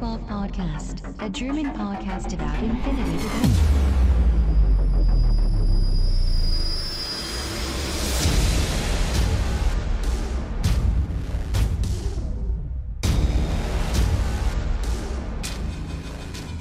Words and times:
Welcome 0.00 0.18
to 0.18 0.24
the 0.24 0.26
O12 0.26 0.28
Podcast, 0.28 1.02
a 1.20 1.28
German 1.28 1.66
podcast 1.72 2.32
about 2.32 2.62
infinity. 2.62 3.28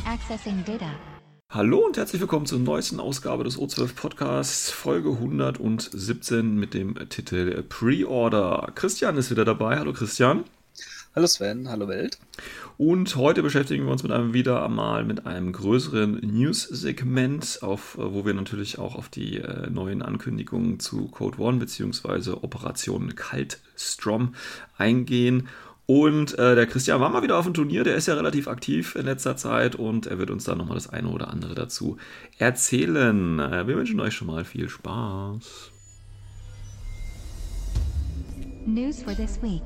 Accessing 0.05 0.63
data. 0.65 0.91
Hallo 1.49 1.85
und 1.85 1.97
herzlich 1.97 2.19
willkommen 2.19 2.45
zur 2.45 2.59
neuesten 2.59 2.99
Ausgabe 2.99 3.43
des 3.43 3.57
O12 3.59 3.95
Podcasts, 3.95 4.71
Folge 4.71 5.09
117 5.11 6.55
mit 6.55 6.73
dem 6.73 6.95
Titel 7.09 7.63
Pre-Order. 7.63 8.71
Christian 8.75 9.17
ist 9.17 9.29
wieder 9.31 9.45
dabei. 9.45 9.77
Hallo 9.77 9.93
Christian. 9.93 10.45
Hallo 11.15 11.27
Sven, 11.27 11.69
hallo 11.69 11.87
Welt. 11.87 12.17
Und 12.79 13.15
heute 13.17 13.43
beschäftigen 13.43 13.85
wir 13.85 13.91
uns 13.91 14.01
mit 14.01 14.11
einem 14.11 14.33
wieder 14.33 14.65
einmal 14.65 15.03
mit 15.03 15.27
einem 15.27 15.51
größeren 15.51 16.13
News-Segment, 16.23 17.59
auf, 17.61 17.99
äh, 17.99 18.13
wo 18.13 18.25
wir 18.25 18.33
natürlich 18.33 18.79
auch 18.79 18.95
auf 18.95 19.09
die 19.09 19.37
äh, 19.37 19.69
neuen 19.69 20.01
Ankündigungen 20.01 20.79
zu 20.79 21.09
Code 21.09 21.39
One 21.39 21.59
bzw. 21.59 22.31
Operation 22.41 23.13
Kaltstrom 23.13 24.33
eingehen. 24.75 25.49
Und 25.85 26.33
äh, 26.39 26.55
der 26.55 26.65
Christian 26.65 26.99
war 26.99 27.11
mal 27.11 27.21
wieder 27.21 27.37
auf 27.37 27.45
dem 27.45 27.53
Turnier, 27.53 27.83
der 27.83 27.95
ist 27.95 28.07
ja 28.07 28.15
relativ 28.15 28.47
aktiv 28.47 28.95
in 28.95 29.05
letzter 29.05 29.37
Zeit 29.37 29.75
und 29.75 30.07
er 30.07 30.17
wird 30.17 30.31
uns 30.31 30.45
da 30.45 30.55
nochmal 30.55 30.77
das 30.77 30.89
eine 30.89 31.09
oder 31.09 31.27
andere 31.27 31.53
dazu 31.53 31.97
erzählen. 32.39 33.37
Äh, 33.37 33.67
wir 33.67 33.75
wünschen 33.75 33.99
euch 33.99 34.15
schon 34.15 34.27
mal 34.27 34.45
viel 34.45 34.67
Spaß. 34.67 35.69
News 38.65 39.03
for 39.03 39.13
this 39.13 39.39
week. 39.43 39.61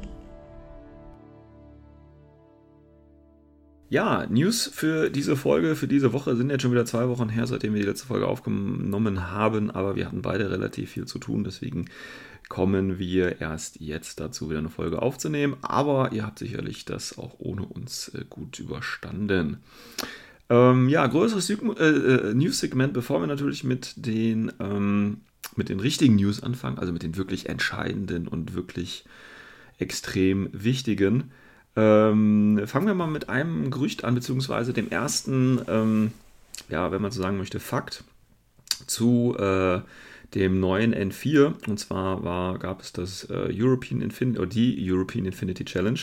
Ja, 3.90 4.26
News 4.28 4.68
für 4.68 5.10
diese 5.10 5.38
Folge, 5.38 5.78
für 5.78 5.88
diese 5.88 6.12
Woche 6.12 6.36
sind 6.36 6.50
jetzt 6.50 6.62
schon 6.62 6.72
wieder 6.72 6.86
zwei 6.86 7.08
Wochen 7.08 7.30
her, 7.30 7.48
seitdem 7.48 7.74
wir 7.74 7.82
die 7.82 7.88
letzte 7.88 8.08
Folge 8.08 8.28
aufgenommen 8.28 9.32
haben, 9.32 9.72
aber 9.72 9.96
wir 9.96 10.06
hatten 10.06 10.22
beide 10.22 10.50
relativ 10.52 10.92
viel 10.92 11.06
zu 11.06 11.20
tun, 11.20 11.46
deswegen 11.46 11.86
kommen 12.50 13.00
wir 13.00 13.42
erst 13.42 13.80
jetzt 13.80 14.20
dazu, 14.20 14.50
wieder 14.50 14.60
eine 14.60 14.70
Folge 14.70 15.02
aufzunehmen. 15.02 15.58
Aber 15.62 16.12
ihr 16.12 16.26
habt 16.26 16.40
sicherlich 16.40 16.86
das 16.86 17.18
auch 17.18 17.36
ohne 17.40 17.64
uns 17.64 18.10
äh, 18.10 18.24
gut 18.30 18.60
überstanden. 18.60 19.58
Ähm, 20.50 20.88
ja, 20.90 21.06
größeres 21.06 21.50
äh, 21.50 21.54
äh, 21.54 22.34
News-Segment, 22.34 22.94
bevor 22.94 23.22
wir 23.22 23.28
natürlich 23.28 23.64
mit 23.64 24.06
den, 24.06 24.52
ähm, 24.60 25.22
mit 25.56 25.70
den 25.70 25.80
richtigen 25.80 26.16
News 26.16 26.42
anfangen, 26.42 26.80
also 26.80 26.94
mit 26.94 27.04
den 27.04 27.18
wirklich 27.18 27.50
entscheidenden 27.50 28.28
und 28.28 28.54
wirklich 28.54 29.04
extrem 29.78 30.50
wichtigen. 30.54 31.32
Ähm, 31.78 32.62
fangen 32.66 32.88
wir 32.88 32.96
mal 32.96 33.08
mit 33.08 33.30
einem 33.30 33.70
Gerücht 33.70 34.04
an, 34.04 34.16
beziehungsweise 34.16 34.74
dem 34.74 34.90
ersten, 34.90 35.62
ähm, 35.68 36.12
ja, 36.70 36.92
wenn 36.92 37.04
man 37.04 37.12
so 37.12 37.22
sagen 37.22 37.38
möchte, 37.38 37.60
Fakt 37.60 38.04
zu 38.88 39.36
äh, 39.38 39.82
dem 40.34 40.60
neuen 40.60 40.96
N4. 40.96 41.54
Und 41.68 41.80
zwar 41.80 42.24
war, 42.24 42.58
gab 42.58 42.82
es 42.82 42.94
das 42.94 43.30
äh, 43.30 43.50
European 43.54 44.02
Infinity, 44.02 44.40
oder 44.40 44.50
die 44.50 44.92
European 44.92 45.26
Infinity 45.26 45.66
Challenge, 45.66 46.00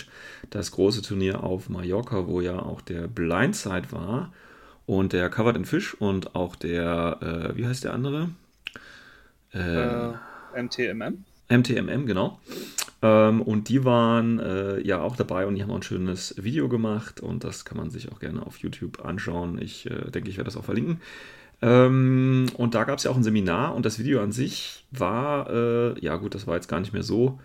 das 0.51 0.71
große 0.71 1.03
Turnier 1.03 1.43
auf 1.43 1.69
Mallorca, 1.69 2.29
wo 2.29 2.41
ja 2.41 2.61
auch 2.61 2.81
der 2.81 3.09
Blindside 3.09 3.91
war 3.91 4.33
und 4.87 5.13
der 5.13 5.29
Covered 5.29 5.57
in 5.57 5.65
Fish 5.65 5.95
und 5.95 6.37
auch 6.37 6.55
der, 6.55 7.53
äh, 7.53 7.57
wie 7.57 7.67
heißt 7.67 7.83
der 7.83 7.95
andere? 7.95 8.31
Äh, 9.53 10.13
MTMM. 10.57 11.25
MTMM, 11.49 12.07
genau. 12.07 12.39
Ähm, 13.05 13.43
und 13.43 13.69
die 13.69 13.85
waren 13.85 14.39
äh, 14.39 14.81
ja 14.81 15.03
auch 15.03 15.15
dabei 15.15 15.47
und 15.47 15.57
die 15.57 15.63
haben 15.63 15.71
auch 15.71 15.77
ein 15.77 15.83
schönes 15.83 16.43
Video 16.43 16.71
gemacht 16.71 17.21
und 17.21 17.45
das 17.45 17.67
kann 17.67 17.77
man 17.77 17.91
sich 17.91 18.11
auch 18.11 18.19
gerne 18.19 18.47
auf 18.47 18.57
YouTube 18.57 19.05
anschauen. 19.05 19.61
Ich 19.61 19.85
äh, 19.91 20.11
denke, 20.11 20.31
ich 20.31 20.39
werde 20.39 20.49
das 20.49 20.57
auch 20.57 20.65
verlinken. 20.65 21.03
Ähm, 21.61 22.47
und 22.57 22.75
da 22.75 22.85
gab 22.85 22.97
es 22.97 23.05
ja 23.05 23.11
auch 23.11 23.17
ein 23.17 23.23
Seminar 23.23 23.75
und 23.75 23.85
das 23.85 23.99
Video 23.99 24.23
an 24.23 24.33
sich 24.33 24.87
war, 24.91 25.51
äh, 25.51 26.01
ja 26.01 26.17
gut, 26.17 26.35
das 26.35 26.47
war 26.47 26.55
jetzt 26.55 26.69
gar 26.69 26.81
nicht 26.81 26.95
mehr 26.95 27.03
so, 27.03 27.39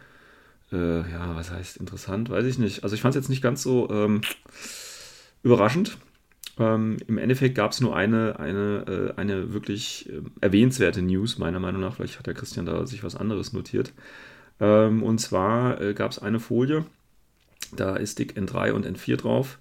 äh, 0.71 0.99
ja, 1.11 1.35
was 1.35 1.51
heißt 1.51 1.75
interessant, 1.75 2.29
weiß 2.29 2.45
ich 2.45 2.57
nicht. 2.57 2.83
Also 2.83 2.95
ich 2.95 3.01
fand 3.01 3.15
es 3.15 3.21
jetzt 3.21 3.29
nicht 3.29 3.41
ganz 3.41 3.61
so 3.61 3.89
ähm, 3.89 4.21
überraschend. 5.43 5.97
Ähm, 6.57 6.97
Im 7.07 7.17
Endeffekt 7.17 7.55
gab 7.55 7.71
es 7.71 7.81
nur 7.81 7.97
eine, 7.97 8.39
eine, 8.39 9.13
äh, 9.17 9.19
eine 9.19 9.53
wirklich 9.53 10.09
äh, 10.09 10.21
erwähnenswerte 10.39 11.01
News, 11.01 11.37
meiner 11.37 11.59
Meinung 11.59 11.81
nach. 11.81 11.95
Vielleicht 11.95 12.17
hat 12.17 12.27
der 12.27 12.33
Christian 12.33 12.65
da 12.65 12.85
sich 12.87 13.03
was 13.03 13.17
anderes 13.17 13.51
notiert. 13.51 13.91
Ähm, 14.59 15.03
und 15.03 15.19
zwar 15.19 15.79
äh, 15.81 15.93
gab 15.93 16.11
es 16.11 16.19
eine 16.19 16.39
Folie, 16.39 16.85
da 17.75 17.95
ist 17.95 18.19
dick 18.19 18.37
N3 18.37 18.71
und 18.71 18.85
N4 18.85 19.17
drauf. 19.17 19.59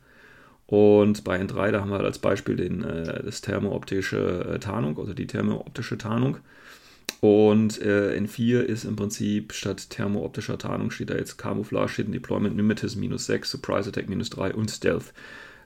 Und 0.67 1.25
bei 1.25 1.41
N3, 1.41 1.71
da 1.71 1.81
haben 1.81 1.89
wir 1.89 1.97
halt 1.97 2.05
als 2.05 2.19
Beispiel 2.19 2.57
den, 2.57 2.83
äh, 2.83 3.23
das 3.25 3.41
thermooptische 3.41 4.55
äh, 4.55 4.59
Tarnung, 4.59 4.99
also 4.99 5.15
die 5.15 5.27
thermooptische 5.27 5.97
Tarnung. 5.97 6.39
Und 7.21 7.81
äh, 7.81 8.17
N4 8.17 8.61
ist 8.61 8.85
im 8.85 8.95
Prinzip 8.95 9.53
statt 9.53 9.91
thermooptischer 9.91 10.59
Tarnung 10.59 10.91
steht 10.91 11.11
da 11.11 11.17
jetzt 11.17 11.37
Camouflage, 11.37 11.97
Hidden 11.97 12.13
Deployment, 12.13 12.55
Mimetism 12.55 13.01
minus 13.01 13.27
6, 13.27 13.51
Surprise 13.51 13.89
Attack 13.89 14.09
minus 14.09 14.31
3 14.31 14.55
und 14.55 14.71
Stealth. 14.71 15.13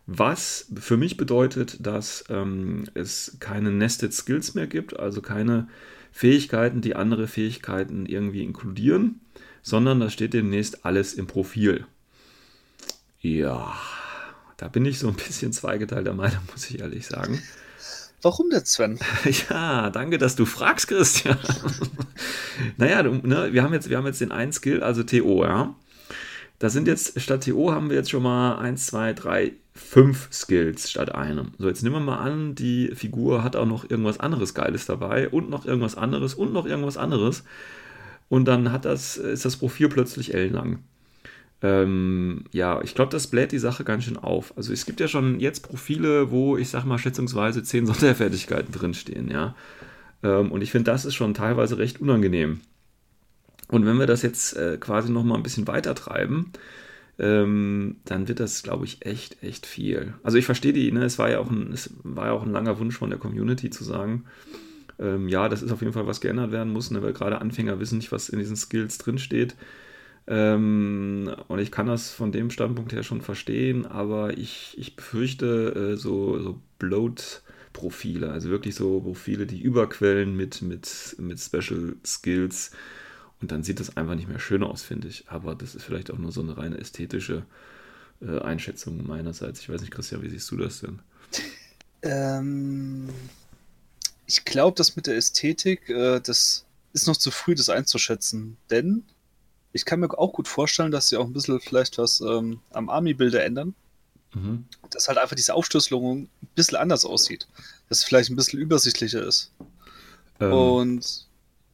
Was 0.06 0.70
für 0.76 0.96
mich 0.96 1.16
bedeutet, 1.16 1.84
dass 1.84 2.24
ähm, 2.28 2.84
es 2.94 3.36
keine 3.40 3.70
Nested 3.70 4.14
Skills 4.14 4.54
mehr 4.54 4.66
gibt, 4.66 4.98
also 4.98 5.20
keine 5.20 5.68
Fähigkeiten, 6.12 6.82
die 6.82 6.94
andere 6.94 7.26
Fähigkeiten 7.26 8.06
irgendwie 8.06 8.44
inkludieren, 8.44 9.20
sondern 9.62 9.98
da 9.98 10.10
steht 10.10 10.34
demnächst 10.34 10.84
alles 10.84 11.14
im 11.14 11.26
Profil. 11.26 11.86
Ja, 13.20 13.74
da 14.58 14.68
bin 14.68 14.84
ich 14.84 14.98
so 14.98 15.08
ein 15.08 15.14
bisschen 15.14 15.52
zweigeteilter 15.52 16.12
Meinung, 16.12 16.40
muss 16.52 16.68
ich 16.70 16.80
ehrlich 16.80 17.06
sagen. 17.06 17.42
Warum 18.20 18.50
denn, 18.50 18.64
Sven? 18.64 19.00
Ja, 19.50 19.90
danke, 19.90 20.18
dass 20.18 20.36
du 20.36 20.44
fragst, 20.44 20.86
Christian. 20.86 21.38
naja, 22.76 23.02
du, 23.02 23.14
ne, 23.14 23.52
wir, 23.52 23.62
haben 23.62 23.72
jetzt, 23.72 23.88
wir 23.88 23.96
haben 23.96 24.06
jetzt 24.06 24.20
den 24.20 24.30
einen 24.30 24.52
Skill, 24.52 24.82
also 24.82 25.02
TO, 25.02 25.44
ja. 25.44 25.74
Da 26.60 26.68
sind 26.70 26.86
jetzt, 26.86 27.20
statt 27.20 27.44
TO 27.44 27.72
haben 27.72 27.90
wir 27.90 27.96
jetzt 27.96 28.10
schon 28.10 28.22
mal 28.22 28.58
1, 28.58 28.86
2, 28.86 29.14
3, 29.14 29.52
5 29.74 30.28
Skills 30.32 30.90
statt 30.90 31.14
einem. 31.14 31.52
So, 31.58 31.68
jetzt 31.68 31.82
nehmen 31.82 31.96
wir 31.96 32.00
mal 32.00 32.18
an, 32.18 32.54
die 32.54 32.88
Figur 32.94 33.42
hat 33.42 33.56
auch 33.56 33.66
noch 33.66 33.88
irgendwas 33.88 34.20
anderes 34.20 34.54
Geiles 34.54 34.86
dabei 34.86 35.28
und 35.28 35.50
noch 35.50 35.64
irgendwas 35.64 35.96
anderes 35.96 36.34
und 36.34 36.52
noch 36.52 36.66
irgendwas 36.66 36.96
anderes. 36.96 37.44
Und 38.28 38.46
dann 38.46 38.72
hat 38.72 38.84
das, 38.84 39.16
ist 39.16 39.44
das 39.44 39.56
Profil 39.56 39.88
plötzlich 39.88 40.34
ellenlang. 40.34 40.78
Ähm, 41.62 42.44
ja, 42.50 42.80
ich 42.82 42.94
glaube, 42.94 43.12
das 43.12 43.28
bläht 43.28 43.52
die 43.52 43.58
Sache 43.58 43.84
ganz 43.84 44.04
schön 44.04 44.16
auf. 44.16 44.56
Also 44.56 44.72
es 44.72 44.84
gibt 44.84 45.00
ja 45.00 45.08
schon 45.08 45.38
jetzt 45.38 45.60
Profile, 45.60 46.30
wo 46.30 46.56
ich 46.56 46.68
sag 46.68 46.84
mal 46.84 46.98
schätzungsweise 46.98 47.62
10 47.62 47.86
Sonderfertigkeiten 47.92 48.72
drinstehen, 48.72 49.30
ja. 49.30 49.54
Ähm, 50.22 50.50
und 50.50 50.62
ich 50.62 50.70
finde, 50.70 50.90
das 50.90 51.04
ist 51.04 51.14
schon 51.14 51.34
teilweise 51.34 51.78
recht 51.78 52.00
unangenehm. 52.00 52.60
Und 53.68 53.86
wenn 53.86 53.98
wir 53.98 54.06
das 54.06 54.22
jetzt 54.22 54.56
äh, 54.56 54.76
quasi 54.78 55.10
nochmal 55.10 55.38
ein 55.38 55.42
bisschen 55.42 55.66
weiter 55.66 55.94
treiben, 55.94 56.52
ähm, 57.18 57.96
dann 58.04 58.28
wird 58.28 58.40
das, 58.40 58.62
glaube 58.62 58.84
ich, 58.84 59.04
echt, 59.04 59.42
echt 59.42 59.66
viel. 59.66 60.14
Also 60.22 60.38
ich 60.38 60.46
verstehe 60.46 60.72
die, 60.72 60.90
ne? 60.92 61.04
es, 61.04 61.18
war 61.18 61.30
ja 61.30 61.38
auch 61.38 61.50
ein, 61.50 61.72
es 61.72 61.94
war 62.02 62.26
ja 62.26 62.32
auch 62.32 62.42
ein 62.42 62.52
langer 62.52 62.78
Wunsch 62.78 62.96
von 62.96 63.10
der 63.10 63.18
Community 63.18 63.70
zu 63.70 63.84
sagen, 63.84 64.24
ähm, 64.98 65.28
ja, 65.28 65.48
das 65.48 65.62
ist 65.62 65.72
auf 65.72 65.80
jeden 65.80 65.92
Fall 65.92 66.06
was 66.06 66.20
geändert 66.20 66.52
werden 66.52 66.72
muss, 66.72 66.90
ne? 66.90 67.02
weil 67.02 67.12
gerade 67.12 67.40
Anfänger 67.40 67.80
wissen 67.80 67.98
nicht, 67.98 68.12
was 68.12 68.28
in 68.28 68.38
diesen 68.38 68.56
Skills 68.56 68.98
drinsteht. 68.98 69.56
Ähm, 70.26 71.34
und 71.48 71.58
ich 71.58 71.72
kann 71.72 71.86
das 71.86 72.12
von 72.12 72.32
dem 72.32 72.50
Standpunkt 72.50 72.92
her 72.92 73.02
schon 73.02 73.22
verstehen, 73.22 73.86
aber 73.86 74.38
ich, 74.38 74.76
ich 74.78 74.94
befürchte 74.94 75.92
äh, 75.92 75.96
so, 75.96 76.40
so 76.40 76.60
Bloat-Profile, 76.78 78.30
also 78.30 78.48
wirklich 78.48 78.76
so 78.76 79.00
Profile, 79.00 79.46
die 79.46 79.60
überquellen 79.60 80.36
mit, 80.36 80.62
mit, 80.62 81.16
mit 81.18 81.40
Special 81.40 81.96
Skills. 82.04 82.70
Und 83.42 83.50
dann 83.50 83.64
sieht 83.64 83.80
das 83.80 83.96
einfach 83.96 84.14
nicht 84.14 84.28
mehr 84.28 84.38
schön 84.38 84.62
aus, 84.62 84.82
finde 84.82 85.08
ich. 85.08 85.24
Aber 85.28 85.56
das 85.56 85.74
ist 85.74 85.82
vielleicht 85.82 86.12
auch 86.12 86.18
nur 86.18 86.30
so 86.30 86.40
eine 86.40 86.56
reine 86.56 86.78
ästhetische 86.78 87.44
äh, 88.20 88.38
Einschätzung 88.38 89.04
meinerseits. 89.04 89.60
Ich 89.60 89.68
weiß 89.68 89.80
nicht, 89.80 89.92
Christian, 89.92 90.22
wie 90.22 90.30
siehst 90.30 90.50
du 90.50 90.56
das 90.56 90.80
denn? 90.80 91.00
Ähm, 92.04 93.10
ich 94.26 94.44
glaube, 94.44 94.74
das 94.76 94.96
mit 94.96 95.06
der 95.06 95.14
Ästhetik, 95.14 95.88
äh, 95.88 96.18
das 96.18 96.64
ist 96.92 97.06
noch 97.06 97.16
zu 97.16 97.30
früh, 97.30 97.54
das 97.54 97.68
einzuschätzen. 97.68 98.56
Denn 98.70 99.04
ich 99.72 99.84
kann 99.84 100.00
mir 100.00 100.10
auch 100.18 100.32
gut 100.32 100.48
vorstellen, 100.48 100.90
dass 100.90 101.10
sie 101.10 101.16
auch 101.16 101.24
ein 101.24 101.32
bisschen 101.32 101.60
vielleicht 101.60 101.98
was 101.98 102.20
ähm, 102.20 102.58
am 102.70 102.90
Army-Bilder 102.90 103.44
ändern. 103.44 103.76
Mhm. 104.34 104.64
Dass 104.90 105.06
halt 105.06 105.18
einfach 105.18 105.36
diese 105.36 105.54
Aufschlüsselung 105.54 106.22
ein 106.22 106.28
bisschen 106.56 106.76
anders 106.76 107.04
aussieht. 107.04 107.46
Dass 107.88 107.98
es 107.98 108.04
vielleicht 108.04 108.30
ein 108.30 108.36
bisschen 108.36 108.58
übersichtlicher 108.58 109.24
ist. 109.24 109.52
Ähm, 110.40 110.52
Und 110.52 111.28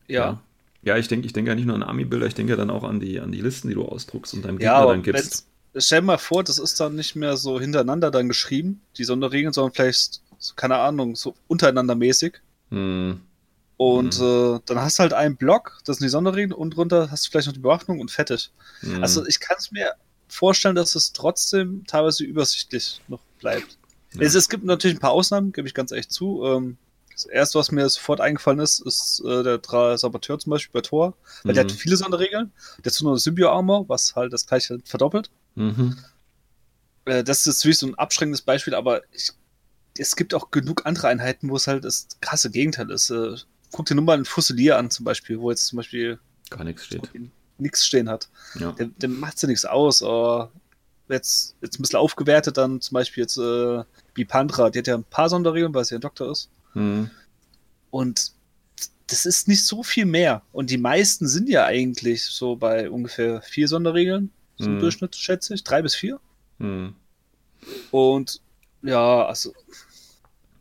ja. 0.08 0.32
ja. 0.32 0.42
Ja, 0.82 0.96
ich 0.96 1.08
denke 1.08 1.26
ich 1.26 1.32
denk 1.32 1.48
ja 1.48 1.54
nicht 1.54 1.66
nur 1.66 1.74
an 1.74 1.82
Army-Bilder, 1.82 2.26
ich 2.26 2.34
denke 2.34 2.52
ja 2.52 2.56
dann 2.56 2.70
auch 2.70 2.84
an 2.84 3.00
die, 3.00 3.20
an 3.20 3.32
die 3.32 3.40
Listen, 3.40 3.68
die 3.68 3.74
du 3.74 3.84
ausdruckst 3.84 4.34
und 4.34 4.44
deinem 4.44 4.58
Gegner 4.58 4.72
ja, 4.72 4.86
dann 4.86 5.02
gibst. 5.02 5.46
Stell 5.76 6.00
dir 6.00 6.06
mal 6.06 6.18
vor, 6.18 6.44
das 6.44 6.58
ist 6.58 6.80
dann 6.80 6.94
nicht 6.94 7.14
mehr 7.14 7.36
so 7.36 7.60
hintereinander 7.60 8.10
dann 8.10 8.28
geschrieben, 8.28 8.80
die 8.96 9.04
Sonderregeln, 9.04 9.52
sondern 9.52 9.74
vielleicht, 9.74 10.22
keine 10.56 10.76
Ahnung, 10.76 11.14
so 11.14 11.34
untereinander 11.46 11.94
mäßig. 11.94 12.40
Hm. 12.70 13.20
Und 13.76 14.14
hm. 14.14 14.56
äh, 14.56 14.60
dann 14.66 14.80
hast 14.80 14.98
du 14.98 15.02
halt 15.02 15.12
einen 15.12 15.36
Block, 15.36 15.78
das 15.84 15.98
sind 15.98 16.06
die 16.06 16.10
Sonderregeln, 16.10 16.52
und 16.52 16.76
drunter 16.76 17.10
hast 17.10 17.26
du 17.26 17.30
vielleicht 17.30 17.46
noch 17.46 17.54
die 17.54 17.60
Bewaffnung 17.60 18.00
und 18.00 18.10
fertig. 18.10 18.50
Hm. 18.80 19.02
Also 19.02 19.26
ich 19.26 19.40
kann 19.40 19.56
es 19.58 19.70
mir 19.70 19.92
vorstellen, 20.28 20.74
dass 20.74 20.94
es 20.94 21.12
trotzdem 21.12 21.84
teilweise 21.86 22.24
übersichtlich 22.24 23.00
noch 23.08 23.20
bleibt. 23.38 23.78
Ja. 24.14 24.22
Es, 24.22 24.34
es 24.34 24.48
gibt 24.48 24.64
natürlich 24.64 24.96
ein 24.96 25.00
paar 25.00 25.12
Ausnahmen, 25.12 25.52
gebe 25.52 25.68
ich 25.68 25.74
ganz 25.74 25.92
echt 25.92 26.12
zu. 26.12 26.44
Ähm, 26.44 26.76
das 27.24 27.26
erste, 27.26 27.58
was 27.58 27.70
mir 27.72 27.88
sofort 27.88 28.20
eingefallen 28.20 28.60
ist, 28.60 28.80
ist 28.80 29.22
äh, 29.26 29.42
der 29.42 29.58
Dra 29.58 29.98
Saboteur 29.98 30.38
zum 30.38 30.50
Beispiel 30.50 30.72
bei 30.72 30.80
Thor. 30.86 31.14
Weil 31.42 31.54
der 31.54 31.64
Mhm. 31.64 31.68
hat 31.70 31.76
viele 31.76 31.96
Sonderregeln. 31.96 32.52
Der 32.78 32.90
hat 32.90 32.92
so 32.94 33.08
eine 33.08 33.18
Symbio-Armor, 33.18 33.88
was 33.88 34.14
halt 34.16 34.32
das 34.32 34.46
gleiche 34.46 34.78
verdoppelt. 34.84 35.30
Mhm. 35.56 35.96
Äh, 37.06 37.24
das 37.24 37.46
ist 37.46 37.58
natürlich 37.58 37.78
so 37.78 37.86
ein 37.86 37.94
abschreckendes 37.96 38.42
Beispiel, 38.42 38.74
aber 38.74 39.02
ich, 39.12 39.30
es 39.98 40.14
gibt 40.16 40.34
auch 40.34 40.50
genug 40.50 40.86
andere 40.86 41.08
Einheiten, 41.08 41.50
wo 41.50 41.56
es 41.56 41.66
halt 41.66 41.84
das 41.84 42.06
krasse 42.20 42.50
Gegenteil 42.50 42.90
ist. 42.90 43.10
Äh, 43.10 43.36
guck 43.72 43.86
dir 43.86 43.94
nur 43.94 44.04
mal 44.04 44.14
einen 44.14 44.24
Fusilier 44.24 44.78
an, 44.78 44.90
zum 44.90 45.04
Beispiel, 45.04 45.40
wo 45.40 45.50
jetzt 45.50 45.66
zum 45.66 45.76
Beispiel 45.78 46.18
Gar 46.50 46.64
nichts 46.64 46.86
steht. 46.86 47.10
nichts 47.58 47.84
stehen 47.86 48.08
hat. 48.08 48.28
Ja. 48.54 48.72
Der, 48.72 48.86
der 48.86 49.08
macht 49.08 49.42
ja 49.42 49.48
nichts 49.48 49.64
aus, 49.64 50.02
aber 50.02 50.50
jetzt, 51.08 51.56
jetzt 51.62 51.78
ein 51.78 51.82
bisschen 51.82 51.98
aufgewertet, 51.98 52.56
dann 52.56 52.80
zum 52.80 52.94
Beispiel 52.94 53.22
jetzt 53.24 53.38
äh, 53.38 53.82
Bipandra, 54.14 54.70
die 54.70 54.78
hat 54.78 54.86
ja 54.86 54.94
ein 54.94 55.04
paar 55.04 55.28
Sonderregeln, 55.28 55.74
weil 55.74 55.84
sie 55.84 55.94
ein 55.96 56.00
Doktor 56.00 56.30
ist. 56.30 56.48
Mhm. 56.74 57.10
Und 57.90 58.32
das 59.06 59.24
ist 59.26 59.48
nicht 59.48 59.64
so 59.64 59.82
viel 59.82 60.04
mehr. 60.04 60.42
Und 60.52 60.70
die 60.70 60.78
meisten 60.78 61.26
sind 61.28 61.48
ja 61.48 61.64
eigentlich 61.64 62.24
so 62.24 62.56
bei 62.56 62.90
ungefähr 62.90 63.40
vier 63.42 63.66
Sonderregeln, 63.68 64.30
so 64.56 64.66
im 64.66 64.76
Mhm. 64.76 64.80
Durchschnitt, 64.80 65.16
schätze 65.16 65.54
ich, 65.54 65.64
drei 65.64 65.82
bis 65.82 65.94
vier. 65.94 66.20
Mhm. 66.58 66.94
Und 67.90 68.40
ja, 68.82 69.24
also 69.24 69.52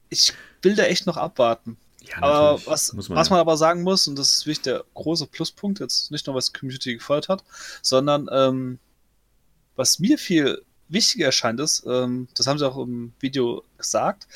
ich 0.10 0.34
will 0.62 0.76
da 0.76 0.84
echt 0.84 1.06
noch 1.06 1.18
abwarten. 1.18 1.78
Ja, 2.02 2.22
Aber 2.22 2.66
was, 2.66 2.94
man 2.94 3.10
was 3.10 3.28
ja. 3.28 3.34
man 3.34 3.42
aber 3.42 3.58
sagen 3.58 3.84
muss, 3.84 4.08
und 4.08 4.18
das 4.18 4.38
ist 4.38 4.46
wirklich 4.46 4.62
der 4.62 4.86
große 4.94 5.28
Pluspunkt, 5.28 5.80
jetzt 5.80 6.10
nicht 6.10 6.26
nur 6.26 6.36
was 6.36 6.52
die 6.52 6.60
Community 6.60 6.94
gefeuert 6.96 7.28
hat, 7.28 7.44
sondern 7.82 8.30
ähm, 8.32 8.80
was 9.76 10.00
mir 10.00 10.18
viel 10.18 10.62
wichtiger 10.88 11.26
erscheint 11.28 11.60
ist, 11.60 11.84
ähm, 11.86 12.30
das 12.34 12.48
haben 12.48 12.58
sie 12.58 12.68
auch 12.68 12.78
im 12.78 13.14
Video 13.20 13.64
gesagt, 13.78 14.28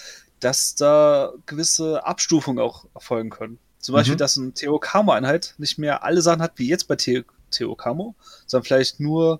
dass 0.42 0.76
da 0.76 1.32
gewisse 1.46 2.06
Abstufungen 2.06 2.62
auch 2.62 2.86
erfolgen 2.94 3.30
können. 3.30 3.58
Zum 3.80 3.94
Beispiel, 3.94 4.16
Mhm. 4.16 4.20
dass 4.20 4.36
ein 4.38 4.54
Theo 4.54 4.78
Camo-Einheit 4.78 5.56
nicht 5.58 5.78
mehr 5.80 6.04
alle 6.04 6.22
Sachen 6.22 6.42
hat, 6.42 6.54
wie 6.58 6.68
jetzt 6.68 6.88
bei 6.88 6.96
Theo, 6.98 7.24
Theo 7.50 7.76
Camo, 7.76 8.14
sondern 8.46 8.66
vielleicht 8.66 9.00
nur 9.00 9.40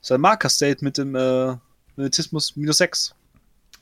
sein 0.00 0.20
Marker-State 0.20 0.84
mit 0.84 0.98
dem 0.98 1.14
äh, 1.14 1.56
Militismus 1.96 2.56
minus 2.56 2.78
6. 2.78 3.14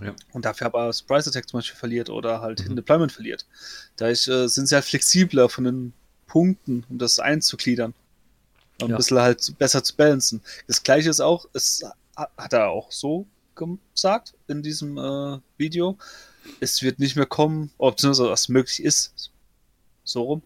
Ja. 0.03 0.13
Und 0.33 0.45
dafür 0.45 0.67
aber 0.67 0.93
Surprise 0.93 1.31
Attack 1.31 1.49
zum 1.49 1.59
Beispiel 1.59 1.77
verliert 1.79 2.11
oder 2.11 2.41
halt 2.41 2.59
Mhm. 2.59 2.63
Hidden 2.65 2.77
Deployment 2.77 3.13
verliert. 3.13 3.47
Dadurch 3.97 4.27
äh, 4.29 4.49
sind 4.49 4.67
sie 4.67 4.75
halt 4.75 4.85
flexibler 4.85 5.49
von 5.49 5.65
den 5.65 5.93
Punkten, 6.27 6.85
um 6.91 6.99
das 6.99 7.19
einzugliedern. 7.19 7.95
Und 8.83 8.89
Ja. 8.91 8.95
ein 8.95 8.99
bisschen 8.99 9.21
halt 9.21 9.55
besser 9.59 9.85
zu 9.85 9.95
balancen. 9.97 10.43
Das 10.67 10.83
gleiche 10.83 11.09
ist 11.11 11.21
auch, 11.21 11.47
es 11.53 11.83
ha- 12.17 12.29
hat 12.37 12.53
er 12.53 12.69
auch 12.71 12.91
so 12.91 13.27
gesagt 13.55 14.35
in 14.49 14.63
diesem 14.63 14.99
äh, 14.99 15.39
Video. 15.57 15.97
Es 16.61 16.83
wird 16.83 16.99
nicht 16.99 17.17
mehr 17.17 17.27
kommen, 17.27 17.71
oder 17.79 17.93
beziehungsweise 17.93 18.31
was 18.31 18.49
möglich 18.49 18.83
ist, 18.83 19.31
so 20.05 20.23
rum, 20.23 20.43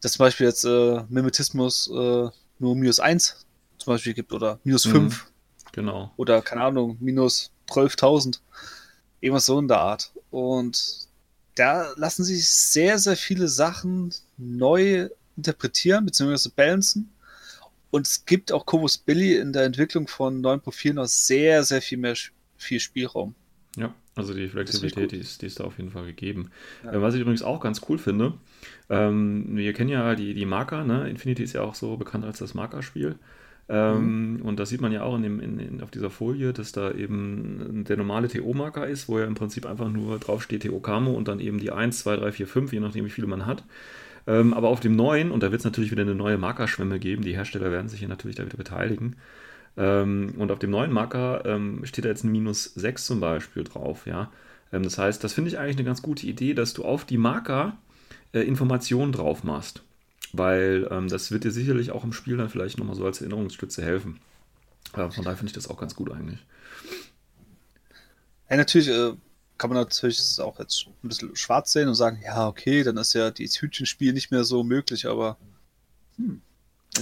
dass 0.00 0.12
zum 0.12 0.24
Beispiel 0.24 0.46
jetzt 0.46 0.64
äh, 0.64 1.02
Mimetismus 1.08 1.88
äh, 1.88 2.28
nur 2.58 2.76
minus 2.76 3.00
1 3.00 3.46
zum 3.78 3.92
Beispiel 3.94 4.14
gibt 4.14 4.32
oder 4.32 4.60
minus 4.64 4.84
Mhm. 4.86 4.92
5 4.92 5.26
Genau. 5.72 6.12
oder 6.16 6.42
keine 6.42 6.62
Ahnung, 6.62 6.96
minus 7.00 7.50
12.000. 7.68 8.40
Irgendwas 9.20 9.46
so 9.46 9.58
in 9.58 9.68
der 9.68 9.78
Art. 9.78 10.12
Und 10.30 11.08
da 11.54 11.92
lassen 11.96 12.24
sich 12.24 12.48
sehr, 12.48 12.98
sehr 12.98 13.16
viele 13.16 13.48
Sachen 13.48 14.14
neu 14.36 15.08
interpretieren 15.36 16.06
bzw. 16.06 16.48
balancen. 16.54 17.12
Und 17.90 18.06
es 18.06 18.24
gibt 18.24 18.52
auch 18.52 18.66
Cobus 18.66 18.98
Billy 18.98 19.36
in 19.36 19.52
der 19.52 19.64
Entwicklung 19.64 20.06
von 20.08 20.40
neuen 20.40 20.60
Profilen 20.60 20.96
noch 20.96 21.06
sehr, 21.06 21.64
sehr 21.64 21.82
viel 21.82 21.98
mehr 21.98 22.14
viel 22.62 22.80
Spielraum. 22.80 23.34
Ja, 23.76 23.94
also 24.16 24.34
die 24.34 24.48
Flexibilität, 24.48 25.12
die 25.12 25.18
ist, 25.18 25.42
die 25.42 25.46
ist 25.46 25.60
da 25.60 25.64
auf 25.64 25.78
jeden 25.78 25.90
Fall 25.90 26.06
gegeben. 26.06 26.50
Ja. 26.84 26.92
Äh, 26.92 27.02
was 27.02 27.14
ich 27.14 27.20
übrigens 27.20 27.42
auch 27.42 27.60
ganz 27.60 27.82
cool 27.88 27.98
finde, 27.98 28.34
ähm, 28.88 29.56
wir 29.56 29.72
kennen 29.72 29.90
ja 29.90 30.14
die, 30.14 30.34
die 30.34 30.46
Marker, 30.46 30.84
ne? 30.84 31.08
Infinity 31.08 31.44
ist 31.44 31.52
ja 31.52 31.62
auch 31.62 31.74
so 31.74 31.96
bekannt 31.96 32.24
als 32.24 32.38
das 32.38 32.54
Markerspiel. 32.54 33.16
Ähm, 33.68 34.30
Mhm. 34.34 34.42
Und 34.42 34.58
das 34.58 34.68
sieht 34.68 34.80
man 34.80 34.92
ja 34.92 35.02
auch 35.02 35.14
in 35.16 35.22
dem, 35.22 35.40
in, 35.40 35.58
in, 35.60 35.80
auf 35.80 35.90
dieser 35.90 36.10
Folie, 36.10 36.52
dass 36.52 36.72
da 36.72 36.90
eben 36.90 37.84
der 37.86 37.96
normale 37.96 38.28
TO-Marker 38.28 38.86
ist, 38.86 39.08
wo 39.08 39.18
ja 39.18 39.26
im 39.26 39.34
Prinzip 39.34 39.64
einfach 39.66 39.88
nur 39.88 40.18
draufsteht 40.18 40.64
TO 40.64 40.80
Camo 40.80 41.12
und 41.12 41.28
dann 41.28 41.38
eben 41.40 41.60
die 41.60 41.70
1, 41.70 42.00
2, 42.00 42.16
3, 42.16 42.32
4, 42.32 42.46
5, 42.48 42.72
je 42.72 42.80
nachdem 42.80 43.04
wie 43.04 43.10
viele 43.10 43.28
man 43.28 43.46
hat. 43.46 43.62
Ähm, 44.26 44.54
aber 44.54 44.68
auf 44.68 44.80
dem 44.80 44.96
neuen, 44.96 45.30
und 45.30 45.42
da 45.42 45.50
wird 45.50 45.60
es 45.60 45.64
natürlich 45.64 45.90
wieder 45.92 46.02
eine 46.02 46.14
neue 46.14 46.36
Markerschwemme 46.36 46.98
geben, 46.98 47.22
die 47.22 47.34
Hersteller 47.34 47.70
werden 47.70 47.88
sich 47.88 48.00
hier 48.00 48.08
natürlich 48.08 48.36
da 48.36 48.44
wieder 48.44 48.56
beteiligen. 48.56 49.16
Ähm, 49.80 50.34
und 50.36 50.52
auf 50.52 50.58
dem 50.58 50.70
neuen 50.70 50.92
Marker 50.92 51.42
ähm, 51.46 51.86
steht 51.86 52.04
da 52.04 52.10
jetzt 52.10 52.22
ein 52.22 52.30
minus 52.30 52.64
6 52.64 53.06
zum 53.06 53.20
Beispiel 53.20 53.64
drauf, 53.64 54.06
ja. 54.06 54.30
Ähm, 54.72 54.82
das 54.82 54.98
heißt, 54.98 55.24
das 55.24 55.32
finde 55.32 55.48
ich 55.48 55.58
eigentlich 55.58 55.76
eine 55.76 55.86
ganz 55.86 56.02
gute 56.02 56.26
Idee, 56.26 56.52
dass 56.52 56.74
du 56.74 56.84
auf 56.84 57.06
die 57.06 57.16
Marker 57.16 57.78
äh, 58.34 58.40
Informationen 58.40 59.12
drauf 59.12 59.42
machst. 59.42 59.82
Weil 60.34 60.86
ähm, 60.90 61.08
das 61.08 61.30
wird 61.30 61.44
dir 61.44 61.50
sicherlich 61.50 61.92
auch 61.92 62.04
im 62.04 62.12
Spiel 62.12 62.36
dann 62.36 62.50
vielleicht 62.50 62.78
nochmal 62.78 62.94
so 62.94 63.06
als 63.06 63.22
Erinnerungsstütze 63.22 63.82
helfen. 63.82 64.20
Äh, 64.92 65.10
von 65.10 65.24
daher 65.24 65.38
finde 65.38 65.48
ich 65.48 65.54
das 65.54 65.68
auch 65.68 65.78
ganz 65.78 65.96
gut 65.96 66.12
eigentlich. 66.12 66.44
Ja, 68.50 68.56
natürlich 68.56 68.88
äh, 68.88 69.14
kann 69.56 69.70
man 69.70 69.78
natürlich 69.78 70.38
auch 70.40 70.58
jetzt 70.58 70.88
ein 71.02 71.08
bisschen 71.08 71.34
schwarz 71.36 71.72
sehen 71.72 71.88
und 71.88 71.94
sagen, 71.94 72.20
ja, 72.22 72.46
okay, 72.46 72.82
dann 72.82 72.98
ist 72.98 73.14
ja 73.14 73.30
dieses 73.30 73.62
Hütchenspiel 73.62 74.12
nicht 74.12 74.30
mehr 74.30 74.44
so 74.44 74.62
möglich, 74.62 75.06
aber 75.06 75.38
hm, 76.16 76.42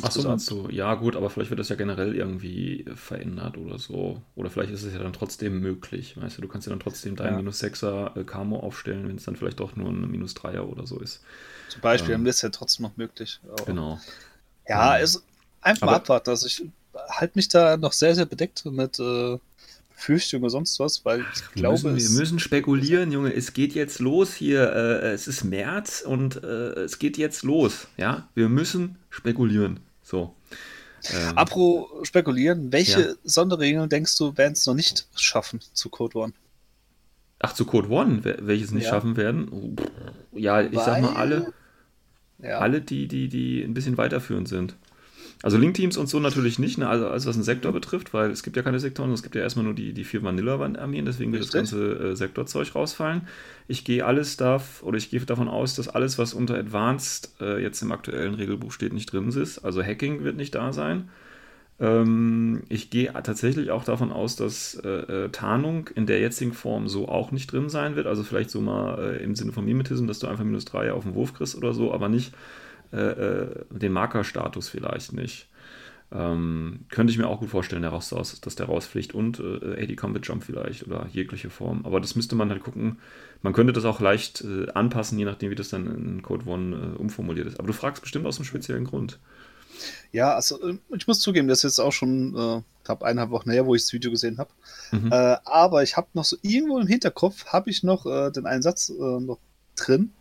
Ach 0.03 0.11
so, 0.12 0.21
interessant. 0.21 0.29
meinst 0.29 0.50
du? 0.50 0.69
Ja, 0.75 0.95
gut, 0.95 1.17
aber 1.17 1.31
vielleicht 1.31 1.50
wird 1.50 1.61
das 1.61 1.69
ja 1.69 1.77
generell 1.77 2.15
irgendwie 2.15 2.85
verändert 2.95 3.56
oder 3.56 3.79
so. 3.79 4.23
Oder 4.37 4.50
vielleicht 4.50 4.73
ist 4.73 4.83
es 4.83 4.93
ja 4.93 4.99
dann 5.03 5.12
trotzdem 5.12 5.61
möglich. 5.61 6.17
Weißt 6.21 6.39
du, 6.39 6.43
du 6.43 6.49
kannst 6.49 6.67
ja 6.67 6.71
dann 6.71 6.81
trotzdem 6.81 7.17
deinen 7.17 7.33
Ja. 7.33 7.37
minus 7.39 7.62
6er 7.62 8.19
äh, 8.19 8.25
Camo 8.25 8.61
aufstellen, 8.61 9.09
wenn 9.09 9.17
es 9.17 9.25
dann 9.25 9.37
vielleicht 9.37 9.61
doch 9.61 9.77
nur 9.77 9.91
ein 9.91 10.11
minus 10.11 10.35
3er 10.37 10.62
oder 10.62 10.87
so 10.87 10.99
ist. 11.00 11.21
Zum 11.69 11.81
Beispiel, 11.81 12.15
Ähm, 12.15 12.23
dann 12.25 12.31
ist 12.31 12.43
ja 12.43 12.49
trotzdem 12.49 12.85
noch 12.85 12.97
möglich. 12.97 13.41
Aber- 13.50 13.65
Genau. 13.65 14.00
Ja, 14.69 14.95
Ähm, 14.97 15.00
also 15.03 15.21
einfach 15.61 15.83
mal 15.87 15.93
aber- 15.95 15.97
abwarten. 16.03 16.31
Also 16.31 16.47
ich 16.47 16.65
halte 17.11 17.33
mich 17.39 17.49
da 17.49 17.77
noch 17.77 17.93
sehr, 17.93 18.14
sehr 18.14 18.26
bedeckt 18.26 18.64
mit 18.67 18.99
äh, 18.99 19.38
Befürchtungen 19.95 20.45
oder 20.45 20.50
sonst 20.50 20.78
was, 20.78 21.05
weil 21.05 21.21
ich 21.23 21.40
Wir 21.55 21.62
glaube, 21.62 21.90
müssen, 21.90 22.12
wir 22.14 22.21
müssen 22.21 22.38
spekulieren, 22.38 23.11
Junge. 23.11 23.35
Es 23.35 23.52
geht 23.52 23.75
jetzt 23.75 23.99
los 23.99 24.33
hier. 24.35 24.73
Äh, 24.73 25.11
es 25.12 25.26
ist 25.26 25.43
März 25.43 26.02
und 26.07 26.37
äh, 26.45 26.85
es 26.85 27.00
geht 27.00 27.19
jetzt 27.19 27.43
los. 27.43 27.88
Ja, 27.97 28.28
wir 28.37 28.49
müssen 28.49 28.97
spekulieren. 29.11 29.81
So. 30.09 30.35
Ähm, 31.12 31.37
Apro 31.37 32.00
spekulieren, 32.03 32.73
welche 32.73 33.00
Ja. 33.11 33.15
Sonderregeln 33.25 33.88
denkst 33.91 34.17
du, 34.17 34.37
werden 34.38 34.55
es 34.55 34.67
noch 34.67 34.75
nicht 34.75 35.07
schaffen 35.15 35.61
zu 35.75 35.91
Code 35.91 36.17
One? 36.19 36.33
ach, 37.41 37.53
zu 37.53 37.65
Code 37.67 37.88
One, 37.91 38.25
wel- 38.25 38.38
welches 38.41 38.73
nicht 38.73 38.85
Ja. 38.85 38.91
schaffen 38.91 39.17
werden. 39.17 39.49
Oh, 39.53 39.77
Ja, 40.37 40.61
ich 40.62 40.75
sag 40.79 41.00
mal 41.03 41.11
Weil- 41.11 41.17
alle, 41.17 41.53
Ja. 42.43 42.59
alle, 42.59 42.81
die, 42.81 43.07
die, 43.07 43.29
die 43.29 43.62
ein 43.62 43.75
bisschen 43.75 43.97
weiterführend 43.99 44.49
sind. 44.49 44.77
Also 45.42 45.57
Link-Teams 45.57 45.97
und 45.97 46.09
so 46.09 46.18
natürlich 46.18 46.59
nicht, 46.59 46.78
ne? 46.78 46.88
also 46.88 47.07
alles 47.07 47.26
was 47.26 47.37
einen 47.37 47.45
Sektor 47.45 47.71
betrifft, 47.71 48.12
weil 48.12 48.30
es 48.33 48.42
gibt 48.42 48.57
ja 48.57 48.62
keine 48.62 48.80
Sektoren, 48.80 49.12
es 49.12 49.23
gibt 49.23 49.37
ja 49.37 49.42
erstmal 49.42 49.64
nur 49.64 49.75
die, 49.75 49.92
die 49.92 50.02
vier 50.02 50.25
Vanilla-Armeen, 50.25 51.04
deswegen 51.04 51.30
wird 51.33 51.45
das 51.45 51.52
ganze 51.52 51.92
äh, 51.92 52.16
Sektorzeug 52.16 52.75
rausfallen. 52.75 53.23
Ich 53.68 53.85
gehe 53.85 54.04
alles 54.04 54.37
darf, 54.37 54.83
oder 54.83 54.99
ich 54.99 55.11
gehe 55.11 55.21
davon 55.21 55.47
aus, 55.47 55.76
dass 55.76 55.87
alles, 55.87 56.18
was 56.18 56.35
unter 56.35 56.57
Advanced 56.59 57.30
äh, 57.40 57.62
jetzt 57.62 57.80
im 57.83 57.92
aktuellen 57.92 58.35
Regelbuch 58.35 58.73
steht, 58.73 58.92
nicht 58.92 59.12
drin 59.12 59.28
ist. 59.28 59.59
Also 59.61 59.80
Hacking 59.80 60.25
wird 60.25 60.37
nicht 60.37 60.57
da 60.57 60.73
sein. 60.73 61.09
Ähm, 61.80 62.62
ich 62.68 62.90
gehe 62.90 63.12
tatsächlich 63.12 63.71
auch 63.71 63.85
davon 63.85 64.11
aus, 64.11 64.35
dass 64.35 64.75
äh, 64.85 64.88
äh, 64.88 65.28
Tarnung 65.28 65.88
in 65.95 66.07
der 66.07 66.18
jetzigen 66.21 66.52
Form 66.52 66.88
so 66.88 67.09
auch 67.09 67.30
nicht 67.30 67.52
drin 67.52 67.68
sein 67.68 67.95
wird. 67.95 68.09
Also 68.09 68.25
vielleicht 68.25 68.50
so 68.50 68.61
mal 68.61 68.99
äh, 68.99 69.23
im 69.23 69.37
Sinne 69.37 69.52
von 69.52 69.64
Mimetism, 69.64 70.07
dass 70.07 70.18
du 70.18 70.26
einfach 70.26 70.45
minus 70.45 70.64
3 70.64 70.92
auf 70.92 71.04
den 71.04 71.14
Wurf 71.14 71.35
kriegst 71.35 71.57
oder 71.57 71.73
so, 71.73 71.92
aber 71.92 72.09
nicht 72.09 72.35
äh, 72.92 72.97
äh, 72.97 73.64
den 73.71 73.92
Markerstatus 73.92 74.68
vielleicht 74.68 75.12
nicht. 75.12 75.49
Ähm, 76.11 76.87
könnte 76.88 77.11
ich 77.11 77.18
mir 77.18 77.26
auch 77.26 77.40
gut 77.40 77.50
vorstellen, 77.50 77.83
der 77.83 77.90
raus, 77.90 78.14
dass 78.40 78.54
der 78.54 78.66
rausfliegt 78.66 79.14
und 79.14 79.40
äh, 79.40 79.83
AD 79.83 79.95
Combat 79.97 80.26
Jump 80.26 80.42
vielleicht 80.42 80.87
oder 80.87 81.07
jegliche 81.12 81.50
Form. 81.50 81.85
Aber 81.85 82.00
das 82.00 82.16
müsste 82.16 82.35
man 82.35 82.49
halt 82.49 82.62
gucken. 82.62 82.99
Man 83.42 83.52
könnte 83.52 83.75
das 83.75 83.85
auch 83.85 84.00
leicht 84.00 84.42
äh, 84.42 84.71
anpassen, 84.73 85.18
je 85.18 85.26
nachdem, 85.26 85.50
wie 85.50 85.54
das 85.54 85.68
dann 85.68 85.87
in 85.87 86.23
Code 86.23 86.47
One 86.47 86.76
äh, 86.76 86.99
umformuliert 86.99 87.47
ist. 87.47 87.59
Aber 87.59 87.66
du 87.66 87.75
fragst 87.75 88.02
bestimmt 88.02 88.25
aus 88.25 88.38
einem 88.38 88.47
speziellen 88.47 88.85
Grund. 88.85 89.18
Ja, 90.11 90.35
also 90.35 90.61
äh, 90.66 90.78
ich 90.97 91.07
muss 91.07 91.21
zugeben, 91.21 91.47
das 91.49 91.59
ist 91.59 91.64
jetzt 91.64 91.78
auch 91.80 91.92
schon 91.92 92.35
äh, 92.35 92.62
knapp 92.85 93.02
eineinhalb 93.02 93.30
Wochen 93.30 93.50
her, 93.50 93.66
wo 93.66 93.75
ich 93.75 93.83
das 93.83 93.92
Video 93.92 94.11
gesehen 94.11 94.38
habe. 94.38 94.50
Mhm. 94.92 95.12
Äh, 95.12 95.37
aber 95.45 95.83
ich 95.83 95.99
habe 95.99 96.09
noch 96.14 96.25
so 96.25 96.37
irgendwo 96.40 96.78
im 96.78 96.87
Hinterkopf, 96.87 97.47
habe 97.47 97.68
ich 97.68 97.83
noch 97.83 98.04
den 98.33 98.47
einen 98.47 98.62
Satz 98.62 98.88
noch 98.88 99.38
drin, 99.76 100.12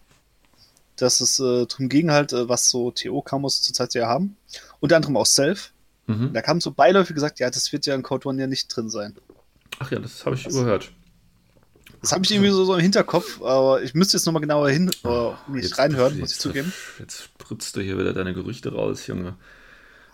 dass 0.98 1.22
es 1.22 1.40
äh, 1.40 1.66
darum 1.66 1.90
ging 1.90 2.12
halt, 2.12 2.34
äh, 2.34 2.48
was 2.50 2.70
so 2.70 2.92
TO-Kamos 2.92 3.62
zurzeit 3.62 3.94
ja 3.94 4.08
haben. 4.08 4.36
Unter 4.80 4.96
anderem 4.98 5.18
auch 5.18 5.26
Self. 5.26 5.72
Mhm. 6.08 6.32
Da 6.34 6.42
kam 6.42 6.62
so 6.62 6.72
beiläufig 6.72 7.14
gesagt, 7.16 7.40
ja, 7.40 7.50
das 7.50 7.72
wird 7.74 7.86
ja 7.86 7.96
in 7.96 8.04
Code 8.04 8.28
One 8.30 8.40
ja 8.42 8.48
nicht 8.48 8.68
drin 8.76 8.90
sein. 8.90 9.16
Ach 9.80 9.92
ja, 9.92 10.00
das 10.00 10.26
habe 10.26 10.36
ich 10.36 10.44
Das- 10.44 10.54
überhört. 10.56 10.92
Das 12.02 12.12
habe 12.12 12.24
ich 12.24 12.32
irgendwie 12.32 12.52
so, 12.52 12.64
so 12.64 12.76
im 12.76 12.80
Hinterkopf, 12.82 13.42
aber 13.42 13.82
ich 13.82 13.96
müsste 13.96 14.18
jetzt 14.18 14.26
nochmal 14.26 14.42
genauer 14.42 14.70
hin, 14.70 14.92
äh, 15.04 15.32
nicht 15.52 15.64
Jetzt- 15.64 15.80
reinhören, 15.80 16.14
muss 16.20 16.30
jetzt- 16.30 16.34
ich 16.34 16.40
zugeben. 16.40 16.72
Jetzt 17.00 17.24
spritzt 17.24 17.76
du 17.76 17.82
hier 17.82 17.98
wieder 17.98 18.14
deine 18.14 18.34
Gerüchte 18.36 18.72
raus, 18.72 19.08
Junge. 19.08 19.36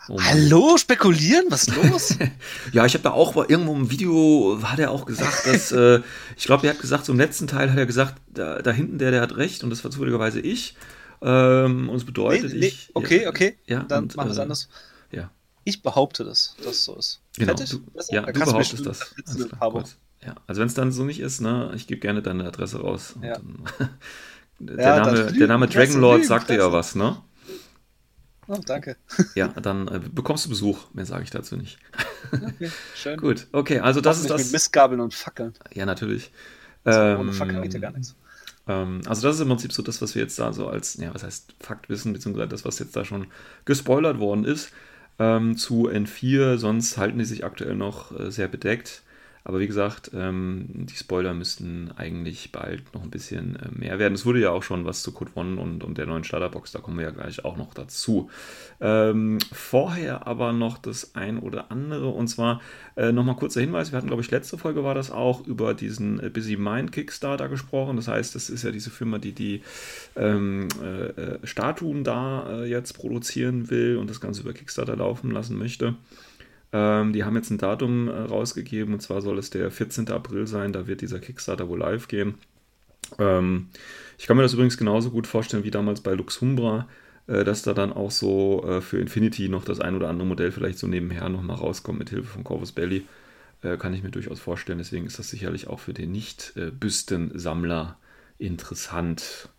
Oh. 0.10 0.18
Hallo, 0.20 0.78
spekulieren? 0.78 1.46
Was 1.50 1.68
ist 1.68 1.76
los? 1.84 2.18
Ja, 2.74 2.86
ich 2.86 2.94
habe 2.94 3.04
da 3.04 3.12
auch 3.12 3.36
irgendwo 3.48 3.74
im 3.74 3.90
Video, 3.90 4.60
hat 4.64 4.80
er 4.80 4.92
auch 4.92 5.06
gesagt, 5.06 5.46
dass, 5.48 5.72
äh, 5.72 6.02
ich 6.36 6.46
glaube, 6.46 6.68
er 6.68 6.74
hat 6.74 6.82
gesagt, 6.82 7.06
so 7.06 7.14
im 7.14 7.20
letzten 7.20 7.48
Teil 7.48 7.72
hat 7.72 7.78
er 7.78 7.86
gesagt, 7.86 8.16
da, 8.28 8.62
da 8.62 8.72
hinten 8.72 8.98
der, 8.98 9.12
der 9.12 9.22
hat 9.22 9.38
recht 9.38 9.64
und 9.64 9.70
das 9.70 9.84
war 9.84 9.92
zufälligerweise 9.92 10.42
ich. 10.42 10.76
Ähm, 11.22 11.88
und 11.90 11.96
es 11.96 12.04
bedeutet, 12.04 12.54
ich. 12.54 12.90
okay, 12.94 13.28
okay. 13.28 13.58
Ja, 13.66 13.84
Dann 13.84 14.04
und, 14.04 14.16
machen 14.18 14.28
wir 14.28 14.32
es 14.34 14.38
äh, 14.40 14.42
anders. 14.42 14.68
Ja, 15.12 15.32
Ich 15.64 15.82
behaupte 15.82 16.26
das, 16.26 16.56
dass 16.58 16.76
es 16.76 16.84
so 16.86 16.96
ist. 16.98 17.22
genau. 17.38 17.56
Fertig? 17.56 17.70
Du, 17.70 17.82
ja, 18.10 18.22
du 18.24 18.40
behauptest 18.40 18.86
das. 18.86 19.16
gut. 19.60 19.86
Ja, 20.26 20.36
also 20.48 20.60
wenn 20.60 20.68
es 20.68 20.74
dann 20.74 20.92
so 20.92 21.04
nicht 21.06 21.20
ist, 21.22 21.40
ne, 21.42 21.72
ich 21.76 21.88
gebe 21.88 22.02
gerne 22.02 22.22
deine 22.22 22.46
Adresse 22.46 22.80
raus. 22.82 23.16
Ja. 23.22 23.34
Dann, 23.34 23.64
der, 24.60 24.80
Ja, 24.80 25.00
Name, 25.06 25.32
der 25.34 25.48
Name 25.48 25.68
Fresse, 25.68 25.78
Dragonlord 25.94 26.16
lügen, 26.18 26.28
sagt 26.28 26.50
dir 26.50 26.58
ja 26.58 26.72
was, 26.74 26.96
ne? 26.96 27.18
Oh, 28.48 28.60
danke. 28.66 28.98
Ja, 29.36 29.48
dann 29.50 29.88
äh, 29.88 30.00
bekommst 30.12 30.46
du 30.46 30.50
Besuch. 30.50 30.94
Mehr 30.94 31.06
sage 31.06 31.24
ich 31.24 31.30
dazu 31.32 31.56
nicht. 31.58 31.80
Okay, 32.32 32.72
schön. 32.94 33.18
Gut, 33.18 33.48
okay, 33.52 33.80
also 33.80 34.02
das 34.02 34.20
ist 34.20 34.30
das. 34.30 34.46
Mit 34.46 34.52
Mistgabeln 34.54 35.02
und 35.02 35.14
Fackeln. 35.14 35.54
Ja, 35.74 35.86
natürlich. 35.86 36.32
Ohne 36.86 37.32
Ähm, 37.32 37.34
Fackeln 37.34 37.62
geht 37.62 37.74
ja 37.74 37.80
gar 37.80 37.92
nichts. 37.92 38.16
Ähm, 38.68 39.02
also 39.06 39.28
das 39.28 39.36
ist 39.36 39.42
im 39.42 39.50
Prinzip 39.50 39.74
so 39.74 39.84
das, 39.84 40.02
was 40.02 40.16
wir 40.16 40.22
jetzt 40.22 40.40
da 40.40 40.54
so 40.54 40.68
als, 40.68 40.96
ja, 40.96 41.14
was 41.14 41.24
heißt 41.24 41.56
Fakt 41.60 41.90
wissen, 41.90 42.14
beziehungsweise 42.14 42.48
das, 42.50 42.66
was 42.66 42.80
jetzt 42.80 42.96
da 42.96 43.06
schon 43.06 43.28
gespoilert 43.66 44.20
worden 44.20 44.46
ist 44.46 44.72
ähm, 45.20 45.58
zu 45.58 45.90
N4. 45.90 46.58
Sonst 46.58 46.98
halten 46.98 47.20
die 47.20 47.26
sich 47.26 47.44
aktuell 47.46 47.76
noch 47.76 48.18
äh, 48.18 48.32
sehr 48.32 48.48
bedeckt. 48.48 49.03
Aber 49.46 49.60
wie 49.60 49.68
gesagt, 49.68 50.12
ähm, 50.14 50.68
die 50.70 50.96
Spoiler 50.96 51.34
müssten 51.34 51.92
eigentlich 51.98 52.54
bald 52.54 52.94
noch 52.94 53.04
ein 53.04 53.10
bisschen 53.10 53.58
äh, 53.58 53.68
mehr 53.72 54.00
werden. 54.00 54.14
Es 54.14 54.26
wurde 54.26 54.40
ja 54.40 54.52
auch 54.52 54.64
schon 54.64 54.86
was 54.86 55.04
zu 55.04 55.12
Code 55.12 55.32
One 55.36 55.60
und, 55.60 55.84
und 55.84 55.98
der 55.98 56.06
neuen 56.06 56.24
Starterbox, 56.24 56.72
da 56.72 56.80
kommen 56.80 56.98
wir 56.98 57.06
ja 57.06 57.12
gleich 57.12 57.44
auch 57.44 57.58
noch 57.58 57.74
dazu. 57.74 58.30
Ähm, 58.80 59.40
vorher 59.52 60.28
aber 60.28 60.54
noch 60.54 60.78
das 60.78 61.16
ein 61.16 61.40
oder 61.40 61.72
andere 61.72 62.08
und 62.08 62.28
zwar 62.28 62.62
äh, 62.96 63.12
nochmal 63.12 63.36
kurzer 63.36 63.60
Hinweis, 63.60 63.92
wir 63.92 63.98
hatten 63.98 64.08
glaube 64.08 64.22
ich 64.22 64.32
letzte 64.32 64.58
Folge 64.58 64.84
war 64.84 64.96
das 64.96 65.12
auch 65.12 65.46
über 65.46 65.74
diesen 65.74 66.24
äh, 66.24 66.30
Busy 66.30 66.56
Mind 66.56 66.94
Kickstarter 66.94 67.50
gesprochen. 67.50 67.98
Das 67.98 68.08
heißt, 68.08 68.36
das 68.36 68.50
ist 68.50 68.64
ja 68.64 68.72
diese 68.72 68.92
Firma, 68.92 69.18
die 69.18 69.34
die 69.34 69.62
ähm, 70.16 70.70
äh, 70.82 71.08
äh, 71.08 71.40
Statuen 71.44 72.06
da 72.06 72.62
äh, 72.62 72.70
jetzt 72.70 72.94
produzieren 72.94 73.70
will 73.70 73.98
und 73.98 74.10
das 74.10 74.22
Ganze 74.22 74.42
über 74.42 74.54
Kickstarter 74.54 74.96
laufen 74.96 75.32
lassen 75.32 75.58
möchte. 75.58 75.96
Ähm, 76.74 77.14
die 77.14 77.24
haben 77.24 77.36
jetzt 77.36 77.52
ein 77.52 77.60
Datum 77.60 78.08
äh, 78.08 78.12
rausgegeben 78.12 78.96
und 78.96 79.00
zwar 79.00 79.22
soll 79.22 79.38
es 79.38 79.52
der 79.52 79.72
14. 79.72 80.10
April 80.10 80.48
sein. 80.48 80.74
Da 80.74 80.88
wird 80.88 81.02
dieser 81.02 81.20
Kickstarter 81.20 81.70
wohl 81.70 81.80
live 81.80 82.08
gehen. 82.08 82.36
Ähm, 83.20 83.70
ich 84.18 84.26
kann 84.26 84.36
mir 84.38 84.44
das 84.44 84.54
übrigens 84.54 84.78
genauso 84.78 85.12
gut 85.12 85.28
vorstellen 85.28 85.64
wie 85.64 85.72
damals 85.72 86.02
bei 86.02 86.14
Luxumbra, 86.14 86.88
äh, 87.28 87.44
dass 87.44 87.62
da 87.62 87.74
dann 87.74 87.94
auch 87.94 88.12
so 88.12 88.66
äh, 88.68 88.82
für 88.82 89.00
Infinity 89.00 89.50
noch 89.50 89.64
das 89.64 89.80
ein 89.80 89.96
oder 89.96 90.10
andere 90.10 90.28
Modell 90.28 90.52
vielleicht 90.52 90.80
so 90.80 90.88
nebenher 90.88 91.30
nochmal 91.30 91.58
rauskommt 91.58 92.00
mit 92.00 92.10
Hilfe 92.10 92.28
von 92.28 92.44
Corvus 92.44 92.72
Belly. 92.72 93.06
Äh, 93.62 93.78
kann 93.78 93.94
ich 93.94 94.02
mir 94.04 94.12
durchaus 94.12 94.40
vorstellen. 94.40 94.80
Deswegen 94.80 95.06
ist 95.06 95.20
das 95.20 95.30
sicherlich 95.30 95.68
auch 95.68 95.80
für 95.80 95.94
den 95.94 96.12
Nicht-Büstensammler 96.12 97.98
interessant. 98.40 99.50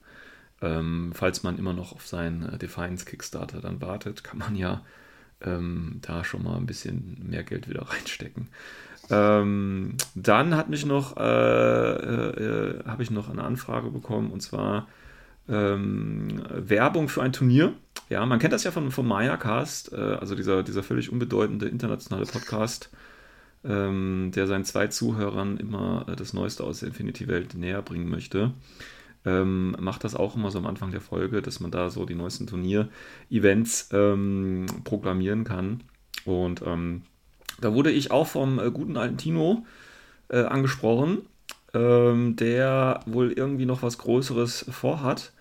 Ähm, 0.63 1.13
falls 1.15 1.43
man 1.43 1.59
immer 1.59 1.73
noch 1.73 1.93
auf 1.93 2.07
seinen 2.07 2.43
äh, 2.43 2.59
Defiance 2.59 3.05
Kickstarter 3.05 3.61
dann 3.61 3.81
wartet, 3.81 4.25
kann 4.25 4.39
man 4.39 4.57
ja 4.57 4.85
ähm, 5.45 6.01
da 6.03 6.25
schon 6.25 6.43
mal 6.43 6.57
ein 6.57 6.67
bisschen 6.67 7.17
mehr 7.29 7.43
Geld 7.43 7.69
wieder 7.69 7.83
reinstecken. 7.91 8.49
Ähm, 9.11 9.97
dann 10.15 10.57
hat 10.57 10.71
mich 10.71 10.87
noch, 10.87 11.17
äh, 11.17 11.21
äh, 11.21 12.79
äh, 12.79 12.85
habe 12.87 13.03
ich 13.03 13.11
noch 13.11 13.29
eine 13.29 13.45
Anfrage 13.45 13.91
bekommen 13.91 14.31
und 14.31 14.41
zwar 14.41 14.89
ähm, 15.49 16.43
Werbung 16.51 17.09
für 17.09 17.23
ein 17.23 17.33
Turnier. 17.33 17.75
Ja, 18.09 18.25
man 18.25 18.39
kennt 18.39 18.53
das 18.53 18.65
ja 18.65 18.71
von, 18.71 18.91
vom 18.91 19.07
Maya-Cast, 19.07 19.93
äh, 19.93 19.97
also 19.97 20.35
dieser, 20.35 20.63
dieser 20.63 20.83
völlig 20.83 21.13
unbedeutende 21.13 21.69
internationale 21.69 22.27
Podcast, 22.27 22.91
ähm, 23.65 24.31
der 24.35 24.47
seinen 24.47 24.65
zwei 24.65 24.87
Zuhörern 24.87 25.59
immer 25.59 26.07
äh, 26.09 26.17
das 26.17 26.33
Neueste 26.33 26.65
aus 26.65 26.81
der 26.81 26.89
Infinity-Welt 26.89 27.55
näher 27.55 27.83
bringen 27.83 28.09
möchte. 28.09 28.53
Ähm, 29.27 29.75
macht 29.81 30.05
das 30.05 30.15
auch 30.15 30.37
immer 30.37 30.51
so 30.51 30.59
am 30.59 30.67
Anfang 30.67 30.91
der 30.91 31.01
Folge, 31.01 31.41
dass 31.41 31.61
man 31.61 31.71
da 31.71 31.89
so 31.89 32.05
die 32.05 32.15
neuesten 32.15 32.47
Turnier-Events 32.47 33.89
ähm, 33.93 34.67
proklamieren 34.85 35.45
kann. 35.45 35.83
Und 36.25 36.63
ähm, 36.67 37.03
da 37.61 37.73
wurde 37.73 37.91
ich 37.91 38.11
auch 38.11 38.27
vom 38.27 38.59
äh, 38.59 38.71
guten 38.71 38.97
alten 38.97 39.17
Tino 39.17 39.65
äh, 40.29 40.43
angesprochen, 40.43 41.23
ähm, 41.73 42.37
der 42.37 43.01
wohl 43.07 43.33
irgendwie 43.33 43.67
noch 43.67 43.83
was 43.83 43.99
Größeres 43.99 44.67
vorhat. 44.71 45.33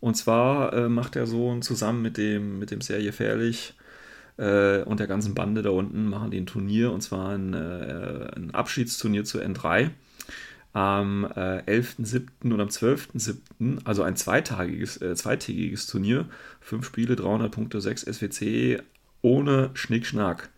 Und 0.00 0.16
zwar 0.16 0.72
äh, 0.72 0.88
macht 0.88 1.14
er 1.14 1.26
so 1.26 1.58
zusammen 1.60 2.02
mit 2.02 2.16
dem, 2.16 2.58
mit 2.58 2.70
dem 2.70 2.80
sehr 2.80 3.02
gefährlich 3.02 3.74
äh, 4.38 4.82
und 4.82 4.98
der 4.98 5.06
ganzen 5.06 5.34
Bande 5.34 5.62
da 5.62 5.70
unten 5.70 6.08
machen 6.08 6.30
die 6.30 6.40
ein 6.40 6.46
Turnier 6.46 6.90
und 6.90 7.02
zwar 7.02 7.30
ein, 7.30 7.52
äh, 7.52 8.30
ein 8.34 8.50
Abschiedsturnier 8.52 9.24
zu 9.24 9.38
N3 9.38 9.90
am 10.72 11.24
äh, 11.24 11.62
11.07. 11.62 12.52
und 12.52 12.60
am 12.60 12.68
12.07., 12.68 13.84
also 13.84 14.02
ein 14.02 14.16
zweitagiges, 14.16 15.00
äh, 15.02 15.14
zweitägiges 15.14 15.86
Turnier. 15.86 16.26
Fünf 16.60 16.86
Spiele, 16.86 17.16
300 17.16 17.50
Punkte, 17.50 17.80
6 17.80 18.02
SWC, 18.02 18.82
ohne 19.22 19.70
Schnickschnack. 19.74 20.50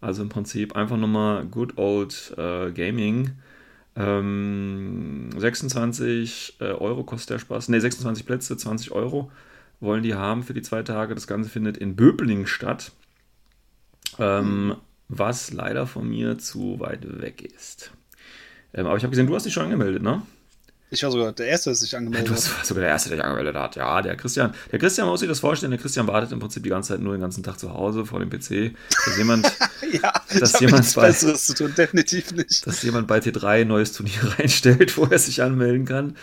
Also 0.00 0.22
im 0.22 0.28
Prinzip 0.28 0.76
einfach 0.76 0.98
nochmal 0.98 1.46
good 1.46 1.78
old 1.78 2.34
äh, 2.36 2.72
Gaming. 2.72 3.32
Ähm, 3.96 5.30
26 5.36 6.56
äh, 6.60 6.64
Euro 6.64 7.04
kostet 7.04 7.30
der 7.30 7.38
Spaß. 7.38 7.70
Ne, 7.70 7.80
26 7.80 8.26
Plätze, 8.26 8.56
20 8.56 8.92
Euro 8.92 9.30
wollen 9.80 10.02
die 10.02 10.14
haben 10.14 10.42
für 10.42 10.54
die 10.54 10.62
zwei 10.62 10.82
Tage. 10.82 11.14
Das 11.14 11.26
Ganze 11.26 11.48
findet 11.48 11.76
in 11.76 11.96
Böblingen 11.96 12.46
statt. 12.46 12.92
Ähm, 14.18 14.76
was 15.08 15.52
leider 15.52 15.86
von 15.86 16.08
mir 16.08 16.38
zu 16.38 16.80
weit 16.80 17.20
weg 17.20 17.42
ist. 17.42 17.92
Ähm, 18.74 18.86
aber 18.86 18.96
ich 18.96 19.02
habe 19.04 19.10
gesehen, 19.10 19.26
du 19.26 19.34
hast 19.34 19.46
dich 19.46 19.52
schon 19.54 19.64
angemeldet, 19.64 20.02
ne? 20.02 20.22
Ich 20.90 21.02
war 21.02 21.10
sogar 21.10 21.32
der 21.32 21.46
Erste, 21.46 21.70
der 21.70 21.74
sich 21.74 21.96
angemeldet 21.96 22.28
Du 22.28 22.32
hat. 22.34 22.38
warst 22.56 22.66
sogar 22.66 22.82
der 22.82 22.90
Erste, 22.90 23.08
der 23.08 23.18
sich 23.18 23.24
angemeldet 23.24 23.56
hat. 23.56 23.74
Ja, 23.74 24.00
der 24.02 24.16
Christian. 24.16 24.54
Der 24.70 24.78
Christian, 24.78 25.08
muss 25.08 25.20
sich 25.20 25.28
das 25.28 25.40
vorstellen, 25.40 25.70
der 25.72 25.80
Christian 25.80 26.06
wartet 26.06 26.30
im 26.30 26.38
Prinzip 26.38 26.62
die 26.62 26.68
ganze 26.68 26.90
Zeit 26.92 27.00
nur 27.00 27.14
den 27.16 27.20
ganzen 27.20 27.42
Tag 27.42 27.58
zu 27.58 27.72
Hause 27.72 28.04
vor 28.04 28.20
dem 28.20 28.30
PC. 28.30 28.74
Dass 29.06 29.16
jemand, 29.16 29.46
Ja, 30.02 30.12
Dass 30.38 30.60
jemand 30.60 30.94
bei- 30.94 31.06
Besseres 31.08 31.46
zu 31.46 31.54
tun, 31.54 31.74
definitiv 31.76 32.32
nicht. 32.32 32.64
dass 32.66 32.82
jemand 32.82 33.08
bei 33.08 33.18
T3 33.18 33.62
ein 33.62 33.68
neues 33.68 33.92
Turnier 33.92 34.12
reinstellt, 34.38 34.96
wo 34.96 35.04
er 35.06 35.18
sich 35.18 35.42
anmelden 35.42 35.84
kann. 35.84 36.16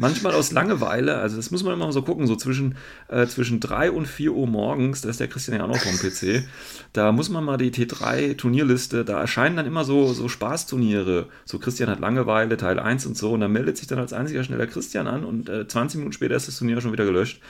Manchmal 0.00 0.32
aus 0.32 0.52
Langeweile, 0.52 1.16
also 1.16 1.36
das 1.36 1.50
muss 1.50 1.64
man 1.64 1.74
immer 1.74 1.92
so 1.92 2.02
gucken, 2.02 2.28
so 2.28 2.36
zwischen, 2.36 2.76
äh, 3.08 3.26
zwischen 3.26 3.58
3 3.58 3.90
und 3.90 4.06
4 4.06 4.32
Uhr 4.32 4.46
morgens, 4.46 5.00
da 5.00 5.08
ist 5.08 5.18
der 5.18 5.26
Christian 5.26 5.58
ja 5.58 5.64
auch 5.64 5.68
noch 5.68 5.76
vom 5.76 5.96
PC, 5.96 6.46
da 6.92 7.10
muss 7.10 7.28
man 7.28 7.44
mal 7.44 7.56
die 7.56 7.72
T3-Turnierliste, 7.72 9.04
da 9.04 9.20
erscheinen 9.20 9.56
dann 9.56 9.66
immer 9.66 9.84
so, 9.84 10.12
so 10.12 10.28
Spaßturniere, 10.28 11.26
so 11.44 11.58
Christian 11.58 11.90
hat 11.90 11.98
Langeweile, 11.98 12.56
Teil 12.56 12.78
1 12.78 13.06
und 13.06 13.16
so, 13.16 13.32
und 13.32 13.40
da 13.40 13.48
meldet 13.48 13.76
sich 13.76 13.88
dann 13.88 13.98
als 13.98 14.12
einziger 14.12 14.44
schneller 14.44 14.68
Christian 14.68 15.08
an 15.08 15.24
und 15.24 15.48
äh, 15.48 15.66
20 15.66 15.98
Minuten 15.98 16.12
später 16.12 16.36
ist 16.36 16.46
das 16.46 16.58
Turnier 16.58 16.80
schon 16.80 16.92
wieder 16.92 17.04
gelöscht, 17.04 17.42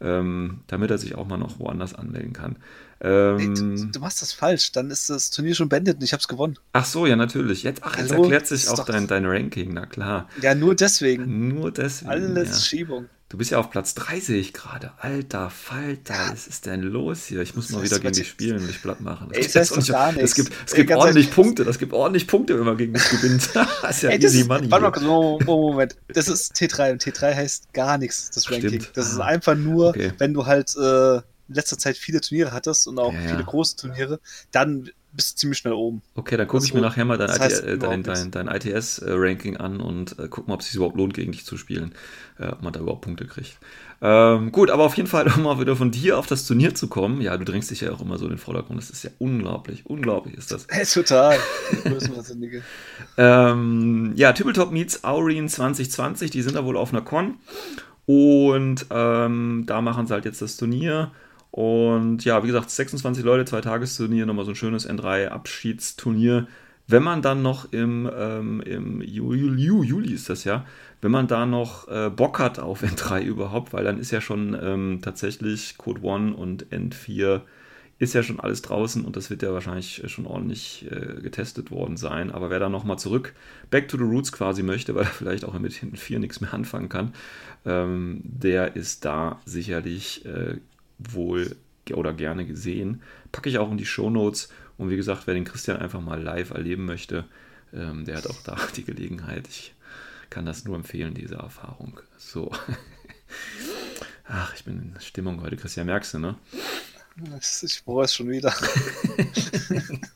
ähm, 0.00 0.60
damit 0.68 0.92
er 0.92 0.98
sich 0.98 1.16
auch 1.16 1.26
mal 1.26 1.38
noch 1.38 1.58
woanders 1.58 1.92
anmelden 1.92 2.32
kann. 2.32 2.56
Nee, 3.02 3.08
Ähm, 3.08 3.54
du, 3.54 3.86
du 3.92 4.00
machst 4.00 4.22
das 4.22 4.32
falsch, 4.32 4.72
dann 4.72 4.90
ist 4.90 5.10
das 5.10 5.30
Turnier 5.30 5.54
schon 5.54 5.68
beendet 5.68 5.96
und 5.98 6.02
ich 6.02 6.12
hab's 6.12 6.28
gewonnen. 6.28 6.58
ach 6.72 6.84
so, 6.86 7.06
ja 7.06 7.16
natürlich, 7.16 7.62
jetzt, 7.62 7.82
ach, 7.84 7.96
jetzt 7.98 8.10
Hallo? 8.10 8.22
erklärt 8.22 8.46
sich 8.46 8.68
auch 8.68 8.84
dein, 8.84 9.06
dein 9.06 9.26
Ranking, 9.26 9.72
na 9.74 9.86
klar. 9.86 10.28
Ja, 10.40 10.54
nur 10.54 10.74
deswegen. 10.74 11.48
Nur 11.48 11.70
deswegen. 11.72 12.10
Alles 12.10 12.48
ja. 12.48 12.60
Schiebung. 12.60 13.06
Du 13.28 13.36
bist 13.38 13.50
ja 13.50 13.58
auf 13.58 13.70
Platz 13.70 13.94
3, 13.94 14.20
sehe 14.20 14.38
ich 14.38 14.52
gerade. 14.52 14.92
Alter 14.98 15.50
Falter, 15.50 16.14
was 16.30 16.46
ist 16.46 16.64
denn 16.64 16.80
los 16.80 17.24
hier? 17.26 17.40
Ich 17.42 17.56
muss 17.56 17.70
mal 17.70 17.78
Das 17.80 17.86
wieder 17.86 17.96
heißt, 17.96 18.02
gegen 18.04 18.14
dich 18.14 18.28
spielen 18.28 18.58
und 18.60 18.68
dich 18.68 18.80
platt 18.80 19.00
machen. 19.00 19.30
Ey, 19.32 19.42
das 19.42 19.56
heißt 19.56 19.76
nicht. 19.76 19.88
gar 19.88 20.10
Es 20.10 20.14
nichts. 20.16 20.34
gibt, 20.36 20.52
es 20.64 20.72
Ey, 20.72 20.76
gibt 20.78 20.90
ganz 20.90 21.02
ordentlich. 21.02 21.30
Punkte. 21.32 21.64
Das 21.64 21.78
gibt 21.80 21.92
ordentlich 21.92 22.28
Punkte, 22.28 22.56
wenn 22.56 22.64
man 22.64 22.76
gegen 22.76 22.94
dich 22.94 23.10
gewinnt. 23.10 23.50
das 23.82 23.96
ist 23.96 24.02
ja 24.04 24.10
Ey, 24.10 24.20
das 24.20 24.30
easy 24.32 24.42
ist, 24.42 24.48
money. 24.48 24.70
warte 24.70 25.00
mal 25.00 25.06
Moment, 25.08 25.44
Moment. 25.46 25.96
Das 26.06 26.28
ist 26.28 26.54
T3 26.54 26.92
und 26.92 27.02
T3 27.02 27.34
heißt 27.34 27.72
gar 27.74 27.98
nichts, 27.98 28.30
das 28.30 28.44
Stimmt. 28.44 28.62
Ranking. 28.64 28.86
Das 28.94 29.10
ist 29.10 29.18
einfach 29.18 29.56
nur, 29.56 29.88
Okay. 29.88 30.12
wenn 30.18 30.32
du 30.32 30.46
halt 30.46 30.76
äh, 30.76 31.20
in 31.48 31.54
letzter 31.54 31.78
Zeit 31.78 31.96
viele 31.96 32.20
Turniere 32.20 32.52
hattest 32.52 32.86
und 32.88 32.98
auch 32.98 33.12
Ja, 33.12 33.20
ja. 33.20 33.28
viele 33.28 33.44
große 33.44 33.76
Turniere, 33.76 34.20
dann 34.50 34.90
bist 35.12 35.32
du 35.32 35.36
ziemlich 35.40 35.58
schnell 35.58 35.72
oben. 35.72 36.02
Okay, 36.14 36.36
dann 36.36 36.46
gucke 36.46 36.62
ich 36.64 36.70
Das 36.70 36.74
mir 36.74 36.82
nachher 36.82 37.04
mal 37.04 37.16
dein, 37.16 37.30
äh, 37.30 37.78
dein, 37.78 38.02
dein, 38.02 38.30
dein 38.30 38.48
ITS-Ranking 38.48 39.56
an 39.56 39.80
und 39.80 40.18
äh, 40.18 40.28
guck 40.28 40.46
mal, 40.46 40.54
ob 40.54 40.60
es 40.60 40.66
sich 40.66 40.76
überhaupt 40.76 40.96
lohnt, 40.96 41.14
gegen 41.14 41.32
dich 41.32 41.44
zu 41.46 41.56
spielen. 41.56 41.94
Äh, 42.38 42.48
ob 42.48 42.62
man 42.62 42.72
da 42.72 42.80
überhaupt 42.80 43.00
Punkte 43.02 43.26
kriegt. 43.26 43.56
Ähm, 44.02 44.52
gut, 44.52 44.70
aber 44.70 44.84
auf 44.84 44.94
jeden 44.96 45.08
Fall, 45.08 45.26
um 45.36 45.42
mal 45.42 45.58
wieder 45.58 45.74
von 45.74 45.90
dir 45.90 46.18
auf 46.18 46.26
das 46.26 46.46
Turnier 46.46 46.74
zu 46.74 46.88
kommen. 46.88 47.22
Ja, 47.22 47.36
du 47.36 47.44
drängst 47.44 47.70
dich 47.70 47.80
ja 47.80 47.92
auch 47.92 48.02
immer 48.02 48.18
so 48.18 48.26
in 48.26 48.32
den 48.32 48.38
Vordergrund. 48.38 48.78
Das 48.78 48.90
ist 48.90 49.02
ja 49.04 49.10
unglaublich. 49.18 49.86
Unglaublich 49.86 50.36
ist 50.36 50.52
das. 50.52 50.66
Hey, 50.76 50.84
total. 50.84 51.38
Ähm, 53.18 54.12
ja, 54.16 54.32
Tabletop 54.32 54.72
meets 54.72 55.04
Aureen 55.04 55.48
2020, 55.48 56.30
die 56.30 56.42
sind 56.42 56.56
da 56.56 56.64
wohl 56.64 56.76
auf 56.76 56.92
einer 56.92 57.02
Con. 57.02 57.38
Und 58.04 58.86
ähm, 58.90 59.64
da 59.66 59.80
machen 59.80 60.06
sie 60.06 60.12
halt 60.12 60.24
jetzt 60.24 60.42
das 60.42 60.56
Turnier. 60.56 61.12
Und 61.56 62.22
ja, 62.26 62.42
wie 62.42 62.48
gesagt, 62.48 62.68
26 62.68 63.24
Leute, 63.24 63.46
zwei 63.46 63.62
Tagesturnier, 63.62 64.26
nochmal 64.26 64.44
so 64.44 64.50
ein 64.50 64.56
schönes 64.56 64.86
N3-Abschiedsturnier. 64.86 66.48
Wenn 66.86 67.02
man 67.02 67.22
dann 67.22 67.40
noch 67.40 67.72
im, 67.72 68.10
ähm, 68.14 68.60
im 68.60 69.00
Juli, 69.00 69.64
Juli, 69.64 70.12
ist 70.12 70.28
das 70.28 70.44
ja, 70.44 70.66
wenn 71.00 71.10
man 71.10 71.28
da 71.28 71.46
noch 71.46 71.88
äh, 71.88 72.10
Bock 72.10 72.40
hat 72.40 72.58
auf 72.58 72.82
N3 72.84 73.22
überhaupt, 73.22 73.72
weil 73.72 73.84
dann 73.84 73.98
ist 73.98 74.10
ja 74.10 74.20
schon 74.20 74.54
ähm, 74.60 74.98
tatsächlich 75.00 75.78
Code 75.78 76.02
One 76.02 76.34
und 76.34 76.66
N4 76.66 77.40
ist 77.98 78.12
ja 78.12 78.22
schon 78.22 78.38
alles 78.38 78.60
draußen 78.60 79.02
und 79.06 79.16
das 79.16 79.30
wird 79.30 79.40
ja 79.40 79.54
wahrscheinlich 79.54 80.02
schon 80.08 80.26
ordentlich 80.26 80.86
äh, 80.90 81.22
getestet 81.22 81.70
worden 81.70 81.96
sein. 81.96 82.32
Aber 82.32 82.50
wer 82.50 82.58
da 82.58 82.68
nochmal 82.68 82.98
zurück, 82.98 83.32
back 83.70 83.88
to 83.88 83.96
the 83.96 84.04
roots 84.04 84.30
quasi 84.30 84.62
möchte, 84.62 84.94
weil 84.94 85.04
er 85.04 85.10
vielleicht 85.10 85.46
auch 85.46 85.58
mit 85.58 85.72
hinten 85.72 85.96
4 85.96 86.18
nichts 86.18 86.42
mehr 86.42 86.52
anfangen 86.52 86.90
kann, 86.90 87.14
ähm, 87.64 88.20
der 88.24 88.76
ist 88.76 89.06
da 89.06 89.40
sicherlich 89.46 90.26
äh, 90.26 90.58
wohl 90.98 91.56
oder 91.92 92.12
gerne 92.12 92.46
gesehen. 92.46 93.02
Packe 93.32 93.48
ich 93.48 93.58
auch 93.58 93.70
in 93.70 93.76
die 93.76 93.86
Show 93.86 94.10
Notes. 94.10 94.48
Und 94.78 94.90
wie 94.90 94.96
gesagt, 94.96 95.26
wer 95.26 95.34
den 95.34 95.44
Christian 95.44 95.78
einfach 95.78 96.00
mal 96.00 96.20
live 96.20 96.50
erleben 96.50 96.84
möchte, 96.84 97.24
ähm, 97.72 98.04
der 98.04 98.16
hat 98.16 98.26
auch 98.26 98.42
da 98.42 98.56
die 98.76 98.84
Gelegenheit. 98.84 99.46
Ich 99.48 99.74
kann 100.30 100.46
das 100.46 100.64
nur 100.64 100.76
empfehlen, 100.76 101.14
diese 101.14 101.36
Erfahrung. 101.36 102.00
So. 102.18 102.50
Ach, 104.28 104.54
ich 104.54 104.64
bin 104.64 104.92
in 104.94 105.00
Stimmung 105.00 105.40
heute, 105.40 105.56
Christian, 105.56 105.86
merkst 105.86 106.14
du, 106.14 106.18
ne? 106.18 106.36
Ich 107.62 107.82
brauche 107.84 108.04
es 108.04 108.14
schon 108.14 108.28
wieder. 108.28 108.52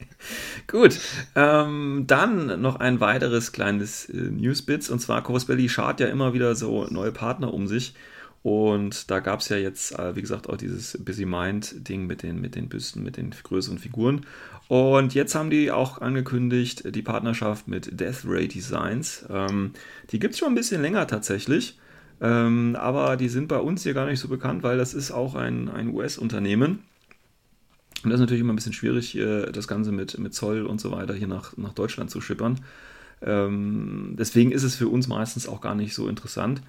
Gut, 0.67 1.01
ähm, 1.35 2.05
dann 2.07 2.61
noch 2.61 2.77
ein 2.77 3.01
weiteres 3.01 3.53
kleines 3.53 4.09
äh, 4.11 4.17
Newsbits 4.17 4.91
und 4.91 5.01
zwar 5.01 5.23
Corus 5.23 5.47
Belly 5.47 5.69
schart 5.69 6.01
ja 6.01 6.09
immer 6.09 6.35
wieder 6.35 6.55
so 6.55 6.87
neue 6.89 7.11
Partner 7.11 7.55
um 7.55 7.67
sich 7.67 7.95
und 8.43 9.11
da 9.11 9.21
gab 9.21 9.41
es 9.41 9.51
ja 9.51 9.59
jetzt, 9.59 9.99
äh, 9.99 10.17
wie 10.17 10.23
gesagt, 10.23 10.49
auch 10.49 10.57
dieses 10.57 10.97
Busy 11.05 11.27
Mind-Ding 11.27 12.07
mit 12.07 12.23
den, 12.23 12.41
mit 12.41 12.55
den 12.55 12.69
Büsten, 12.69 13.03
mit 13.03 13.17
den 13.17 13.31
größeren 13.31 13.79
Figuren. 13.79 14.25
Und 14.69 15.15
jetzt 15.15 15.35
haben 15.35 15.51
die 15.51 15.71
auch 15.71 16.01
angekündigt, 16.01 16.95
die 16.95 17.03
Partnerschaft 17.03 17.69
mit 17.69 18.01
Death 18.01 18.25
Ray 18.25 18.49
Designs. 18.49 19.27
Ähm, 19.29 19.73
die 20.11 20.19
gibt 20.19 20.35
es 20.35 20.39
schon 20.39 20.49
ein 20.49 20.55
bisschen 20.55 20.81
länger 20.81 21.07
tatsächlich. 21.07 21.79
Ähm, 22.23 22.77
aber 22.79 23.17
die 23.17 23.29
sind 23.29 23.49
bei 23.49 23.59
uns 23.59 23.83
hier 23.83 23.95
gar 23.95 24.07
nicht 24.07 24.21
so 24.21 24.29
bekannt, 24.29 24.63
weil 24.63 24.79
das 24.79 24.95
ist 24.95 25.11
auch 25.11 25.35
ein, 25.35 25.69
ein 25.69 25.89
US-Unternehmen. 25.89 26.81
Und 28.03 28.11
das 28.11 28.15
ist 28.15 28.21
natürlich 28.21 28.41
immer 28.41 28.55
ein 28.55 28.57
bisschen 28.57 28.73
schwierig, 28.73 29.19
das 29.53 29.69
Ganze 29.69 29.93
mit, 29.93 30.19
mit 30.19 30.33
Zoll 30.33 30.65
und 30.65 30.81
so 30.81 30.91
weiter 30.91 31.13
hier 31.13 31.27
nach, 31.27 31.55
nach 31.59 31.75
Deutschland 31.75 32.11
zu 32.11 32.23
schippern. 32.23 32.61
Ähm, 33.21 34.15
deswegen 34.19 34.53
ist 34.53 34.63
es 34.63 34.77
für 34.77 34.89
uns 34.89 35.07
meistens 35.09 35.47
auch 35.47 35.61
gar 35.61 35.75
nicht 35.75 35.95
so 35.95 36.09
interessant. 36.09 36.63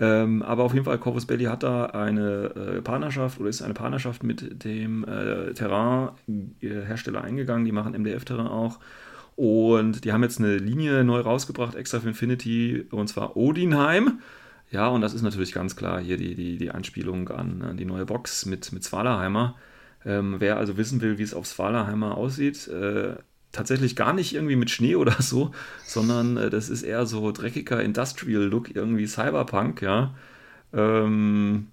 Ähm, 0.00 0.42
aber 0.42 0.64
auf 0.64 0.72
jeden 0.72 0.84
Fall, 0.84 0.98
Corvus 0.98 1.26
Belli 1.26 1.44
hat 1.44 1.62
da 1.62 1.86
eine 1.86 2.54
äh, 2.56 2.82
Partnerschaft 2.82 3.38
oder 3.38 3.48
ist 3.48 3.62
eine 3.62 3.74
Partnerschaft 3.74 4.22
mit 4.22 4.64
dem 4.64 5.04
äh, 5.04 5.52
Terrain-Hersteller 5.54 7.22
eingegangen. 7.22 7.64
Die 7.64 7.72
machen 7.72 7.92
MDF-Terrain 7.94 8.46
auch. 8.46 8.78
Und 9.36 10.04
die 10.04 10.12
haben 10.12 10.22
jetzt 10.22 10.38
eine 10.38 10.56
Linie 10.56 11.04
neu 11.04 11.20
rausgebracht, 11.20 11.74
extra 11.74 12.00
für 12.00 12.08
Infinity, 12.08 12.86
und 12.90 13.08
zwar 13.08 13.36
Odinheim. 13.36 14.20
Ja, 14.70 14.88
und 14.88 15.02
das 15.02 15.14
ist 15.14 15.22
natürlich 15.22 15.52
ganz 15.52 15.76
klar 15.76 16.00
hier 16.00 16.16
die, 16.16 16.34
die, 16.34 16.56
die 16.56 16.70
Anspielung 16.70 17.28
an, 17.28 17.62
an 17.62 17.76
die 17.76 17.84
neue 17.84 18.06
Box 18.06 18.46
mit, 18.46 18.72
mit 18.72 18.84
Svalaheimer. 18.84 19.54
Ähm, 20.04 20.36
wer 20.38 20.56
also 20.56 20.76
wissen 20.76 21.00
will, 21.00 21.18
wie 21.18 21.22
es 21.22 21.34
auf 21.34 21.46
Svalaheimer 21.46 22.16
aussieht, 22.16 22.68
äh, 22.68 23.14
tatsächlich 23.52 23.96
gar 23.96 24.12
nicht 24.12 24.34
irgendwie 24.34 24.56
mit 24.56 24.70
Schnee 24.70 24.96
oder 24.96 25.20
so, 25.20 25.52
sondern 25.86 26.36
äh, 26.36 26.50
das 26.50 26.68
ist 26.68 26.82
eher 26.82 27.06
so 27.06 27.30
dreckiger 27.32 27.82
Industrial-Look, 27.82 28.74
irgendwie 28.74 29.06
Cyberpunk, 29.06 29.82
ja. 29.82 30.14
Ähm, 30.72 31.68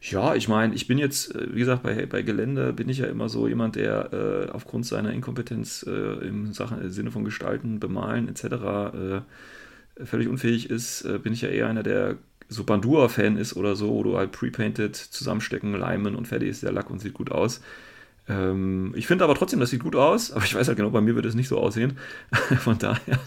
ja, 0.00 0.34
ich 0.34 0.48
meine, 0.48 0.74
ich 0.74 0.86
bin 0.86 0.98
jetzt, 0.98 1.34
äh, 1.34 1.54
wie 1.54 1.60
gesagt, 1.60 1.82
bei, 1.82 2.06
bei 2.06 2.22
Gelände 2.22 2.72
bin 2.72 2.88
ich 2.88 2.98
ja 2.98 3.06
immer 3.06 3.28
so 3.28 3.48
jemand, 3.48 3.76
der 3.76 4.12
äh, 4.12 4.50
aufgrund 4.50 4.86
seiner 4.86 5.12
Inkompetenz 5.12 5.84
äh, 5.88 5.90
im, 6.26 6.52
Sachen, 6.52 6.80
im 6.80 6.90
Sinne 6.90 7.10
von 7.10 7.24
Gestalten, 7.24 7.80
Bemalen 7.80 8.28
etc. 8.28 8.44
Äh, 8.44 10.04
völlig 10.04 10.28
unfähig 10.28 10.70
ist, 10.70 11.02
äh, 11.02 11.18
bin 11.18 11.32
ich 11.32 11.40
ja 11.42 11.48
eher 11.48 11.68
einer, 11.68 11.82
der 11.82 12.18
so 12.48 12.64
Bandura-Fan 12.64 13.36
ist 13.36 13.56
oder 13.56 13.74
so, 13.74 13.90
wo 13.90 14.02
du 14.02 14.16
halt 14.16 14.32
pre-painted 14.32 14.94
zusammenstecken, 14.94 15.74
leimen 15.74 16.14
und 16.14 16.28
fertig 16.28 16.50
ist 16.50 16.62
der 16.62 16.72
Lack 16.72 16.90
und 16.90 17.00
sieht 17.00 17.14
gut 17.14 17.32
aus. 17.32 17.60
Ähm, 18.28 18.92
ich 18.96 19.06
finde 19.06 19.24
aber 19.24 19.34
trotzdem, 19.34 19.60
das 19.60 19.70
sieht 19.70 19.82
gut 19.82 19.96
aus, 19.96 20.32
aber 20.32 20.44
ich 20.44 20.54
weiß 20.54 20.66
halt 20.68 20.76
genau, 20.76 20.90
bei 20.90 21.00
mir 21.00 21.14
wird 21.14 21.26
es 21.26 21.34
nicht 21.34 21.48
so 21.48 21.58
aussehen. 21.58 21.98
Von 22.60 22.78
daher 22.78 23.20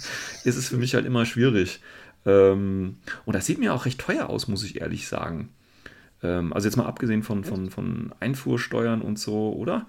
ist 0.44 0.58
es 0.58 0.70
für 0.70 0.78
mich 0.78 0.96
halt 0.96 1.06
immer 1.06 1.26
schwierig. 1.26 1.82
Ähm, 2.26 2.98
und 3.26 3.36
das 3.36 3.46
sieht 3.46 3.60
mir 3.60 3.74
auch 3.74 3.86
recht 3.86 4.00
teuer 4.00 4.30
aus, 4.30 4.48
muss 4.48 4.64
ich 4.64 4.82
ehrlich 4.82 5.08
sagen. 5.08 5.50
Ähm, 6.22 6.52
also 6.54 6.68
jetzt 6.68 6.76
mal 6.76 6.86
abgesehen 6.86 7.24
von, 7.24 7.44
von, 7.44 7.70
von 7.70 8.14
Einfuhrsteuern 8.20 9.02
und 9.02 9.18
so, 9.18 9.54
oder? 9.54 9.88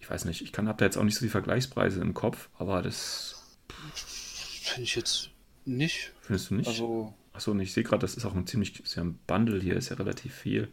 Ich 0.00 0.08
weiß 0.08 0.24
nicht, 0.24 0.40
ich 0.40 0.56
habe 0.56 0.74
da 0.78 0.84
jetzt 0.84 0.96
auch 0.96 1.04
nicht 1.04 1.16
so 1.16 1.24
die 1.24 1.30
Vergleichspreise 1.30 2.00
im 2.00 2.14
Kopf, 2.14 2.48
aber 2.58 2.82
das. 2.82 3.58
Finde 3.74 4.84
ich 4.84 4.96
jetzt 4.96 5.30
nicht. 5.64 6.12
Findest 6.22 6.50
du 6.50 6.54
nicht? 6.54 6.68
Also. 6.68 7.14
Achso, 7.32 7.50
und 7.52 7.60
ich 7.60 7.72
sehe 7.72 7.84
gerade, 7.84 8.00
das 8.00 8.14
ist 8.14 8.24
auch 8.24 8.34
ein 8.34 8.46
ziemlich, 8.46 8.80
ist 8.80 8.96
ja 8.96 9.04
ein 9.04 9.18
Bundle 9.26 9.60
hier, 9.60 9.76
ist 9.76 9.90
ja 9.90 9.96
relativ 9.96 10.34
viel. 10.34 10.68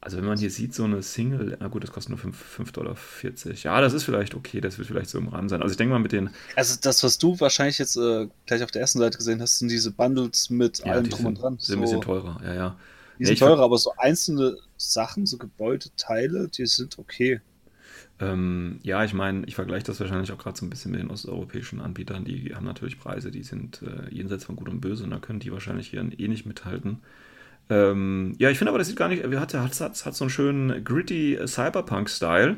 Also 0.00 0.16
wenn 0.16 0.24
man 0.24 0.38
hier 0.38 0.50
sieht, 0.50 0.74
so 0.74 0.84
eine 0.84 1.02
Single, 1.02 1.56
na 1.58 1.66
gut, 1.66 1.82
das 1.82 1.90
kostet 1.90 2.10
nur 2.10 2.18
5,40 2.18 2.72
Dollar. 2.72 2.96
Ja, 3.62 3.80
das 3.80 3.92
ist 3.92 4.04
vielleicht 4.04 4.36
okay, 4.36 4.60
das 4.60 4.78
wird 4.78 4.86
vielleicht 4.86 5.10
so 5.10 5.18
im 5.18 5.28
Rahmen 5.28 5.48
sein. 5.48 5.60
Also 5.60 5.72
ich 5.72 5.76
denke 5.76 5.92
mal 5.92 5.98
mit 5.98 6.12
den... 6.12 6.30
Also 6.54 6.76
das, 6.80 7.02
was 7.02 7.18
du 7.18 7.38
wahrscheinlich 7.40 7.78
jetzt 7.78 7.96
äh, 7.96 8.28
gleich 8.46 8.62
auf 8.62 8.70
der 8.70 8.80
ersten 8.80 9.00
Seite 9.00 9.18
gesehen 9.18 9.42
hast, 9.42 9.58
sind 9.58 9.70
diese 9.70 9.90
Bundles 9.90 10.50
mit 10.50 10.78
ja, 10.78 10.92
allem 10.92 11.08
drum 11.08 11.26
und 11.26 11.42
dran. 11.42 11.56
Die 11.56 11.64
sind 11.64 11.74
so, 11.74 11.78
ein 11.78 11.82
bisschen 11.82 12.00
teurer, 12.00 12.40
ja, 12.44 12.54
ja. 12.54 12.76
Die 13.18 13.26
sind 13.26 13.40
teurer, 13.40 13.64
aber 13.64 13.76
so 13.78 13.92
einzelne 13.96 14.58
Sachen, 14.76 15.26
so 15.26 15.36
Gebäudeteile, 15.36 16.48
die 16.48 16.66
sind 16.66 16.98
okay. 17.00 17.40
Ähm, 18.20 18.78
ja, 18.82 19.04
ich 19.04 19.14
meine, 19.14 19.46
ich 19.46 19.56
vergleiche 19.56 19.86
das 19.86 19.98
wahrscheinlich 19.98 20.30
auch 20.30 20.38
gerade 20.38 20.58
so 20.58 20.64
ein 20.64 20.70
bisschen 20.70 20.92
mit 20.92 21.00
den 21.00 21.10
osteuropäischen 21.10 21.80
Anbietern. 21.80 22.24
Die 22.24 22.54
haben 22.54 22.64
natürlich 22.64 22.98
Preise, 22.98 23.30
die 23.30 23.42
sind 23.42 23.82
äh, 23.82 24.12
jenseits 24.12 24.44
von 24.44 24.54
Gut 24.54 24.68
und 24.68 24.80
Böse 24.80 25.04
und 25.04 25.10
da 25.10 25.18
können 25.18 25.40
die 25.40 25.52
wahrscheinlich 25.52 25.88
hier 25.88 26.00
eh 26.00 26.28
nicht 26.28 26.46
mithalten. 26.46 26.98
Ähm, 27.70 28.34
ja, 28.38 28.50
ich 28.50 28.58
finde 28.58 28.70
aber, 28.70 28.78
das 28.78 28.88
sieht 28.88 28.96
gar 28.96 29.08
nicht, 29.08 29.24
hat, 29.24 29.54
hat, 29.54 29.80
hat, 29.80 30.06
hat 30.06 30.14
so 30.14 30.24
einen 30.24 30.30
schönen 30.30 30.84
gritty 30.84 31.38
Cyberpunk-Style. 31.46 32.56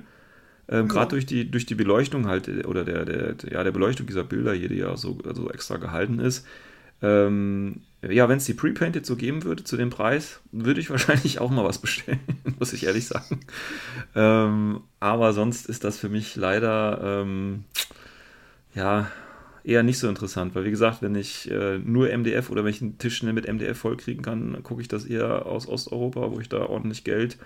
Ähm, 0.68 0.86
ja. 0.86 0.92
Gerade 0.92 1.10
durch 1.10 1.26
die, 1.26 1.50
durch 1.50 1.66
die 1.66 1.74
Beleuchtung 1.74 2.26
halt, 2.26 2.48
oder 2.66 2.84
der, 2.84 3.04
der, 3.04 3.34
der, 3.34 3.52
ja, 3.52 3.64
der 3.64 3.72
Beleuchtung 3.72 4.06
dieser 4.06 4.24
Bilder 4.24 4.52
hier, 4.52 4.68
die 4.68 4.76
ja 4.76 4.96
so 4.96 5.18
also 5.26 5.50
extra 5.50 5.78
gehalten 5.78 6.20
ist. 6.20 6.46
Ähm, 7.02 7.80
ja, 8.02 8.28
wenn 8.28 8.38
es 8.38 8.44
die 8.44 8.54
Pre-Painted 8.54 9.04
so 9.04 9.16
geben 9.16 9.44
würde 9.44 9.64
zu 9.64 9.76
dem 9.76 9.90
Preis, 9.90 10.40
würde 10.52 10.80
ich 10.80 10.90
wahrscheinlich 10.90 11.40
auch 11.40 11.50
mal 11.50 11.64
was 11.64 11.78
bestellen, 11.78 12.20
muss 12.58 12.72
ich 12.72 12.84
ehrlich 12.84 13.06
sagen. 13.06 13.40
Ähm, 14.14 14.80
aber 15.00 15.32
sonst 15.32 15.66
ist 15.66 15.84
das 15.84 15.98
für 15.98 16.08
mich 16.08 16.36
leider, 16.36 17.22
ähm, 17.22 17.64
ja, 18.74 19.10
eher 19.64 19.82
nicht 19.82 19.98
so 19.98 20.08
interessant, 20.08 20.54
weil 20.54 20.64
wie 20.64 20.70
gesagt, 20.70 21.02
wenn 21.02 21.14
ich 21.14 21.50
äh, 21.50 21.78
nur 21.78 22.08
MDF 22.08 22.50
oder 22.50 22.64
wenn 22.64 22.70
ich 22.70 22.82
einen 22.82 22.98
Tisch 22.98 23.16
schnell 23.16 23.32
mit 23.32 23.46
MDF 23.46 23.78
vollkriegen 23.78 24.22
kann, 24.22 24.62
gucke 24.62 24.82
ich 24.82 24.88
das 24.88 25.04
eher 25.04 25.46
aus 25.46 25.68
Osteuropa, 25.68 26.30
wo 26.30 26.40
ich 26.40 26.48
da 26.48 26.66
ordentlich 26.66 27.04
Geld 27.04 27.38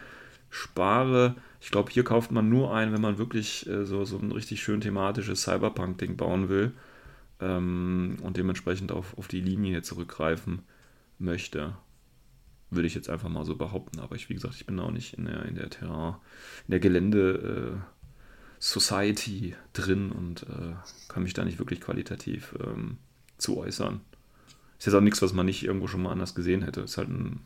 spare. 0.50 1.34
Ich 1.60 1.70
glaube, 1.70 1.90
hier 1.90 2.04
kauft 2.04 2.30
man 2.30 2.48
nur 2.48 2.74
ein, 2.74 2.92
wenn 2.92 3.00
man 3.00 3.18
wirklich 3.18 3.68
äh, 3.68 3.84
so, 3.84 4.04
so 4.04 4.18
ein 4.18 4.32
richtig 4.32 4.62
schön 4.62 4.80
thematisches 4.80 5.42
Cyberpunk-Ding 5.42 6.16
bauen 6.16 6.48
will 6.48 6.72
ähm, 7.40 8.16
und 8.22 8.36
dementsprechend 8.36 8.92
auf, 8.92 9.16
auf 9.18 9.28
die 9.28 9.40
Linie 9.40 9.82
zurückgreifen 9.82 10.62
möchte. 11.18 11.74
Würde 12.70 12.86
ich 12.86 12.94
jetzt 12.94 13.10
einfach 13.10 13.28
mal 13.28 13.44
so 13.44 13.56
behaupten, 13.56 14.00
aber 14.00 14.16
ich, 14.16 14.28
wie 14.28 14.34
gesagt, 14.34 14.54
ich 14.56 14.66
bin 14.66 14.78
auch 14.78 14.90
nicht 14.90 15.14
in 15.14 15.26
der, 15.26 15.44
in 15.44 15.54
der 15.54 15.70
Terrain, 15.70 16.16
in 16.66 16.72
der 16.72 16.80
Gelände. 16.80 17.80
Äh, 17.80 17.93
Society 18.64 19.54
drin 19.74 20.10
und 20.10 20.44
äh, 20.44 20.72
kann 21.08 21.22
mich 21.22 21.34
da 21.34 21.44
nicht 21.44 21.58
wirklich 21.58 21.82
qualitativ 21.82 22.54
ähm, 22.64 22.96
zu 23.36 23.58
äußern. 23.58 24.00
Ist 24.78 24.86
jetzt 24.86 24.94
auch 24.94 25.02
nichts, 25.02 25.20
was 25.20 25.34
man 25.34 25.44
nicht 25.44 25.62
irgendwo 25.64 25.86
schon 25.86 26.00
mal 26.00 26.12
anders 26.12 26.34
gesehen 26.34 26.62
hätte. 26.62 26.80
Ist 26.80 26.96
halt 26.96 27.10
ein 27.10 27.42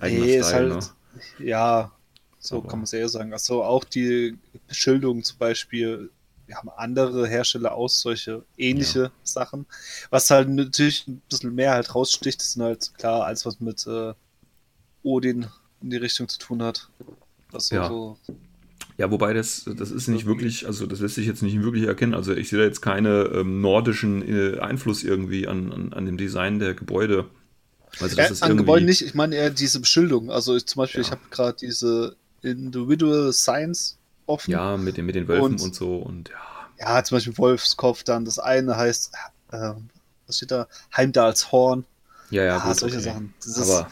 eigener 0.00 0.26
nee, 0.26 0.42
Style, 0.42 0.74
halt, 0.74 0.92
ne? 1.38 1.46
Ja, 1.46 1.92
so 2.38 2.58
Aber. 2.58 2.68
kann 2.68 2.80
man 2.80 2.84
es 2.84 2.92
eher 2.92 3.08
sagen. 3.08 3.32
Achso, 3.32 3.64
auch 3.64 3.84
die 3.84 4.36
Beschilderung 4.68 5.24
zum 5.24 5.38
Beispiel. 5.38 6.10
Wir 6.46 6.56
haben 6.56 6.68
andere 6.68 7.26
Hersteller 7.26 7.72
aus, 7.72 8.02
solche 8.02 8.44
ähnliche 8.58 9.04
ja. 9.04 9.12
Sachen. 9.22 9.64
Was 10.10 10.28
halt 10.28 10.50
natürlich 10.50 11.08
ein 11.08 11.22
bisschen 11.30 11.54
mehr 11.54 11.72
halt 11.72 11.94
raussticht, 11.94 12.42
ist 12.42 12.60
halt 12.60 12.92
klar, 12.98 13.24
als 13.24 13.46
was 13.46 13.60
mit 13.60 13.86
äh, 13.86 14.12
Odin 15.02 15.46
in 15.80 15.88
die 15.88 15.96
Richtung 15.96 16.28
zu 16.28 16.38
tun 16.38 16.62
hat. 16.62 16.90
So, 17.56 17.74
ja. 17.74 17.88
so 17.88 18.18
ja, 19.00 19.10
wobei 19.10 19.32
das, 19.32 19.64
das 19.64 19.90
ist 19.90 20.08
nicht 20.08 20.26
wirklich, 20.26 20.66
also 20.66 20.84
das 20.84 21.00
lässt 21.00 21.14
sich 21.14 21.26
jetzt 21.26 21.42
nicht 21.42 21.62
wirklich 21.62 21.84
erkennen. 21.84 22.12
Also 22.12 22.34
ich 22.34 22.50
sehe 22.50 22.58
da 22.58 22.66
jetzt 22.66 22.82
keine 22.82 23.30
ähm, 23.32 23.62
nordischen 23.62 24.20
äh, 24.20 24.58
Einfluss 24.58 25.04
irgendwie 25.04 25.48
an, 25.48 25.72
an, 25.72 25.94
an, 25.94 26.04
dem 26.04 26.18
Design 26.18 26.58
der 26.58 26.74
Gebäude. 26.74 27.24
Also 27.98 28.14
das 28.14 28.16
ja, 28.16 28.24
ist 28.26 28.42
an 28.42 28.50
irgendwie... 28.50 28.64
Gebäuden 28.64 28.84
nicht, 28.84 29.00
ich 29.00 29.14
meine 29.14 29.36
eher 29.36 29.48
diese 29.48 29.80
Beschildung. 29.80 30.30
Also 30.30 30.54
ich, 30.54 30.66
zum 30.66 30.80
Beispiel, 30.80 31.00
ja. 31.00 31.06
ich 31.06 31.12
habe 31.12 31.22
gerade 31.30 31.56
diese 31.58 32.14
Individual 32.42 33.32
Science 33.32 33.96
offen. 34.26 34.50
Ja, 34.50 34.76
mit 34.76 34.98
den, 34.98 35.06
mit 35.06 35.14
den 35.14 35.26
Wölfen 35.28 35.44
und, 35.44 35.62
und, 35.62 35.74
so 35.74 35.96
und 35.96 36.28
ja. 36.28 36.36
Ja, 36.78 37.02
zum 37.02 37.16
Beispiel 37.16 37.38
Wolfskopf 37.38 38.04
dann. 38.04 38.26
Das 38.26 38.38
eine 38.38 38.76
heißt, 38.76 39.14
äh, 39.52 39.72
was 40.26 40.36
steht 40.36 40.50
da? 40.50 40.68
Heimdalshorn. 40.94 41.86
Ja, 42.28 42.42
ja, 42.42 42.56
ja 42.58 42.58
gut, 42.58 42.76
solche 42.76 42.96
okay. 42.96 43.04
Sachen. 43.04 43.32
Das 43.38 43.70
Aber 43.70 43.88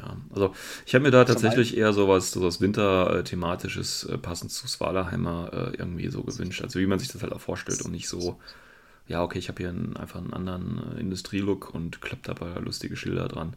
ja, 0.00 0.16
also 0.30 0.54
ich 0.86 0.94
habe 0.94 1.04
mir 1.04 1.10
da 1.10 1.24
tatsächlich 1.24 1.76
eher 1.76 1.92
sowas, 1.92 2.30
sowas 2.30 2.60
Winter-thematisches, 2.60 4.04
äh, 4.04 4.18
passend 4.18 4.52
zu 4.52 4.68
Svalaheimer 4.68 5.50
äh, 5.52 5.76
irgendwie 5.76 6.08
so 6.08 6.22
gewünscht. 6.22 6.62
Also 6.62 6.78
wie 6.78 6.86
man 6.86 6.98
sich 6.98 7.08
das 7.08 7.22
halt 7.22 7.32
auch 7.32 7.40
vorstellt 7.40 7.82
und 7.82 7.90
nicht 7.90 8.08
so, 8.08 8.38
ja, 9.06 9.22
okay, 9.22 9.38
ich 9.38 9.48
habe 9.48 9.58
hier 9.58 9.70
einen, 9.70 9.96
einfach 9.96 10.20
einen 10.20 10.32
anderen 10.32 10.96
äh, 10.96 11.00
Industrielook 11.00 11.74
und 11.74 12.00
klappt 12.00 12.28
dabei 12.28 12.58
lustige 12.60 12.96
Schilder 12.96 13.28
dran. 13.28 13.54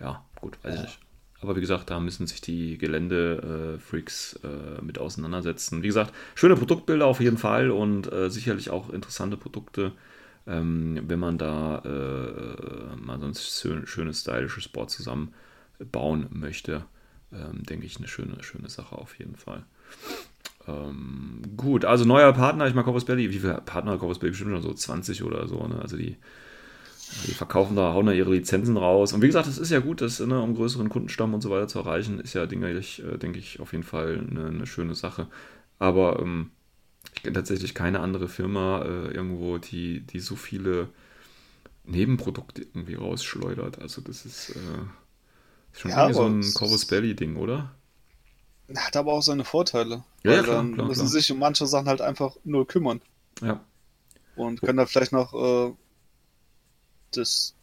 Ja, 0.00 0.24
gut, 0.40 0.58
weiß 0.62 0.74
ich 0.74 0.82
nicht. 0.82 0.98
Aber 1.42 1.56
wie 1.56 1.60
gesagt, 1.60 1.88
da 1.88 2.00
müssen 2.00 2.26
sich 2.26 2.42
die 2.42 2.76
Gelände-Freaks 2.76 4.40
äh, 4.44 4.82
mit 4.82 4.98
auseinandersetzen. 4.98 5.82
Wie 5.82 5.86
gesagt, 5.86 6.12
schöne 6.34 6.56
Produktbilder 6.56 7.06
auf 7.06 7.20
jeden 7.20 7.38
Fall 7.38 7.70
und 7.70 8.10
sicherlich 8.28 8.68
auch 8.68 8.90
interessante 8.90 9.38
Produkte, 9.38 9.92
ähm, 10.46 11.00
wenn 11.06 11.18
man 11.18 11.38
da 11.38 11.78
äh, 11.78 12.96
mal 12.96 13.18
so 13.20 13.26
ein 13.26 13.34
schön, 13.34 13.86
schönes, 13.86 14.20
stylisches 14.20 14.68
Board 14.68 14.90
zusammenbauen 15.80 16.28
möchte. 16.30 16.84
Ähm, 17.32 17.62
denke 17.62 17.86
ich, 17.86 17.96
eine 17.96 18.08
schöne, 18.08 18.42
schöne 18.42 18.68
Sache 18.68 18.96
auf 18.96 19.18
jeden 19.18 19.36
Fall. 19.36 19.64
Ähm, 20.66 21.42
gut, 21.56 21.84
also 21.84 22.04
neuer 22.04 22.32
Partner, 22.32 22.66
ich 22.66 22.74
mag 22.74 22.84
Corvus 22.84 23.04
Belly. 23.04 23.30
Wie 23.30 23.38
viele 23.38 23.60
Partner 23.60 23.98
Corvus 23.98 24.18
Belly? 24.18 24.32
Bestimmt 24.32 24.50
schon 24.50 24.62
so 24.62 24.74
20 24.74 25.22
oder 25.22 25.46
so. 25.46 25.66
Ne? 25.66 25.80
Also 25.80 25.96
die 25.96 26.16
die 27.26 27.34
verkaufen 27.34 27.74
da, 27.74 27.92
hauen 27.92 28.06
da 28.06 28.12
ihre 28.12 28.32
Lizenzen 28.32 28.76
raus. 28.76 29.12
Und 29.12 29.20
wie 29.20 29.26
gesagt, 29.26 29.48
das 29.48 29.58
ist 29.58 29.70
ja 29.70 29.80
gut, 29.80 30.00
das, 30.00 30.20
ne, 30.20 30.40
um 30.40 30.54
größeren 30.54 30.88
Kundenstamm 30.88 31.34
und 31.34 31.40
so 31.40 31.50
weiter 31.50 31.66
zu 31.66 31.80
erreichen, 31.80 32.20
ist 32.20 32.34
ja, 32.34 32.46
denke 32.46 32.70
ich, 32.78 33.02
äh, 33.02 33.18
denke 33.18 33.40
ich 33.40 33.58
auf 33.58 33.72
jeden 33.72 33.82
Fall 33.82 34.24
eine, 34.30 34.46
eine 34.46 34.66
schöne 34.66 34.94
Sache. 34.94 35.26
Aber 35.80 36.20
ähm, 36.20 36.50
ich 37.16 37.24
kenne 37.24 37.34
tatsächlich 37.34 37.74
keine 37.74 37.98
andere 37.98 38.28
Firma 38.28 38.82
äh, 38.82 39.08
irgendwo, 39.12 39.58
die, 39.58 40.02
die 40.02 40.20
so 40.20 40.36
viele 40.36 40.88
Nebenprodukte 41.84 42.62
irgendwie 42.62 42.94
rausschleudert. 42.94 43.80
Also 43.80 44.00
das 44.02 44.24
ist, 44.24 44.50
äh, 44.50 44.84
schon 45.72 45.90
ja, 45.90 46.12
so 46.12 46.24
ein 46.24 46.42
Corvus 46.54 46.84
Belly-Ding, 46.84 47.36
oder? 47.36 47.74
Hat 48.76 48.96
aber 48.96 49.12
auch 49.12 49.22
seine 49.22 49.44
Vorteile. 49.44 50.04
Ja, 50.22 50.32
ja 50.32 50.42
klar, 50.42 50.56
dann 50.56 50.74
klar, 50.74 50.86
müssen 50.86 51.00
klar. 51.00 51.10
sich 51.10 51.32
um 51.32 51.38
manche 51.38 51.66
Sachen 51.66 51.88
halt 51.88 52.00
einfach 52.00 52.36
null 52.44 52.66
kümmern. 52.66 53.00
Ja. 53.42 53.64
Und 54.36 54.60
können 54.60 54.78
da 54.78 54.86
vielleicht 54.86 55.12
noch 55.12 55.34
äh, 55.34 55.72
das 57.12 57.54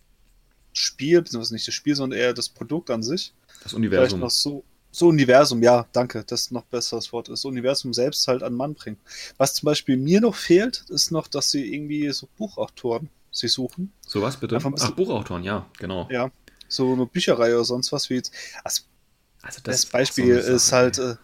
Spiel, 0.73 1.21
beziehungsweise 1.21 1.53
nicht 1.53 1.67
das 1.67 1.73
Spiel, 1.73 1.95
sondern 1.95 2.19
eher 2.19 2.33
das 2.33 2.49
Produkt 2.49 2.89
an 2.89 3.03
sich. 3.03 3.33
Das 3.63 3.73
Universum. 3.73 4.07
Vielleicht 4.07 4.21
noch 4.21 4.29
so, 4.29 4.63
so 4.91 5.07
Universum, 5.07 5.63
ja, 5.63 5.85
danke, 5.91 6.23
das 6.25 6.41
ist 6.41 6.51
noch 6.51 6.63
besseres 6.65 7.11
Wort. 7.13 7.29
Das 7.29 7.45
Universum 7.45 7.93
selbst 7.93 8.27
halt 8.27 8.43
an 8.43 8.53
Mann 8.53 8.73
bringen. 8.73 8.97
Was 9.37 9.53
zum 9.53 9.65
Beispiel 9.65 9.97
mir 9.97 10.21
noch 10.21 10.35
fehlt, 10.35 10.85
ist 10.89 11.11
noch, 11.11 11.27
dass 11.27 11.51
sie 11.51 11.73
irgendwie 11.73 12.09
so 12.11 12.27
Buchautoren 12.37 13.09
sich 13.31 13.53
suchen. 13.53 13.91
So 14.01 14.21
was 14.21 14.37
bitte? 14.37 14.57
Ach, 14.57 14.91
Buchautoren, 14.91 15.43
ja, 15.43 15.65
genau. 15.77 16.07
Ja, 16.11 16.31
so 16.67 16.93
eine 16.93 17.05
Bücherreihe 17.05 17.55
oder 17.55 17.65
sonst 17.65 17.91
was 17.91 18.09
wie 18.09 18.15
jetzt. 18.15 18.31
Also, 18.63 18.83
also 19.41 19.61
das, 19.63 19.81
das 19.81 19.85
Beispiel 19.85 20.41
so 20.41 20.53
ist 20.53 20.71
halt 20.71 20.97
äh, 20.97 21.15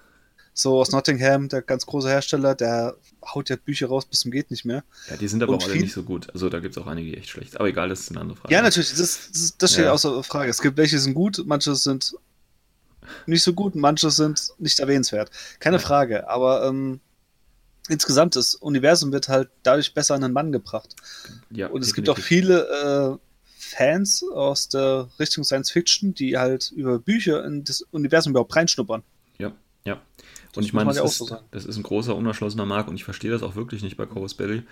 so 0.53 0.79
aus 0.79 0.91
Nottingham, 0.91 1.49
der 1.49 1.61
ganz 1.61 1.85
große 1.85 2.07
Hersteller, 2.09 2.55
der 2.55 2.95
haut 3.25 3.49
ja 3.49 3.55
Bücher 3.55 3.87
raus 3.87 4.05
bis 4.05 4.21
zum 4.21 4.31
geht 4.31 4.51
nicht 4.51 4.65
mehr. 4.65 4.83
Ja, 5.09 5.17
die 5.17 5.27
sind 5.27 5.41
aber 5.41 5.53
und 5.53 5.63
auch 5.63 5.67
alle 5.67 5.79
nicht 5.79 5.93
so 5.93 6.03
gut. 6.03 6.29
Also 6.31 6.49
da 6.49 6.59
gibt 6.59 6.77
es 6.77 6.81
auch 6.81 6.87
einige, 6.87 7.11
die 7.11 7.17
echt 7.17 7.29
schlecht. 7.29 7.57
Aber 7.57 7.67
egal, 7.67 7.89
das 7.89 8.01
ist 8.01 8.11
eine 8.11 8.21
andere 8.21 8.37
Frage. 8.37 8.53
Ja, 8.53 8.61
natürlich, 8.61 8.89
das, 8.91 9.29
das, 9.31 9.57
das 9.57 9.73
steht 9.73 9.85
ja. 9.85 9.91
außer 9.91 10.23
Frage. 10.23 10.49
Es 10.49 10.61
gibt 10.61 10.77
welche 10.77 10.99
sind 10.99 11.15
gut, 11.15 11.43
manche 11.45 11.75
sind 11.75 12.15
nicht 13.25 13.43
so 13.43 13.53
gut, 13.53 13.75
manche 13.75 14.11
sind 14.11 14.53
nicht 14.59 14.79
erwähnenswert. 14.79 15.29
Keine 15.59 15.77
ja. 15.77 15.81
Frage, 15.81 16.29
aber 16.29 16.67
ähm, 16.67 16.99
insgesamt 17.89 18.35
das 18.35 18.55
Universum 18.55 19.11
wird 19.11 19.27
halt 19.27 19.49
dadurch 19.63 19.93
besser 19.93 20.15
an 20.15 20.21
den 20.21 20.33
Mann 20.33 20.51
gebracht. 20.51 20.95
Ja, 21.49 21.67
und 21.67 21.81
es 21.81 21.89
definitiv. 21.89 21.95
gibt 21.95 22.09
auch 22.09 22.19
viele 22.19 23.19
äh, 23.19 23.32
Fans 23.73 24.23
aus 24.33 24.69
der 24.69 25.09
Richtung 25.19 25.43
Science 25.43 25.71
Fiction, 25.71 26.13
die 26.13 26.37
halt 26.37 26.71
über 26.75 26.99
Bücher 26.99 27.45
in 27.45 27.63
das 27.63 27.81
Universum 27.91 28.31
überhaupt 28.31 28.55
reinschnuppern. 28.55 29.03
Ja, 29.37 29.51
ja. 29.85 30.01
Und 30.55 30.63
ich 30.63 30.73
meine, 30.73 30.93
das, 30.93 31.17
so 31.17 31.37
das, 31.51 31.65
ist 31.65 31.77
ein 31.77 31.83
großer, 31.83 32.15
unerschlossener 32.15 32.65
Markt 32.65 32.89
und 32.89 32.95
ich 32.95 33.03
verstehe 33.03 33.31
das 33.31 33.43
auch 33.43 33.55
wirklich 33.55 33.81
nicht 33.81 33.97
bei 33.97 34.05
Corvus 34.05 34.35
Belly, 34.35 34.63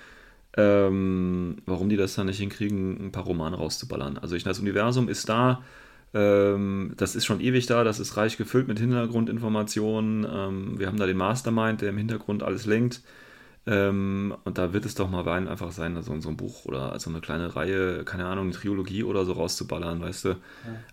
ähm, 0.55 1.57
warum 1.65 1.89
die 1.89 1.97
das 1.97 2.15
dann 2.15 2.27
nicht 2.27 2.37
hinkriegen, 2.37 3.07
ein 3.07 3.11
paar 3.11 3.23
Romane 3.23 3.57
rauszuballern. 3.57 4.17
Also 4.17 4.35
ich, 4.35 4.43
das 4.43 4.59
Universum 4.59 5.09
ist 5.09 5.27
da, 5.29 5.63
ähm, 6.13 6.93
das 6.97 7.15
ist 7.15 7.25
schon 7.25 7.39
ewig 7.39 7.65
da, 7.67 7.83
das 7.83 7.99
ist 7.99 8.17
reich 8.17 8.37
gefüllt 8.37 8.67
mit 8.67 8.79
Hintergrundinformationen. 8.79 10.27
Ähm, 10.29 10.79
wir 10.79 10.87
haben 10.87 10.97
da 10.97 11.05
den 11.05 11.17
Mastermind, 11.17 11.81
der 11.81 11.89
im 11.89 11.97
Hintergrund 11.97 12.43
alles 12.43 12.65
lenkt. 12.65 13.01
Ähm, 13.67 14.35
und 14.43 14.57
da 14.57 14.73
wird 14.73 14.85
es 14.85 14.95
doch 14.95 15.09
mal 15.09 15.27
einfach 15.27 15.71
sein, 15.71 16.01
so, 16.01 16.19
so 16.19 16.29
ein 16.29 16.37
Buch 16.37 16.65
oder 16.65 16.99
so 16.99 17.09
eine 17.09 17.21
kleine 17.21 17.55
Reihe, 17.55 18.03
keine 18.03 18.25
Ahnung, 18.25 18.45
eine 18.45 18.53
Trilogie 18.53 19.03
oder 19.03 19.23
so 19.25 19.33
rauszuballern, 19.33 20.01
weißt 20.01 20.25
du? 20.25 20.29
Ja. 20.29 20.37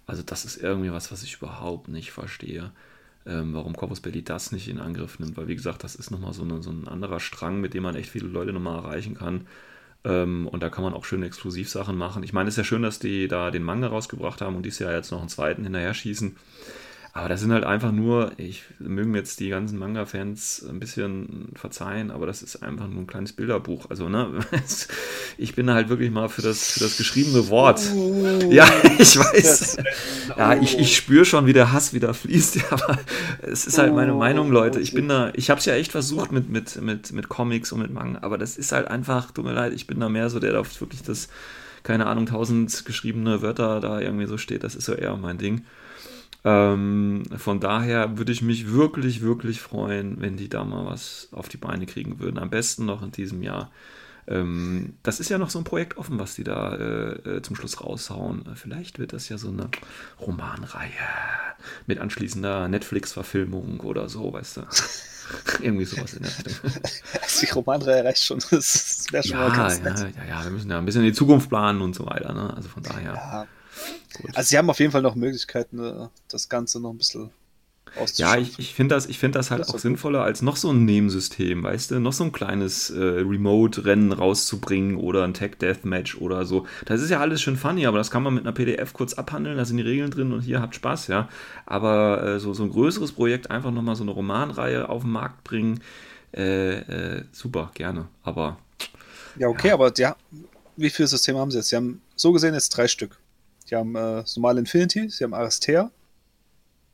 Also 0.06 0.22
das 0.22 0.44
ist 0.44 0.62
irgendwie 0.62 0.92
was, 0.92 1.10
was 1.10 1.22
ich 1.22 1.36
überhaupt 1.36 1.88
nicht 1.88 2.10
verstehe 2.10 2.72
ähm, 3.28 3.52
warum 3.54 3.76
Corpus 3.76 4.00
Belli 4.00 4.22
das 4.22 4.52
nicht 4.52 4.68
in 4.68 4.80
Angriff 4.80 5.18
nimmt, 5.18 5.36
weil 5.36 5.48
wie 5.48 5.56
gesagt, 5.56 5.84
das 5.84 5.94
ist 5.94 6.10
nochmal 6.10 6.32
so, 6.32 6.42
eine, 6.42 6.62
so 6.62 6.70
ein 6.70 6.88
anderer 6.88 7.20
Strang, 7.20 7.60
mit 7.60 7.74
dem 7.74 7.82
man 7.82 7.94
echt 7.94 8.10
viele 8.10 8.26
Leute 8.26 8.52
nochmal 8.52 8.78
erreichen 8.78 9.14
kann. 9.14 9.46
Ähm, 10.04 10.48
und 10.48 10.62
da 10.62 10.70
kann 10.70 10.84
man 10.84 10.94
auch 10.94 11.04
schöne 11.04 11.26
Exklusivsachen 11.26 11.96
machen. 11.96 12.22
Ich 12.22 12.32
meine, 12.32 12.48
es 12.48 12.54
ist 12.54 12.58
ja 12.58 12.64
schön, 12.64 12.82
dass 12.82 12.98
die 12.98 13.28
da 13.28 13.50
den 13.50 13.62
Manga 13.62 13.88
rausgebracht 13.88 14.40
haben 14.40 14.56
und 14.56 14.64
dieses 14.64 14.78
Jahr 14.78 14.92
jetzt 14.92 15.10
noch 15.10 15.20
einen 15.20 15.28
zweiten 15.28 15.64
hinterher 15.64 15.92
schießen. 15.92 16.36
Aber 17.18 17.28
das 17.28 17.40
sind 17.40 17.50
halt 17.52 17.64
einfach 17.64 17.90
nur, 17.90 18.30
ich 18.36 18.62
mögen 18.78 19.12
jetzt 19.16 19.40
die 19.40 19.48
ganzen 19.48 19.76
Manga-Fans 19.76 20.64
ein 20.70 20.78
bisschen 20.78 21.48
verzeihen, 21.56 22.12
aber 22.12 22.26
das 22.26 22.42
ist 22.42 22.62
einfach 22.62 22.86
nur 22.86 23.02
ein 23.02 23.08
kleines 23.08 23.32
Bilderbuch. 23.32 23.90
Also, 23.90 24.08
ne, 24.08 24.38
ich 25.36 25.56
bin 25.56 25.68
halt 25.68 25.88
wirklich 25.88 26.12
mal 26.12 26.28
für 26.28 26.42
das, 26.42 26.70
für 26.70 26.80
das 26.80 26.96
geschriebene 26.96 27.48
Wort. 27.48 27.80
Oh, 27.92 28.24
ja, 28.50 28.68
ich 29.00 29.18
weiß. 29.18 29.78
Ja, 30.36 30.54
ich, 30.60 30.78
ich 30.78 30.96
spüre 30.96 31.24
schon, 31.24 31.46
wie 31.46 31.52
der 31.52 31.72
Hass 31.72 31.92
wieder 31.92 32.14
fließt, 32.14 32.54
ja, 32.56 32.62
aber 32.70 32.96
es 33.42 33.66
ist 33.66 33.78
halt 33.78 33.92
meine 33.92 34.12
Meinung, 34.12 34.52
Leute. 34.52 34.78
Ich 34.78 34.94
bin 34.94 35.08
da, 35.08 35.32
ich 35.34 35.50
habe 35.50 35.58
es 35.58 35.66
ja 35.66 35.74
echt 35.74 35.90
versucht 35.90 36.30
mit, 36.30 36.48
mit, 36.48 36.80
mit, 36.80 37.10
mit 37.10 37.28
Comics 37.28 37.72
und 37.72 37.80
mit 37.80 37.92
Manga, 37.92 38.20
aber 38.22 38.38
das 38.38 38.56
ist 38.56 38.70
halt 38.70 38.86
einfach, 38.86 39.32
tut 39.32 39.44
mir 39.44 39.54
leid, 39.54 39.72
ich 39.72 39.88
bin 39.88 39.98
da 39.98 40.08
mehr 40.08 40.30
so, 40.30 40.38
der 40.38 40.52
da 40.52 40.62
wirklich 40.78 41.02
das, 41.02 41.28
keine 41.82 42.06
Ahnung, 42.06 42.26
tausend 42.26 42.84
geschriebene 42.84 43.42
Wörter 43.42 43.80
da 43.80 44.00
irgendwie 44.00 44.26
so 44.26 44.38
steht. 44.38 44.62
Das 44.62 44.76
ist 44.76 44.84
so 44.84 44.94
eher 44.94 45.16
mein 45.16 45.38
Ding. 45.38 45.64
Ähm, 46.44 47.24
von 47.36 47.60
daher 47.60 48.16
würde 48.16 48.32
ich 48.32 48.42
mich 48.42 48.72
wirklich, 48.72 49.22
wirklich 49.22 49.60
freuen, 49.60 50.20
wenn 50.20 50.36
die 50.36 50.48
da 50.48 50.64
mal 50.64 50.86
was 50.86 51.28
auf 51.32 51.48
die 51.48 51.56
Beine 51.56 51.86
kriegen 51.86 52.20
würden. 52.20 52.38
Am 52.38 52.50
besten 52.50 52.86
noch 52.86 53.02
in 53.02 53.12
diesem 53.12 53.42
Jahr. 53.42 53.70
Ähm, 54.28 54.94
das 55.02 55.20
ist 55.20 55.30
ja 55.30 55.38
noch 55.38 55.50
so 55.50 55.58
ein 55.58 55.64
Projekt 55.64 55.96
offen, 55.96 56.18
was 56.18 56.34
die 56.34 56.44
da 56.44 56.74
äh, 56.74 57.36
äh 57.36 57.42
zum 57.42 57.56
Schluss 57.56 57.82
raushauen. 57.82 58.44
Vielleicht 58.54 58.98
wird 58.98 59.12
das 59.12 59.28
ja 59.28 59.38
so 59.38 59.48
eine 59.48 59.68
Romanreihe 60.20 60.88
mit 61.86 61.98
anschließender 61.98 62.68
Netflix-Verfilmung 62.68 63.80
oder 63.80 64.08
so, 64.08 64.32
weißt 64.32 64.58
du. 64.58 64.62
Irgendwie 65.60 65.84
sowas 65.84 66.14
in 66.14 66.22
der 66.22 66.32
Richtung. 66.32 66.70
die 67.42 67.50
Romanreihe 67.50 68.04
reicht 68.04 68.24
schon. 68.24 68.38
Das 68.50 69.06
wäre 69.10 69.22
schon 69.22 69.38
ja, 69.38 69.48
mal 69.48 69.56
ganz 69.56 69.78
ja, 69.78 69.84
nett. 69.84 70.16
Ja, 70.16 70.24
ja, 70.24 70.44
wir 70.44 70.50
müssen 70.50 70.70
ja 70.70 70.78
ein 70.78 70.86
bisschen 70.86 71.02
in 71.02 71.08
die 71.08 71.14
Zukunft 71.14 71.48
planen 71.48 71.80
und 71.80 71.94
so 71.94 72.06
weiter. 72.06 72.32
Ne? 72.32 72.54
Also 72.54 72.68
von 72.68 72.82
daher. 72.82 73.14
Ja. 73.14 73.46
Gut. 74.14 74.36
Also 74.36 74.48
sie 74.48 74.58
haben 74.58 74.70
auf 74.70 74.80
jeden 74.80 74.92
Fall 74.92 75.02
noch 75.02 75.14
Möglichkeiten, 75.14 75.78
äh, 75.78 76.08
das 76.28 76.48
Ganze 76.48 76.80
noch 76.80 76.90
ein 76.90 76.98
bisschen 76.98 77.30
ja, 78.14 78.36
ich, 78.36 78.58
ich 78.58 78.74
finde 78.74 78.94
das, 78.94 79.06
find 79.06 79.34
das 79.34 79.50
halt 79.50 79.60
das 79.60 79.74
auch 79.74 79.78
sinnvoller 79.78 80.22
als 80.22 80.42
noch 80.42 80.56
so 80.56 80.70
ein 80.70 80.84
Nebensystem, 80.84 81.62
weißt 81.62 81.90
du? 81.90 82.00
Noch 82.00 82.12
so 82.12 82.24
ein 82.24 82.32
kleines 82.32 82.90
äh, 82.90 82.98
Remote-Rennen 82.98 84.12
rauszubringen 84.12 84.96
oder 84.96 85.24
ein 85.24 85.34
Tech-Deathmatch 85.34 86.16
oder 86.16 86.44
so. 86.44 86.66
Das 86.84 87.00
ist 87.00 87.10
ja 87.10 87.20
alles 87.20 87.42
schön 87.42 87.56
funny, 87.56 87.86
aber 87.86 87.98
das 87.98 88.10
kann 88.10 88.22
man 88.22 88.34
mit 88.34 88.44
einer 88.44 88.52
PDF 88.52 88.92
kurz 88.92 89.14
abhandeln, 89.14 89.56
da 89.56 89.64
sind 89.64 89.78
die 89.78 89.82
Regeln 89.82 90.10
drin 90.10 90.32
und 90.32 90.40
hier 90.42 90.60
habt 90.60 90.74
Spaß, 90.74 91.08
ja. 91.08 91.28
Aber 91.66 92.22
äh, 92.22 92.40
so, 92.40 92.54
so 92.54 92.62
ein 92.62 92.70
größeres 92.70 93.12
Projekt, 93.12 93.50
einfach 93.50 93.70
nochmal 93.70 93.96
so 93.96 94.02
eine 94.02 94.12
Romanreihe 94.12 94.88
auf 94.88 95.02
den 95.02 95.12
Markt 95.12 95.44
bringen, 95.44 95.80
äh, 96.34 97.16
äh 97.18 97.24
super, 97.32 97.70
gerne. 97.74 98.08
Aber. 98.22 98.58
Ja, 99.38 99.48
okay, 99.48 99.68
ja. 99.68 99.74
aber 99.74 99.92
ja, 99.96 100.16
wie 100.76 100.90
viele 100.90 101.08
Systeme 101.08 101.38
haben 101.38 101.50
sie 101.50 101.58
jetzt? 101.58 101.68
Sie 101.68 101.76
haben 101.76 102.00
so 102.16 102.32
gesehen 102.32 102.54
jetzt 102.54 102.70
drei 102.70 102.88
Stück. 102.88 103.18
Die 103.70 103.76
haben 103.76 103.94
äh, 103.94 104.22
Somal 104.24 104.58
Infinity, 104.58 105.08
sie 105.10 105.24
haben 105.24 105.34
Aristea 105.34 105.90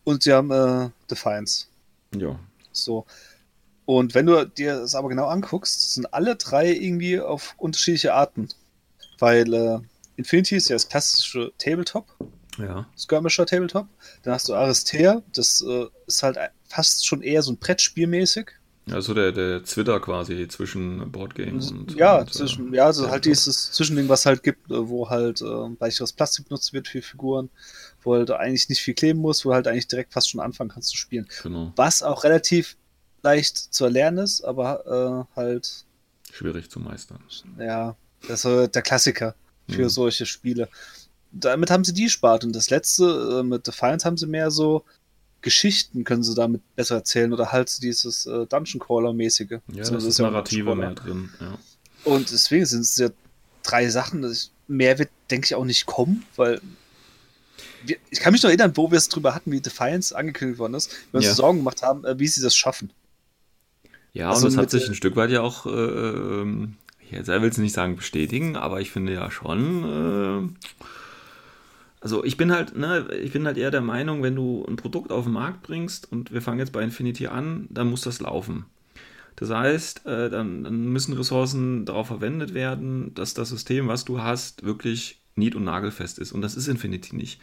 und 0.04 0.22
sie 0.22 0.32
haben 0.32 0.50
äh, 0.50 0.90
Defiance. 1.10 1.66
Ja. 2.16 2.38
So. 2.72 3.06
Und 3.86 4.14
wenn 4.14 4.26
du 4.26 4.44
dir 4.46 4.80
das 4.80 4.94
aber 4.94 5.08
genau 5.08 5.26
anguckst, 5.26 5.94
sind 5.94 6.12
alle 6.12 6.36
drei 6.36 6.72
irgendwie 6.72 7.20
auf 7.20 7.54
unterschiedliche 7.58 8.14
Arten. 8.14 8.48
Weil 9.18 9.52
äh, 9.52 9.78
Infinity 10.16 10.56
ist 10.56 10.68
ja 10.68 10.76
das 10.76 10.88
klassische 10.88 11.52
Tabletop. 11.58 12.06
Ja. 12.58 12.86
Skirmisher 12.96 13.46
Tabletop. 13.46 13.86
Dann 14.22 14.34
hast 14.34 14.48
du 14.48 14.54
Aristea, 14.54 15.22
das 15.32 15.62
äh, 15.66 15.86
ist 16.06 16.22
halt 16.22 16.38
fast 16.68 17.06
schon 17.06 17.22
eher 17.22 17.42
so 17.42 17.52
ein 17.52 17.58
Brettspielmäßig. 17.58 18.52
Also 18.90 19.14
der, 19.14 19.32
der 19.32 19.64
Twitter 19.64 19.98
quasi 19.98 20.46
zwischen 20.48 21.10
Boardgames 21.10 21.70
und. 21.70 21.94
Ja, 21.94 22.18
und, 22.18 22.32
zwischen, 22.32 22.72
äh, 22.74 22.78
ja, 22.78 22.86
also 22.86 23.08
halt 23.10 23.24
dieses 23.24 23.72
Zwischending, 23.72 24.08
was 24.08 24.26
halt 24.26 24.42
gibt, 24.42 24.70
äh, 24.70 24.88
wo 24.88 25.08
halt 25.08 25.40
äh, 25.40 25.44
weicheres 25.44 26.12
Plastik 26.12 26.48
benutzt 26.48 26.72
wird 26.74 26.88
für 26.88 27.00
Figuren, 27.00 27.48
wo 28.02 28.14
halt 28.14 28.30
eigentlich 28.30 28.68
nicht 28.68 28.82
viel 28.82 28.94
kleben 28.94 29.20
muss, 29.20 29.44
wo 29.44 29.54
halt 29.54 29.66
eigentlich 29.66 29.88
direkt 29.88 30.12
fast 30.12 30.28
schon 30.28 30.40
anfangen 30.40 30.70
kannst 30.70 30.90
zu 30.90 30.98
spielen. 30.98 31.26
Genau. 31.42 31.72
Was 31.76 32.02
auch 32.02 32.24
relativ 32.24 32.76
leicht 33.22 33.56
zu 33.56 33.84
erlernen 33.84 34.18
ist, 34.18 34.42
aber 34.42 35.26
äh, 35.34 35.36
halt. 35.36 35.86
Schwierig 36.30 36.70
zu 36.70 36.78
meistern. 36.78 37.20
Ja, 37.58 37.96
das 38.28 38.44
ist 38.44 38.74
der 38.74 38.82
Klassiker 38.82 39.34
für 39.68 39.84
mhm. 39.84 39.88
solche 39.88 40.26
Spiele. 40.26 40.68
Damit 41.32 41.70
haben 41.70 41.84
sie 41.84 41.94
die 41.94 42.10
spart. 42.10 42.44
Und 42.44 42.54
das 42.54 42.70
letzte, 42.70 43.40
äh, 43.40 43.42
mit 43.42 43.66
Defiance 43.66 44.04
haben 44.04 44.16
sie 44.16 44.26
mehr 44.26 44.50
so 44.50 44.84
Geschichten 45.44 46.04
können 46.04 46.22
sie 46.22 46.34
damit 46.34 46.62
besser 46.74 46.96
erzählen 46.96 47.32
oder 47.32 47.52
halt 47.52 47.82
dieses 47.82 48.24
äh, 48.24 48.46
Dungeon 48.46 48.80
Crawler-mäßige. 48.80 49.50
Ja, 49.50 49.60
das, 49.76 49.90
das 49.90 50.04
ist 50.04 50.18
Narrative 50.18 50.74
mehr 50.74 50.94
drin. 50.94 51.28
Ja. 51.38 51.58
Und 52.04 52.32
deswegen 52.32 52.64
sind 52.64 52.80
es 52.80 52.96
ja 52.96 53.10
drei 53.62 53.88
Sachen. 53.90 54.26
mehr 54.66 54.98
wird, 54.98 55.10
denke 55.30 55.44
ich, 55.44 55.54
auch 55.54 55.66
nicht 55.66 55.84
kommen, 55.86 56.24
weil. 56.36 56.60
wir, 57.84 57.96
ich 58.10 58.20
kann 58.20 58.32
mich 58.32 58.42
noch 58.42 58.48
erinnern, 58.48 58.72
wo 58.74 58.90
wir 58.90 58.96
es 58.96 59.10
drüber 59.10 59.34
hatten, 59.34 59.52
wie 59.52 59.60
Defiance 59.60 60.16
angekündigt 60.16 60.58
worden 60.58 60.74
ist, 60.74 60.90
wir 61.12 61.18
uns 61.18 61.26
Ja. 61.26 61.34
Sorgen 61.34 61.58
gemacht 61.58 61.82
haben, 61.82 62.04
äh, 62.04 62.18
wie 62.18 62.26
sie 62.26 62.40
das 62.40 62.56
schaffen. 62.56 62.90
Ja, 64.14 64.30
Also 64.30 64.46
und 64.46 64.54
das 64.54 64.62
hat 64.62 64.70
sich 64.70 64.88
ein 64.88 64.94
Stück 64.94 65.16
weit 65.16 65.30
ja 65.30 65.42
auch, 65.42 65.66
äh, 65.66 65.70
ähm, 65.70 66.76
jetzt 67.10 67.28
will 67.28 67.44
es 67.44 67.58
nicht 67.58 67.74
sagen 67.74 67.96
bestätigen, 67.96 68.56
aber 68.56 68.80
ich 68.80 68.90
finde 68.90 69.12
ja 69.12 69.30
schon, 69.30 70.54
äh, 70.64 70.84
also 72.04 72.22
ich 72.22 72.36
bin 72.36 72.52
halt, 72.52 72.76
ne, 72.76 73.08
ich 73.22 73.32
bin 73.32 73.46
halt 73.46 73.56
eher 73.56 73.70
der 73.70 73.80
Meinung, 73.80 74.22
wenn 74.22 74.36
du 74.36 74.62
ein 74.68 74.76
Produkt 74.76 75.10
auf 75.10 75.24
den 75.24 75.32
Markt 75.32 75.62
bringst 75.62 76.12
und 76.12 76.32
wir 76.34 76.42
fangen 76.42 76.58
jetzt 76.58 76.72
bei 76.72 76.82
Infinity 76.82 77.28
an, 77.28 77.66
dann 77.70 77.88
muss 77.88 78.02
das 78.02 78.20
laufen. 78.20 78.66
Das 79.36 79.48
heißt, 79.48 80.04
äh, 80.04 80.28
dann, 80.28 80.64
dann 80.64 80.84
müssen 80.90 81.14
Ressourcen 81.14 81.86
darauf 81.86 82.08
verwendet 82.08 82.52
werden, 82.52 83.14
dass 83.14 83.32
das 83.32 83.48
System, 83.48 83.88
was 83.88 84.04
du 84.04 84.20
hast, 84.20 84.64
wirklich 84.64 85.22
nied- 85.34 85.56
und 85.56 85.64
nagelfest 85.64 86.18
ist. 86.18 86.32
Und 86.32 86.42
das 86.42 86.56
ist 86.56 86.68
Infinity 86.68 87.16
nicht. 87.16 87.40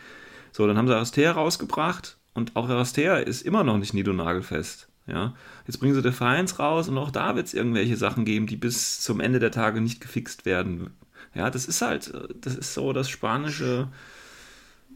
So, 0.51 0.67
dann 0.67 0.77
haben 0.77 0.87
sie 0.87 0.95
Aristea 0.95 1.31
rausgebracht 1.31 2.19
und 2.35 2.55
auch 2.55 2.69
Aristea 2.69 3.17
ist 3.17 3.41
immer 3.41 3.63
noch 3.63 3.79
nicht 3.79 3.95
nied- 3.95 4.09
und 4.09 4.17
nagelfest. 4.17 4.89
Ja, 5.07 5.33
jetzt 5.65 5.79
bringen 5.79 5.95
sie 5.95 6.03
Defiance 6.03 6.57
raus 6.57 6.87
und 6.87 6.99
auch 6.99 7.09
da 7.09 7.35
wird 7.35 7.47
es 7.47 7.55
irgendwelche 7.55 7.97
Sachen 7.97 8.25
geben, 8.25 8.45
die 8.45 8.57
bis 8.57 9.01
zum 9.01 9.19
Ende 9.19 9.39
der 9.39 9.49
Tage 9.49 9.81
nicht 9.81 10.01
gefixt 10.01 10.45
werden. 10.45 10.91
Ja, 11.33 11.49
das 11.49 11.65
ist 11.65 11.81
halt, 11.81 12.13
äh, 12.13 12.27
das 12.39 12.53
ist 12.53 12.75
so 12.75 12.93
das 12.93 13.09
spanische, 13.09 13.87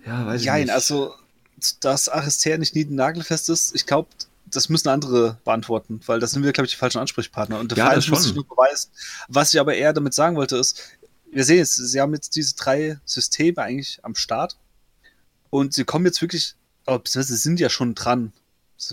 ja, 0.05 0.25
weiß 0.25 0.41
ich 0.41 0.47
Nein, 0.47 0.63
nicht. 0.63 0.73
also, 0.73 1.15
dass 1.79 2.09
Aristea 2.09 2.57
nicht 2.57 2.75
und 2.75 2.95
nagelfest 2.95 3.49
ist, 3.49 3.73
ich 3.75 3.85
glaube, 3.85 4.09
das 4.45 4.69
müssen 4.69 4.89
andere 4.89 5.39
beantworten, 5.43 5.99
weil 6.05 6.19
das 6.19 6.31
sind 6.31 6.43
wir, 6.43 6.51
glaube 6.51 6.65
ich, 6.65 6.73
die 6.73 6.77
falschen 6.77 6.99
Ansprechpartner. 6.99 7.59
Und 7.59 7.75
Ja, 7.75 7.93
das 7.95 8.05
Defiance 8.05 8.09
muss 8.11 8.23
sich 8.23 8.35
nur 8.35 8.47
beweisen. 8.47 8.91
Was 9.27 9.53
ich 9.53 9.59
aber 9.59 9.75
eher 9.75 9.93
damit 9.93 10.13
sagen 10.13 10.35
wollte, 10.35 10.57
ist, 10.57 10.81
wir 11.31 11.43
sehen 11.43 11.57
jetzt, 11.57 11.75
sie 11.75 11.99
haben 11.99 12.13
jetzt 12.13 12.35
diese 12.35 12.55
drei 12.55 12.99
Systeme 13.05 13.57
eigentlich 13.57 13.99
am 14.03 14.15
Start 14.15 14.57
und 15.49 15.73
sie 15.73 15.83
kommen 15.83 16.05
jetzt 16.05 16.21
wirklich, 16.21 16.55
aber 16.85 16.99
beziehungsweise 16.99 17.35
sie 17.35 17.41
sind 17.41 17.59
ja 17.59 17.69
schon 17.69 17.95
dran, 17.95 18.31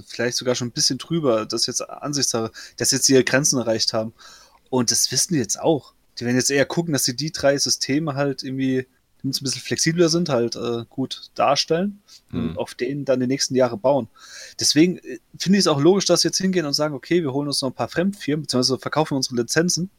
vielleicht 0.06 0.36
sogar 0.36 0.54
schon 0.54 0.68
ein 0.68 0.72
bisschen 0.72 0.98
drüber, 0.98 1.44
das 1.44 1.62
ist 1.62 1.66
jetzt 1.66 1.88
Ansichtssache, 1.88 2.50
dass 2.76 2.90
jetzt 2.90 3.08
ihre 3.08 3.24
Grenzen 3.24 3.58
erreicht 3.58 3.92
haben. 3.92 4.12
Und 4.70 4.90
das 4.90 5.10
wissen 5.12 5.34
die 5.34 5.40
jetzt 5.40 5.60
auch. 5.60 5.92
Die 6.18 6.24
werden 6.24 6.36
jetzt 6.36 6.50
eher 6.50 6.64
gucken, 6.64 6.92
dass 6.92 7.04
sie 7.04 7.16
die 7.16 7.32
drei 7.32 7.58
Systeme 7.58 8.14
halt 8.14 8.42
irgendwie, 8.42 8.86
damit 9.22 9.36
sie 9.36 9.42
ein 9.42 9.44
bisschen 9.44 9.62
flexibler 9.62 10.08
sind, 10.08 10.28
halt 10.28 10.56
äh, 10.56 10.84
gut 10.88 11.30
darstellen 11.34 12.02
Hm. 12.30 12.50
und 12.50 12.58
auf 12.58 12.74
denen 12.74 13.04
dann 13.04 13.20
die 13.20 13.26
nächsten 13.26 13.54
Jahre 13.54 13.76
bauen. 13.76 14.08
Deswegen 14.58 14.98
äh, 14.98 15.18
finde 15.38 15.58
ich 15.58 15.64
es 15.64 15.66
auch 15.66 15.80
logisch, 15.80 16.06
dass 16.06 16.22
sie 16.22 16.28
jetzt 16.28 16.38
hingehen 16.38 16.66
und 16.66 16.72
sagen, 16.72 16.94
okay, 16.94 17.22
wir 17.22 17.32
holen 17.32 17.46
uns 17.46 17.62
noch 17.62 17.70
ein 17.70 17.74
paar 17.74 17.88
Fremdfirmen, 17.88 18.42
beziehungsweise 18.42 18.78
verkaufen 18.78 19.14
unsere 19.14 19.36
Lizenzen 19.36 19.90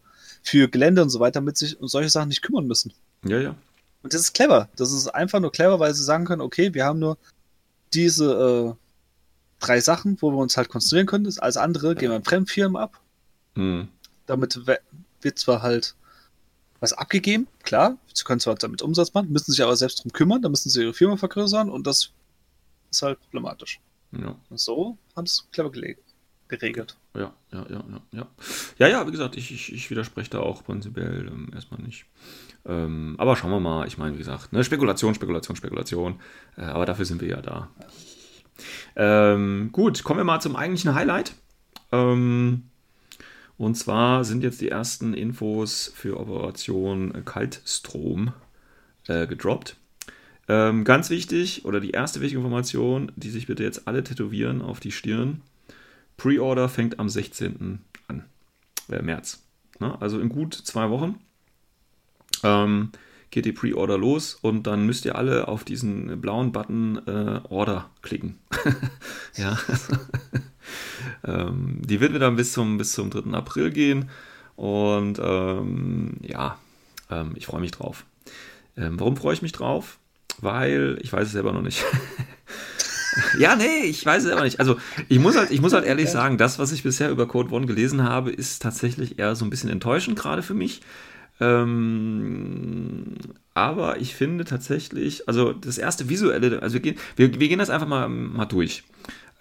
für 0.41 0.67
Gelände 0.67 1.01
und 1.01 1.09
so 1.09 1.19
weiter, 1.19 1.33
damit 1.39 1.57
sich 1.57 1.79
um 1.79 1.87
solche 1.87 2.09
Sachen 2.09 2.29
nicht 2.29 2.41
kümmern 2.41 2.67
müssen. 2.67 2.93
ja, 3.23 3.39
ja. 3.39 3.55
Und 4.01 4.13
das 4.13 4.19
ist 4.19 4.33
clever. 4.33 4.67
Das 4.75 4.91
ist 4.91 5.07
einfach 5.07 5.39
nur 5.39 5.53
clever, 5.53 5.79
weil 5.79 5.93
sie 5.93 6.03
sagen 6.03 6.25
können, 6.25 6.41
okay, 6.41 6.73
wir 6.73 6.83
haben 6.83 6.99
nur 6.99 7.17
diese 7.93 8.75
äh, 8.75 9.63
drei 9.63 9.79
Sachen, 9.79 10.17
wo 10.19 10.31
wir 10.31 10.39
uns 10.39 10.57
halt 10.57 10.67
konzentrieren 10.67 11.05
können. 11.07 11.23
Das 11.23 11.39
alles 11.39 11.55
andere 11.55 11.95
gehen 11.95 12.09
wir 12.09 12.17
an 12.17 12.25
Fremdfirmen 12.25 12.75
ab. 12.75 12.99
Hm. 13.55 13.87
Damit 14.25 14.59
wird 15.21 15.39
zwar 15.39 15.61
halt 15.61 15.95
was 16.83 16.91
abgegeben, 16.91 17.47
klar, 17.63 17.97
sie 18.13 18.25
können 18.25 18.41
zwar 18.41 18.55
damit 18.55 18.81
Umsatz 18.81 19.13
machen, 19.13 19.31
müssen 19.31 19.51
sich 19.51 19.63
aber 19.63 19.77
selbst 19.77 20.03
drum 20.03 20.11
kümmern, 20.11 20.41
dann 20.41 20.51
müssen 20.51 20.69
sie 20.69 20.81
ihre 20.81 20.93
Firma 20.93 21.15
vergrößern 21.15 21.69
und 21.69 21.87
das 21.87 22.11
ist 22.91 23.01
halt 23.01 23.21
problematisch. 23.21 23.79
ja. 24.11 24.35
Und 24.49 24.59
so 24.59 24.97
haben 25.15 25.25
sie 25.25 25.39
es 25.39 25.47
clever 25.53 25.71
geregelt. 26.49 26.97
Ja, 27.15 27.33
ja, 27.53 27.65
ja, 27.69 27.83
ja, 27.89 28.01
ja. 28.11 28.27
Ja, 28.79 28.87
ja, 28.87 29.07
wie 29.07 29.11
gesagt, 29.11 29.37
ich, 29.37 29.51
ich, 29.51 29.71
ich 29.71 29.89
widerspreche 29.89 30.31
da 30.31 30.39
auch 30.41 30.65
prinzipiell 30.65 31.27
ähm, 31.27 31.51
erstmal 31.53 31.81
nicht. 31.81 32.05
Ähm, 32.65 33.15
aber 33.17 33.37
schauen 33.37 33.51
wir 33.51 33.61
mal, 33.61 33.87
ich 33.87 33.97
meine, 33.97 34.15
wie 34.15 34.17
gesagt, 34.17 34.51
ne, 34.51 34.61
Spekulation, 34.61 35.15
Spekulation, 35.15 35.55
Spekulation. 35.55 36.19
Äh, 36.57 36.63
aber 36.63 36.85
dafür 36.85 37.05
sind 37.05 37.21
wir 37.21 37.29
ja 37.29 37.41
da. 37.41 37.69
Ähm, 38.97 39.69
gut, 39.71 40.03
kommen 40.03 40.19
wir 40.19 40.25
mal 40.25 40.41
zum 40.41 40.57
eigentlichen 40.57 40.93
Highlight. 40.93 41.33
Ähm, 41.93 42.69
und 43.63 43.75
zwar 43.75 44.25
sind 44.25 44.43
jetzt 44.43 44.61
die 44.61 44.69
ersten 44.69 45.13
Infos 45.13 45.91
für 45.95 46.19
Operation 46.19 47.23
Kaltstrom 47.25 48.33
äh, 49.07 49.25
gedroppt. 49.25 49.77
Ähm, 50.49 50.83
ganz 50.83 51.09
wichtig, 51.09 51.63
oder 51.63 51.79
die 51.79 51.91
erste 51.91 52.19
wichtige 52.19 52.39
Information, 52.39 53.11
die 53.15 53.29
sich 53.29 53.47
bitte 53.47 53.63
jetzt 53.63 53.87
alle 53.87 54.03
tätowieren 54.03 54.61
auf 54.61 54.81
die 54.81 54.91
Stirn. 54.91 55.41
Pre-Order 56.17 56.67
fängt 56.67 56.99
am 56.99 57.07
16. 57.07 57.79
an, 58.07 58.25
äh, 58.91 59.01
März. 59.01 59.41
Ne? 59.79 59.99
Also 60.01 60.19
in 60.19 60.29
gut 60.29 60.53
zwei 60.53 60.89
Wochen 60.89 61.19
ähm, 62.43 62.91
geht 63.31 63.45
die 63.45 63.53
Pre-Order 63.53 63.97
los 63.97 64.35
und 64.35 64.67
dann 64.67 64.85
müsst 64.85 65.05
ihr 65.05 65.15
alle 65.15 65.47
auf 65.47 65.63
diesen 65.63 66.19
blauen 66.19 66.51
Button 66.51 66.99
äh, 67.07 67.39
Order 67.49 67.89
klicken. 68.01 68.39
ja. 69.37 69.57
Ähm, 71.25 71.79
die 71.81 71.99
wird 71.99 72.13
wieder 72.13 72.29
bis 72.31 72.53
zum, 72.53 72.77
bis 72.77 72.93
zum 72.93 73.09
3. 73.09 73.31
April 73.31 73.71
gehen 73.71 74.09
und 74.55 75.19
ähm, 75.21 76.17
ja, 76.21 76.57
ähm, 77.09 77.33
ich 77.35 77.45
freue 77.45 77.61
mich 77.61 77.71
drauf. 77.71 78.05
Ähm, 78.77 78.99
warum 78.99 79.17
freue 79.17 79.33
ich 79.33 79.41
mich 79.41 79.51
drauf? 79.51 79.99
Weil 80.39 80.97
ich 81.01 81.13
weiß 81.13 81.27
es 81.27 81.33
selber 81.33 81.51
noch 81.51 81.61
nicht. 81.61 81.83
Ja, 83.37 83.55
nee, 83.55 83.83
ich 83.83 84.05
weiß 84.05 84.23
es 84.23 84.31
aber 84.31 84.43
nicht. 84.43 84.59
Also 84.59 84.77
ich 85.09 85.19
muss 85.19 85.37
halt, 85.37 85.51
ich 85.51 85.61
muss 85.61 85.73
halt 85.73 85.85
ehrlich 85.85 86.09
sagen, 86.09 86.37
das, 86.37 86.59
was 86.59 86.71
ich 86.71 86.83
bisher 86.83 87.11
über 87.11 87.27
Code 87.27 87.53
One 87.53 87.65
gelesen 87.65 88.03
habe, 88.03 88.31
ist 88.31 88.61
tatsächlich 88.61 89.19
eher 89.19 89.35
so 89.35 89.45
ein 89.45 89.49
bisschen 89.49 89.69
enttäuschend 89.69 90.17
gerade 90.17 90.41
für 90.41 90.53
mich. 90.53 90.81
Ähm, 91.39 93.15
aber 93.53 93.99
ich 93.99 94.15
finde 94.15 94.45
tatsächlich, 94.45 95.27
also 95.27 95.53
das 95.53 95.77
erste 95.77 96.09
visuelle, 96.09 96.61
also 96.61 96.75
wir 96.75 96.81
gehen, 96.81 96.95
wir, 97.15 97.39
wir 97.39 97.47
gehen 97.49 97.59
das 97.59 97.69
einfach 97.69 97.87
mal, 97.87 98.07
mal 98.07 98.45
durch. 98.45 98.83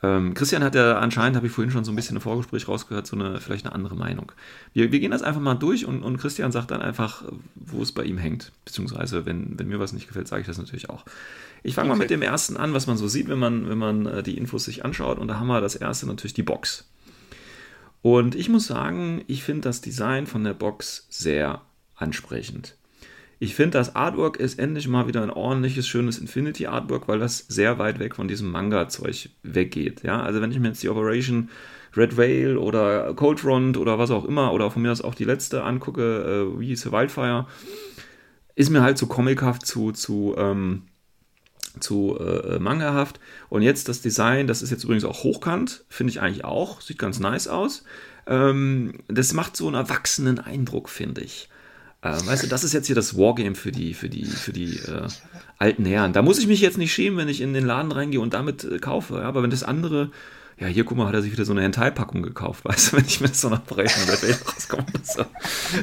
Ähm, 0.04 0.34
Christian 0.34 0.64
hat 0.64 0.74
ja 0.74 0.98
anscheinend, 0.98 1.36
habe 1.36 1.46
ich 1.46 1.52
vorhin 1.52 1.70
schon 1.70 1.84
so 1.84 1.92
ein 1.92 1.96
bisschen 1.96 2.16
im 2.16 2.22
Vorgespräch 2.22 2.66
rausgehört, 2.66 3.06
so 3.06 3.14
eine 3.16 3.40
vielleicht 3.40 3.66
eine 3.66 3.74
andere 3.74 3.94
Meinung. 3.94 4.32
Wir, 4.72 4.90
wir 4.90 4.98
gehen 4.98 5.12
das 5.12 5.22
einfach 5.22 5.40
mal 5.40 5.54
durch 5.54 5.86
und, 5.86 6.02
und 6.02 6.18
Christian 6.18 6.50
sagt 6.50 6.72
dann 6.72 6.82
einfach, 6.82 7.22
wo 7.54 7.82
es 7.82 7.92
bei 7.92 8.02
ihm 8.02 8.18
hängt. 8.18 8.50
Beziehungsweise, 8.64 9.26
wenn, 9.26 9.58
wenn 9.58 9.68
mir 9.68 9.78
was 9.78 9.92
nicht 9.92 10.08
gefällt, 10.08 10.26
sage 10.26 10.40
ich 10.40 10.46
das 10.48 10.58
natürlich 10.58 10.90
auch. 10.90 11.04
Ich 11.62 11.76
fange 11.76 11.88
mal 11.88 11.94
Okay. 11.94 12.02
mit 12.02 12.10
dem 12.10 12.22
ersten 12.22 12.56
an, 12.56 12.74
was 12.74 12.88
man 12.88 12.96
so 12.96 13.06
sieht, 13.06 13.28
wenn 13.28 13.38
man, 13.38 13.68
wenn 13.68 13.78
man 13.78 14.06
äh, 14.06 14.22
die 14.24 14.36
Infos 14.36 14.64
sich 14.64 14.84
anschaut. 14.84 15.18
Und 15.18 15.28
da 15.28 15.38
haben 15.38 15.46
wir 15.46 15.60
das 15.60 15.76
erste 15.76 16.06
natürlich 16.06 16.34
die 16.34 16.42
Box. 16.42 16.88
Und 18.02 18.34
ich 18.34 18.48
muss 18.48 18.66
sagen, 18.66 19.22
ich 19.28 19.44
finde 19.44 19.60
das 19.60 19.80
Design 19.80 20.26
von 20.26 20.42
der 20.42 20.54
Box 20.54 21.06
sehr 21.08 21.60
ansprechend. 21.94 22.74
Ich 23.42 23.56
finde, 23.56 23.76
das 23.76 23.96
Artwork 23.96 24.36
ist 24.36 24.60
endlich 24.60 24.86
mal 24.86 25.08
wieder 25.08 25.20
ein 25.20 25.28
ordentliches, 25.28 25.88
schönes 25.88 26.18
Infinity-Artwork, 26.18 27.08
weil 27.08 27.18
das 27.18 27.38
sehr 27.48 27.76
weit 27.80 27.98
weg 27.98 28.14
von 28.14 28.28
diesem 28.28 28.52
Manga-Zeug 28.52 29.30
weggeht. 29.42 30.04
Ja, 30.04 30.22
also 30.22 30.40
wenn 30.40 30.52
ich 30.52 30.60
mir 30.60 30.68
jetzt 30.68 30.84
die 30.84 30.88
Operation 30.88 31.50
Red 31.96 32.16
Whale 32.16 32.60
oder 32.60 33.12
Cold 33.14 33.40
Front 33.40 33.76
oder 33.78 33.98
was 33.98 34.12
auch 34.12 34.26
immer, 34.26 34.52
oder 34.52 34.70
von 34.70 34.82
mir 34.82 34.92
aus 34.92 35.02
auch 35.02 35.16
die 35.16 35.24
letzte 35.24 35.64
angucke, 35.64 36.52
äh, 36.54 36.60
wie 36.60 36.76
sie, 36.76 36.92
Wildfire, 36.92 37.48
ist 38.54 38.70
mir 38.70 38.82
halt 38.82 38.96
zu 38.96 39.08
comichaft, 39.08 39.66
zu, 39.66 39.90
zu, 39.90 40.36
ähm, 40.38 40.82
zu 41.80 42.16
äh, 42.20 42.60
mangahaft. 42.60 43.18
Und 43.48 43.62
jetzt 43.62 43.88
das 43.88 44.02
Design, 44.02 44.46
das 44.46 44.62
ist 44.62 44.70
jetzt 44.70 44.84
übrigens 44.84 45.04
auch 45.04 45.24
hochkant, 45.24 45.84
finde 45.88 46.12
ich 46.12 46.20
eigentlich 46.20 46.44
auch, 46.44 46.80
sieht 46.80 47.00
ganz 47.00 47.18
nice 47.18 47.48
aus. 47.48 47.82
Ähm, 48.28 49.00
das 49.08 49.32
macht 49.32 49.56
so 49.56 49.66
einen 49.66 49.74
erwachsenen 49.74 50.38
Eindruck, 50.38 50.88
finde 50.88 51.22
ich. 51.22 51.48
Äh, 52.02 52.26
weißt 52.26 52.42
du, 52.42 52.48
das 52.48 52.64
ist 52.64 52.72
jetzt 52.72 52.86
hier 52.86 52.96
das 52.96 53.16
Wargame 53.16 53.54
für 53.54 53.70
die, 53.70 53.94
für 53.94 54.08
die, 54.08 54.24
für 54.24 54.52
die 54.52 54.78
äh, 54.78 55.06
alten 55.58 55.84
Herren. 55.84 56.12
Da 56.12 56.22
muss 56.22 56.38
ich 56.38 56.48
mich 56.48 56.60
jetzt 56.60 56.76
nicht 56.78 56.92
schämen, 56.92 57.16
wenn 57.16 57.28
ich 57.28 57.40
in 57.40 57.54
den 57.54 57.64
Laden 57.64 57.92
reingehe 57.92 58.20
und 58.20 58.34
damit 58.34 58.64
äh, 58.64 58.78
kaufe. 58.78 59.14
Ja? 59.14 59.22
Aber 59.22 59.42
wenn 59.42 59.50
das 59.50 59.62
andere, 59.62 60.10
ja, 60.58 60.66
hier, 60.66 60.84
guck 60.84 60.96
mal, 60.96 61.06
hat 61.08 61.14
er 61.14 61.22
sich 61.22 61.32
wieder 61.32 61.44
so 61.44 61.52
eine 61.52 61.62
Hentai-Packung 61.62 62.22
gekauft, 62.22 62.64
weißt 62.64 62.92
du, 62.92 62.96
wenn 62.96 63.04
ich 63.04 63.20
mir 63.20 63.28
das 63.28 63.40
so 63.40 63.48
nach 63.48 63.60
Berechnung 63.60 64.06
der 64.06 64.22
Welt 64.22 64.38
rauskomme. 64.46 64.86
So. 65.02 65.24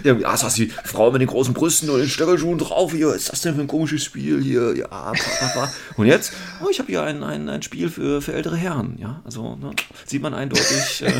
Ja, 0.03 0.15
ah, 0.23 0.33
ist 0.33 0.43
das 0.43 0.53
die 0.53 0.67
Frau 0.67 1.11
mit 1.11 1.21
den 1.21 1.27
großen 1.27 1.53
Brüsten 1.53 1.89
und 1.89 1.99
den 1.99 2.09
Stöckelschuhen 2.09 2.57
drauf 2.57 2.91
hier? 2.93 3.13
Ist 3.13 3.31
das 3.31 3.41
denn 3.41 3.55
für 3.55 3.61
ein 3.61 3.67
komisches 3.67 4.03
Spiel 4.03 4.41
hier? 4.41 4.75
Ja, 4.75 4.87
pa, 4.87 5.13
pa, 5.13 5.47
pa. 5.47 5.73
Und 5.97 6.07
jetzt, 6.07 6.33
oh, 6.63 6.69
ich 6.69 6.79
habe 6.79 6.87
hier 6.87 7.03
ein, 7.03 7.23
ein, 7.23 7.49
ein 7.49 7.61
Spiel 7.61 7.89
für, 7.89 8.21
für 8.21 8.33
ältere 8.33 8.55
Herren, 8.55 8.97
ja. 8.99 9.21
Also, 9.25 9.55
ne, 9.55 9.71
sieht 10.05 10.21
man 10.21 10.33
eindeutig. 10.33 11.03
Äh, 11.03 11.11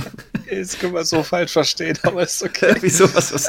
Jetzt 0.55 0.79
können 0.79 0.93
wir 0.93 1.01
es 1.01 1.09
so 1.09 1.23
falsch 1.23 1.51
verstehen, 1.51 1.97
aber 2.03 2.23
ist 2.23 2.41
okay. 2.41 2.75
wieso, 2.81 3.13
was, 3.13 3.33
was 3.33 3.47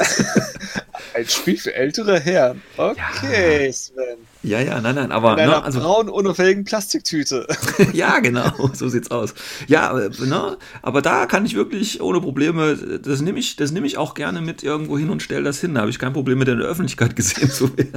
Ein 1.13 1.27
Spiel 1.27 1.57
für 1.57 1.73
ältere 1.73 2.19
Herren. 2.19 2.61
Okay, 2.77 3.71
Sven. 3.71 4.30
Ja, 4.43 4.59
ja, 4.59 4.81
nein, 4.81 4.95
nein, 4.95 5.11
aber 5.11 5.33
In 5.33 5.39
einer 5.39 5.57
ne, 5.57 5.63
also, 5.63 5.79
braunen, 5.79 6.09
unauffälligen 6.09 6.63
Plastiktüte. 6.63 7.45
ja, 7.93 8.19
genau, 8.19 8.71
so 8.73 8.89
sieht's 8.89 9.11
aus. 9.11 9.35
Ja, 9.67 9.89
aber, 9.91 10.09
ne, 10.09 10.57
aber 10.81 11.01
da 11.03 11.27
kann 11.27 11.45
ich 11.45 11.55
wirklich 11.55 12.01
ohne 12.01 12.21
Probleme, 12.21 12.75
das 12.75 13.21
nehme 13.21 13.37
ich, 13.37 13.55
das 13.55 13.71
nehme 13.71 13.85
ich 13.85 13.97
auch 13.97 14.15
gerne 14.15 14.41
mit 14.41 14.63
irgendwo 14.63 14.97
hin 14.97 15.11
und 15.11 15.21
stelle 15.21 15.43
das 15.43 15.61
hin. 15.61 15.75
Da 15.75 15.81
habe 15.81 15.91
ich 15.91 15.99
kein 15.99 16.13
Problem 16.13 16.39
mit 16.39 16.47
in 16.47 16.57
der 16.57 16.67
Öffentlichkeit 16.67 17.15
gesehen 17.15 17.51
zu 17.51 17.77
werden. 17.77 17.93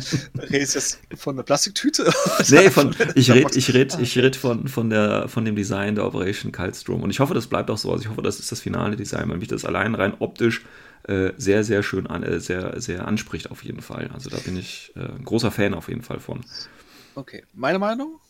Redest 0.50 0.74
du 0.74 0.78
jetzt 0.78 0.98
von 1.16 1.36
der 1.36 1.44
Plastiktüte? 1.44 2.12
Nee, 2.50 2.70
von, 2.70 2.94
ich 3.14 3.30
rede 3.30 3.50
ich 3.54 3.72
red, 3.72 3.96
ich 4.00 4.18
red 4.18 4.36
von, 4.36 4.68
von, 4.68 4.90
der, 4.90 5.28
von 5.28 5.44
dem 5.44 5.56
Design 5.56 5.94
der 5.94 6.04
Operation 6.04 6.52
Kaltstrom. 6.52 7.02
Und 7.02 7.10
ich 7.10 7.20
hoffe, 7.20 7.32
das 7.32 7.46
bleibt 7.46 7.70
auch 7.70 7.78
so. 7.78 7.90
Also 7.90 8.02
ich 8.04 8.10
hoffe, 8.10 8.22
das 8.22 8.38
ist 8.38 8.52
das 8.52 8.60
finale 8.60 8.96
Design, 8.96 9.28
weil 9.28 9.38
mich 9.38 9.48
das 9.48 9.64
allein 9.64 9.94
rein 9.94 10.14
optisch 10.18 10.62
äh, 11.04 11.32
sehr, 11.36 11.64
sehr 11.64 11.82
schön 11.82 12.06
an, 12.06 12.22
äh, 12.22 12.40
sehr, 12.40 12.80
sehr 12.80 13.06
anspricht 13.06 13.50
auf 13.50 13.64
jeden 13.64 13.82
Fall. 13.82 14.10
Also 14.12 14.30
da 14.30 14.38
bin 14.38 14.56
ich 14.56 14.92
äh, 14.96 15.00
ein 15.00 15.24
großer 15.24 15.50
Fan 15.50 15.74
auf 15.74 15.88
jeden 15.88 16.02
Fall 16.02 16.20
von. 16.20 16.44
Okay, 17.14 17.44
meine 17.54 17.78
Meinung? 17.78 18.20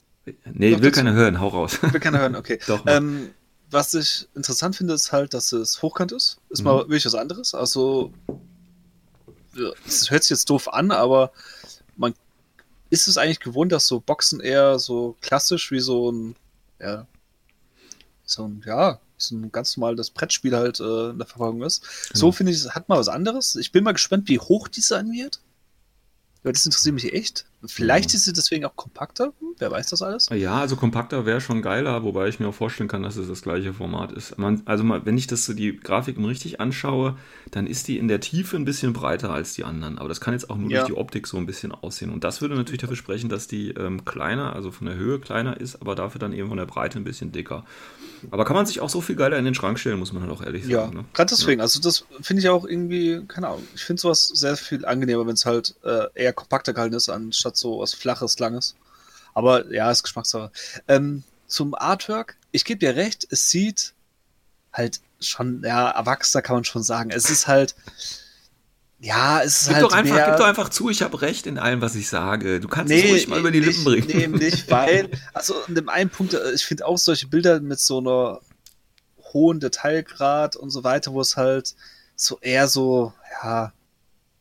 Nee, 0.52 0.72
Doch, 0.72 0.80
will 0.82 0.90
keiner 0.90 1.12
hören, 1.12 1.40
hau 1.40 1.48
raus. 1.48 1.82
Will 1.82 2.00
keiner 2.00 2.18
hören, 2.18 2.36
okay. 2.36 2.58
Doch. 2.66 2.86
Ähm, 2.86 3.30
was 3.70 3.92
ich 3.94 4.28
interessant 4.34 4.76
finde, 4.76 4.94
ist 4.94 5.12
halt, 5.12 5.34
dass 5.34 5.52
es 5.52 5.82
hochkant 5.82 6.12
ist. 6.12 6.38
Ist 6.50 6.60
Mhm. 6.60 6.64
mal 6.66 6.78
wirklich 6.80 7.06
was 7.06 7.14
anderes. 7.14 7.54
Also, 7.54 8.12
es 9.86 10.10
hört 10.10 10.22
sich 10.22 10.30
jetzt 10.30 10.50
doof 10.50 10.72
an, 10.72 10.90
aber 10.90 11.32
man 11.96 12.14
ist 12.90 13.08
es 13.08 13.18
eigentlich 13.18 13.40
gewohnt, 13.40 13.72
dass 13.72 13.86
so 13.86 14.00
Boxen 14.00 14.40
eher 14.40 14.78
so 14.78 15.16
klassisch 15.20 15.70
wie 15.70 15.80
so 15.80 16.10
ein, 16.10 16.36
ja, 16.80 17.06
so 18.24 18.46
ein, 18.46 18.62
ja, 18.66 19.00
so 19.28 19.36
ein 19.36 19.52
ganz 19.52 19.76
normales 19.76 20.10
Brettspiel 20.10 20.56
halt 20.56 20.80
äh, 20.80 21.10
in 21.10 21.18
der 21.18 21.26
Verpackung 21.26 21.62
ist. 21.62 21.82
So 22.12 22.26
Genau. 22.26 22.32
finde 22.32 22.52
ich, 22.52 22.58
es 22.58 22.74
hat 22.74 22.88
mal 22.88 22.98
was 22.98 23.08
anderes. 23.08 23.56
Ich 23.56 23.72
bin 23.72 23.84
mal 23.84 23.92
gespannt, 23.92 24.28
wie 24.28 24.38
hoch 24.38 24.68
die 24.68 24.80
sein 24.80 25.10
wird. 25.12 25.40
Ja, 26.44 26.52
das 26.52 26.66
interessiert 26.66 26.94
mich 26.94 27.12
echt. 27.12 27.46
Vielleicht 27.66 28.12
Ja. 28.12 28.16
ist 28.16 28.24
sie 28.24 28.32
deswegen 28.32 28.64
auch 28.64 28.76
kompakter. 28.76 29.26
Hm, 29.40 29.54
wer 29.58 29.70
weiß 29.70 29.88
das 29.88 30.02
alles? 30.02 30.28
Ja, 30.32 30.60
also 30.60 30.76
kompakter 30.76 31.26
wäre 31.26 31.40
schon 31.40 31.62
geiler, 31.62 32.02
wobei 32.02 32.28
ich 32.28 32.40
mir 32.40 32.48
auch 32.48 32.54
vorstellen 32.54 32.88
kann, 32.88 33.02
dass 33.02 33.16
es 33.16 33.28
das 33.28 33.42
gleiche 33.42 33.72
Format 33.74 34.12
ist. 34.12 34.36
Man, 34.38 34.62
also 34.64 34.84
mal, 34.84 35.04
wenn 35.06 35.16
ich 35.18 35.26
das 35.26 35.44
so 35.44 35.52
die 35.54 35.76
Grafiken 35.76 36.24
richtig 36.24 36.60
anschaue, 36.60 37.16
dann 37.50 37.66
ist 37.66 37.88
die 37.88 37.98
in 37.98 38.08
der 38.08 38.20
Tiefe 38.20 38.56
ein 38.56 38.64
bisschen 38.64 38.92
breiter 38.92 39.30
als 39.30 39.54
die 39.54 39.64
anderen. 39.64 39.98
Aber 39.98 40.08
das 40.08 40.20
kann 40.20 40.34
jetzt 40.34 40.50
auch 40.50 40.56
nur 40.56 40.70
Ja. 40.70 40.78
durch 40.80 40.86
die 40.92 40.96
Optik 40.98 41.26
so 41.26 41.36
ein 41.36 41.46
bisschen 41.46 41.72
aussehen. 41.72 42.10
Und 42.10 42.24
das 42.24 42.40
würde 42.40 42.54
natürlich 42.56 42.80
dafür 42.80 42.96
sprechen, 42.96 43.28
dass 43.28 43.46
die 43.48 43.70
ähm, 43.70 44.04
kleiner, 44.04 44.54
also 44.54 44.70
von 44.70 44.86
der 44.86 44.96
Höhe 44.96 45.18
kleiner 45.20 45.60
ist, 45.60 45.80
aber 45.80 45.94
dafür 45.94 46.18
dann 46.18 46.32
eben 46.32 46.48
von 46.48 46.56
der 46.58 46.66
Breite 46.66 46.98
ein 46.98 47.04
bisschen 47.04 47.32
dicker. 47.32 47.64
Aber 48.30 48.46
kann 48.46 48.56
man 48.56 48.64
sich 48.64 48.80
auch 48.80 48.88
so 48.88 49.02
viel 49.02 49.16
geiler 49.16 49.38
in 49.38 49.44
den 49.44 49.54
Schrank 49.54 49.78
stellen, 49.78 49.98
muss 49.98 50.12
man 50.14 50.22
halt 50.22 50.32
auch 50.32 50.42
ehrlich 50.42 50.64
Ja, 50.66 50.84
sagen. 50.84 50.96
Ne? 50.96 51.04
gerade 51.12 51.28
deswegen. 51.28 51.60
Also 51.60 51.78
das 51.78 52.06
finde 52.22 52.40
ich 52.40 52.48
auch 52.48 52.64
irgendwie, 52.64 53.22
keine 53.28 53.48
Ahnung, 53.48 53.64
ich 53.74 53.84
finde 53.84 54.00
sowas 54.00 54.28
sehr 54.28 54.56
viel 54.56 54.86
angenehmer, 54.86 55.26
wenn 55.26 55.34
es 55.34 55.44
halt 55.44 55.74
äh, 55.84 56.06
eher 56.14 56.32
kompakter 56.32 56.72
gehalten 56.72 56.94
ist, 56.94 57.10
anstatt 57.10 57.53
so 57.56 57.80
was 57.80 57.94
Flaches, 57.94 58.38
Langes. 58.38 58.74
Aber 59.34 59.72
ja, 59.72 59.90
ist 59.90 60.02
Geschmackssache. 60.02 60.50
Ähm, 60.88 61.24
zum 61.46 61.74
Artwork, 61.74 62.36
ich 62.52 62.64
gebe 62.64 62.78
dir 62.78 62.96
recht, 62.96 63.26
es 63.30 63.50
sieht 63.50 63.94
halt 64.72 65.00
schon, 65.20 65.62
ja, 65.64 65.90
erwachsener 65.90 66.42
kann 66.42 66.56
man 66.56 66.64
schon 66.64 66.82
sagen. 66.82 67.10
Es 67.10 67.30
ist 67.30 67.46
halt, 67.46 67.74
ja, 69.00 69.42
es 69.42 69.62
ist 69.62 69.66
Gib, 69.66 69.74
halt 69.74 69.84
doch 69.84 69.92
einfach, 69.92 70.14
mehr, 70.14 70.26
gib 70.26 70.36
doch 70.38 70.46
einfach 70.46 70.68
zu, 70.68 70.88
ich 70.88 71.02
habe 71.02 71.20
recht 71.20 71.46
in 71.46 71.58
allem, 71.58 71.80
was 71.80 71.94
ich 71.94 72.08
sage. 72.08 72.60
Du 72.60 72.68
kannst 72.68 72.92
es 72.92 73.02
Nee, 73.02 73.10
ruhig 73.10 73.28
mal 73.28 73.40
über 73.40 73.50
die 73.50 73.60
nicht, 73.60 73.84
Lippen 73.84 73.84
bringen. 73.84 74.32
Nee, 74.32 74.38
nicht, 74.44 74.70
weil, 74.70 75.10
also 75.32 75.54
in 75.68 75.74
dem 75.74 75.88
einen 75.88 76.10
Punkt, 76.10 76.34
äh, 76.34 76.52
ich 76.52 76.64
finde 76.64 76.86
auch 76.86 76.98
solche 76.98 77.26
Bilder 77.28 77.60
mit 77.60 77.80
so 77.80 77.98
einer 77.98 78.40
hohen 79.32 79.60
Detailgrad 79.60 80.56
und 80.56 80.70
so 80.70 80.84
weiter, 80.84 81.12
wo 81.12 81.20
es 81.20 81.36
halt 81.36 81.74
so 82.16 82.38
eher 82.40 82.68
so, 82.68 83.12
ja, 83.42 83.72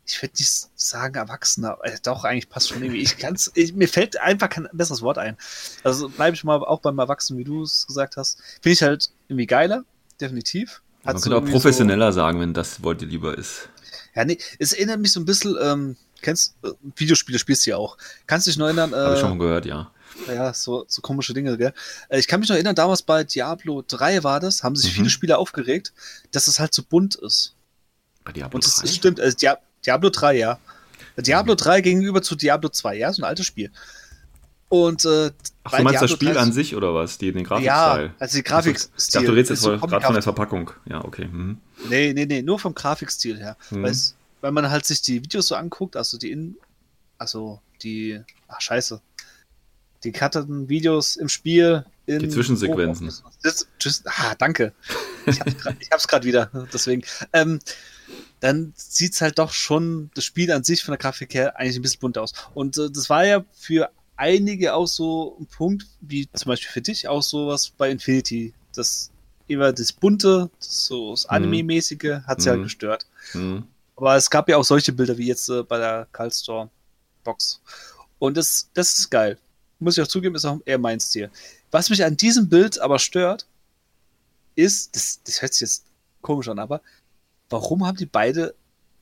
ich 0.06 0.22
würde 0.22 0.34
nicht 0.38 0.68
sagen 0.76 1.16
Erwachsener, 1.16 1.78
äh, 1.84 1.98
doch, 2.04 2.24
eigentlich 2.26 2.50
passt 2.50 2.70
schon 2.70 2.82
irgendwie. 2.84 3.02
Ich 3.02 3.18
kann's, 3.18 3.52
ich, 3.56 3.74
mir 3.74 3.88
fällt 3.88 4.20
einfach 4.20 4.50
kein 4.50 4.68
besseres 4.74 5.02
Wort 5.02 5.18
ein. 5.18 5.38
Also 5.84 6.10
bleibe 6.10 6.36
ich 6.36 6.44
mal 6.44 6.58
auch 6.58 6.82
beim 6.82 7.00
Erwachsenen, 7.00 7.40
wie 7.40 7.44
du 7.46 7.64
es 7.64 7.88
gesagt 7.88 8.18
hast. 8.18 8.40
Finde 8.62 8.74
ich 8.74 8.82
halt 8.84 9.12
irgendwie 9.30 9.46
geiler, 9.48 9.86
definitiv. 10.20 10.82
Man 11.04 11.18
so 11.18 11.24
könnte 11.24 11.36
auch 11.36 11.40
irgendwie 11.42 11.54
so- 11.54 11.60
professioneller 11.60 12.12
sagen, 12.14 12.40
wenn 12.40 12.54
das 12.54 12.84
Wort 12.84 13.02
dir 13.02 13.06
lieber 13.08 13.38
ist. 13.38 13.70
ja, 14.16 14.26
nee, 14.26 14.38
es 14.60 14.74
erinnert 14.74 15.00
mich 15.00 15.12
so 15.12 15.20
ein 15.20 15.26
bisschen, 15.26 15.56
ähm, 15.62 15.96
kennst, 16.22 16.56
äh, 16.64 16.70
Videospiele 16.96 17.40
spielst 17.40 17.66
du 17.66 17.72
ja 17.72 17.78
auch. 17.78 17.98
Kannst 18.28 18.48
du 18.48 18.52
dich 18.52 18.58
noch 18.58 18.66
erinnern? 18.68 18.94
Habe 18.94 19.12
Äh, 19.12 19.14
ich 19.16 19.20
schon 19.20 19.30
mal 19.38 19.40
gehört, 19.40 19.66
ja. 19.66 19.92
ja, 20.28 20.54
so, 20.54 20.86
so 20.88 21.02
komische 21.02 21.34
Dinge, 21.34 21.58
gell? 21.58 21.74
Äh, 22.10 22.20
Ich 22.20 22.28
kann 22.28 22.40
mich 22.40 22.48
noch 22.50 22.56
erinnern, 22.56 22.76
damals 22.76 23.02
bei 23.02 23.24
Diablo 23.24 23.84
3 23.88 24.24
war 24.24 24.40
das, 24.40 24.64
haben 24.64 24.76
sich 24.76 24.92
Mhm. 24.92 24.96
viele 24.96 25.10
Spieler 25.10 25.40
aufgeregt, 25.40 25.94
dass 26.32 26.48
es 26.48 26.60
halt 26.60 26.74
so 26.74 26.84
bunt 26.84 27.16
ist. 27.16 27.56
Bei 28.24 28.32
Diablo 28.32 28.56
Und 28.58 28.66
das 28.66 28.76
3? 28.78 28.84
ist, 28.84 28.96
stimmt, 28.96 29.20
also 29.20 29.36
Dia 29.38 29.58
Diablo 29.86 30.10
3, 30.10 30.38
ja. 30.38 30.60
Diablo 31.18 31.56
3 31.56 31.82
gegenüber 31.82 32.22
zu 32.22 32.36
Diablo 32.36 32.70
2, 32.70 32.96
ja, 32.98 33.12
so 33.14 33.22
ein 33.22 33.26
altes 33.26 33.46
Spiel. 33.46 33.72
Und 34.70 35.06
äh, 35.06 35.32
Ach, 35.66 35.78
du 35.78 35.84
meinst 35.84 36.02
das 36.02 36.10
Diablo 36.10 36.16
Spiel 36.16 36.34
3 36.34 36.40
an 36.40 36.52
sich 36.54 36.76
oder 36.76 36.96
was? 36.96 37.18
Die, 37.20 37.32
den 37.32 37.44
Ja, 37.44 37.48
Grafikstil? 37.48 38.12
also 38.18 38.38
die 38.38 38.44
Grafikstil. 38.44 38.92
Ich 38.98 39.08
dachte, 39.10 39.26
du 39.28 39.32
redest 39.34 39.52
ist 39.52 39.64
jetzt 39.66 39.82
so 39.82 39.88
gerade 39.88 40.06
von 40.06 40.14
der 40.14 40.24
Verpackung. 40.24 40.72
Ja, 40.86 41.04
okay. 41.06 41.26
Mhm. 41.26 41.60
Nee, 41.90 42.14
nee, 42.14 42.26
nee, 42.26 42.42
nur 42.42 42.58
vom 42.60 42.74
Grafikstil 42.74 43.38
her. 43.38 43.56
Mhm. 43.70 43.84
Weil's, 43.84 44.16
weil 44.42 44.52
man 44.52 44.70
halt 44.72 44.86
sich 44.86 45.02
die 45.02 45.22
Videos 45.24 45.48
so 45.48 45.56
anguckt, 45.56 45.96
also 45.96 46.18
die 46.18 46.32
in, 46.32 46.56
also 47.18 47.62
die, 47.84 48.20
ach 48.48 48.62
scheiße, 48.62 49.00
die 50.04 50.12
cutteten 50.12 50.70
Videos 50.70 51.16
im 51.18 51.30
Spiel. 51.30 51.86
In 52.06 52.20
Die 52.20 52.30
Zwischensequenzen. 52.30 53.12
Das, 53.44 53.68
das, 53.82 54.04
ah, 54.06 54.36
danke. 54.38 54.74
Ich 55.26 55.40
ich 55.80 55.92
hab's 55.92 56.08
gerade 56.08 56.26
wieder, 56.26 56.50
deswegen. 56.74 57.04
Ähm, 57.32 57.60
dann 58.44 58.74
sieht's 58.76 59.22
halt 59.22 59.40
doch 59.40 59.54
schon, 59.54 60.12
das 60.16 60.26
Spiel 60.26 60.52
an 60.52 60.66
sich 60.66 60.84
von 60.84 60.92
der 60.92 60.98
Grafik 61.00 61.34
her 61.34 61.58
eigentlich 61.58 61.78
ein 61.78 61.82
bisschen 61.82 62.02
bunt 62.02 62.18
aus. 62.18 62.34
Und 62.54 62.78
äh, 62.78 62.92
das 62.92 63.10
war 63.10 63.26
ja 63.26 63.46
für 63.54 63.90
einige 64.18 64.74
auch 64.74 64.86
so 64.86 65.38
ein 65.40 65.46
Punkt, 65.46 65.86
wie 66.02 66.30
zum 66.34 66.50
Beispiel 66.50 66.70
für 66.70 66.82
dich 66.82 67.08
auch 67.08 67.24
sowas 67.24 67.70
bei 67.70 67.90
Infinity. 67.90 68.54
Das 68.76 69.12
immer 69.48 69.72
das 69.72 69.94
Bunte, 69.94 70.50
das 70.60 70.86
so 70.88 71.12
das 71.12 71.26
Anime-mäßige, 71.26 72.22
hat 72.28 72.42
sie 72.42 72.50
halt 72.50 72.60
Mhm. 72.60 72.64
gestört. 72.64 73.06
Mhm. 73.34 73.64
Aber 73.96 74.18
es 74.18 74.30
gab 74.30 74.50
ja 74.50 74.58
auch 74.58 74.66
solche 74.66 74.92
Bilder 74.92 75.18
wie 75.18 75.28
jetzt 75.28 75.48
äh, 75.50 75.64
bei 75.64 75.78
der 75.78 76.08
Cold 76.12 76.34
Store 76.34 76.70
Box. 77.24 77.62
Und 78.20 78.36
das, 78.36 78.70
das 78.74 78.98
ist 78.98 79.10
geil. 79.10 79.38
Muss 79.80 79.98
ich 79.98 80.04
auch 80.04 80.08
zugeben, 80.08 80.36
ist 80.36 80.44
auch 80.44 80.60
eher 80.66 80.80
mein 80.80 81.00
Stil. 81.00 81.32
Was 81.72 81.90
mich 81.90 82.04
an 82.04 82.18
diesem 82.18 82.50
Bild 82.50 82.78
aber 82.80 83.00
stört, 83.00 83.48
ist, 84.56 84.96
das, 84.98 85.22
das 85.24 85.42
hört 85.42 85.54
sich 85.54 85.62
jetzt 85.62 85.86
komisch 86.22 86.50
an, 86.50 86.60
aber 86.60 86.82
warum 87.54 87.86
haben 87.86 87.98
die 87.98 88.06
beide 88.06 88.56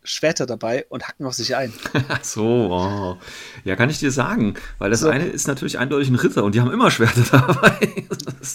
Schwerter 0.04 0.46
dabei 0.46 0.86
und 0.90 1.08
hacken 1.08 1.26
auf 1.26 1.34
sich 1.34 1.56
ein? 1.56 1.74
Ach 2.10 2.24
so, 2.24 2.44
oh. 2.44 3.18
ja, 3.64 3.76
kann 3.76 3.90
ich 3.90 4.00
dir 4.00 4.12
sagen, 4.12 4.56
weil 4.78 4.90
das 4.90 5.02
So. 5.02 5.10
eine 5.10 5.26
ist 5.28 5.48
natürlich 5.48 5.80
eindeutig 5.80 6.10
ein 6.10 6.16
Ritter 6.16 6.44
und 6.44 6.54
die 6.54 6.62
haben 6.62 6.72
immer 6.72 6.92
Schwerter 6.92 7.24
dabei. 7.32 8.06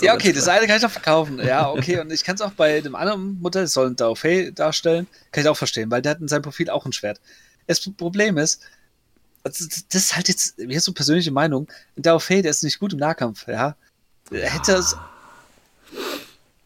Ja, 0.00 0.14
okay, 0.14 0.32
das 0.32 0.48
eine 0.48 0.66
kann 0.66 0.76
ich 0.76 0.82
doch 0.82 0.90
verkaufen. 0.90 1.38
Ja, 1.38 1.70
okay, 1.70 2.00
und 2.00 2.12
ich 2.12 2.24
kann 2.24 2.34
es 2.34 2.40
auch 2.40 2.52
bei 2.52 2.80
dem 2.80 2.94
anderen 2.94 3.40
Modell, 3.40 3.62
das 3.62 3.72
soll 3.72 3.88
ein 3.88 3.96
Dao 3.96 4.14
Fei 4.14 4.50
darstellen, 4.54 5.06
kann 5.32 5.44
ich 5.44 5.48
auch 5.48 5.56
verstehen, 5.56 5.90
weil 5.90 6.02
der 6.02 6.12
hat 6.12 6.20
in 6.20 6.28
seinem 6.28 6.42
Profil 6.42 6.68
auch 6.70 6.84
ein 6.84 6.92
Schwert. 6.92 7.20
Das 7.66 7.80
Problem 7.96 8.38
ist, 8.38 8.60
das 9.44 9.60
ist 9.92 10.16
halt 10.16 10.28
jetzt, 10.28 10.58
mir 10.58 10.76
ist 10.76 10.84
so 10.84 10.92
persönliche 10.92 11.30
Meinung, 11.30 11.68
ein 11.96 12.02
Dao 12.02 12.18
Fei, 12.18 12.42
der 12.42 12.50
ist 12.50 12.64
nicht 12.64 12.78
gut 12.80 12.92
im 12.92 12.98
Nahkampf, 12.98 13.46
ja. 13.48 13.76
Er 14.32 14.50
Hätte 14.50 14.72
es 14.72 14.96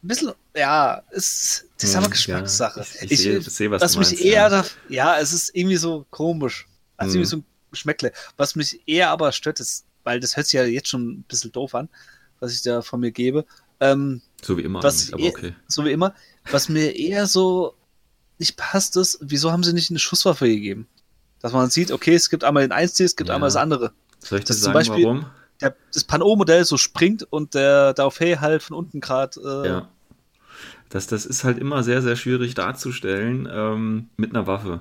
ein 0.02 0.08
bisschen, 0.08 0.32
ja, 0.56 1.02
es, 1.10 1.66
das 1.78 1.90
ist 1.90 1.96
aber 1.96 2.06
Hm, 2.06 2.10
Geschmackssache. 2.12 2.80
ja, 2.80 2.86
ich- 3.02 3.10
ich 3.12 3.20
sehe- 3.20 3.40
sehe, 3.42 3.70
was 3.70 3.82
was 3.82 3.92
du 3.92 3.98
mich 4.00 4.08
meinst, 4.10 4.22
eher, 4.24 4.48
ja. 4.50 4.64
ja, 4.88 5.18
es 5.20 5.32
ist 5.32 5.54
irgendwie 5.54 5.76
so 5.76 6.06
komisch. 6.10 6.66
Also 6.96 7.12
Hm. 7.12 7.16
irgendwie 7.20 7.30
so 7.30 7.36
ein 7.38 7.44
Geschmäckle. 7.70 8.12
Was 8.36 8.56
mich 8.56 8.80
eher 8.86 9.10
aber 9.10 9.32
stört, 9.32 9.60
ist, 9.60 9.84
weil 10.04 10.20
das 10.20 10.36
hört 10.36 10.46
sich 10.46 10.54
ja 10.54 10.64
jetzt 10.64 10.88
schon 10.88 11.08
ein 11.10 11.22
bisschen 11.24 11.52
doof 11.52 11.74
an, 11.74 11.88
was 12.40 12.52
ich 12.54 12.62
da 12.62 12.82
von 12.82 13.00
mir 13.00 13.10
gebe. 13.12 13.44
Ähm, 13.80 14.20
So 14.42 14.56
wie 14.58 14.62
immer, 14.62 14.82
was 14.82 15.12
aber 15.12 15.22
eh- 15.22 15.28
okay. 15.28 15.54
so 15.68 15.84
wie 15.84 15.92
immer. 15.92 16.14
Was 16.50 16.68
mir 16.68 16.94
eher 16.96 17.26
so 17.26 17.74
nicht 18.38 18.56
passt, 18.56 18.96
ist, 18.96 19.18
wieso 19.20 19.52
haben 19.52 19.62
sie 19.64 19.72
nicht 19.74 19.90
eine 19.90 19.98
Schusswaffe 19.98 20.46
gegeben? 20.48 20.88
Dass 21.40 21.52
man 21.52 21.68
sieht, 21.70 21.90
okay, 21.92 22.14
es 22.14 22.28
gibt 22.30 22.44
einmal 22.44 22.62
den 22.64 22.72
Einstil, 22.72 23.06
es 23.06 23.16
gibt 23.16 23.28
Ja. 23.28 23.34
einmal 23.34 23.48
das 23.48 23.56
andere. 23.56 23.92
Soll 24.22 24.38
ich 24.40 24.44
das 24.46 24.56
zum 24.58 24.64
sagen, 24.64 24.74
Beispiel- 24.74 25.04
warum? 25.04 25.26
Der, 25.60 25.74
das 25.92 26.04
Pan-O-Modell 26.04 26.64
so 26.64 26.76
springt 26.76 27.26
und 27.30 27.54
der 27.54 27.92
Dauphin 27.94 28.40
halt 28.40 28.62
von 28.62 28.76
unten 28.76 29.00
gerade. 29.00 29.40
Äh, 29.64 29.68
Ja. 29.68 29.88
Das, 30.88 31.06
das 31.06 31.24
ist 31.24 31.44
halt 31.44 31.58
immer 31.58 31.82
sehr, 31.84 32.02
sehr 32.02 32.16
schwierig 32.16 32.54
darzustellen 32.54 33.48
ähm, 33.50 34.08
mit 34.16 34.34
einer 34.34 34.46
Waffe. 34.46 34.80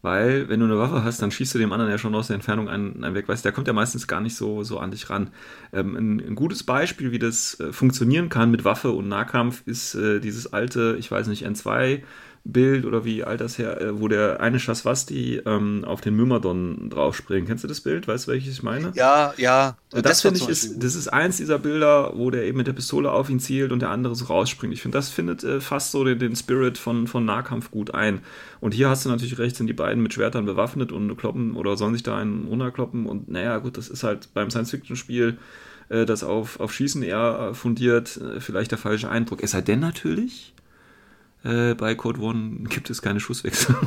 Weil, 0.00 0.48
wenn 0.48 0.60
du 0.60 0.66
eine 0.66 0.78
Waffe 0.78 1.02
hast, 1.02 1.20
dann 1.20 1.32
schießt 1.32 1.54
du 1.54 1.58
dem 1.58 1.72
anderen 1.72 1.90
ja 1.90 1.98
schon 1.98 2.14
aus 2.14 2.28
der 2.28 2.36
Entfernung 2.36 2.68
einen, 2.68 3.02
einen 3.02 3.16
weg. 3.16 3.28
Weißt 3.28 3.44
der 3.44 3.50
kommt 3.50 3.66
ja 3.66 3.72
meistens 3.72 4.06
gar 4.06 4.20
nicht 4.20 4.36
so, 4.36 4.62
so 4.62 4.78
an 4.78 4.92
dich 4.92 5.10
ran. 5.10 5.32
Ähm, 5.72 5.96
ein, 5.96 6.20
ein 6.20 6.34
gutes 6.36 6.62
Beispiel, 6.62 7.10
wie 7.10 7.18
das 7.18 7.58
äh, 7.58 7.72
funktionieren 7.72 8.28
kann 8.28 8.52
mit 8.52 8.64
Waffe 8.64 8.92
und 8.92 9.08
Nahkampf, 9.08 9.62
ist 9.66 9.96
äh, 9.96 10.20
dieses 10.20 10.52
alte, 10.52 10.94
ich 11.00 11.10
weiß 11.10 11.26
nicht, 11.26 11.44
N2 11.44 12.02
Bild 12.50 12.86
oder 12.86 13.04
wie 13.04 13.24
alt 13.24 13.42
das 13.42 13.58
her, 13.58 13.78
äh, 13.78 14.00
wo 14.00 14.08
der 14.08 14.40
eine 14.40 14.58
Schaswasti 14.58 15.42
ähm, 15.44 15.84
auf 15.84 16.00
den 16.00 16.16
Myrmidon 16.16 16.88
draufspringt. 16.88 17.46
Kennst 17.46 17.62
du 17.62 17.68
das 17.68 17.82
Bild? 17.82 18.08
Weißt 18.08 18.26
du, 18.26 18.32
welches 18.32 18.54
ich 18.54 18.62
meine? 18.62 18.90
ja, 18.94 19.34
ja. 19.36 19.76
Das, 19.90 20.24
war 20.24 20.32
finde 20.32 20.40
ich, 20.40 20.48
ist, 20.48 20.82
das 20.82 20.94
ist 20.94 21.08
eins 21.08 21.36
dieser 21.36 21.58
Bilder, 21.58 22.12
wo 22.14 22.30
der 22.30 22.44
eben 22.44 22.56
mit 22.56 22.66
der 22.66 22.72
Pistole 22.72 23.12
auf 23.12 23.28
ihn 23.28 23.38
zielt 23.38 23.70
und 23.70 23.80
der 23.80 23.90
andere 23.90 24.14
so 24.16 24.24
rausspringt. 24.24 24.72
Ich 24.72 24.80
finde, 24.80 24.96
das 24.96 25.10
findet 25.10 25.44
äh, 25.44 25.60
fast 25.60 25.90
so 25.90 26.04
den, 26.04 26.18
den 26.18 26.36
Spirit 26.36 26.78
von, 26.78 27.06
von 27.06 27.24
Nahkampf 27.24 27.70
gut 27.70 27.94
ein. 27.94 28.20
Und 28.60 28.72
hier 28.72 28.88
hast 28.88 29.04
du 29.04 29.10
natürlich 29.10 29.38
recht, 29.38 29.54
sind 29.54 29.66
die 29.66 29.74
beiden 29.74 30.02
mit 30.02 30.14
Schwertern 30.14 30.46
bewaffnet 30.46 30.90
und 30.90 31.16
kloppen 31.18 31.54
oder 31.54 31.76
sollen 31.76 31.92
sich 31.92 32.02
da 32.02 32.16
einen 32.16 32.46
runterkloppen. 32.48 33.04
Und 33.04 33.30
naja, 33.30 33.58
gut, 33.58 33.76
das 33.76 33.88
ist 33.88 34.04
halt 34.04 34.30
beim 34.32 34.50
Science-Fiction-Spiel, 34.50 35.36
äh, 35.90 36.06
das 36.06 36.24
auf, 36.24 36.60
auf 36.60 36.72
Schießen 36.72 37.02
eher 37.02 37.50
äh, 37.50 37.54
fundiert, 37.54 38.18
vielleicht 38.38 38.70
der 38.70 38.78
falsche 38.78 39.10
Eindruck. 39.10 39.42
Es 39.42 39.50
sei 39.50 39.60
denn 39.60 39.80
natürlich, 39.80 40.54
äh, 41.48 41.74
bei 41.74 41.94
Code 41.94 42.20
One 42.20 42.68
gibt 42.68 42.90
es 42.90 43.02
keine 43.02 43.20
Schusswechsel. 43.20 43.74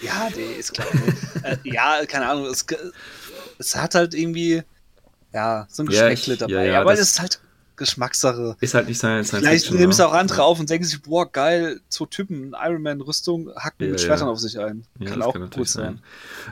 Ja, 0.00 0.28
nee, 0.36 0.58
ist 0.58 0.74
klar. 0.74 0.86
äh, 1.44 1.56
ja, 1.64 2.04
keine 2.06 2.26
Ahnung. 2.28 2.46
Es, 2.46 2.66
es 3.58 3.74
hat 3.76 3.94
halt 3.94 4.12
irgendwie, 4.12 4.62
ja, 5.32 5.66
so 5.70 5.82
ein 5.82 5.86
Ja, 5.90 6.08
Geschmäckle 6.10 6.34
ich- 6.34 6.38
dabei. 6.40 6.52
ja, 6.52 6.62
ja, 6.64 6.80
aber 6.80 6.90
das- 6.90 7.00
ist 7.00 7.20
halt, 7.20 7.40
Geschmackssache. 7.76 8.56
Ist 8.60 8.74
halt 8.74 8.86
nicht 8.86 8.98
Science 8.98 9.30
Vielleicht 9.30 9.72
nehmen 9.72 9.90
es 9.90 10.00
auch 10.00 10.12
andere 10.12 10.42
auf 10.44 10.60
und 10.60 10.68
denken 10.70 10.84
sich, 10.86 11.02
boah, 11.02 11.30
geil, 11.30 11.80
so 11.88 12.06
Typen, 12.06 12.54
Iron 12.62 12.82
Man-Rüstung, 12.82 13.50
hacken 13.56 13.86
Ja, 13.86 13.90
mit 13.92 14.00
ja. 14.00 14.06
Schwertern 14.06 14.28
auf 14.28 14.38
sich 14.38 14.58
ein. 14.60 14.84
Ja, 15.00 15.10
kann 15.10 15.22
auch 15.22 15.32
kann 15.32 15.50
gut 15.50 15.68
sein. 15.68 16.00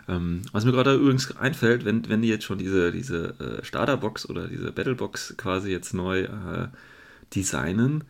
sein. 0.07 0.17
Ähm, 0.17 0.43
was 0.53 0.65
mir 0.65 0.73
gerade 0.73 0.95
übrigens 0.95 1.37
einfällt, 1.37 1.85
wenn, 1.85 2.09
wenn 2.09 2.23
die 2.23 2.29
jetzt 2.29 2.43
schon 2.45 2.59
diese, 2.59 2.91
diese 2.91 3.35
äh, 3.61 3.65
Starterbox 3.65 4.29
oder 4.31 4.49
diese 4.49 4.73
Battlebox 4.73 5.35
quasi 5.37 5.71
jetzt 5.71 5.95
neu 5.95 6.23
äh, 6.23 6.69
designen, 7.35 8.03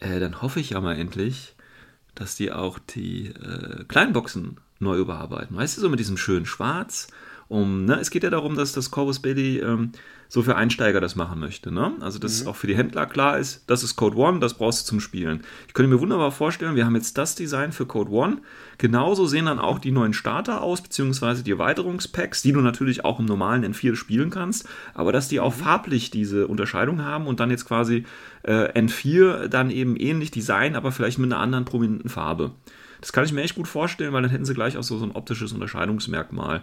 äh, 0.00 0.20
dann 0.20 0.42
hoffe 0.42 0.60
ich 0.60 0.70
ja 0.70 0.80
mal 0.80 0.96
endlich, 0.96 1.54
dass 2.14 2.36
die 2.36 2.52
auch 2.52 2.78
die 2.78 3.28
äh, 3.28 3.84
kleinen 3.84 4.12
Boxen 4.12 4.58
neu 4.78 4.98
überarbeiten. 4.98 5.56
Weißt 5.56 5.76
du, 5.76 5.80
so 5.80 5.88
mit 5.88 6.00
diesem 6.00 6.16
schönen 6.16 6.46
Schwarz. 6.46 7.08
Um, 7.48 7.84
ne, 7.84 8.00
es 8.00 8.10
geht 8.10 8.24
ja 8.24 8.30
darum, 8.30 8.56
dass 8.56 8.72
das 8.72 8.90
Corvus 8.90 9.20
Belli 9.20 9.60
ähm, 9.60 9.92
so 10.28 10.42
für 10.42 10.56
Einsteiger 10.56 11.00
das 11.00 11.16
machen 11.16 11.40
möchte. 11.40 11.72
Ne? 11.72 11.92
Also, 12.00 12.18
dass 12.18 12.46
auch 12.46 12.56
für 12.56 12.66
die 12.66 12.76
Händler 12.76 13.06
klar 13.06 13.38
ist, 13.38 13.64
das 13.66 13.82
ist 13.82 13.96
Code 13.96 14.16
One, 14.16 14.40
das 14.40 14.54
brauchst 14.54 14.82
du 14.82 14.90
zum 14.90 15.00
Spielen. 15.00 15.42
Ich 15.68 15.74
könnte 15.74 15.92
mir 15.92 16.00
wunderbar 16.00 16.32
vorstellen, 16.32 16.76
wir 16.76 16.84
haben 16.84 16.96
jetzt 16.96 17.16
das 17.18 17.34
Design 17.34 17.72
für 17.72 17.86
Code 17.86 18.10
One. 18.10 18.38
Genauso 18.78 19.26
sehen 19.26 19.46
dann 19.46 19.58
auch 19.58 19.78
die 19.78 19.92
neuen 19.92 20.12
Starter 20.12 20.62
aus, 20.62 20.80
beziehungsweise 20.80 21.42
die 21.42 21.52
Erweiterungspacks, 21.52 22.42
die 22.42 22.52
du 22.52 22.60
natürlich 22.60 23.04
auch 23.04 23.20
im 23.20 23.26
normalen 23.26 23.64
N4 23.64 23.94
spielen 23.94 24.30
kannst, 24.30 24.68
aber 24.94 25.12
dass 25.12 25.28
die 25.28 25.40
auch 25.40 25.54
farblich 25.54 26.10
diese 26.10 26.46
Unterscheidung 26.46 27.02
haben 27.02 27.26
und 27.26 27.40
dann 27.40 27.50
jetzt 27.50 27.66
quasi 27.66 28.04
äh, 28.42 28.78
N4 28.78 29.48
dann 29.48 29.70
eben 29.70 29.96
ähnlich 29.96 30.30
Design, 30.30 30.76
aber 30.76 30.92
vielleicht 30.92 31.18
mit 31.18 31.32
einer 31.32 31.40
anderen 31.40 31.64
prominenten 31.64 32.10
Farbe. 32.10 32.52
Das 33.00 33.12
kann 33.12 33.24
ich 33.24 33.32
mir 33.32 33.42
echt 33.42 33.54
gut 33.54 33.68
vorstellen, 33.68 34.12
weil 34.12 34.22
dann 34.22 34.30
hätten 34.30 34.44
sie 34.44 34.54
gleich 34.54 34.76
auch 34.76 34.82
so, 34.82 34.98
so 34.98 35.04
ein 35.04 35.12
optisches 35.12 35.52
Unterscheidungsmerkmal. 35.52 36.62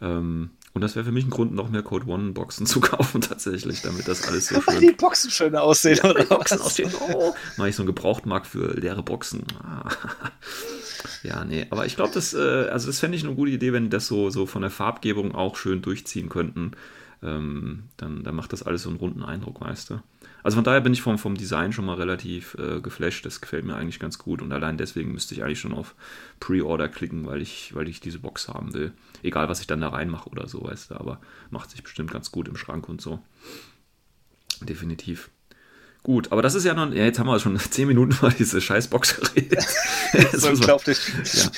Ähm, 0.00 0.50
und 0.74 0.80
das 0.80 0.94
wäre 0.96 1.04
für 1.04 1.12
mich 1.12 1.24
ein 1.24 1.30
Grund, 1.30 1.54
noch 1.54 1.70
mehr 1.70 1.82
Code 1.82 2.06
One 2.06 2.32
Boxen 2.32 2.66
zu 2.66 2.80
kaufen, 2.82 3.20
tatsächlich, 3.20 3.80
damit 3.82 4.06
das 4.08 4.26
alles 4.28 4.48
so 4.48 4.56
Weil 4.66 4.80
die 4.80 4.88
schön 4.88 4.96
Boxen 4.96 5.30
schön 5.30 5.56
aussehen, 5.56 5.98
oder 6.00 6.24
Boxen 6.24 6.58
was? 6.58 6.66
aussehen. 6.66 6.92
Oh, 7.14 7.32
mache 7.56 7.68
ich 7.68 7.76
so 7.76 7.82
einen 7.82 7.86
Gebrauchtmarkt 7.88 8.46
für 8.46 8.74
leere 8.78 9.02
Boxen. 9.02 9.44
Ah. 9.62 9.88
Ja, 11.22 11.44
nee, 11.44 11.66
aber 11.70 11.86
ich 11.86 11.96
glaube, 11.96 12.12
das, 12.14 12.34
äh, 12.34 12.38
also 12.70 12.86
das 12.86 12.98
fände 12.98 13.16
ich 13.16 13.24
eine 13.24 13.34
gute 13.34 13.50
Idee, 13.50 13.72
wenn 13.72 13.84
die 13.84 13.90
das 13.90 14.06
so, 14.06 14.28
so 14.30 14.44
von 14.46 14.60
der 14.62 14.70
Farbgebung 14.70 15.34
auch 15.34 15.56
schön 15.56 15.80
durchziehen 15.82 16.28
könnten. 16.28 16.72
Ähm, 17.22 17.84
dann, 17.96 18.22
dann 18.24 18.34
macht 18.34 18.52
das 18.52 18.62
alles 18.62 18.82
so 18.82 18.90
einen 18.90 18.98
runden 18.98 19.22
Eindruck, 19.22 19.60
weißt 19.60 19.90
du. 19.90 20.00
Also 20.44 20.56
von 20.56 20.64
daher 20.64 20.82
bin 20.82 20.92
ich 20.92 21.00
vom, 21.00 21.18
vom 21.18 21.36
Design 21.36 21.72
schon 21.72 21.86
mal 21.86 21.96
relativ 21.96 22.54
äh, 22.58 22.80
geflasht. 22.80 23.24
Das 23.24 23.40
gefällt 23.40 23.64
mir 23.64 23.76
eigentlich 23.76 23.98
ganz 23.98 24.18
gut 24.18 24.42
und 24.42 24.52
allein 24.52 24.76
deswegen 24.76 25.12
müsste 25.12 25.34
ich 25.34 25.42
eigentlich 25.42 25.58
schon 25.58 25.72
auf 25.72 25.94
Pre-Order 26.38 26.88
klicken, 26.88 27.26
weil 27.26 27.40
ich, 27.40 27.74
weil 27.74 27.88
ich 27.88 28.00
diese 28.00 28.18
Box 28.18 28.48
haben 28.48 28.74
will. 28.74 28.92
Egal, 29.22 29.48
was 29.48 29.60
ich 29.60 29.66
dann 29.66 29.80
da 29.80 29.88
reinmache 29.88 30.28
oder 30.28 30.46
so, 30.46 30.62
weißt 30.62 30.90
du, 30.90 30.96
aber 30.96 31.18
macht 31.50 31.70
sich 31.70 31.82
bestimmt 31.82 32.10
ganz 32.10 32.30
gut 32.30 32.46
im 32.46 32.56
Schrank 32.56 32.90
und 32.90 33.00
so. 33.00 33.20
Definitiv. 34.60 35.30
Gut, 36.04 36.30
aber 36.32 36.42
das 36.42 36.54
ist 36.54 36.64
ja 36.64 36.74
noch, 36.74 36.92
ja, 36.92 37.04
jetzt 37.04 37.18
haben 37.18 37.28
wir 37.28 37.40
schon 37.40 37.58
zehn 37.70 37.88
Minuten 37.88 38.12
über 38.12 38.28
diese 38.28 38.60
Scheißbox 38.60 39.20
geredet. 39.20 39.66
So 40.32 40.50
unglaublich, 40.50 40.98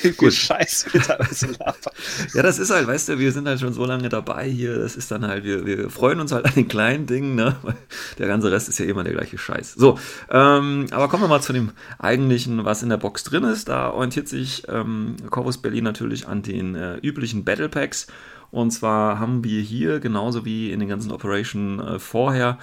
Ja, 0.01 0.11
gut. 0.11 0.33
Scheiß. 0.33 0.87
Ja, 2.33 2.41
das 2.41 2.57
ist 2.57 2.71
halt, 2.71 2.87
weißt 2.87 3.09
du, 3.09 3.19
wir 3.19 3.31
sind 3.31 3.47
halt 3.47 3.59
schon 3.59 3.73
so 3.73 3.85
lange 3.85 4.09
dabei 4.09 4.49
hier. 4.49 4.79
Das 4.79 4.95
ist 4.95 5.11
dann 5.11 5.27
halt, 5.27 5.43
wir, 5.43 5.65
wir 5.65 5.89
freuen 5.91 6.19
uns 6.19 6.31
halt 6.31 6.45
an 6.45 6.53
den 6.55 6.67
kleinen 6.67 7.05
Dingen, 7.05 7.35
ne? 7.35 7.55
Weil 7.61 7.75
Der 8.17 8.27
ganze 8.27 8.51
Rest 8.51 8.67
ist 8.69 8.79
ja 8.79 8.85
immer 8.85 9.03
der 9.03 9.13
gleiche 9.13 9.37
Scheiß. 9.37 9.73
So, 9.73 9.99
ähm, 10.31 10.87
aber 10.89 11.07
kommen 11.07 11.23
wir 11.23 11.27
mal 11.27 11.41
zu 11.41 11.53
dem 11.53 11.71
eigentlichen, 11.99 12.65
was 12.65 12.81
in 12.81 12.89
der 12.89 12.97
Box 12.97 13.23
drin 13.25 13.43
ist. 13.43 13.69
Da 13.69 13.91
orientiert 13.91 14.27
sich 14.27 14.63
ähm, 14.69 15.17
Corvus 15.29 15.59
Berlin 15.59 15.83
natürlich 15.83 16.27
an 16.27 16.41
den 16.41 16.73
äh, 16.73 16.95
üblichen 16.97 17.43
Battle 17.45 17.69
Packs. 17.69 18.07
Und 18.49 18.71
zwar 18.71 19.19
haben 19.19 19.43
wir 19.43 19.61
hier, 19.61 19.99
genauso 19.99 20.45
wie 20.45 20.71
in 20.71 20.79
den 20.79 20.89
ganzen 20.89 21.11
Operation 21.11 21.79
äh, 21.79 21.99
vorher, 21.99 22.57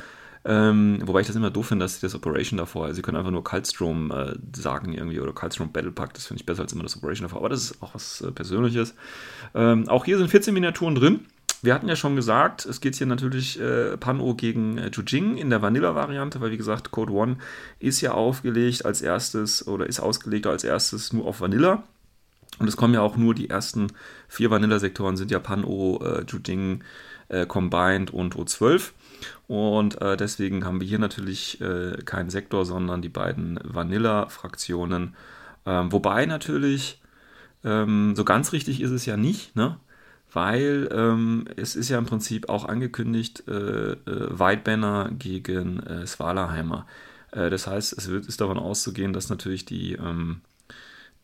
ähm, 0.47 1.01
wobei 1.05 1.21
ich 1.21 1.27
das 1.27 1.37
immer 1.37 1.51
doof 1.51 1.69
finde, 1.69 1.85
dass 1.85 2.01
das 2.01 2.15
Operation 2.15 2.59
davor, 2.59 2.85
also 2.85 2.97
sie 2.97 3.03
können 3.03 3.17
einfach 3.17 3.31
nur 3.31 3.45
Kaltstrom 3.45 4.11
äh, 4.11 4.35
sagen 4.55 4.93
irgendwie 4.93 5.21
oder 5.21 5.33
Kaltstrom 5.33 5.73
Battle 5.73 5.91
Pack, 5.91 6.13
das 6.15 6.27
finde 6.27 6.41
ich 6.41 6.47
besser 6.47 6.63
als 6.63 6.73
immer 6.73 6.83
das 6.83 6.97
Operation 6.97 7.27
davor, 7.27 7.39
aber 7.39 7.49
das 7.49 7.71
ist 7.71 7.83
auch 7.83 7.95
was 7.95 8.21
äh, 8.21 8.31
Persönliches. 8.31 8.95
Ähm, 9.55 9.89
auch 9.89 10.05
hier 10.05 10.19
sind 10.19 10.29
14 10.29 10.53
Miniaturen 10.53 10.95
drin. 10.95 11.21
Wir 11.63 11.73
hatten 11.73 11.89
ja 11.89 11.97
schon 11.97 12.15
gesagt, 12.15 12.67
es 12.67 12.83
geht 12.83 12.95
hier 12.95 13.07
natürlich 13.07 13.59
äh, 13.59 13.97
Pan-O 13.97 14.35
gegen 14.35 14.77
äh, 14.77 14.91
Jujing 14.93 15.39
in 15.39 15.49
der 15.49 15.63
Vanilla-Variante, 15.63 16.43
weil 16.43 16.51
wie 16.51 16.59
gesagt, 16.59 16.91
Code 16.91 17.15
One 17.15 17.39
ist 17.79 18.03
ja 18.03 18.13
aufgelegt 18.13 18.85
als 18.85 19.01
erstes 19.01 19.67
oder 19.67 19.87
ist 19.87 19.99
ausgelegt 19.99 20.47
als 20.47 20.63
erstes 20.63 21.15
nur 21.15 21.25
auf 21.27 21.41
Vanilla. 21.41 21.85
Und 22.59 22.69
es 22.69 22.77
kommen 22.77 22.93
ja 22.93 23.01
auch 23.01 23.17
nur 23.17 23.35
die 23.35 23.49
ersten 23.49 23.87
vier 24.29 24.51
Vanilla-Sektoren 24.51 25.17
sind 25.17 25.31
ja 25.31 25.39
Pan-O, 25.39 26.05
äh, 26.05 26.25
Jujing, 26.29 26.85
äh, 27.29 27.47
Combined 27.47 28.13
und 28.13 28.37
O12. 28.37 28.93
Und 29.47 30.01
äh, 30.01 30.17
deswegen 30.17 30.65
haben 30.65 30.81
wir 30.81 30.89
hier 30.89 30.99
natürlich 30.99 31.61
äh, 31.61 31.99
keinen 32.05 32.31
Sektor, 32.31 32.65
sondern 32.65 33.03
die 33.03 33.09
beiden 33.09 33.59
Vanilla-Fraktionen. 33.63 35.15
Ähm, 35.67 35.93
wobei 35.93 36.27
natürlich, 36.27 37.01
ähm, 37.65 38.15
so 38.17 38.25
ganz 38.25 38.53
richtig 38.53 38.81
ist 38.81 38.91
es 38.91 39.07
ja 39.07 39.17
nicht, 39.17 39.57
ne? 39.57 39.79
weil 40.33 40.89
ähm, 40.93 41.47
es 41.57 41.77
ist 41.77 41.89
ja 41.89 41.99
im 41.99 42.07
Prinzip 42.07 42.49
auch 42.49 42.65
angekündigt, 42.65 43.45
äh, 43.47 43.93
äh, 43.93 43.97
Whitebanner 44.07 45.11
gegen 45.17 45.81
äh, 45.81 46.07
Svalaheimer. 46.07 46.87
Äh, 47.31 47.51
das 47.51 47.67
heißt, 47.67 47.97
es 47.97 48.09
wird, 48.09 48.27
ist 48.27 48.41
davon 48.41 48.59
auszugehen, 48.59 49.13
dass 49.13 49.29
natürlich 49.29 49.65
die, 49.65 49.93
ähm, 49.93 50.41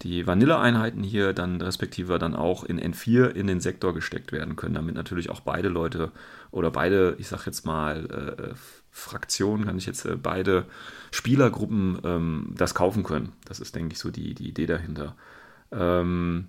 die 0.03 0.27
Vanilla-Einheiten 0.27 1.03
hier 1.03 1.33
dann 1.33 1.61
respektive 1.61 2.19
dann 2.19 2.35
auch 2.35 2.65
in 2.65 2.81
N4 2.81 3.29
in 3.29 3.47
den 3.47 3.61
Sektor 3.61 3.93
gesteckt 3.93 4.33
werden 4.33 4.57
können, 4.57 4.75
damit 4.75 4.95
natürlich 4.95 5.31
auch 5.31 5.41
beide 5.41 5.69
Leute 5.69 6.11
oder 6.51 6.71
beide, 6.71 7.17
ich 7.19 7.29
sag 7.29 7.47
jetzt 7.47 7.67
mal, 7.67 8.07
äh, 8.07 8.55
Fraktionen, 8.91 9.67
kann 9.67 9.79
ich 9.79 9.87
jetzt 9.87 10.05
äh, 10.07 10.17
beide 10.17 10.67
Spielergruppen 11.11 11.99
ähm, 12.05 12.55
das 12.57 12.75
kaufen 12.75 13.03
können. 13.03 13.33
Das 13.45 13.61
ist, 13.61 13.75
denke 13.75 13.93
ich, 13.93 13.99
so 13.99 14.11
die, 14.11 14.35
die 14.35 14.49
Idee 14.49 14.67
dahinter. 14.67 15.17
Ähm, 15.71 16.49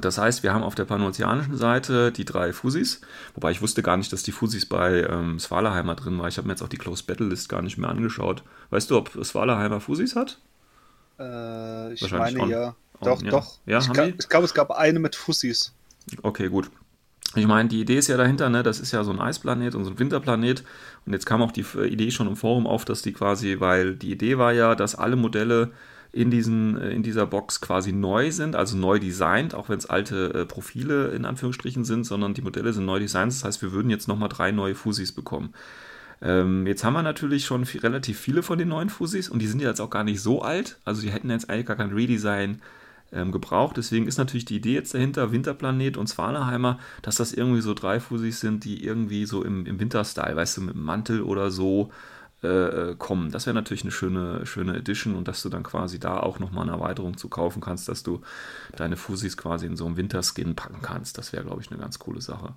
das 0.00 0.16
heißt, 0.16 0.42
wir 0.42 0.54
haben 0.54 0.62
auf 0.62 0.74
der 0.74 0.84
panozeanischen 0.84 1.56
Seite 1.56 2.12
die 2.12 2.24
drei 2.24 2.52
Fusis, 2.52 3.00
wobei 3.34 3.50
ich 3.50 3.60
wusste 3.60 3.82
gar 3.82 3.96
nicht, 3.96 4.12
dass 4.12 4.22
die 4.22 4.32
Fusis 4.32 4.64
bei 4.64 5.02
ähm, 5.02 5.38
Svalaheimer 5.38 5.96
drin 5.96 6.18
war. 6.18 6.28
Ich 6.28 6.38
habe 6.38 6.46
mir 6.46 6.52
jetzt 6.52 6.62
auch 6.62 6.68
die 6.68 6.78
Close 6.78 7.04
Battle 7.04 7.26
List 7.26 7.48
gar 7.48 7.62
nicht 7.62 7.78
mehr 7.78 7.90
angeschaut. 7.90 8.44
Weißt 8.70 8.90
du, 8.90 8.96
ob 8.96 9.10
Svalaheimer 9.24 9.80
Fusis 9.80 10.14
hat? 10.14 10.38
Äh, 11.18 11.92
ich 11.94 12.10
meine 12.10 12.38
schon. 12.38 12.50
ja. 12.50 12.74
Oh, 13.00 13.04
Doch, 13.04 13.22
ja. 13.22 13.30
doch. 13.30 13.58
Ja, 13.66 13.78
ich 13.78 13.88
die? 13.88 14.14
ich 14.18 14.28
glaube, 14.28 14.44
es 14.44 14.54
gab 14.54 14.70
eine 14.72 14.98
mit 14.98 15.14
Fussis. 15.14 15.72
Okay, 16.22 16.48
gut. 16.48 16.70
Ich 17.34 17.46
meine, 17.46 17.68
die 17.68 17.80
Idee 17.80 17.98
ist 17.98 18.08
ja 18.08 18.16
dahinter, 18.16 18.48
ne, 18.48 18.62
das 18.62 18.80
ist 18.80 18.92
ja 18.92 19.04
so 19.04 19.12
ein 19.12 19.20
Eisplanet 19.20 19.74
und 19.74 19.84
so 19.84 19.90
ein 19.90 19.98
Winterplanet. 19.98 20.64
Und 21.04 21.12
jetzt 21.12 21.26
kam 21.26 21.42
auch 21.42 21.52
die 21.52 21.64
Idee 21.86 22.10
schon 22.10 22.26
im 22.26 22.36
Forum 22.36 22.66
auf, 22.66 22.84
dass 22.84 23.02
die 23.02 23.12
quasi, 23.12 23.60
weil 23.60 23.94
die 23.94 24.10
Idee 24.10 24.38
war 24.38 24.52
ja, 24.52 24.74
dass 24.74 24.94
alle 24.94 25.16
Modelle 25.16 25.70
in, 26.10 26.30
diesen, 26.30 26.78
äh, 26.78 26.90
in 26.90 27.02
dieser 27.02 27.26
Box 27.26 27.60
quasi 27.60 27.92
neu 27.92 28.30
sind, 28.30 28.56
also 28.56 28.76
neu 28.76 28.98
designt, 28.98 29.54
auch 29.54 29.68
wenn 29.68 29.78
es 29.78 29.86
alte 29.86 30.32
äh, 30.34 30.46
Profile 30.46 31.08
in 31.08 31.24
Anführungsstrichen 31.24 31.84
sind, 31.84 32.04
sondern 32.04 32.34
die 32.34 32.42
Modelle 32.42 32.72
sind 32.72 32.86
neu 32.86 32.98
designt. 32.98 33.32
Das 33.32 33.44
heißt, 33.44 33.62
wir 33.62 33.72
würden 33.72 33.90
jetzt 33.90 34.08
nochmal 34.08 34.30
drei 34.30 34.50
neue 34.50 34.74
Fusis 34.74 35.12
bekommen. 35.12 35.52
Ähm, 36.20 36.66
jetzt 36.66 36.84
haben 36.84 36.94
wir 36.94 37.02
natürlich 37.02 37.44
schon 37.44 37.64
viel, 37.64 37.80
relativ 37.80 38.18
viele 38.18 38.42
von 38.42 38.58
den 38.58 38.68
neuen 38.68 38.90
Fusis 38.90 39.28
und 39.28 39.40
die 39.40 39.46
sind 39.46 39.60
jetzt 39.60 39.80
auch 39.80 39.90
gar 39.90 40.04
nicht 40.04 40.20
so 40.20 40.42
alt. 40.42 40.78
Also 40.84 41.02
die 41.02 41.10
hätten 41.10 41.30
jetzt 41.30 41.48
eigentlich 41.48 41.66
gar 41.66 41.76
kein 41.76 41.92
Redesign 41.92 42.60
ähm, 43.12 43.32
gebraucht. 43.32 43.76
Deswegen 43.76 44.06
ist 44.06 44.18
natürlich 44.18 44.44
die 44.44 44.56
Idee 44.56 44.74
jetzt 44.74 44.94
dahinter, 44.94 45.32
Winterplanet 45.32 45.96
und 45.96 46.08
Svalaheimer, 46.08 46.78
dass 47.02 47.16
das 47.16 47.32
irgendwie 47.32 47.60
so 47.60 47.74
drei 47.74 48.00
Fusis 48.00 48.40
sind, 48.40 48.64
die 48.64 48.84
irgendwie 48.84 49.26
so 49.26 49.44
im, 49.44 49.66
im 49.66 49.80
Winterstyle, 49.80 50.36
weißt 50.36 50.58
du, 50.58 50.60
mit 50.62 50.74
dem 50.74 50.84
Mantel 50.84 51.22
oder 51.22 51.50
so 51.50 51.90
äh, 52.42 52.46
äh, 52.90 52.94
kommen. 52.96 53.32
Das 53.32 53.46
wäre 53.46 53.54
natürlich 53.54 53.82
eine 53.82 53.90
schöne, 53.90 54.46
schöne 54.46 54.76
Edition 54.76 55.16
und 55.16 55.26
dass 55.26 55.42
du 55.42 55.48
dann 55.48 55.64
quasi 55.64 55.98
da 55.98 56.20
auch 56.20 56.38
nochmal 56.38 56.64
eine 56.64 56.72
Erweiterung 56.72 57.16
zu 57.16 57.28
kaufen 57.28 57.60
kannst, 57.60 57.88
dass 57.88 58.04
du 58.04 58.20
deine 58.76 58.96
Fusis 58.96 59.36
quasi 59.36 59.66
in 59.66 59.76
so 59.76 59.86
einem 59.86 59.96
Winterskin 59.96 60.54
packen 60.54 60.80
kannst. 60.80 61.18
Das 61.18 61.32
wäre, 61.32 61.44
glaube 61.44 61.62
ich, 61.62 61.70
eine 61.70 61.80
ganz 61.80 61.98
coole 61.98 62.20
Sache. 62.20 62.54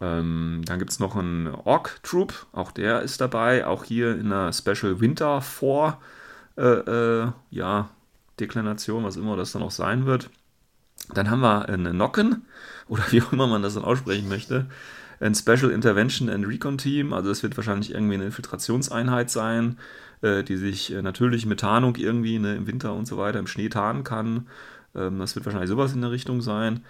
Ähm, 0.00 0.62
dann 0.66 0.78
gibt 0.78 0.90
es 0.90 1.00
noch 1.00 1.16
einen 1.16 1.48
Orc 1.48 2.00
Troop, 2.02 2.46
auch 2.52 2.70
der 2.70 3.02
ist 3.02 3.20
dabei, 3.20 3.66
auch 3.66 3.84
hier 3.84 4.12
in 4.12 4.32
einer 4.32 4.52
Special 4.52 5.00
Winter 5.00 5.40
4 5.40 5.98
äh, 6.58 6.62
äh, 6.62 7.32
ja, 7.50 7.88
Deklination, 8.38 9.04
was 9.04 9.16
immer 9.16 9.36
das 9.36 9.52
dann 9.52 9.62
auch 9.62 9.70
sein 9.70 10.04
wird. 10.04 10.30
Dann 11.14 11.30
haben 11.30 11.40
wir 11.40 11.68
eine 11.68 11.94
Nocken, 11.94 12.44
oder 12.88 13.04
wie 13.10 13.22
auch 13.22 13.32
immer 13.32 13.46
man 13.46 13.62
das 13.62 13.74
dann 13.74 13.84
aussprechen 13.84 14.28
möchte, 14.28 14.66
ein 15.20 15.34
Special 15.34 15.70
Intervention 15.70 16.28
and 16.28 16.46
Recon 16.46 16.76
Team, 16.76 17.12
also 17.12 17.30
das 17.30 17.42
wird 17.42 17.56
wahrscheinlich 17.56 17.92
irgendwie 17.92 18.14
eine 18.14 18.26
Infiltrationseinheit 18.26 19.30
sein, 19.30 19.78
äh, 20.20 20.42
die 20.42 20.56
sich 20.56 20.92
äh, 20.92 21.00
natürlich 21.00 21.46
mit 21.46 21.60
Tarnung 21.60 21.96
irgendwie 21.96 22.38
ne, 22.38 22.56
im 22.56 22.66
Winter 22.66 22.92
und 22.92 23.06
so 23.06 23.16
weiter 23.16 23.38
im 23.38 23.46
Schnee 23.46 23.70
tarnen 23.70 24.04
kann. 24.04 24.46
Ähm, 24.94 25.18
das 25.18 25.34
wird 25.34 25.46
wahrscheinlich 25.46 25.70
sowas 25.70 25.94
in 25.94 26.02
der 26.02 26.10
Richtung 26.10 26.42
sein. 26.42 26.84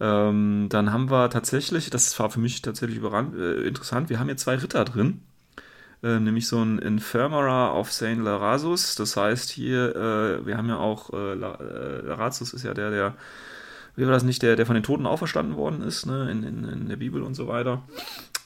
Ähm, 0.00 0.68
dann 0.70 0.92
haben 0.92 1.10
wir 1.10 1.28
tatsächlich, 1.30 1.90
das 1.90 2.18
war 2.18 2.30
für 2.30 2.40
mich 2.40 2.62
tatsächlich 2.62 3.00
äh, 3.02 3.66
interessant, 3.66 4.08
wir 4.08 4.18
haben 4.18 4.26
hier 4.28 4.36
zwei 4.36 4.56
Ritter 4.56 4.84
drin. 4.84 5.20
Äh, 6.02 6.18
nämlich 6.18 6.48
so 6.48 6.62
ein 6.62 6.78
Infirmara 6.78 7.74
of 7.74 7.92
St. 7.92 8.16
Larasus. 8.16 8.94
Das 8.94 9.16
heißt 9.16 9.50
hier, 9.50 9.94
äh, 9.94 10.46
wir 10.46 10.56
haben 10.56 10.68
ja 10.68 10.78
auch, 10.78 11.12
äh, 11.12 11.32
äh, 11.34 12.06
Larasus 12.06 12.54
ist 12.54 12.64
ja 12.64 12.72
der, 12.72 12.90
der, 12.90 13.14
wie 13.96 14.06
war 14.06 14.12
das 14.12 14.22
nicht, 14.22 14.40
der, 14.42 14.56
der 14.56 14.64
von 14.64 14.74
den 14.74 14.82
Toten 14.82 15.06
auferstanden 15.06 15.56
worden 15.56 15.82
ist, 15.82 16.06
ne, 16.06 16.30
in, 16.30 16.42
in, 16.42 16.64
in 16.64 16.88
der 16.88 16.96
Bibel 16.96 17.22
und 17.22 17.34
so 17.34 17.48
weiter. 17.48 17.82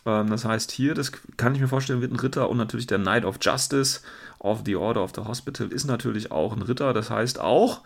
Ähm, 0.05 0.31
das 0.31 0.45
heißt, 0.45 0.73
hier, 0.73 0.95
das 0.95 1.13
kann 1.37 1.55
ich 1.55 1.61
mir 1.61 1.69
vorstellen, 1.69 2.01
wird 2.01 2.13
ein 2.13 2.19
Ritter 2.19 2.51
und 2.51 2.57
natürlich 2.57 2.89
der 2.89 2.99
Knight 2.99 3.25
of 3.25 3.39
Justice 3.41 4.01
of 4.41 4.63
the 4.67 4.75
Order 4.75 5.05
of 5.05 5.13
the 5.15 5.23
Hospital 5.23 5.69
ist 5.69 5.85
natürlich 5.85 6.33
auch 6.33 6.57
ein 6.57 6.63
Ritter. 6.63 6.93
Das 6.93 7.11
heißt 7.11 7.41
auch, 7.41 7.83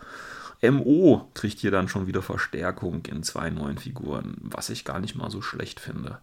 MO 0.61 1.29
kriegt 1.33 1.59
hier 1.59 1.71
dann 1.71 1.87
schon 1.87 2.07
wieder 2.07 2.21
Verstärkung 2.21 3.05
in 3.05 3.23
zwei 3.23 3.49
neuen 3.49 3.77
Figuren, 3.77 4.35
was 4.41 4.69
ich 4.69 4.85
gar 4.85 4.99
nicht 4.99 5.15
mal 5.15 5.29
so 5.29 5.41
schlecht 5.41 5.79
finde. 5.79 6.19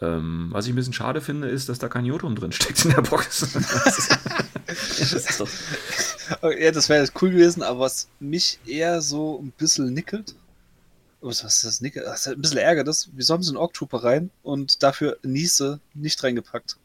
Ähm, 0.00 0.48
was 0.52 0.66
ich 0.66 0.72
ein 0.72 0.76
bisschen 0.76 0.92
schade 0.92 1.20
finde, 1.20 1.48
ist, 1.48 1.68
dass 1.68 1.78
da 1.78 1.88
kein 1.88 2.04
Jotun 2.04 2.36
drin 2.36 2.52
steckt 2.52 2.84
in 2.84 2.92
der 2.92 3.02
Box. 3.02 3.40
das 4.66 5.12
ist 5.12 5.40
doch 5.40 5.48
ja, 6.58 6.70
das 6.70 6.88
wäre 6.88 7.06
cool 7.20 7.30
gewesen, 7.30 7.62
aber 7.62 7.80
was 7.80 8.08
mich 8.20 8.58
eher 8.66 9.00
so 9.00 9.40
ein 9.42 9.52
bisschen 9.56 9.92
nickelt, 9.92 10.34
was 11.20 11.42
ist 11.42 11.64
das 11.64 11.80
Nickelt? 11.80 12.06
Das 12.06 12.20
ist 12.20 12.28
ein 12.28 12.40
bisschen 12.40 12.58
ärgert 12.58 12.86
ist, 12.86 13.10
wieso 13.14 13.34
haben 13.34 13.42
sie 13.42 13.50
einen 13.50 13.56
Ork-Trooper 13.56 14.04
rein 14.04 14.30
und 14.44 14.82
dafür 14.84 15.18
Niese 15.22 15.80
nicht 15.94 16.22
reingepackt? 16.22 16.76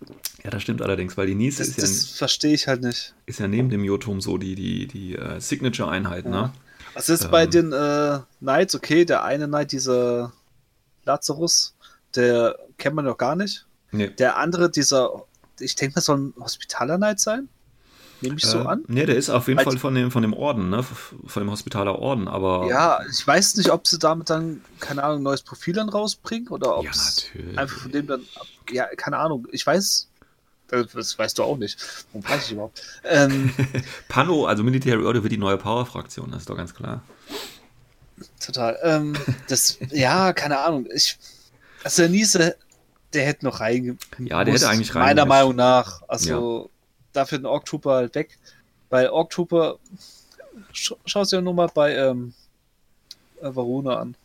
Ja, 0.43 0.49
das 0.49 0.63
stimmt 0.63 0.81
allerdings, 0.81 1.15
weil 1.17 1.27
die 1.27 1.35
Niese 1.35 1.59
Das, 1.59 1.67
ist, 1.67 1.77
ja, 1.77 1.83
das 1.83 2.05
verstehe 2.05 2.53
ich 2.53 2.67
halt 2.67 2.81
nicht. 2.81 3.13
ist 3.27 3.39
ja 3.39 3.47
neben 3.47 3.69
dem 3.69 3.83
Jotum 3.83 4.21
so 4.21 4.39
die, 4.39 4.55
die, 4.55 4.87
die 4.87 5.15
äh, 5.15 5.39
Signature-Einheit, 5.39 6.25
ne? 6.25 6.51
Was 6.93 7.09
ist 7.09 7.29
bei 7.31 7.43
Ähm. 7.45 7.51
den 7.51 7.73
äh, 7.73 8.19
Knights? 8.39 8.75
Okay, 8.75 9.05
der 9.05 9.23
eine 9.23 9.47
Knight, 9.47 9.71
dieser 9.71 10.31
Lazarus, 11.05 11.73
der 12.15 12.57
kennt 12.77 12.95
man 12.95 13.05
doch 13.05 13.17
gar 13.17 13.35
nicht. 13.35 13.65
Nee. 13.91 14.09
Der 14.09 14.37
andere, 14.37 14.69
dieser, 14.69 15.23
ich 15.59 15.75
denke, 15.75 15.95
das 15.95 16.05
soll 16.05 16.17
ein 16.19 16.33
Hospitaler 16.39 16.97
Knight 16.97 17.19
sein. 17.19 17.49
Nehme 18.21 18.37
ich 18.37 18.45
so 18.45 18.59
Äh, 18.59 18.67
an. 18.67 18.83
Nee, 18.87 19.05
der 19.05 19.17
ist 19.17 19.29
auf 19.29 19.47
jeden 19.49 19.57
Weil- 19.57 19.65
Fall 19.65 19.77
von 19.77 19.93
dem, 19.95 20.09
von 20.09 20.21
dem 20.21 20.33
Orden, 20.33 20.69
ne? 20.69 20.81
Von 20.81 21.43
dem 21.43 21.51
Hospitaler 21.51 21.99
Orden, 21.99 22.29
aber. 22.29 22.67
Ja, 22.69 22.99
ich 23.11 23.25
weiß 23.27 23.57
nicht, 23.57 23.69
ob 23.69 23.85
sie 23.85 23.99
damit 23.99 24.29
dann, 24.29 24.61
keine 24.79 25.03
Ahnung, 25.03 25.19
ein 25.19 25.23
neues 25.23 25.41
Profil 25.41 25.73
dann 25.73 25.89
rausbringen 25.89 26.47
oder 26.47 26.77
ob 26.77 26.85
Ja, 26.85 26.91
einfach 27.57 27.79
von 27.79 27.91
dem 27.91 28.07
dann, 28.07 28.21
ja, 28.71 28.85
keine 28.95 29.17
Ahnung, 29.17 29.45
ich 29.51 29.67
weiß, 29.67 30.07
das, 30.73 30.91
das 30.91 31.19
weißt 31.19 31.37
du 31.37 31.43
auch 31.43 31.57
nicht. 31.57 31.77
Warum 32.11 32.27
weiß 32.27 32.45
ich 32.45 32.51
überhaupt? 32.53 32.81
Ähm, 33.03 33.53
Pano, 34.07 34.45
also 34.45 34.63
Military 34.63 35.03
Order, 35.03 35.23
wird 35.23 35.31
die 35.31 35.37
neue 35.37 35.57
Power-Fraktion, 35.57 36.31
das 36.31 36.41
ist 36.41 36.49
doch 36.49 36.57
ganz 36.57 36.73
klar. 36.73 37.01
total. 38.39 38.77
Ähm, 38.83 39.15
das, 39.47 39.77
ja, 39.91 40.33
keine 40.33 40.59
Ahnung. 40.59 40.87
Ich, 40.93 41.17
also 41.83 42.03
der 42.03 42.09
Niese, 42.09 42.55
der 43.13 43.25
hätte 43.25 43.45
noch 43.45 43.59
rein. 43.59 43.97
Ja, 44.19 44.43
der 44.43 44.53
hätte 44.53 44.69
eigentlich 44.69 44.95
rein 44.95 45.03
Meiner. 45.03 45.25
Meinung 45.25 45.55
nach. 45.55 46.01
Also 46.07 46.69
dafür 47.13 47.37
den 47.37 47.45
Ork 47.45 47.65
Trooper 47.65 47.91
halt 47.91 48.15
weg. 48.15 48.37
Weil 48.89 49.09
Ork 49.09 49.29
Trooper, 49.31 49.77
sch 50.71 50.93
schau 51.05 51.21
es 51.21 51.31
ja 51.31 51.41
nur 51.41 51.53
mal 51.53 51.69
bei 51.73 51.95
ähm, 51.95 52.33
äh, 53.41 53.55
Varuna 53.55 53.97
an. 53.97 54.15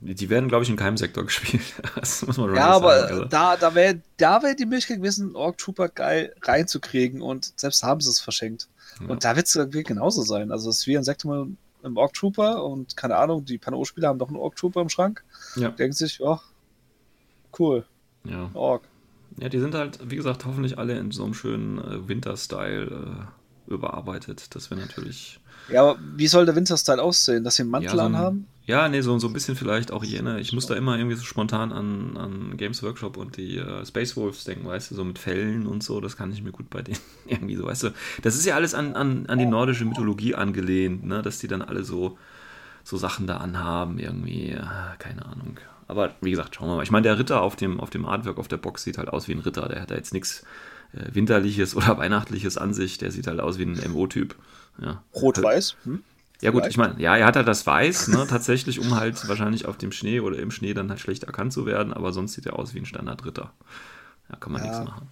Die, 0.00 0.30
werden, 0.30 0.48
glaube 0.48 0.62
ich, 0.64 0.70
in 0.70 0.76
keinem 0.76 0.96
Sektor 0.96 1.24
gespielt. 1.26 1.62
Das 1.96 2.24
muss 2.26 2.36
man 2.36 2.48
schon 2.48 2.56
Ja, 2.56 2.62
ehrlich 2.72 2.76
aber 2.76 3.00
sagen, 3.00 3.12
also. 3.14 3.24
da, 3.26 3.56
da 3.56 3.74
wäre 3.74 4.00
da 4.16 4.42
wär 4.42 4.54
die 4.54 4.64
Möglichkeit 4.66 4.98
gewesen, 4.98 5.26
einen 5.28 5.36
Ork 5.36 5.58
Trooper 5.58 5.88
geil 5.88 6.34
reinzukriegen 6.42 7.20
und 7.20 7.52
selbst 7.58 7.82
haben 7.82 8.00
sie 8.00 8.10
es 8.10 8.20
verschenkt. 8.20 8.68
Ja. 9.00 9.06
Und 9.08 9.24
da 9.24 9.34
wird 9.36 9.46
es 9.46 9.56
irgendwie 9.56 9.82
genauso 9.82 10.22
sein. 10.22 10.52
Also 10.52 10.70
es 10.70 10.78
ist 10.78 10.86
wie 10.86 10.96
ein 10.96 11.04
Sektor 11.04 11.48
im 11.82 11.96
Ork 11.96 12.14
Trooper 12.14 12.64
und 12.64 12.96
keine 12.96 13.16
Ahnung, 13.16 13.44
die 13.44 13.58
Pano-Spieler 13.58 14.08
haben 14.08 14.18
doch 14.18 14.28
einen 14.28 14.36
Ork 14.36 14.56
Trooper 14.56 14.80
im 14.80 14.88
Schrank. 14.88 15.24
Ja. 15.56 15.68
Denken 15.70 15.92
sich, 15.94 16.20
oh, 16.20 16.38
cool, 17.58 17.84
Ja. 18.24 18.50
Ork. 18.54 18.82
ja, 19.38 19.48
die 19.48 19.58
sind 19.60 19.74
halt, 19.74 19.98
wie 20.10 20.16
gesagt, 20.16 20.44
hoffentlich 20.44 20.78
alle 20.78 20.98
in 20.98 21.10
so 21.10 21.24
einem 21.24 21.34
schönen 21.34 21.78
äh, 21.78 22.08
Winter-Style 22.08 23.26
äh, 23.68 23.72
überarbeitet. 23.72 24.54
Das 24.54 24.70
wäre 24.70 24.80
natürlich. 24.80 25.40
Ja, 25.70 25.82
aber 25.82 25.98
wie 26.16 26.26
soll 26.28 26.46
der 26.46 26.56
Winterstyle 26.56 27.02
aussehen? 27.02 27.44
Dass 27.44 27.56
sie 27.56 27.62
einen 27.62 27.70
Mantel 27.70 27.86
Ja, 27.90 27.94
so 27.96 28.00
ein- 28.00 28.14
anhaben? 28.14 28.46
Ja, 28.66 28.86
nee, 28.86 29.00
so, 29.00 29.18
so 29.18 29.28
ein 29.28 29.32
bisschen 29.32 29.56
vielleicht 29.56 29.90
auch 29.92 30.04
jene. 30.04 30.40
Ich 30.40 30.52
muss 30.52 30.66
da 30.66 30.74
immer 30.74 30.98
irgendwie 30.98 31.16
so 31.16 31.24
spontan 31.24 31.72
an, 31.72 32.18
an 32.18 32.56
Games 32.58 32.82
Workshop 32.82 33.16
und 33.16 33.38
die 33.38 33.56
äh, 33.56 33.86
Space 33.86 34.14
Wolves 34.14 34.44
denken, 34.44 34.66
weißt 34.66 34.90
du, 34.90 34.94
so 34.94 35.04
mit 35.04 35.18
Fellen 35.18 35.66
und 35.66 35.82
so, 35.82 36.02
das 36.02 36.18
kann 36.18 36.30
ich 36.32 36.42
mir 36.42 36.52
gut 36.52 36.68
bei 36.68 36.82
denen 36.82 36.98
irgendwie 37.26 37.56
so, 37.56 37.64
weißt 37.64 37.84
du. 37.84 37.90
Das 38.22 38.34
ist 38.34 38.44
ja 38.44 38.56
alles 38.56 38.74
an, 38.74 38.92
an, 38.94 39.24
an 39.26 39.38
die 39.38 39.46
nordische 39.46 39.86
Mythologie 39.86 40.34
angelehnt, 40.34 41.02
ne, 41.06 41.22
dass 41.22 41.38
die 41.38 41.48
dann 41.48 41.62
alle 41.62 41.82
so, 41.82 42.18
so 42.84 42.98
Sachen 42.98 43.26
da 43.26 43.38
anhaben, 43.38 43.98
irgendwie, 43.98 44.54
ah, 44.60 44.96
keine 44.98 45.24
Ahnung. 45.24 45.58
Aber 45.86 46.10
wie 46.20 46.30
gesagt, 46.30 46.54
schauen 46.54 46.68
wir 46.68 46.76
mal. 46.76 46.82
Ich 46.82 46.90
meine, 46.90 47.04
der 47.04 47.18
Ritter 47.18 47.40
auf 47.40 47.56
dem, 47.56 47.80
auf 47.80 47.88
dem 47.88 48.04
Artwork 48.04 48.36
auf 48.36 48.48
der 48.48 48.58
Box 48.58 48.82
sieht 48.82 48.98
halt 48.98 49.08
aus 49.08 49.28
wie 49.28 49.32
ein 49.32 49.38
Ritter. 49.40 49.66
Der 49.70 49.80
hat 49.80 49.90
da 49.90 49.94
jetzt 49.94 50.12
nichts 50.12 50.44
äh, 50.92 51.14
Winterliches 51.14 51.74
oder 51.74 51.96
Weihnachtliches 51.96 52.58
an 52.58 52.74
sich. 52.74 52.98
Der 52.98 53.10
sieht 53.12 53.26
halt 53.26 53.40
aus 53.40 53.56
wie 53.58 53.62
ein 53.64 53.80
MO-Typ. 53.92 54.34
Ja. 54.80 55.02
Rot-Weiß? 55.14 55.76
Hm? 55.84 56.02
Ja 56.40 56.50
gut, 56.52 56.60
Vielleicht. 56.60 56.70
ich 56.72 56.76
meine, 56.78 57.00
ja, 57.00 57.16
er 57.16 57.26
hat 57.26 57.34
halt 57.34 57.48
das 57.48 57.66
Weiß, 57.66 58.08
ne, 58.08 58.24
tatsächlich, 58.28 58.78
um 58.78 58.94
halt 58.94 59.26
wahrscheinlich 59.28 59.66
auf 59.66 59.76
dem 59.76 59.90
Schnee 59.90 60.20
oder 60.20 60.38
im 60.38 60.52
Schnee 60.52 60.72
dann 60.72 60.88
halt 60.88 61.00
schlecht 61.00 61.24
erkannt 61.24 61.52
zu 61.52 61.66
werden, 61.66 61.92
aber 61.92 62.12
sonst 62.12 62.34
sieht 62.34 62.46
er 62.46 62.56
aus 62.58 62.74
wie 62.74 62.78
ein 62.78 62.86
Standardritter. 62.86 63.52
Da 64.28 64.36
kann 64.36 64.52
man 64.52 64.62
Ja. 64.62 64.68
nichts 64.68 64.84
machen. 64.84 65.08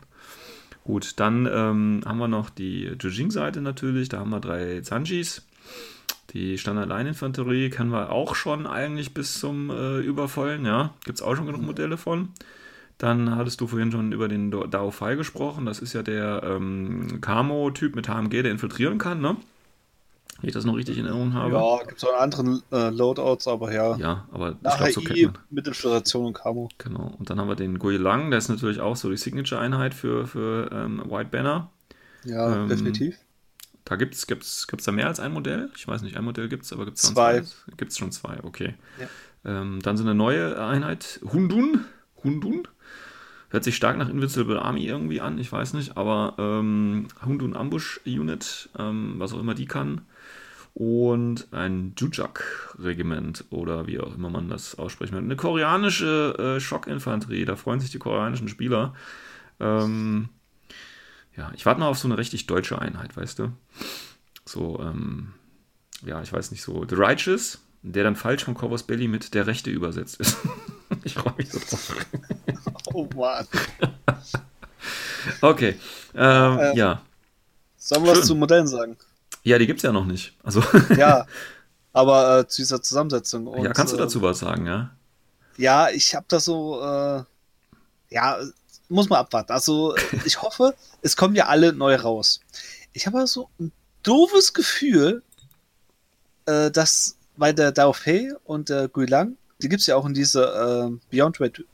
Gut, 0.85 1.15
dann 1.19 1.47
ähm, 1.53 2.03
haben 2.07 2.19
wir 2.19 2.29
noch 2.29 2.49
die 2.49 2.93
Jujing-Seite 3.01 3.61
natürlich, 3.61 4.09
da 4.09 4.21
haben 4.21 4.31
wir 4.31 4.39
drei 4.39 4.81
Zanjis. 4.83 5.43
Die 6.31 6.59
Standard-Line-Infanterie 6.59 7.71
kennen 7.71 7.91
wir 7.91 8.13
auch 8.13 8.37
schon 8.37 8.67
eigentlich 8.67 9.13
bis 9.15 9.41
zum 9.41 9.71
äh, 9.71 9.99
Übervollen, 9.99 10.65
ja. 10.65 10.95
Gibt 11.05 11.19
es 11.19 11.23
auch 11.23 11.35
schon 11.35 11.47
genug 11.47 11.63
Modelle 11.63 11.97
von. 11.97 12.29
Dann 12.99 13.35
hattest 13.35 13.61
du 13.61 13.67
vorhin 13.67 13.91
schon 13.91 14.13
über 14.13 14.29
den 14.29 14.51
Dao 14.53 14.91
Fei 14.93 15.17
gesprochen. 15.17 15.67
Das 15.67 15.81
ist 15.81 15.93
ja 15.93 16.03
der 16.03 16.43
ähm, 16.45 17.21
Camo-Typ 17.21 17.97
mit 17.97 18.09
HMG, 18.09 18.43
der 18.43 18.53
infiltrieren 18.53 18.99
kann, 18.99 19.21
ne? 19.21 19.37
Wenn 20.41 20.49
ich 20.49 20.55
das 20.55 20.65
noch 20.65 20.77
richtig 20.77 20.99
in 20.99 21.07
Erinnerung 21.07 21.33
habe. 21.35 21.55
Ja, 21.55 21.79
gibt 21.85 21.99
es 21.99 22.05
auch 22.05 22.21
anderen 22.21 22.63
äh, 22.71 22.91
Loadouts, 22.91 23.49
aber 23.49 23.73
ja. 23.73 23.97
Ja, 23.97 24.29
aber 24.31 24.51
ich 24.51 24.57
Nach 24.63 24.77
glaube, 24.77 24.93
so 24.93 25.01
kennt 25.01 25.19
HI 25.19 25.27
man. 25.27 25.39
mit 25.51 25.67
Infiltration 25.67 26.27
und 26.27 26.35
Camo. 26.35 26.69
Genau. 26.79 27.15
Und 27.19 27.31
dann 27.31 27.41
haben 27.41 27.49
wir 27.49 27.57
den 27.57 27.79
Gui 27.79 27.97
Lang, 27.97 28.31
der 28.31 28.39
ist 28.39 28.49
natürlich 28.49 28.81
auch 28.81 28.97
so 28.97 29.09
die 29.11 29.17
Signature-Einheit 29.17 29.95
für, 29.95 30.27
für 30.27 30.71
ähm, 30.73 31.03
White 31.09 31.31
Banner. 31.31 31.71
Ja, 32.25 32.55
Ähm, 32.55 32.69
definitiv. 32.69 33.17
Da 33.85 33.97
gibt 33.97 34.15
es 34.15 34.27
gibt's, 34.27 34.67
gibt's 34.67 34.85
da 34.85 34.93
mehr 34.93 35.07
als 35.07 35.21
ein 35.21 35.33
Modell? 35.33 35.71
Ich 35.77 35.87
weiß 35.87 36.03
nicht, 36.03 36.17
ein 36.17 36.25
Modell 36.25 36.49
gibt 36.49 36.65
es, 36.65 36.73
aber 36.73 36.85
gibt 36.85 36.99
es 36.99 37.05
Zwei. 37.05 37.43
Gibt 37.77 37.93
es 37.93 37.99
schon 37.99 38.11
zwei, 38.13 38.43
okay. 38.43 38.75
Ja. 39.01 39.61
Ähm, 39.61 39.79
dann 39.81 39.97
so 39.97 40.03
eine 40.03 40.15
neue 40.15 40.61
Einheit, 40.61 41.21
Hundun. 41.33 41.85
Hundun. 42.25 42.67
Hört 43.51 43.63
sich 43.63 43.77
stark 43.77 43.97
nach 43.97 44.09
Invincible 44.09 44.59
Army 44.61 44.85
irgendwie 44.85 45.21
an, 45.21 45.39
ich 45.39 45.53
weiß 45.53 45.75
nicht, 45.75 45.97
aber 45.97 46.35
ähm, 46.37 47.07
Hundun 47.25 47.55
Ambush 47.55 48.01
Unit, 48.05 48.69
ähm, 48.77 49.15
was 49.19 49.33
auch 49.33 49.39
immer 49.39 49.55
die 49.55 49.67
kann. 49.67 50.01
Und 50.79 51.55
ein 51.55 51.95
Jujak-Regiment 51.97 53.47
oder 53.49 53.87
wie 53.87 53.99
auch 53.99 54.15
immer 54.15 54.29
man 54.29 54.51
das 54.51 54.75
aussprechen 54.75 55.15
will. 55.15 55.23
Eine 55.23 55.35
koreanische 55.35 56.35
äh, 56.57 56.61
Schockinfanterie, 56.61 57.47
da 57.47 57.57
freuen 57.57 57.81
sich 57.81 57.91
die 57.91 57.99
koreanischen 57.99 58.47
Spieler. 58.49 58.93
Ähm, 59.59 60.29
ja, 61.35 61.51
ich 61.55 61.65
warte 61.65 61.81
mal 61.81 61.89
auf 61.89 61.97
so 61.99 62.09
eine 62.09 62.19
richtig 62.19 62.47
deutsche 62.47 62.79
Einheit, 62.79 63.17
weißt 63.17 63.39
du? 63.39 63.53
So, 64.45 64.79
ähm, 64.83 65.33
ja, 66.05 66.21
ich 66.21 66.31
weiß 66.31 66.51
nicht, 66.51 66.63
so 66.63 66.85
The 66.87 66.95
Righteous, 66.95 67.59
der 67.81 68.05
dann 68.05 68.15
falsch 68.15 68.45
von 68.45 68.53
Corvus 68.53 68.83
Belly 68.83 69.09
mit 69.09 69.33
der 69.33 69.47
Rechte 69.47 69.71
übersetzt 69.71 70.21
ist. 70.21 70.37
ich 71.05 71.15
freue 71.15 71.33
mich 71.39 71.51
so 71.51 71.59
drauf. 71.59 71.97
Oh 72.93 73.09
Mann. 73.17 73.47
Okay, 75.41 75.77
ähm, 76.15 76.59
Äh, 76.59 76.77
ja. 76.77 77.01
Sollen 77.79 78.05
wir 78.05 78.13
was 78.13 78.27
zu 78.27 78.35
Modellen 78.35 78.67
sagen? 78.67 78.99
Ja, 79.47 79.59
die 79.59 79.69
gibt 79.69 79.79
es 79.79 79.85
ja 79.85 79.93
noch 79.93 80.07
nicht. 80.07 80.35
Also, 80.43 80.61
Ja. 80.97 81.25
aber 81.93 82.41
äh, 82.41 82.49
zu 82.49 82.63
dieser 82.63 82.83
Zusammensetzung. 82.83 83.47
Und, 83.47 83.63
ja, 83.63 83.73
kannst 83.73 83.93
du 83.93 83.97
äh, 83.97 84.01
dazu 84.01 84.21
was 84.21 84.41
sagen, 84.41 84.67
ja? 84.67 84.91
Ja, 85.57 85.89
ich 85.89 86.17
habe 86.17 86.27
da 86.29 86.41
so, 86.41 86.81
äh, 86.83 87.23
ja, 88.11 88.39
muss 88.89 89.09
man 89.09 89.21
abwarten. 89.21 89.53
Also 89.53 89.95
ich 90.25 90.43
hoffe, 90.43 90.75
es 91.01 91.17
kommen 91.17 91.37
ja 91.37 91.47
alle 91.47 91.73
neu 91.73 91.95
raus. 91.95 92.41
Ich 92.93 93.07
habe 93.07 93.25
so 93.29 93.49
ein 93.61 93.71
doofes 94.03 94.53
Gefühl, 94.53 95.23
äh, 96.47 96.73
dass 96.73 97.17
bei 97.37 97.53
der 97.53 97.71
Dao 97.71 97.93
Fei 97.93 98.33
und 98.43 98.69
der 98.69 98.89
Guilang, 98.89 99.37
die 99.63 99.69
gibt 99.69 99.81
es 99.81 99.87
ja 99.87 99.95
auch 99.95 100.07
in 100.07 100.15
dieser 100.15 100.87
äh, 100.87 100.91
Beyond 101.11 101.39
Red 101.39 101.65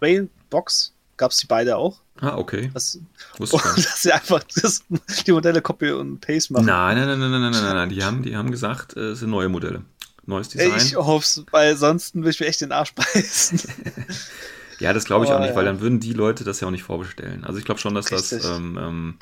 Rail 0.00 0.28
Box, 0.50 0.91
gab 1.22 1.30
es 1.30 1.38
die 1.38 1.46
beide 1.46 1.76
auch. 1.76 2.00
Ah, 2.20 2.36
okay. 2.36 2.70
Das, 2.74 2.98
Wusste 3.38 3.56
ich 3.56 3.64
und 3.64 3.76
nicht. 3.76 3.88
dass 3.88 4.02
sie 4.02 4.12
einfach 4.12 4.42
das, 4.60 4.82
die 5.26 5.32
Modelle 5.32 5.62
Copy 5.62 5.92
und 5.92 6.20
Paste 6.20 6.52
machen. 6.52 6.66
Nein, 6.66 6.96
nein, 6.98 7.06
nein, 7.06 7.18
nein, 7.20 7.30
nein, 7.30 7.50
nein, 7.52 7.62
nein, 7.62 7.74
nein. 7.76 7.88
Die 7.90 8.02
haben, 8.02 8.22
die 8.22 8.36
haben 8.36 8.50
gesagt, 8.50 8.96
äh, 8.96 9.10
es 9.10 9.20
sind 9.20 9.30
neue 9.30 9.48
Modelle. 9.48 9.82
Neues 10.26 10.48
Design. 10.48 10.76
Ich 10.76 10.96
hoffe 10.96 11.24
es, 11.24 11.44
weil 11.52 11.76
sonst 11.76 12.14
will 12.16 12.28
ich 12.28 12.40
mir 12.40 12.46
echt 12.46 12.60
den 12.60 12.72
Arsch 12.72 12.92
beißen. 12.94 13.60
Ja, 14.78 14.92
das 14.92 15.04
glaube 15.04 15.24
ich 15.24 15.30
Aber 15.30 15.38
auch 15.38 15.42
nicht, 15.42 15.50
ja. 15.50 15.56
weil 15.56 15.64
dann 15.64 15.80
würden 15.80 16.00
die 16.00 16.12
Leute 16.12 16.42
das 16.42 16.58
ja 16.58 16.66
auch 16.66 16.72
nicht 16.72 16.82
vorbestellen. 16.82 17.44
Also 17.44 17.56
ich 17.56 17.64
glaube 17.64 17.80
schon, 17.80 17.94
dass 17.94 18.06
das 18.06 18.32
Richtig. 18.32 18.50
ähm, 18.50 18.76
ähm, 18.80 19.14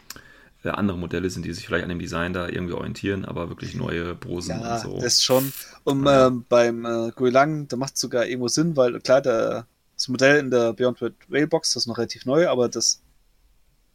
äh, 0.64 0.70
andere 0.70 0.96
Modelle 0.96 1.28
sind, 1.28 1.44
die 1.44 1.52
sich 1.52 1.66
vielleicht 1.66 1.82
an 1.82 1.90
dem 1.90 1.98
Design 1.98 2.32
da 2.32 2.48
irgendwie 2.48 2.72
orientieren, 2.72 3.26
aber 3.26 3.50
wirklich 3.50 3.74
neue 3.74 4.14
Brosen 4.14 4.58
Ja, 4.58 4.76
und 4.76 4.80
so. 4.80 5.00
das 5.00 5.22
schon. 5.22 5.52
Und 5.84 6.06
Ja. 6.06 6.28
ähm, 6.28 6.46
beim 6.48 6.86
äh, 6.86 7.10
Guilang, 7.14 7.68
da 7.68 7.76
macht 7.76 7.94
es 7.96 8.00
sogar 8.00 8.24
irgendwo 8.24 8.48
Sinn, 8.48 8.74
weil 8.74 9.00
klar, 9.00 9.20
der, 9.20 9.66
das 10.00 10.08
Modell 10.08 10.38
in 10.38 10.50
der 10.50 10.72
Beyond 10.72 11.02
Red 11.02 11.14
Railbox, 11.30 11.74
das 11.74 11.82
ist 11.82 11.86
noch 11.86 11.98
relativ 11.98 12.24
neu, 12.24 12.48
aber 12.48 12.70
das 12.70 13.02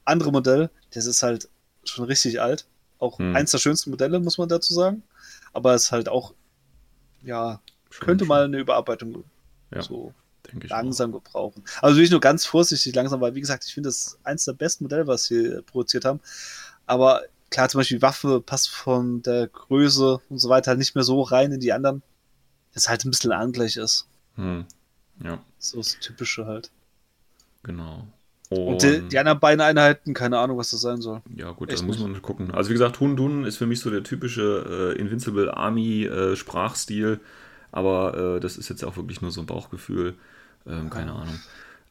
andere 0.03 0.31
Modell, 0.31 0.69
das 0.93 1.07
ist 1.07 1.23
halt 1.23 1.49
schon 1.83 2.05
richtig 2.05 2.39
alt. 2.39 2.67
Auch 2.99 3.17
Hm. 3.17 3.35
eins 3.35 3.49
der 3.49 3.57
schönsten 3.57 3.89
Modelle, 3.89 4.19
muss 4.19 4.37
man 4.37 4.47
dazu 4.47 4.71
sagen. 4.73 5.01
Aber 5.51 5.73
es 5.73 5.85
ist 5.85 5.91
halt 5.91 6.07
auch, 6.07 6.35
ja, 7.23 7.59
Schon, 7.89 8.05
könnte 8.05 8.23
schon. 8.25 8.29
mal 8.29 8.43
eine 8.45 8.59
Überarbeitung 8.59 9.23
Ja. 9.71 9.81
so 9.81 10.13
langsam 10.69 11.11
gebrauchen. 11.11 11.63
Also 11.81 11.97
will 11.97 12.03
ich 12.03 12.11
nur 12.11 12.19
ganz 12.19 12.45
vorsichtig 12.45 12.93
langsam, 12.93 13.19
weil 13.19 13.33
wie 13.33 13.41
gesagt, 13.41 13.65
ich 13.65 13.73
finde 13.73 13.89
das 13.89 14.19
eins 14.23 14.45
der 14.45 14.53
besten 14.53 14.83
Modelle, 14.83 15.07
was 15.07 15.23
sie 15.25 15.59
produziert 15.65 16.05
haben. 16.05 16.19
Aber 16.85 17.23
klar, 17.49 17.67
zum 17.67 17.79
Beispiel 17.79 17.97
die 17.97 18.01
Waffe 18.03 18.41
passt 18.41 18.69
von 18.69 19.23
der 19.23 19.47
Größe 19.47 20.21
und 20.29 20.37
so 20.37 20.49
weiter 20.49 20.69
halt 20.69 20.77
nicht 20.79 20.93
mehr 20.93 21.03
so 21.03 21.23
rein 21.23 21.51
in 21.51 21.59
die 21.59 21.73
anderen, 21.73 22.03
dass 22.75 22.89
halt 22.89 23.05
ein 23.05 23.09
bisschen 23.09 23.31
angleich 23.31 23.75
ist. 23.77 24.05
Hm. 24.35 24.65
Ja, 25.23 25.43
So 25.69 25.77
das 25.77 25.99
Typische 25.99 26.45
halt. 26.45 26.71
genau. 27.63 28.07
Und 28.49 28.83
die, 28.83 29.01
die 29.01 29.17
anderen 29.17 29.39
beiden 29.39 29.61
Einheiten, 29.61 30.13
keine 30.13 30.37
Ahnung, 30.37 30.57
was 30.57 30.69
das 30.69 30.81
sein 30.81 31.01
soll. 31.01 31.21
Ja, 31.35 31.51
gut, 31.51 31.71
Echt 31.71 31.81
da 31.81 31.85
muss 31.85 31.99
man 31.99 32.21
gucken. 32.21 32.51
Also 32.51 32.69
wie 32.69 32.73
gesagt, 32.73 32.99
Hun 32.99 33.15
Dun 33.15 33.43
ist 33.43 33.57
für 33.57 33.65
mich 33.65 33.79
so 33.79 33.89
der 33.89 34.03
typische 34.03 34.93
äh, 34.95 34.99
Invincible 34.99 35.51
Army 35.51 36.05
äh, 36.05 36.35
Sprachstil, 36.35 37.19
aber 37.71 38.35
äh, 38.35 38.39
das 38.39 38.57
ist 38.57 38.69
jetzt 38.69 38.83
auch 38.83 38.97
wirklich 38.97 39.21
nur 39.21 39.31
so 39.31 39.41
ein 39.41 39.47
Bauchgefühl. 39.47 40.13
Ähm, 40.67 40.89
keine 40.89 41.13
Ahnung. 41.13 41.39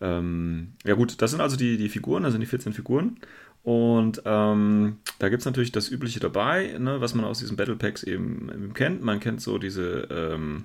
Ähm, 0.00 0.72
ja 0.84 0.94
gut, 0.94 1.20
das 1.20 1.32
sind 1.32 1.40
also 1.40 1.56
die, 1.56 1.76
die 1.76 1.88
Figuren, 1.88 2.22
das 2.22 2.32
sind 2.32 2.40
die 2.40 2.46
14 2.46 2.72
Figuren. 2.72 3.18
Und 3.64 4.22
ähm, 4.26 4.98
da 5.18 5.30
gibt 5.30 5.40
es 5.40 5.46
natürlich 5.46 5.72
das 5.72 5.90
Übliche 5.90 6.20
dabei, 6.20 6.76
ne, 6.78 7.00
was 7.00 7.14
man 7.14 7.24
aus 7.24 7.38
diesen 7.38 7.56
Battle 7.56 7.76
Packs 7.76 8.02
eben, 8.02 8.50
eben 8.52 8.74
kennt. 8.74 9.02
Man 9.02 9.20
kennt 9.20 9.40
so 9.40 9.58
diese, 9.58 10.06
ähm, 10.10 10.64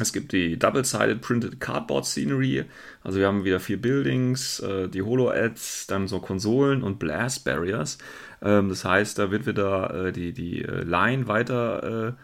es 0.00 0.12
gibt 0.12 0.32
die 0.32 0.58
Double-Sided 0.58 1.20
Printed 1.20 1.60
Cardboard 1.60 2.06
Scenery. 2.06 2.64
Also 3.02 3.18
wir 3.18 3.26
haben 3.26 3.44
wieder 3.44 3.60
vier 3.60 3.80
Buildings, 3.80 4.60
äh, 4.60 4.88
die 4.88 5.02
Holo-Ads, 5.02 5.86
dann 5.86 6.08
so 6.08 6.20
Konsolen 6.20 6.82
und 6.82 6.98
Blast 6.98 7.44
Barriers. 7.44 7.98
Ähm, 8.42 8.68
das 8.68 8.84
heißt, 8.84 9.18
da 9.18 9.30
wird 9.30 9.46
wieder 9.46 10.06
äh, 10.06 10.12
die, 10.12 10.32
die 10.32 10.62
äh, 10.62 10.82
Line 10.82 11.28
weiter, 11.28 12.16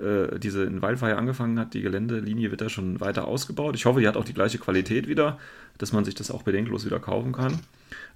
diese 0.00 0.62
in 0.62 0.80
Wildfire 0.80 1.16
angefangen 1.16 1.58
hat, 1.58 1.74
die 1.74 1.82
Geländelinie 1.82 2.52
wird 2.52 2.60
da 2.60 2.68
schon 2.68 3.00
weiter 3.00 3.26
ausgebaut. 3.26 3.74
Ich 3.74 3.84
hoffe, 3.84 3.98
die 3.98 4.06
hat 4.06 4.16
auch 4.16 4.24
die 4.24 4.32
gleiche 4.32 4.58
Qualität 4.58 5.08
wieder, 5.08 5.40
dass 5.78 5.92
man 5.92 6.04
sich 6.04 6.14
das 6.14 6.30
auch 6.30 6.44
bedenkenlos 6.44 6.86
wieder 6.86 7.00
kaufen 7.00 7.32
kann. 7.32 7.58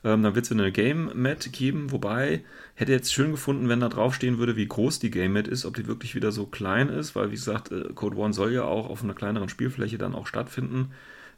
Ähm, 0.04 0.22
dann 0.22 0.34
wird 0.34 0.44
es 0.46 0.52
eine 0.52 0.72
Game 0.72 1.10
Mat 1.14 1.52
geben, 1.52 1.92
wobei 1.92 2.42
hätte 2.74 2.92
jetzt 2.92 3.12
schön 3.12 3.30
gefunden, 3.30 3.68
wenn 3.68 3.80
da 3.80 3.88
draufstehen 3.88 4.38
würde, 4.38 4.56
wie 4.56 4.66
groß 4.66 4.98
die 4.98 5.10
Game 5.10 5.34
Mat 5.34 5.48
ist, 5.48 5.64
ob 5.64 5.76
die 5.76 5.86
wirklich 5.86 6.14
wieder 6.14 6.32
so 6.32 6.46
klein 6.46 6.88
ist, 6.88 7.14
weil 7.14 7.28
wie 7.30 7.36
gesagt, 7.36 7.70
äh, 7.70 7.84
Code 7.94 8.16
One 8.16 8.32
soll 8.32 8.52
ja 8.52 8.64
auch 8.64 8.88
auf 8.88 9.04
einer 9.04 9.14
kleineren 9.14 9.48
Spielfläche 9.48 9.98
dann 9.98 10.14
auch 10.14 10.26
stattfinden. 10.26 10.90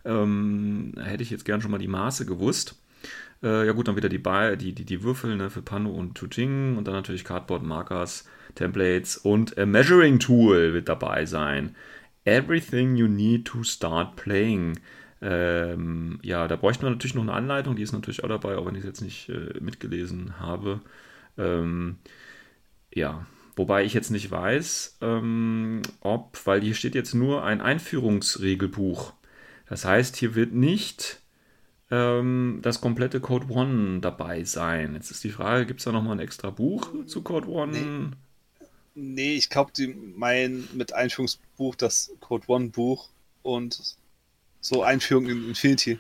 Ähm, 0.05 0.93
hätte 1.03 1.23
ich 1.23 1.31
jetzt 1.31 1.45
gern 1.45 1.61
schon 1.61 1.71
mal 1.71 1.79
die 1.79 1.89
Maße 1.89 2.27
gewusst. 2.27 2.77
Äh, 3.43 3.67
ja 3.67 3.73
gut, 3.73 3.89
dann 3.89 3.97
wieder 3.97 4.09
die, 4.09 4.19
Ba- 4.19 4.57
die, 4.57 4.73
die, 4.73 4.85
die 4.85 5.03
Würfel 5.03 5.37
ne, 5.37 5.51
für 5.51 5.63
Pano 5.63 5.91
und 5.91 6.15
Tuting 6.15 6.77
und 6.77 6.87
dann 6.87 6.95
natürlich 6.95 7.25
Cardboard 7.25 7.63
Markers, 7.63 8.27
Templates 8.55 9.17
und 9.19 9.59
a 9.59 9.67
Measuring 9.67 10.19
Tool 10.19 10.73
wird 10.73 10.89
dabei 10.89 11.27
sein. 11.27 11.75
Everything 12.25 12.97
you 12.97 13.07
need 13.09 13.45
to 13.47 13.63
start 13.63 14.17
playing. 14.17 14.79
Ähm, 15.27 16.19
ja, 16.23 16.47
da 16.49 16.57
bräuchten 16.57 16.83
wir 16.83 16.91
natürlich 16.91 17.15
noch 17.15 17.23
eine 17.23 17.33
Anleitung, 17.33 17.77
die 17.77 17.83
ist 17.83 17.93
natürlich 17.93 18.23
auch 18.23 18.29
dabei, 18.29 18.59
auch 18.59 18.67
wenn 18.67 18.75
ich 18.75 18.81
es 18.81 18.87
jetzt 18.87 19.01
nicht 19.01 19.31
äh, 19.31 19.59
mitgelesen 19.59 20.39
habe. 20.39 20.83
Ähm, 21.39 21.97
ja, 22.93 23.27
wobei 23.57 23.85
ich 23.85 23.95
jetzt 23.95 24.11
nicht 24.11 24.31
weiß, 24.31 24.99
ähm, 25.01 25.81
ob, 26.01 26.39
weil 26.45 26.61
hier 26.61 26.75
steht 26.75 26.95
jetzt 26.95 27.15
nur 27.15 27.43
ein 27.43 27.63
Einführungsregelbuch. 27.63 29.15
Das 29.67 29.87
heißt, 29.87 30.15
hier 30.17 30.35
wird 30.35 30.53
nicht 30.53 31.23
ähm, 31.91 32.59
das 32.61 32.83
komplette 32.83 33.19
Code 33.21 33.47
One 33.49 34.01
dabei 34.01 34.45
sein. 34.45 34.93
Jetzt 34.93 35.11
ist 35.11 35.25
die 35.25 35.31
Frage, 35.31 35.65
gibt 35.65 35.81
es 35.81 35.85
da 35.85 35.93
nochmal 35.93 36.17
ein 36.17 36.21
extra 36.21 36.51
Buch 36.51 36.93
zu 37.07 37.23
Code 37.23 37.49
One? 37.49 38.11
Nee, 38.95 39.37
ich 39.37 39.49
glaube, 39.49 39.73
die 39.75 39.89
meinen 39.89 40.69
mit 40.75 40.93
Einführungsbuch 40.93 41.77
das 41.77 42.13
Code 42.21 42.45
One 42.49 42.69
Buch 42.69 43.09
und 43.43 43.97
so 44.65 44.83
Einführung 44.83 45.27
in 45.27 45.49
Infinity. 45.49 45.99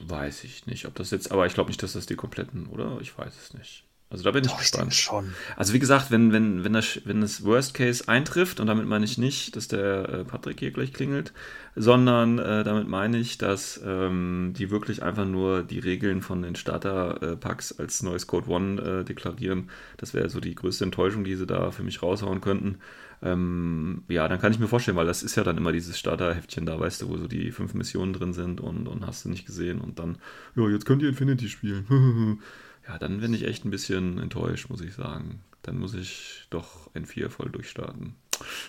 Weiß 0.00 0.44
ich 0.44 0.66
nicht, 0.66 0.86
ob 0.86 0.94
das 0.96 1.10
jetzt, 1.12 1.30
aber 1.30 1.46
ich 1.46 1.54
glaube 1.54 1.70
nicht, 1.70 1.82
dass 1.82 1.92
das 1.92 2.06
die 2.06 2.16
kompletten, 2.16 2.66
oder? 2.66 2.98
Ich 3.00 3.16
weiß 3.16 3.32
es 3.40 3.54
nicht. 3.54 3.84
Also 4.10 4.22
da 4.22 4.32
bin 4.32 4.44
ich 4.44 4.50
Doch, 4.50 4.60
ich 4.60 4.70
gespannt. 4.70 4.94
schon. 4.94 5.34
Also 5.56 5.72
wie 5.72 5.78
gesagt, 5.78 6.10
wenn, 6.10 6.32
wenn, 6.32 6.62
wenn, 6.62 6.72
das, 6.72 7.00
wenn 7.04 7.20
das 7.20 7.44
Worst 7.44 7.74
Case 7.74 8.06
eintrifft, 8.08 8.60
und 8.60 8.66
damit 8.66 8.86
meine 8.86 9.04
ich 9.04 9.18
nicht, 9.18 9.56
dass 9.56 9.66
der 9.66 10.08
äh, 10.08 10.24
Patrick 10.24 10.60
hier 10.60 10.72
gleich 10.72 10.92
klingelt, 10.92 11.32
sondern 11.74 12.38
äh, 12.38 12.64
damit 12.64 12.86
meine 12.86 13.18
ich, 13.18 13.38
dass 13.38 13.80
ähm, 13.84 14.52
die 14.56 14.70
wirklich 14.70 15.02
einfach 15.02 15.24
nur 15.24 15.62
die 15.62 15.78
Regeln 15.78 16.20
von 16.20 16.42
den 16.42 16.54
Starter-Packs 16.54 17.78
als 17.78 18.02
neues 18.02 18.26
Code 18.26 18.48
One 18.50 18.82
äh, 18.82 19.04
deklarieren. 19.04 19.70
Das 19.96 20.14
wäre 20.14 20.28
so 20.28 20.38
die 20.38 20.54
größte 20.54 20.84
Enttäuschung, 20.84 21.24
die 21.24 21.34
sie 21.34 21.46
da 21.46 21.70
für 21.70 21.82
mich 21.82 22.02
raushauen 22.02 22.40
könnten. 22.40 22.78
Ähm, 23.22 24.02
ja, 24.08 24.28
dann 24.28 24.40
kann 24.40 24.52
ich 24.52 24.58
mir 24.58 24.68
vorstellen, 24.68 24.96
weil 24.96 25.06
das 25.06 25.22
ist 25.22 25.36
ja 25.36 25.44
dann 25.44 25.56
immer 25.56 25.72
dieses 25.72 25.98
Starter-Heftchen 25.98 26.66
da, 26.66 26.78
weißt 26.78 27.02
du, 27.02 27.08
wo 27.08 27.16
so 27.16 27.26
die 27.26 27.52
fünf 27.52 27.74
Missionen 27.74 28.12
drin 28.12 28.32
sind 28.32 28.60
und, 28.60 28.86
und 28.86 29.06
hast 29.06 29.24
du 29.24 29.28
nicht 29.28 29.46
gesehen 29.46 29.80
und 29.80 29.98
dann, 29.98 30.18
ja, 30.56 30.68
jetzt 30.68 30.86
könnt 30.86 31.02
ihr 31.02 31.08
Infinity 31.08 31.48
spielen. 31.48 32.40
ja, 32.88 32.98
dann 32.98 33.20
bin 33.20 33.34
ich 33.34 33.44
echt 33.44 33.64
ein 33.64 33.70
bisschen 33.70 34.18
enttäuscht, 34.18 34.68
muss 34.68 34.80
ich 34.80 34.94
sagen. 34.94 35.40
Dann 35.62 35.78
muss 35.78 35.94
ich 35.94 36.46
doch 36.50 36.90
N4 36.94 37.30
voll 37.30 37.50
durchstarten. 37.50 38.14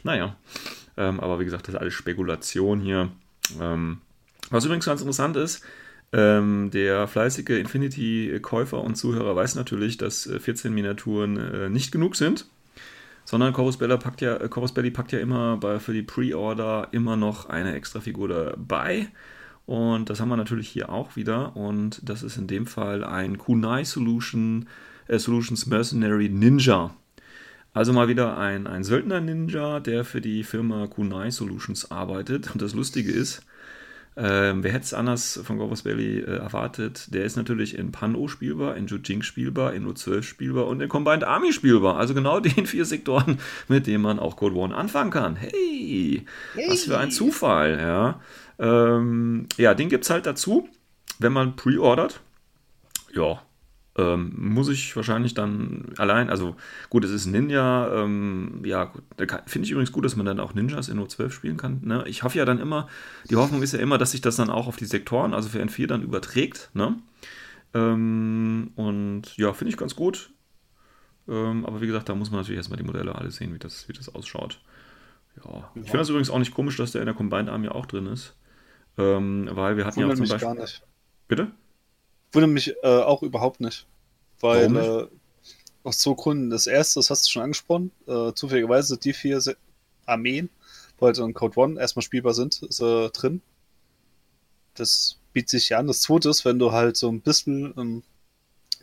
Naja, 0.04 0.38
ähm, 0.96 1.20
aber 1.20 1.40
wie 1.40 1.46
gesagt, 1.46 1.68
das 1.68 1.76
ist 1.76 1.80
alles 1.82 1.94
Spekulation 1.94 2.80
hier. 2.80 3.12
Ähm, 3.60 4.00
was 4.50 4.66
übrigens 4.66 4.86
ganz 4.86 5.02
interessant 5.02 5.36
ist, 5.36 5.64
ähm, 6.14 6.70
der 6.72 7.08
fleißige 7.08 7.50
Infinity-Käufer 7.50 8.80
und 8.82 8.96
Zuhörer 8.96 9.36
weiß 9.36 9.56
natürlich, 9.56 9.98
dass 9.98 10.28
äh, 10.28 10.40
14 10.40 10.74
Miniaturen 10.74 11.38
äh, 11.38 11.70
nicht 11.70 11.92
genug 11.92 12.16
sind, 12.16 12.46
sondern 13.26 13.54
Corus 13.54 13.78
Belli 13.78 13.98
packt 13.98 14.22
ja, 14.22 14.38
äh, 14.38 14.48
Corus 14.48 14.74
Belli 14.74 14.92
packt 14.92 15.12
ja 15.12 15.20
immer 15.20 15.58
bei, 15.58 15.80
für 15.80 15.94
die 15.94 16.04
Pre-Order 16.04 16.90
immer 16.92 17.18
noch 17.18 17.50
eine 17.50 17.74
extra 17.74 18.00
Figur 18.00 18.30
dabei. 18.30 19.10
Und 19.66 20.12
das 20.12 20.22
haben 20.22 20.30
wir 20.30 20.38
natürlich 20.38 20.70
hier 20.70 20.90
auch 20.90 21.16
wieder. 21.16 21.58
Und 21.58 22.08
das 22.08 22.22
ist 22.22 22.38
in 22.38 22.48
dem 22.48 22.68
Fall 22.68 23.04
ein 23.04 23.38
Kunai 23.38 23.84
Solution, 23.84 24.68
äh, 25.08 25.18
Solutions 25.18 25.66
Mercenary 25.66 26.30
Ninja. 26.30 26.96
Also 27.74 27.92
mal 27.92 28.08
wieder 28.08 28.38
ein, 28.38 28.68
ein 28.68 28.84
Söldner-Ninja, 28.84 29.82
der 29.82 30.06
für 30.06 30.22
die 30.22 30.44
Firma 30.44 30.88
Kunai 30.88 31.32
Solutions 31.32 31.92
arbeitet. 31.92 32.52
Und 32.54 32.62
das 32.62 32.74
Lustige 32.74 33.12
ist, 33.12 33.44
ähm, 34.18 34.64
wer 34.64 34.72
hätte 34.72 34.86
es 34.86 34.94
anders 34.94 35.42
von 35.44 35.58
Corvus 35.58 35.82
Belli 35.82 36.20
äh, 36.20 36.38
erwartet? 36.38 37.14
Der 37.14 37.26
ist 37.26 37.36
natürlich 37.36 37.78
in 37.78 37.92
Pan-O 37.92 38.30
spielbar, 38.30 38.78
in 38.78 38.88
Jujing 38.88 39.22
spielbar, 39.24 39.74
in 39.74 39.86
U12 39.86 40.24
spielbar 40.24 40.68
und 40.68 40.82
in 40.82 40.88
Combined 40.88 41.26
Army 41.26 41.52
spielbar. 41.52 41.98
Also 41.98 42.14
genau 42.14 42.40
den 42.42 42.66
vier 42.66 42.86
Sektoren, 42.86 43.40
mit 43.68 43.88
denen 43.88 44.02
man 44.02 44.20
auch 44.20 44.38
Code 44.38 44.56
One 44.56 44.74
anfangen 44.74 45.12
kann. 45.12 45.36
Hey, 45.36 46.26
was 46.68 46.86
für 46.86 46.98
ein 46.98 47.12
Zufall, 47.12 47.78
ja. 47.78 48.22
Ähm, 48.58 49.48
ja, 49.58 49.74
den 49.74 49.90
gibt 49.90 50.06
es 50.06 50.10
halt 50.10 50.26
dazu, 50.26 50.70
wenn 51.20 51.34
man 51.34 51.58
pre-ordert. 51.58 52.22
Ja, 53.14 53.42
ähm, 53.98 54.34
muss 54.36 54.68
ich 54.68 54.96
wahrscheinlich 54.96 55.34
dann 55.34 55.94
allein, 55.98 56.30
also 56.30 56.56
gut, 56.90 57.06
es 57.06 57.12
ist 57.12 57.26
ein 57.26 57.32
Ninja, 57.32 58.04
ähm, 58.04 58.62
ja, 58.66 58.92
finde 59.46 59.66
ich 59.66 59.72
übrigens 59.72 59.94
gut, 59.94 60.04
dass 60.04 60.18
man 60.18 60.26
dann 60.26 60.40
auch 60.40 60.54
Ninjas 60.54 60.90
in 60.90 61.00
O12 61.00 61.30
spielen 61.30 61.58
kann. 61.58 61.82
Ne? 61.84 62.04
Ich 62.08 62.24
hoffe 62.24 62.38
ja 62.38 62.46
dann 62.46 62.60
immer, 62.60 62.90
die 63.30 63.38
Hoffnung 63.38 63.64
ist 63.64 63.72
ja 63.72 63.80
immer, 63.80 63.98
dass 63.98 64.12
sich 64.12 64.22
das 64.22 64.36
dann 64.36 64.50
auch 64.50 64.68
auf 64.68 64.76
die 64.76 64.86
Sektoren, 64.86 65.34
also 65.34 65.48
für 65.48 65.62
N4 65.62 65.88
dann 65.88 66.02
überträgt. 66.02 66.72
Ne? 66.74 66.98
Ähm, 67.74 68.72
und 68.76 69.38
ja, 69.38 69.54
finde 69.54 69.70
ich 69.70 69.78
ganz 69.78 69.96
gut. 69.96 70.32
Ähm, 71.28 71.66
aber 71.66 71.82
wie 71.82 71.88
gesagt, 71.88 72.10
da 72.10 72.16
muss 72.16 72.32
man 72.32 72.42
natürlich 72.42 72.58
erstmal 72.58 72.78
die 72.78 72.84
Modelle 72.84 73.16
alle 73.16 73.32
sehen, 73.32 73.54
wie 73.54 73.60
das, 73.60 73.88
wie 73.88 73.94
das 73.94 74.14
ausschaut. 74.14 74.60
Ja. 75.44 75.70
Ich 75.76 75.84
finde 75.84 76.00
das 76.00 76.10
übrigens 76.10 76.30
auch 76.30 76.40
nicht 76.40 76.54
komisch, 76.54 76.76
dass 76.78 76.92
der 76.92 77.02
in 77.02 77.08
der 77.08 77.16
Combined 77.16 77.50
Army 77.50 77.70
auch 77.70 77.86
drin 77.86 78.08
ist. 78.08 78.36
Ähm, 78.98 79.50
weil 79.52 79.78
wir 79.78 79.86
hatten 79.86 80.02
ja 80.02 80.08
auch 80.08 80.14
zum 80.14 80.28
Beispiel. 80.28 80.40
gar 80.40 80.56
nicht. 80.56 80.84
Bitte? 81.28 81.52
Wundert 82.36 82.52
mich 82.52 82.76
äh, 82.84 82.88
auch 82.88 83.24
überhaupt 83.24 83.62
nicht. 83.62 83.86
Weil, 84.42 84.70
nicht? 84.70 84.86
äh, 84.88 85.08
aus 85.84 86.00
zwei 86.00 86.14
Gründen. 86.14 86.50
Das 86.50 86.68
erste, 86.68 87.00
das 87.00 87.10
hast 87.10 87.26
du 87.28 87.32
schon 87.32 87.44
angesprochen, 87.44 87.92
äh, 88.08 88.34
zufälligerweise 88.34 88.90
sind 88.90 89.06
die 89.06 89.14
vier 89.14 89.42
Se 89.42 89.56
Armeen, 90.06 90.50
wo 91.00 91.08
halt 91.08 91.18
in 91.18 91.34
Code 91.34 91.60
One 91.60 91.80
erstmal 91.80 92.04
spielbar 92.04 92.34
sind, 92.34 92.62
ist 92.64 92.80
äh, 92.82 93.10
drin. 93.10 93.42
Das 94.76 95.18
bietet 95.34 95.50
sich 95.52 95.70
ja 95.70 95.80
an. 95.80 95.88
Das 95.88 96.02
zweite 96.02 96.30
ist, 96.30 96.46
wenn 96.46 96.60
du 96.60 96.72
halt 96.72 96.98
so 96.98 97.10
ein 97.10 97.22
bisschen 97.22 97.74
ähm, 97.78 98.04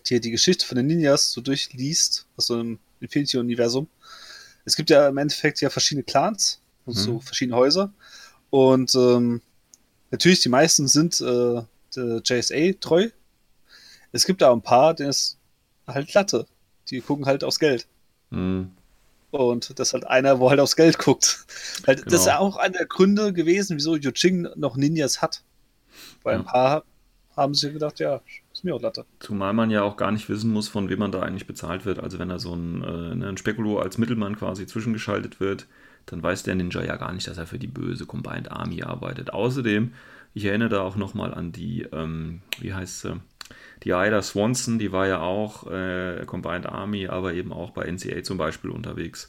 dir 0.08 0.20
die 0.20 0.30
Geschichte 0.30 0.66
von 0.66 0.76
den 0.76 0.86
Ninjas 0.86 1.32
so 1.32 1.40
durchliest, 1.40 2.26
aus 2.36 2.46
so 2.46 2.54
einem 2.54 2.78
Infinity-Universum. 3.00 3.88
Es 4.64 4.76
gibt 4.76 4.90
ja 4.90 5.08
im 5.08 5.18
Endeffekt 5.18 5.60
ja 5.60 5.70
verschiedene 5.70 6.04
Clans 6.04 6.60
und 6.86 6.94
so 6.94 7.14
Mhm. 7.14 7.20
verschiedene 7.20 7.56
Häuser. 7.56 7.92
Und 8.50 8.94
ähm, 8.94 9.40
natürlich, 10.10 10.40
die 10.40 10.48
meisten 10.48 10.88
sind 10.88 11.20
äh, 11.20 11.62
der 11.96 12.22
JSA 12.24 12.72
treu. 12.80 13.08
Es 14.12 14.26
gibt 14.26 14.42
da 14.42 14.52
ein 14.52 14.62
paar, 14.62 14.94
denen 14.94 15.10
ist 15.10 15.38
halt 15.86 16.12
Latte. 16.14 16.46
Die 16.90 17.00
gucken 17.00 17.26
halt 17.26 17.44
aufs 17.44 17.58
Geld. 17.58 17.86
Hm. 18.30 18.70
Und 19.30 19.78
das 19.78 19.88
ist 19.88 19.94
halt 19.94 20.06
einer, 20.06 20.38
wo 20.40 20.50
halt 20.50 20.60
aufs 20.60 20.76
Geld 20.76 20.98
guckt. 20.98 21.46
Weil 21.86 21.96
Das 21.96 22.04
ist 22.04 22.10
Genau. 22.24 22.26
ja 22.26 22.38
auch 22.38 22.56
einer 22.56 22.78
der 22.78 22.86
Gründe 22.86 23.32
gewesen, 23.32 23.76
wieso 23.76 23.96
Yuching 23.96 24.48
noch 24.56 24.76
Ninjas 24.76 25.22
hat. 25.22 25.42
Weil 26.22 26.36
ein 26.36 26.44
Ja. 26.44 26.50
paar 26.50 26.84
haben 27.34 27.54
sich 27.54 27.72
gedacht, 27.72 27.98
ja, 27.98 28.20
ist 28.52 28.62
mir 28.62 28.74
auch 28.74 28.82
Latte. 28.82 29.06
Zumal 29.20 29.54
man 29.54 29.70
ja 29.70 29.82
auch 29.82 29.96
gar 29.96 30.10
nicht 30.12 30.28
wissen 30.28 30.50
muss, 30.52 30.68
von 30.68 30.90
wem 30.90 30.98
man 30.98 31.12
da 31.12 31.22
eigentlich 31.22 31.46
bezahlt 31.46 31.86
wird. 31.86 31.98
Also 31.98 32.18
wenn 32.18 32.28
da 32.28 32.38
so 32.38 32.54
ein, 32.54 32.82
äh, 32.84 33.26
ein 33.26 33.38
Spekulo 33.38 33.78
als 33.78 33.96
Mittelmann 33.96 34.36
quasi 34.36 34.66
zwischengeschaltet 34.66 35.40
wird, 35.40 35.66
dann 36.04 36.22
weiß 36.22 36.42
der 36.42 36.54
Ninja 36.56 36.82
ja 36.82 36.96
gar 36.96 37.12
nicht, 37.12 37.26
dass 37.28 37.38
er 37.38 37.46
für 37.46 37.58
die 37.58 37.68
böse 37.68 38.04
Combined 38.04 38.50
Army 38.52 38.82
arbeitet. 38.82 39.32
Außerdem 39.32 39.92
Ich 40.34 40.46
erinnere 40.46 40.70
da 40.70 40.80
auch 40.80 40.96
nochmal 40.96 41.34
an 41.34 41.52
die, 41.52 41.82
ähm, 41.92 42.40
wie 42.58 42.72
heißt 42.72 43.00
sie? 43.00 43.20
Die 43.84 43.90
Ida 43.90 44.22
Swanson, 44.22 44.78
die 44.78 44.92
war 44.92 45.06
ja 45.06 45.20
auch 45.20 45.70
äh, 45.70 46.24
Combined 46.26 46.66
Army, 46.66 47.08
aber 47.08 47.34
eben 47.34 47.52
auch 47.52 47.70
bei 47.70 47.90
NCA 47.90 48.22
zum 48.22 48.38
Beispiel 48.38 48.70
unterwegs. 48.70 49.28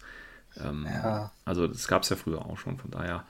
Ähm, 0.58 0.86
Ja. 0.86 1.32
Also 1.46 1.68
das 1.68 1.88
gab 1.88 2.04
es 2.04 2.10
ja 2.10 2.16
früher 2.16 2.46
auch 2.46 2.58
schon, 2.58 2.78
von 2.78 2.92
daher. 2.92 3.26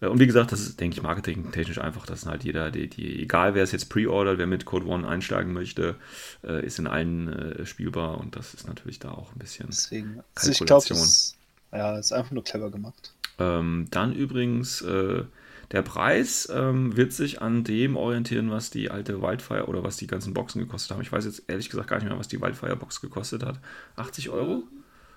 Äh, 0.00 0.06
Und 0.06 0.18
wie 0.18 0.26
gesagt, 0.26 0.52
das 0.52 0.60
ist, 0.60 0.80
denke 0.80 0.96
ich, 0.96 1.02
marketingtechnisch 1.02 1.78
einfach, 1.78 2.06
dass 2.06 2.26
halt 2.26 2.44
jeder, 2.44 2.70
die, 2.70 2.88
die, 2.88 3.22
egal 3.22 3.54
wer 3.54 3.62
es 3.62 3.72
jetzt 3.72 3.88
pre-ordert, 3.88 4.38
wer 4.38 4.46
mit 4.46 4.64
Code 4.64 4.86
One 4.86 5.06
einsteigen 5.06 5.52
möchte, 5.52 5.96
äh, 6.44 6.64
ist 6.64 6.78
in 6.78 6.86
allen 6.86 7.28
äh, 7.28 7.66
spielbar 7.66 8.18
und 8.18 8.36
das 8.36 8.54
ist 8.54 8.66
natürlich 8.66 8.98
da 8.98 9.10
auch 9.12 9.32
ein 9.32 9.38
bisschen. 9.38 9.66
Deswegen. 9.68 10.22
Also 10.34 10.50
ich 10.50 10.58
glaube, 10.58 10.84
Kalkulation. 10.86 10.98
das 10.98 11.36
ja, 11.72 11.98
ist 11.98 12.12
einfach 12.12 12.32
nur 12.32 12.44
clever 12.44 12.70
gemacht. 12.70 13.12
Ähm, 13.38 13.88
dann 13.90 14.14
übrigens, 14.14 14.82
äh, 14.82 15.24
der 15.72 15.82
Preis 15.82 16.48
ähm, 16.52 16.96
wird 16.96 17.12
sich 17.12 17.40
an 17.42 17.64
dem 17.64 17.96
orientieren, 17.96 18.50
was 18.50 18.70
die 18.70 18.90
alte 18.90 19.22
Wildfire 19.22 19.66
oder 19.66 19.82
was 19.82 19.96
die 19.96 20.06
ganzen 20.06 20.34
Boxen 20.34 20.60
gekostet 20.60 20.90
haben. 20.92 21.00
Ich 21.02 21.10
weiß 21.10 21.24
jetzt 21.24 21.44
ehrlich 21.48 21.70
gesagt 21.70 21.88
gar 21.88 21.96
nicht 21.98 22.08
mehr, 22.08 22.18
was 22.18 22.28
die 22.28 22.40
Wildfire-Box 22.40 23.00
gekostet 23.00 23.42
hat. 23.44 23.58
80 23.96 24.28
Euro? 24.30 24.64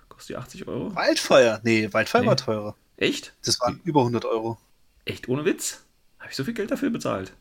Kostet 0.07 0.29
die 0.29 0.37
80 0.37 0.67
Euro? 0.67 0.95
Wildfire? 0.95 1.59
Nee, 1.63 1.89
Wildfire 1.91 2.21
Nee. 2.23 2.27
war 2.29 2.37
teurer. 2.37 2.75
Echt? 2.97 3.33
Das 3.43 3.59
waren 3.59 3.81
über 3.83 3.99
100 4.01 4.23
Euro. 4.25 4.57
Echt 5.03 5.27
ohne 5.27 5.43
Witz? 5.45 5.83
Habe 6.19 6.29
ich 6.31 6.37
so 6.37 6.43
viel 6.45 6.53
Geld 6.53 6.71
dafür 6.71 6.89
bezahlt? 6.89 7.33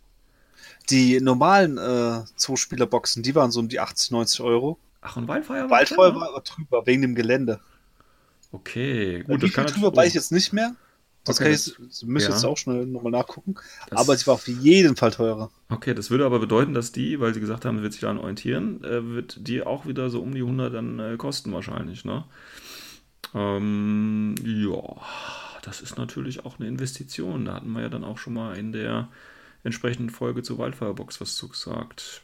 Die 0.91 1.21
normalen 1.21 1.79
äh, 1.79 2.23
Zwei-Spieler-Boxen, 2.37 3.23
die 3.23 3.35
waren 3.35 3.51
so 3.53 3.61
um 3.61 3.69
die 3.69 3.79
80, 3.81 4.11
90 4.11 4.41
Euro. 4.41 4.79
Ach, 5.01 5.17
und 5.17 5.29
Wildfire 5.29 5.71
war 5.71 5.79
Wildfire 5.79 6.15
war 6.17 6.29
aber 6.31 6.41
drüber, 6.41 6.85
wegen 6.87 7.03
dem 7.03 7.15
Gelände. 7.15 7.61
Okay, 8.53 9.19
Gut, 9.21 9.27
gut, 9.27 9.43
Wie 9.43 9.47
das 9.47 9.55
kann 9.55 9.67
drüber 9.67 9.87
natürlich- 9.89 9.97
weiß 9.97 10.09
ich 10.09 10.15
jetzt 10.15 10.33
nicht 10.33 10.53
mehr. 10.53 10.75
Das 11.25 11.41
Okay, 11.41 11.53
ich, 11.53 11.75
das 11.79 12.03
müsste 12.03 12.31
ja. 12.31 12.35
jetzt 12.37 12.45
auch 12.45 12.57
schnell 12.57 12.87
nochmal 12.87 13.12
nachgucken. 13.12 13.55
Das- 13.91 14.01
aber 14.01 14.16
sie 14.16 14.27
war 14.27 14.35
auf 14.35 14.47
jeden 14.49 14.97
Fall 14.97 15.11
teurer. 15.11 15.51
Okay, 15.70 15.95
das 15.95 16.11
würde 16.11 16.27
aber 16.27 16.39
bedeuten, 16.39 16.75
dass 16.75 16.93
die, 16.93 17.20
weil 17.20 17.33
sie 17.35 17.41
gesagt 17.41 17.64
haben, 17.64 17.83
wird 17.83 17.93
sich 17.93 18.03
daran 18.03 18.18
orientieren, 18.18 18.85
äh, 18.85 19.03
wird 19.14 19.47
die 19.49 19.62
auch 19.62 19.87
wieder 19.87 20.11
so 20.11 20.20
um 20.22 20.35
die 20.35 20.43
100 20.43 20.75
dann 20.75 20.99
äh, 20.99 21.16
kosten 21.16 21.53
wahrscheinlich, 21.53 22.05
ne? 22.05 22.25
Ähm, 23.35 24.35
ja, 24.45 24.83
das 25.62 25.81
ist 25.81 25.97
natürlich 25.99 26.45
auch 26.45 26.59
eine 26.59 26.68
Investition. 26.68 27.45
Da 27.47 27.55
hatten 27.55 27.72
wir 27.72 27.83
ja 27.83 27.89
dann 27.89 28.05
auch 28.05 28.18
schon 28.18 28.35
mal 28.35 28.57
in 28.57 28.72
der 28.72 29.09
entsprechenden 29.64 30.11
Folge 30.11 30.43
zur 30.43 30.59
Wildfirebox 30.59 31.20
was 31.20 31.37
zu 31.37 31.49
gesagt. 31.49 32.22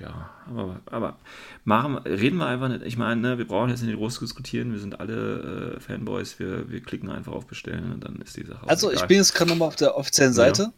Ja, 0.00 0.30
aber, 0.48 0.80
aber 0.86 1.18
machen, 1.64 1.96
reden 1.98 2.38
wir 2.38 2.46
einfach 2.46 2.68
nicht. 2.68 2.82
Ich 2.82 2.96
meine, 2.96 3.20
ne, 3.20 3.38
wir 3.38 3.46
brauchen 3.46 3.70
jetzt 3.70 3.82
nicht 3.82 3.96
groß 3.96 4.18
diskutieren. 4.20 4.72
Wir 4.72 4.80
sind 4.80 5.00
alle 5.00 5.76
äh, 5.76 5.80
Fanboys. 5.80 6.38
Wir, 6.38 6.70
wir 6.70 6.80
klicken 6.82 7.10
einfach 7.10 7.32
auf 7.32 7.46
Bestellen 7.46 7.92
und 7.92 8.04
dann 8.04 8.16
ist 8.16 8.36
die 8.36 8.44
Sache. 8.44 8.68
auch 8.68 8.68
Also 8.68 8.90
ich 8.90 9.02
bin 9.06 9.18
jetzt 9.18 9.34
gerade 9.34 9.50
nochmal 9.50 9.68
auf 9.68 9.76
der 9.76 9.96
offiziellen 9.96 10.32
Ja. 10.32 10.34
Seite. 10.34 10.72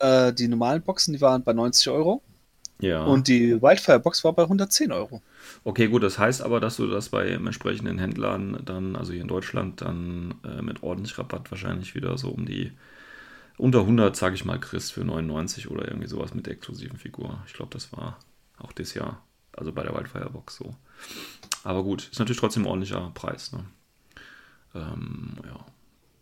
Äh, 0.00 0.32
die 0.34 0.48
normalen 0.48 0.82
Boxen, 0.82 1.12
die 1.14 1.20
waren 1.20 1.42
bei 1.44 1.52
90 1.52 1.88
Euro. 1.90 2.22
ja. 2.80 3.02
Und 3.04 3.28
die 3.28 3.60
Wildfire-Box 3.60 4.24
war 4.24 4.32
bei 4.34 4.42
110 4.44 4.92
Euro. 4.92 5.22
Okay, 5.64 5.88
gut, 5.88 6.02
das 6.02 6.18
heißt 6.18 6.42
aber, 6.42 6.60
dass 6.60 6.76
du 6.76 6.86
das 6.86 7.08
bei 7.10 7.28
entsprechenden 7.30 7.98
Händlern 7.98 8.60
dann, 8.64 8.96
also 8.96 9.12
hier 9.12 9.22
in 9.22 9.28
Deutschland, 9.28 9.80
dann 9.80 10.34
äh, 10.44 10.62
mit 10.62 10.82
ordentlich 10.82 11.18
Rabatt 11.18 11.50
wahrscheinlich 11.50 11.94
wieder 11.94 12.16
so 12.18 12.30
um 12.30 12.44
die 12.46 12.72
unter 13.56 13.80
100, 13.80 14.14
sage 14.16 14.36
ich 14.36 14.44
mal, 14.44 14.60
kriegst 14.60 14.92
für 14.92 15.04
99 15.04 15.68
oder 15.70 15.88
irgendwie 15.88 16.06
sowas 16.08 16.34
mit 16.34 16.46
der 16.46 16.54
exklusiven 16.54 16.96
Figur. 16.98 17.42
Ich 17.46 17.54
glaube, 17.54 17.72
das 17.72 17.92
war 17.92 18.18
auch 18.58 18.72
das 18.72 18.94
Jahr, 18.94 19.22
also 19.52 19.72
bei 19.72 19.82
der 19.82 19.94
Wildfire 19.94 20.30
Box 20.30 20.56
so. 20.56 20.74
Aber 21.64 21.82
gut, 21.82 22.08
ist 22.10 22.18
natürlich 22.18 22.40
trotzdem 22.40 22.64
ein 22.64 22.68
ordentlicher 22.68 23.10
Preis. 23.14 23.52
Ne? 23.52 23.64
Ähm, 24.74 25.36
ja. 25.44 25.64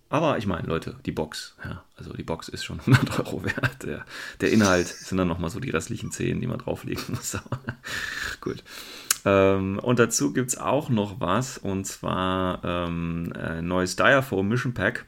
Aber 0.08 0.38
ich 0.38 0.46
meine, 0.46 0.68
Leute, 0.68 0.96
die 1.04 1.12
Box, 1.12 1.56
ja, 1.64 1.82
also 1.96 2.12
die 2.12 2.22
Box 2.22 2.48
ist 2.48 2.64
schon 2.64 2.80
100 2.86 3.20
Euro 3.20 3.44
wert. 3.44 3.82
Der, 3.82 4.04
der 4.40 4.52
Inhalt 4.52 4.86
sind 4.86 5.18
dann 5.18 5.28
nochmal 5.28 5.50
so 5.50 5.60
die 5.60 5.70
restlichen 5.70 6.12
10, 6.12 6.40
die 6.40 6.46
man 6.46 6.58
drauflegen 6.58 7.04
muss. 7.08 7.38
Gut. 8.40 8.62
Ähm, 9.24 9.80
und 9.80 9.98
dazu 9.98 10.32
gibt 10.32 10.50
es 10.50 10.58
auch 10.58 10.88
noch 10.88 11.20
was, 11.20 11.58
und 11.58 11.84
zwar 11.84 12.64
ähm, 12.64 13.32
ein 13.36 13.66
neues 13.66 13.96
Diaphone 13.96 14.48
Mission 14.48 14.74
Pack. 14.74 15.06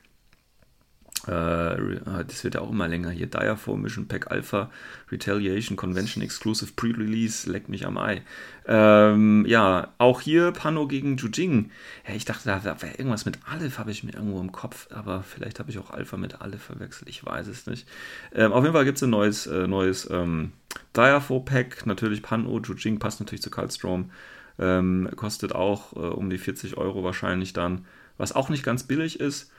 Äh, 1.29 2.24
das 2.26 2.43
wird 2.43 2.55
ja 2.55 2.62
auch 2.62 2.70
immer 2.70 2.89
länger 2.89 3.11
hier. 3.11 3.26
Diaphone 3.26 3.83
Mission 3.83 4.09
Pack 4.09 4.31
Alpha 4.31 4.70
Retaliation 5.12 5.76
Convention 5.76 6.22
Exclusive 6.22 6.72
Pre-Release. 6.74 7.51
Leck 7.51 7.68
mich 7.68 7.87
am 7.87 7.99
Ei. 7.99 8.22
Ähm, 8.66 9.45
ja, 9.47 9.89
auch 9.99 10.20
hier 10.20 10.53
Pano 10.53 10.87
gegen 10.87 11.16
Jujing. 11.16 11.70
Ja, 12.07 12.14
ich 12.14 12.24
dachte, 12.24 12.49
da 12.49 12.83
wäre 12.83 12.97
irgendwas 12.97 13.26
mit 13.26 13.39
Aleph, 13.51 13.79
habe 13.79 13.91
ich 13.91 14.05
mir 14.05 14.14
irgendwo 14.14 14.41
im 14.41 14.53
Kopf, 14.53 14.89
aber 14.91 15.22
vielleicht 15.22 15.59
habe 15.59 15.70
ich 15.70 15.79
auch 15.79 15.91
Alpha 15.91 16.16
mit 16.16 16.41
Aleph 16.41 16.62
verwechselt. 16.62 17.09
Ich 17.09 17.24
weiß 17.24 17.47
es 17.47 17.66
nicht. 17.66 17.87
Ähm, 18.35 18.53
auf 18.53 18.62
jeden 18.62 18.74
Fall 18.74 18.85
gibt 18.85 18.97
es 18.97 19.03
ein 19.03 19.11
neues, 19.11 19.47
äh, 19.47 19.66
neues 19.66 20.09
ähm, 20.11 20.53
Diaphone 20.97 21.45
Pack. 21.45 21.87
Natürlich 21.87 22.22
Pano. 22.22 22.59
Jujing 22.59 22.99
passt 22.99 23.20
natürlich 23.20 23.43
zu 23.43 23.51
Kaltstrom. 23.51 24.11
Ähm, 24.59 25.09
kostet 25.14 25.55
auch 25.55 25.93
äh, 25.93 25.99
um 25.99 26.31
die 26.31 26.39
40 26.39 26.76
Euro 26.79 27.05
wahrscheinlich 27.05 27.53
dann. 27.53 27.85
Was 28.16 28.35
auch 28.35 28.49
nicht 28.49 28.64
ganz 28.64 28.83
billig 28.83 29.20
ist. 29.20 29.53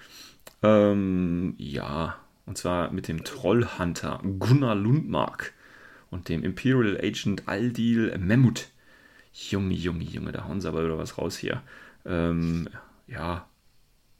Ähm, 0.63 1.55
ja, 1.57 2.17
und 2.45 2.57
zwar 2.57 2.91
mit 2.91 3.07
dem 3.07 3.23
Trollhunter 3.23 4.21
Gunnar 4.39 4.75
Lundmark 4.75 5.53
und 6.11 6.29
dem 6.29 6.43
Imperial 6.43 6.97
Agent 7.01 7.47
Aldil 7.47 8.17
Memmut. 8.17 8.69
Junge, 9.33 9.75
Junge, 9.75 10.03
Junge, 10.05 10.31
da 10.33 10.45
hauen 10.45 10.61
sie 10.61 10.67
aber 10.67 10.83
wieder 10.85 10.97
was 10.97 11.17
raus 11.17 11.37
hier. 11.37 11.63
Ähm, 12.05 12.69
ja, 13.07 13.47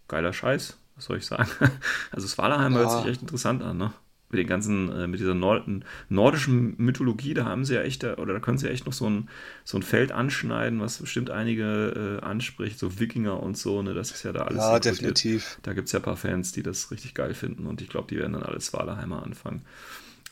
geiler 0.08 0.34
Scheiß, 0.34 0.80
was 0.96 1.06
soll 1.06 1.18
ich 1.20 1.28
sagen? 1.28 1.50
Also 2.12 2.28
Svalheim 2.28 2.78
hört 2.78 2.92
Ja. 2.92 2.98
sich 3.02 3.06
echt 3.08 3.22
interessant 3.22 3.64
an, 3.64 3.78
ne? 3.78 3.94
Mit 4.32 4.40
den 4.40 4.48
ganzen, 4.48 4.92
äh, 4.92 5.08
mit 5.08 5.20
dieser 5.20 5.34
Nord 5.34 5.66
nordischen 6.10 6.76
Mythologie, 6.78 7.34
da 7.34 7.46
haben 7.46 7.66
sie 7.66 7.74
ja 7.76 7.82
echt, 7.82 8.04
oder 8.04 8.34
da 8.34 8.40
können 8.40 8.58
sie 8.60 8.68
ja 8.68 8.72
echt 8.72 8.86
noch 8.86 8.94
so 8.94 9.10
ein, 9.10 9.28
so 9.64 9.78
ein 9.78 9.84
Feld 9.84 10.12
anschneiden, 10.12 10.80
was 10.80 11.00
bestimmt 11.00 11.32
einige 11.32 12.20
äh, 12.22 12.26
anspricht, 12.26 12.78
so 12.78 13.00
Wikinger 13.00 13.42
und 13.42 13.58
so, 13.58 13.82
ne? 13.82 13.94
Das 13.94 14.12
ist 14.12 14.24
ja 14.24 14.32
da 14.32 14.42
alles 14.42 14.60
Ja, 14.60 14.80
definitiv. 14.80 15.58
Da 15.64 15.74
gibt 15.74 15.88
es 15.88 15.94
ja 15.94 16.00
ein 16.00 16.04
paar 16.04 16.18
Fans, 16.18 16.52
die 16.52 16.62
das 16.62 16.92
richtig 16.92 17.16
geil 17.16 17.34
finden 17.34 17.66
und 17.66 17.82
ich 17.82 17.90
glaube, 17.90 18.08
die 18.08 18.18
werden 18.18 18.34
dann 18.34 18.44
alle 18.44 18.62
Svalaheimer 18.62 19.24
anfangen. 19.24 19.64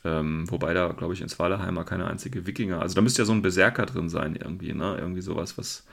Ähm, 0.06 0.50
wobei 0.50 0.74
da, 0.74 0.90
glaube 0.90 1.16
ich, 1.16 1.22
in 1.22 1.30
Svalaheimer 1.30 1.84
keine 1.84 2.06
einzige 2.06 2.46
Wikinger, 2.46 2.82
also 2.82 2.94
da 2.94 3.02
müsste 3.02 3.24
ja 3.24 3.26
so 3.26 3.34
ein 3.34 3.42
Berserker 3.42 3.88
drin 3.88 4.10
sein 4.10 4.36
irgendwie, 4.36 4.74
ne? 4.74 4.96
Irgendwie 5.00 5.22
sowas, 5.22 5.58
was 5.58 5.86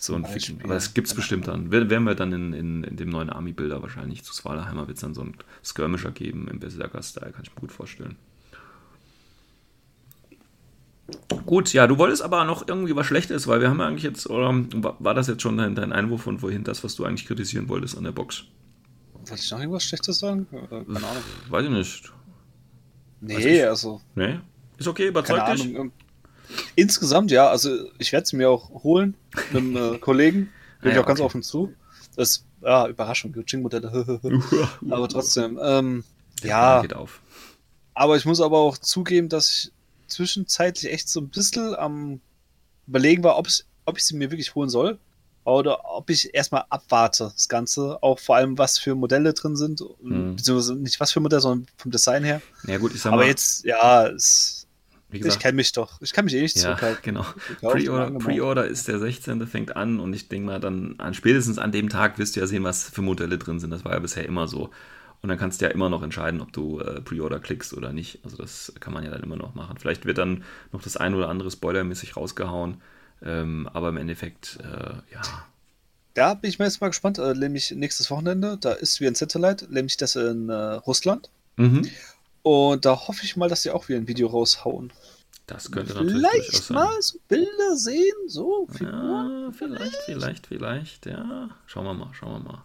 so 0.00 0.14
ein. 0.14 0.24
Wikinger. 0.34 0.64
Aber 0.64 0.74
das 0.74 0.94
gibt 0.94 1.08
es 1.08 1.14
bestimmt 1.14 1.46
dann. 1.48 1.70
Wer- 1.70 1.88
Werden 1.90 2.04
wir 2.04 2.14
dann 2.14 2.32
in, 2.32 2.52
in, 2.52 2.84
in 2.84 2.96
dem 2.96 3.08
neuen 3.10 3.30
Army-Bilder 3.30 3.82
wahrscheinlich 3.82 4.22
zu 4.24 4.32
Svalaheimer 4.32 4.86
wird 4.88 4.96
es 4.98 5.02
dann 5.02 5.14
so 5.14 5.20
einen 5.22 5.36
Skirmisher 5.64 6.10
geben 6.10 6.48
im 6.48 6.58
Berserker-Style, 6.60 7.32
kann 7.32 7.42
ich 7.44 7.54
mir 7.54 7.60
gut 7.60 7.72
vorstellen. 7.72 8.16
Gut, 11.46 11.72
ja, 11.72 11.86
du 11.86 11.96
wolltest 11.96 12.20
aber 12.22 12.44
noch 12.44 12.68
irgendwie 12.68 12.94
was 12.94 13.06
Schlechtes, 13.06 13.46
weil 13.46 13.60
wir 13.62 13.70
haben 13.70 13.78
ja 13.78 13.86
eigentlich 13.86 14.02
jetzt, 14.02 14.28
oder 14.28 14.52
war 14.98 15.14
das 15.14 15.26
jetzt 15.26 15.40
schon 15.40 15.56
dein, 15.56 15.74
dein 15.74 15.92
Einwurf 15.92 16.26
und 16.26 16.42
wohin 16.42 16.64
das, 16.64 16.84
was 16.84 16.94
du 16.96 17.04
eigentlich 17.06 17.26
kritisieren 17.26 17.68
wolltest 17.70 17.96
an 17.96 18.04
der 18.04 18.12
Box? 18.12 18.44
Wollte 19.14 19.34
ich 19.42 19.50
noch 19.50 19.58
irgendwas 19.58 19.84
Schlechtes 19.84 20.18
sagen? 20.18 20.46
Keine 20.50 20.86
Ahnung. 20.86 21.22
Weiß 21.48 21.64
ich 21.64 21.70
nicht. 21.70 22.12
Nee, 23.20 23.62
also, 23.64 24.00
Nee? 24.14 24.38
Ist 24.76 24.86
okay, 24.86 25.04
keine 25.04 25.08
überzeugt 25.10 25.48
dich? 25.58 25.74
Ahnung. 25.76 25.92
Insgesamt, 26.74 27.30
ja, 27.30 27.48
also 27.48 27.90
ich 27.98 28.12
werde 28.12 28.26
sie 28.26 28.36
mir 28.36 28.50
auch 28.50 28.70
holen 28.82 29.14
mit 29.52 29.62
einem 29.62 29.94
äh, 29.94 29.98
Kollegen. 29.98 30.50
Bin 30.80 30.88
Ah 30.88 30.88
ich 30.90 30.94
ja, 30.96 31.02
auch 31.02 31.06
ganz 31.06 31.20
okay. 31.20 31.26
offen 31.26 31.42
zu. 31.42 31.72
Das, 32.16 32.44
ja, 32.62 32.86
Überraschung, 32.88 33.34
Jing-Modelle. 33.46 34.20
aber 34.90 35.08
trotzdem, 35.08 35.58
ähm, 35.62 36.04
ja, 36.42 36.82
Geht 36.82 36.94
auf. 36.94 37.20
aber 37.94 38.16
ich 38.16 38.24
muss 38.24 38.40
aber 38.40 38.58
auch 38.58 38.78
zugeben, 38.78 39.28
dass 39.28 39.48
ich 39.50 39.72
zwischenzeitlich 40.06 40.92
echt 40.92 41.08
so 41.08 41.20
ein 41.20 41.28
bisschen 41.28 41.74
am 41.74 42.20
überlegen 42.86 43.22
war, 43.24 43.36
ob 43.38 43.46
ich, 43.48 43.64
ob 43.84 43.98
ich 43.98 44.04
sie 44.04 44.16
mir 44.16 44.30
wirklich 44.30 44.54
holen 44.54 44.70
soll 44.70 44.98
oder 45.44 45.84
ob 45.84 46.08
ich 46.10 46.34
erstmal 46.34 46.64
abwarte, 46.70 47.30
das 47.34 47.48
Ganze, 47.48 48.02
auch 48.02 48.18
vor 48.18 48.36
allem 48.36 48.56
was 48.58 48.78
für 48.78 48.94
Modelle 48.94 49.32
drin 49.34 49.56
sind, 49.56 49.82
Mhm. 50.02 50.36
beziehungsweise 50.36 50.74
nicht 50.76 50.98
was 51.00 51.12
für 51.12 51.20
Modelle, 51.20 51.40
sondern 51.42 51.66
vom 51.76 51.90
Design 51.90 52.24
her. 52.24 52.40
Ja 52.66 52.78
gut, 52.78 52.94
ich 52.94 53.02
sag 53.02 53.12
aber 53.12 53.22
mal, 53.22 53.28
jetzt, 53.28 53.64
ja, 53.64 54.06
es, 54.08 54.57
wie 55.10 55.16
ich 55.16 55.22
gesagt, 55.22 55.42
kenne 55.42 55.56
mich 55.56 55.72
doch, 55.72 56.00
ich 56.02 56.12
kann 56.12 56.26
mich 56.26 56.34
eh 56.34 56.42
nicht 56.42 56.56
ja, 56.56 56.62
zurückhalten. 56.62 57.02
genau. 57.02 57.24
Pre-Order. 57.60 58.18
Pre-Order 58.18 58.66
ist 58.66 58.88
der 58.88 58.98
16. 58.98 59.46
fängt 59.46 59.74
an 59.76 60.00
und 60.00 60.12
ich 60.12 60.28
denke 60.28 60.46
mal 60.46 60.60
dann 60.60 60.96
an 60.98 61.14
spätestens 61.14 61.58
an 61.58 61.72
dem 61.72 61.88
Tag 61.88 62.18
wirst 62.18 62.36
du 62.36 62.40
ja 62.40 62.46
sehen, 62.46 62.64
was 62.64 62.84
für 62.84 63.02
Modelle 63.02 63.38
drin 63.38 63.58
sind. 63.58 63.70
Das 63.70 63.84
war 63.84 63.92
ja 63.92 63.98
bisher 63.98 64.26
immer 64.26 64.48
so. 64.48 64.70
Und 65.20 65.30
dann 65.30 65.38
kannst 65.38 65.60
du 65.60 65.64
ja 65.64 65.70
immer 65.70 65.88
noch 65.88 66.02
entscheiden, 66.02 66.40
ob 66.40 66.52
du 66.52 66.80
äh, 66.80 67.00
Pre-Order 67.00 67.40
klickst 67.40 67.74
oder 67.74 67.92
nicht. 67.92 68.20
Also 68.24 68.36
das 68.36 68.72
kann 68.80 68.92
man 68.92 69.04
ja 69.04 69.10
dann 69.10 69.22
immer 69.22 69.36
noch 69.36 69.54
machen. 69.54 69.76
Vielleicht 69.78 70.04
wird 70.04 70.18
dann 70.18 70.44
noch 70.72 70.82
das 70.82 70.96
ein 70.96 71.14
oder 71.14 71.28
andere 71.28 71.50
spoilermäßig 71.50 72.16
rausgehauen. 72.16 72.80
Ähm, 73.22 73.68
aber 73.72 73.88
im 73.88 73.96
Endeffekt, 73.96 74.58
äh, 74.62 75.12
ja. 75.12 75.22
Da 76.14 76.34
bin 76.34 76.50
ich 76.50 76.58
mir 76.58 76.66
jetzt 76.66 76.80
mal 76.80 76.88
gespannt, 76.88 77.18
äh, 77.18 77.34
nämlich 77.34 77.72
nächstes 77.72 78.10
Wochenende, 78.10 78.58
da 78.60 78.72
ist 78.72 79.00
wie 79.00 79.08
ein 79.08 79.14
Satellite, 79.14 79.66
nämlich 79.72 79.96
das 79.96 80.14
in 80.14 80.48
äh, 80.50 80.54
Russland. 80.54 81.30
Mhm. 81.56 81.88
Und 82.42 82.84
da 82.84 83.08
hoffe 83.08 83.24
ich 83.24 83.36
mal, 83.36 83.48
dass 83.48 83.62
sie 83.62 83.70
auch 83.70 83.88
wieder 83.88 83.98
ein 83.98 84.08
Video 84.08 84.28
raushauen. 84.28 84.92
Das 85.48 85.70
könnte 85.70 85.94
natürlich 85.94 86.20
durchaus 86.20 86.66
Vielleicht 86.66 86.70
mal 86.70 87.02
so 87.02 87.18
Bilder 87.26 87.76
sehen, 87.76 88.16
so 88.26 88.68
Figuren. 88.70 89.44
Ja, 89.44 89.50
vielleicht, 89.52 89.96
vielleicht, 90.04 90.46
vielleicht, 90.46 91.06
ja. 91.06 91.48
Schauen 91.66 91.84
wir 91.84 91.94
mal, 91.94 92.10
schauen 92.12 92.44
wir 92.44 92.52
mal. 92.52 92.62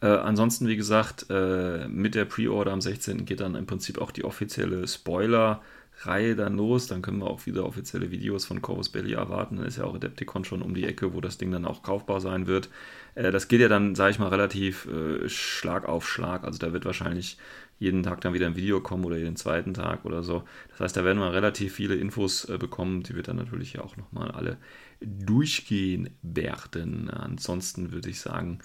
Äh, 0.00 0.18
ansonsten, 0.18 0.66
wie 0.66 0.76
gesagt, 0.76 1.26
äh, 1.30 1.86
mit 1.86 2.16
der 2.16 2.24
Pre-Order 2.24 2.72
am 2.72 2.80
16. 2.80 3.24
geht 3.24 3.40
dann 3.40 3.54
im 3.54 3.66
Prinzip 3.66 4.00
auch 4.00 4.10
die 4.10 4.24
offizielle 4.24 4.88
Spoiler-Reihe 4.88 6.34
dann 6.34 6.56
los. 6.56 6.88
Dann 6.88 7.00
können 7.00 7.18
wir 7.18 7.30
auch 7.30 7.46
wieder 7.46 7.64
offizielle 7.64 8.10
Videos 8.10 8.44
von 8.44 8.60
Corvus 8.60 8.88
Belli 8.88 9.12
erwarten. 9.12 9.58
Dann 9.58 9.66
ist 9.66 9.78
ja 9.78 9.84
auch 9.84 9.94
Adepticon 9.94 10.44
schon 10.44 10.62
um 10.62 10.74
die 10.74 10.84
Ecke, 10.84 11.14
wo 11.14 11.20
das 11.20 11.38
Ding 11.38 11.52
dann 11.52 11.64
auch 11.64 11.84
kaufbar 11.84 12.20
sein 12.20 12.48
wird. 12.48 12.68
Äh, 13.14 13.30
das 13.30 13.46
geht 13.46 13.60
ja 13.60 13.68
dann, 13.68 13.94
sage 13.94 14.10
ich 14.10 14.18
mal, 14.18 14.28
relativ 14.28 14.86
äh, 14.86 15.28
Schlag 15.28 15.86
auf 15.86 16.08
Schlag. 16.08 16.42
Also 16.42 16.58
da 16.58 16.72
wird 16.72 16.84
wahrscheinlich 16.84 17.38
jeden 17.78 18.02
Tag 18.02 18.20
dann 18.22 18.32
wieder 18.32 18.46
ein 18.46 18.56
Video 18.56 18.80
kommen 18.80 19.04
oder 19.04 19.16
jeden 19.16 19.36
zweiten 19.36 19.74
Tag 19.74 20.04
oder 20.04 20.22
so. 20.22 20.44
Das 20.70 20.80
heißt, 20.80 20.96
da 20.96 21.04
werden 21.04 21.18
wir 21.18 21.32
relativ 21.32 21.74
viele 21.74 21.94
Infos 21.94 22.46
äh, 22.46 22.58
bekommen, 22.58 23.02
die 23.02 23.14
wir 23.14 23.22
dann 23.22 23.36
natürlich 23.36 23.74
ja 23.74 23.82
auch 23.82 23.96
nochmal 23.96 24.30
alle 24.30 24.56
durchgehen 25.00 26.10
werden. 26.22 27.10
Ansonsten 27.10 27.92
würde 27.92 28.08
ich 28.08 28.20
sagen, 28.20 28.60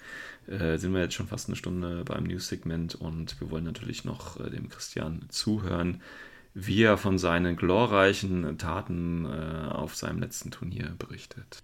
äh, 0.48 0.78
sind 0.78 0.94
wir 0.94 1.02
jetzt 1.02 1.16
schon 1.16 1.28
fast 1.28 1.50
eine 1.50 1.58
Stunde 1.58 2.04
beim 2.06 2.24
News-Segment 2.24 2.96
und 2.96 3.40
wir 3.42 3.52
wollen 3.52 3.66
natürlich 3.66 4.06
noch 4.06 4.40
äh, 4.40 4.50
dem 4.50 4.70
Christian 4.70 5.26
zuhören, 5.30 6.02
wie 6.54 6.84
er 6.84 6.98
von 6.98 7.18
seinen 7.18 7.56
glorreichen 7.56 8.58
Taten 8.58 9.26
auf 9.26 9.96
seinem 9.96 10.20
letzten 10.20 10.52
Turnier 10.52 10.94
berichtet. 11.00 11.64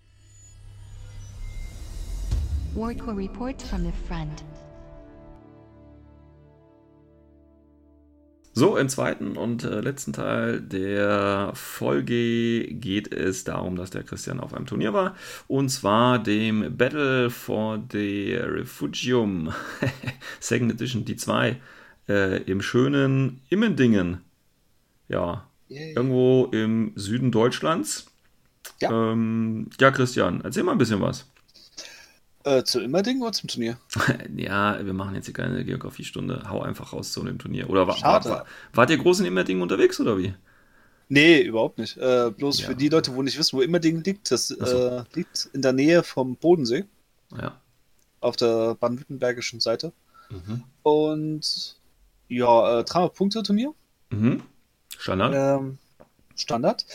Warcore 2.74 3.18
reports 3.18 3.68
from 3.68 3.84
the 3.84 3.92
front. 4.08 4.46
So, 8.58 8.76
im 8.76 8.90
zweiten 8.90 9.38
und 9.38 9.64
äh, 9.66 9.82
letzten 9.82 10.14
Teil 10.14 10.60
der 10.60 11.52
Folge 11.54 12.64
geht 12.74 13.14
es 13.14 13.44
darum, 13.44 13.76
dass 13.76 13.92
der 13.92 14.02
Christian 14.02 14.40
auf 14.40 14.52
einem 14.52 14.66
Turnier 14.66 14.94
war. 14.94 15.16
Und 15.48 15.70
zwar 15.70 16.18
dem 16.18 16.76
Battle 16.76 17.30
for 17.30 17.80
the 17.92 18.34
Refugium 18.34 19.54
Second 20.40 20.72
Edition, 20.72 21.06
die 21.06 21.18
2, 21.18 21.58
äh, 22.10 22.42
im 22.46 22.64
schönen 22.64 23.42
Immendingen. 23.50 24.22
Ja, 25.08 25.48
Yay. 25.68 25.94
irgendwo 25.94 26.46
im 26.52 26.94
Süden 26.96 27.30
Deutschlands. 27.30 28.08
Ja. 28.82 29.12
Ähm, 29.12 29.70
ja, 29.80 29.92
Christian, 29.92 30.42
erzähl 30.44 30.64
mal 30.64 30.72
ein 30.72 30.80
bisschen 30.80 31.02
was. 31.02 31.30
Äh, 32.48 32.64
zu 32.64 32.80
Immerding 32.82 33.22
oder 33.22 33.32
zum 33.34 33.50
Turnier? 33.50 33.78
Ja, 34.36 34.84
wir 34.86 34.94
machen 34.94 35.16
jetzt 35.16 35.26
hier 35.26 35.34
keine 35.34 35.64
Geografiestunde. 35.66 36.44
Hau 36.50 36.62
einfach 36.62 36.94
raus 36.94 37.12
zu 37.12 37.24
dem 37.24 37.38
Turnier. 37.40 37.70
Oder 37.70 37.88
war, 37.88 37.98
Schade. 37.98 38.30
war, 38.30 38.46
wart 38.74 38.90
ihr 38.90 38.98
groß 38.98 39.20
in 39.22 39.26
Immerdingen 39.26 39.62
unterwegs 39.62 40.00
oder 40.00 40.18
wie? 40.18 40.34
Nee, 41.10 41.42
überhaupt 41.42 41.78
nicht. 41.78 41.98
Äh, 41.98 42.32
bloß 42.32 42.62
Ja. 42.62 42.68
für 42.68 42.76
die 42.76 42.90
Leute, 42.90 43.14
wo 43.16 43.22
nicht 43.22 43.38
wissen, 43.38 43.58
wo 43.58 43.62
Immerding 43.62 44.04
liegt, 44.04 44.30
das 44.32 44.48
so. 44.50 44.56
äh, 44.66 45.04
liegt 45.14 45.50
in 45.54 45.62
der 45.62 45.74
Nähe 45.74 46.04
vom 46.04 46.36
Bodensee, 46.36 46.86
Ja. 47.38 47.60
auf 48.22 48.36
der 48.36 48.76
baden-württembergischen 48.76 49.60
Seite. 49.60 49.92
Mhm. 50.30 50.64
Und 50.84 51.76
ja, 52.30 52.80
äh, 52.80 52.84
300 52.84 53.14
Punkte 53.14 53.44
Turnier, 53.44 53.74
Mhm. 54.10 54.44
Standard? 54.98 55.34
ähm, 55.36 55.78
Standard, 56.36 56.86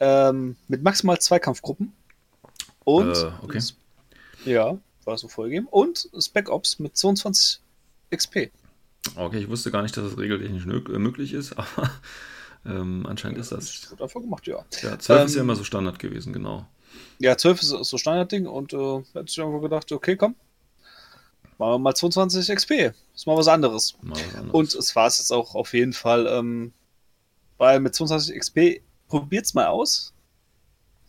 ähm, 0.00 0.56
mit 0.68 0.82
maximal 0.82 1.18
zwei 1.18 1.38
Kampfgruppen. 1.38 1.92
Und, 2.84 3.16
Äh, 3.16 3.30
okay. 3.42 3.60
ja, 4.44 4.76
war 5.06 5.18
so 5.18 5.28
vorgegeben. 5.28 5.66
Und 5.70 6.08
Spec 6.18 6.48
Ops 6.48 6.78
mit 6.78 6.96
22 6.96 7.60
XP. 8.14 8.50
Okay, 9.16 9.38
ich 9.38 9.48
wusste 9.48 9.70
gar 9.70 9.82
nicht, 9.82 9.96
dass 9.96 10.04
es 10.04 10.18
regeltechnisch 10.18 10.64
äh, 10.66 10.98
möglich 10.98 11.32
ist, 11.32 11.52
aber 11.58 11.90
ähm, 12.64 13.04
anscheinend 13.06 13.38
ist 13.38 13.52
das. 13.52 13.88
Gut 13.88 14.00
einfach 14.02 14.20
gemacht, 14.20 14.46
ja. 14.46 14.64
Ja, 14.82 14.98
12 14.98 15.24
ist 15.26 15.34
ja 15.34 15.40
Ähm, 15.40 15.46
immer 15.46 15.56
so 15.56 15.64
Standard 15.64 15.98
gewesen, 15.98 16.32
genau. 16.32 16.66
Ja, 17.18 17.36
12 17.36 17.62
ist 17.62 17.68
so 17.68 17.98
Standardding 17.98 18.46
und 18.46 18.72
äh, 18.72 19.02
hätte 19.14 19.26
ich 19.26 19.38
irgendwo 19.38 19.60
gedacht, 19.60 19.90
okay, 19.90 20.16
komm, 20.16 20.34
machen 21.58 21.72
wir 21.74 21.78
mal 21.78 21.94
22 21.94 22.54
XP. 22.54 22.70
Ist 23.14 23.26
mal 23.26 23.36
was 23.36 23.48
anderes. 23.48 23.96
Mal 24.02 24.16
was 24.16 24.34
anderes. 24.34 24.52
Und 24.52 24.74
es 24.74 24.94
war 24.94 25.06
es 25.06 25.18
jetzt 25.18 25.32
auch 25.32 25.54
auf 25.54 25.72
jeden 25.74 25.92
Fall, 25.92 26.26
ähm, 26.26 26.72
weil 27.58 27.80
mit 27.80 27.94
22 27.94 28.38
XP 28.38 28.82
probiert's 29.08 29.54
mal 29.54 29.66
aus. 29.66 30.11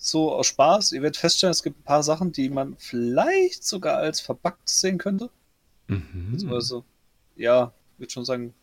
So 0.04 0.34
aus 0.34 0.48
Spaß. 0.48 0.92
Ihr 0.92 1.02
werdet 1.02 1.16
feststellen, 1.16 1.52
es 1.52 1.64
gibt 1.64 1.80
ein 1.80 1.84
paar 1.84 2.04
Sachen, 2.04 2.34
die 2.34 2.50
man 2.50 2.76
vielleicht 2.78 3.64
sogar 3.64 3.98
als 4.00 4.20
verbuggt 4.20 4.68
sehen 4.68 4.98
könnte. 4.98 5.30
mhm. 6.42 6.52
Also, 6.52 6.84
ja, 7.38 7.72
ich 7.94 8.00
würde 8.02 8.12
schon 8.12 8.26
sagen, 8.26 8.54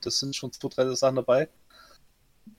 das 0.00 0.18
sind 0.18 0.34
schon 0.34 0.52
zwei, 0.52 0.68
drei 0.68 0.94
Sachen 0.94 1.16
dabei, 1.16 1.50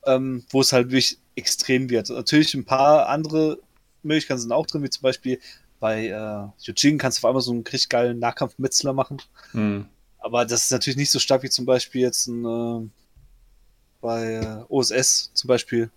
ähm, 0.05 0.45
wo 0.51 0.61
es 0.61 0.71
halt 0.71 0.91
wirklich 0.91 1.17
extrem 1.33 1.89
wird. 1.89 2.11
Natürlich 2.11 2.53
ein 2.53 2.63
paar 2.63 3.09
andere 3.09 3.57
Möglichkeiten 4.03 4.41
sind 4.41 4.51
auch 4.51 4.67
drin, 4.67 4.83
wie 4.83 4.89
zum 4.91 5.01
Beispiel 5.01 5.39
bei 5.79 6.09
äh, 6.09 6.69
Eugene 6.69 6.97
kannst 6.97 7.17
du 7.17 7.21
auf 7.21 7.31
einmal 7.31 7.41
so 7.41 7.51
einen 7.51 7.63
richtig 7.63 7.89
geilen 7.89 8.19
Nahkampf-Metzler 8.19 8.93
machen. 8.93 9.19
Mhm. 9.53 9.87
Aber 10.19 10.45
das 10.45 10.65
ist 10.65 10.71
natürlich 10.71 10.97
nicht 10.97 11.11
so 11.11 11.17
stark 11.17 11.41
wie 11.41 11.49
zum 11.49 11.65
Beispiel 11.65 12.01
jetzt 12.01 12.27
ein, 12.27 12.45
äh, 12.45 12.87
bei 13.99 14.33
äh, 14.33 14.63
OSS 14.69 15.31
zum 15.33 15.47
Beispiel. 15.47 15.89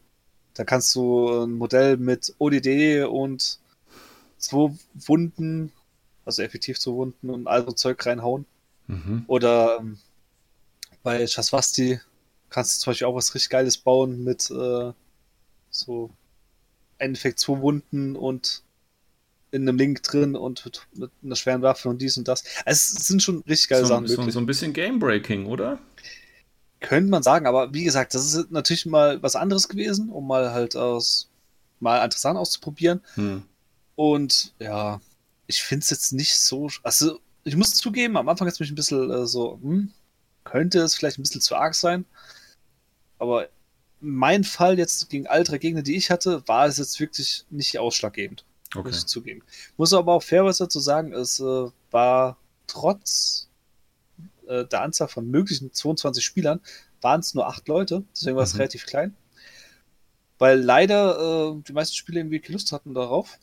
Da 0.61 0.65
kannst 0.65 0.95
du 0.95 1.45
ein 1.45 1.53
Modell 1.53 1.97
mit 1.97 2.35
ODD 2.37 3.07
und 3.09 3.59
zwei 4.37 4.77
Wunden, 4.93 5.73
also 6.27 6.43
effektiv 6.43 6.79
zwei 6.79 6.91
Wunden 6.93 7.31
und 7.31 7.47
all 7.47 7.65
so 7.65 7.73
Zeug 7.73 8.05
reinhauen. 8.05 8.45
Mhm. 8.87 9.25
Oder 9.27 9.79
ähm, 9.81 9.97
bei 11.03 11.27
Shaswasti 11.27 11.99
kannst 12.51 12.77
du 12.77 12.85
zum 12.85 12.91
Beispiel 12.91 13.07
auch 13.07 13.15
was 13.15 13.35
richtig 13.35 13.49
Geiles 13.49 13.79
bauen 13.79 14.23
mit 14.23 14.51
äh, 14.51 14.93
so 15.71 16.11
Endeffekt 16.99 17.39
zwei 17.39 17.59
Wunden 17.63 18.15
und 18.15 18.63
in 19.53 19.67
einem 19.67 19.79
Link 19.79 20.03
drin 20.03 20.37
und 20.37 20.63
mit, 20.67 20.87
mit 20.93 21.11
einer 21.25 21.37
schweren 21.37 21.63
Waffe 21.63 21.89
und 21.89 22.03
dies 22.03 22.19
und 22.19 22.29
das. 22.29 22.45
Also 22.67 22.99
es 22.99 23.07
sind 23.09 23.23
schon 23.23 23.39
richtig 23.49 23.71
geile 23.71 23.85
So, 23.85 23.89
Sachen 23.89 24.07
so, 24.09 24.17
möglich. 24.19 24.35
so 24.35 24.41
ein 24.41 24.47
bisschen 24.47 24.75
Game-Breaking, 24.75 25.47
oder? 25.47 25.79
Könnte 26.81 27.11
man 27.11 27.23
sagen, 27.23 27.47
aber 27.47 27.75
wie 27.75 27.85
gesagt, 27.85 28.15
das 28.15 28.35
ist 28.35 28.51
natürlich 28.51 28.87
mal 28.87 29.23
was 29.23 29.37
anderes 29.37 29.69
gewesen, 29.69 30.09
um 30.09 30.27
mal 30.27 30.53
halt 30.53 30.77
aus 30.77 31.31
mal 31.79 32.03
interessant 32.05 32.39
auszuprobieren. 32.39 33.03
Hm. 33.15 33.43
Und 33.97 34.55
ja, 34.59 35.01
ich 35.47 35.63
finde 35.63 35.83
es 35.83 35.91
jetzt 35.91 36.13
nicht 36.13 36.39
so. 36.39 36.71
Also, 36.83 37.21
ich 37.45 37.57
muss 37.57 37.75
zugeben, 37.75 38.17
am 38.17 38.29
Anfang 38.29 38.47
jetzt 38.47 38.61
mich 38.61 38.71
ein 38.71 38.75
bisschen 38.75 39.11
äh, 39.11 39.27
so, 39.27 39.59
hm, 39.63 39.93
könnte 40.45 40.81
es 40.81 40.95
vielleicht 40.95 41.19
ein 41.19 41.23
bisschen 41.23 41.41
zu 41.41 41.57
arg 41.57 41.75
sein. 41.75 42.05
Aber 43.19 43.49
mein 44.01 44.45
Fall 44.45 44.79
jetzt 44.79 45.11
gegen 45.11 45.27
all 45.27 45.45
drei 45.45 45.59
Gegner, 45.59 45.83
die 45.83 45.97
ich 45.97 46.11
hatte, 46.11 46.43
war 46.49 46.67
es 46.67 46.79
jetzt 46.79 46.99
wirklich 47.01 47.45
nicht 47.51 47.79
ausschlaggebend, 47.79 48.45
Okay. 48.75 48.89
muss 48.89 48.99
ich 48.99 49.07
zugeben. 49.07 49.43
Muss 49.77 49.93
aber 49.93 50.15
auch 50.15 50.23
fairerweise 50.23 50.65
dazu 50.65 50.81
sagen, 50.81 51.13
es 51.13 51.41
äh, 51.41 51.71
war 51.91 52.39
trotz 52.67 53.50
äh, 54.51 54.67
der 54.67 54.83
Anzahl 54.83 55.09
von 55.09 55.27
möglichen 55.31 55.73
22 55.73 56.25
Spielern, 56.25 56.61
waren 57.01 57.21
es 57.21 57.35
nur 57.35 57.47
acht 57.47 57.67
Leute, 57.69 58.03
deswegen 58.15 58.37
war 58.37 58.45
es 58.45 58.55
Mhm. 58.55 58.59
relativ 58.59 58.85
klein. 58.87 59.17
Weil 60.39 60.59
leider 60.61 61.53
äh, 61.57 61.63
die 61.67 61.73
meisten 61.73 61.95
Spieler 61.97 62.19
irgendwie 62.19 62.41
keine 62.41 62.55
Lust 62.55 62.73
hatten 62.73 62.95
darauf. 62.95 63.39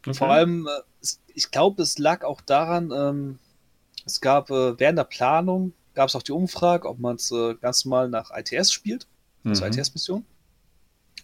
okay. 0.00 0.14
Vor 0.14 0.30
allem, 0.30 0.66
äh, 0.66 1.06
ich 1.34 1.50
glaube, 1.50 1.82
es 1.82 1.98
lag 1.98 2.24
auch 2.24 2.40
daran, 2.40 2.90
ähm, 2.94 3.38
es 4.06 4.20
gab 4.20 4.50
äh, 4.50 4.78
während 4.78 4.98
der 4.98 5.04
Planung, 5.04 5.72
gab 5.94 6.08
es 6.08 6.16
auch 6.16 6.22
die 6.22 6.32
Umfrage, 6.32 6.88
ob 6.88 6.98
man 6.98 7.16
es 7.16 7.30
äh, 7.30 7.54
ganz 7.56 7.84
normal 7.84 8.08
nach 8.08 8.30
ITS 8.34 8.72
spielt, 8.72 9.06
also 9.44 9.64
Mhm. 9.64 9.72
ITS-Mission, 9.72 10.24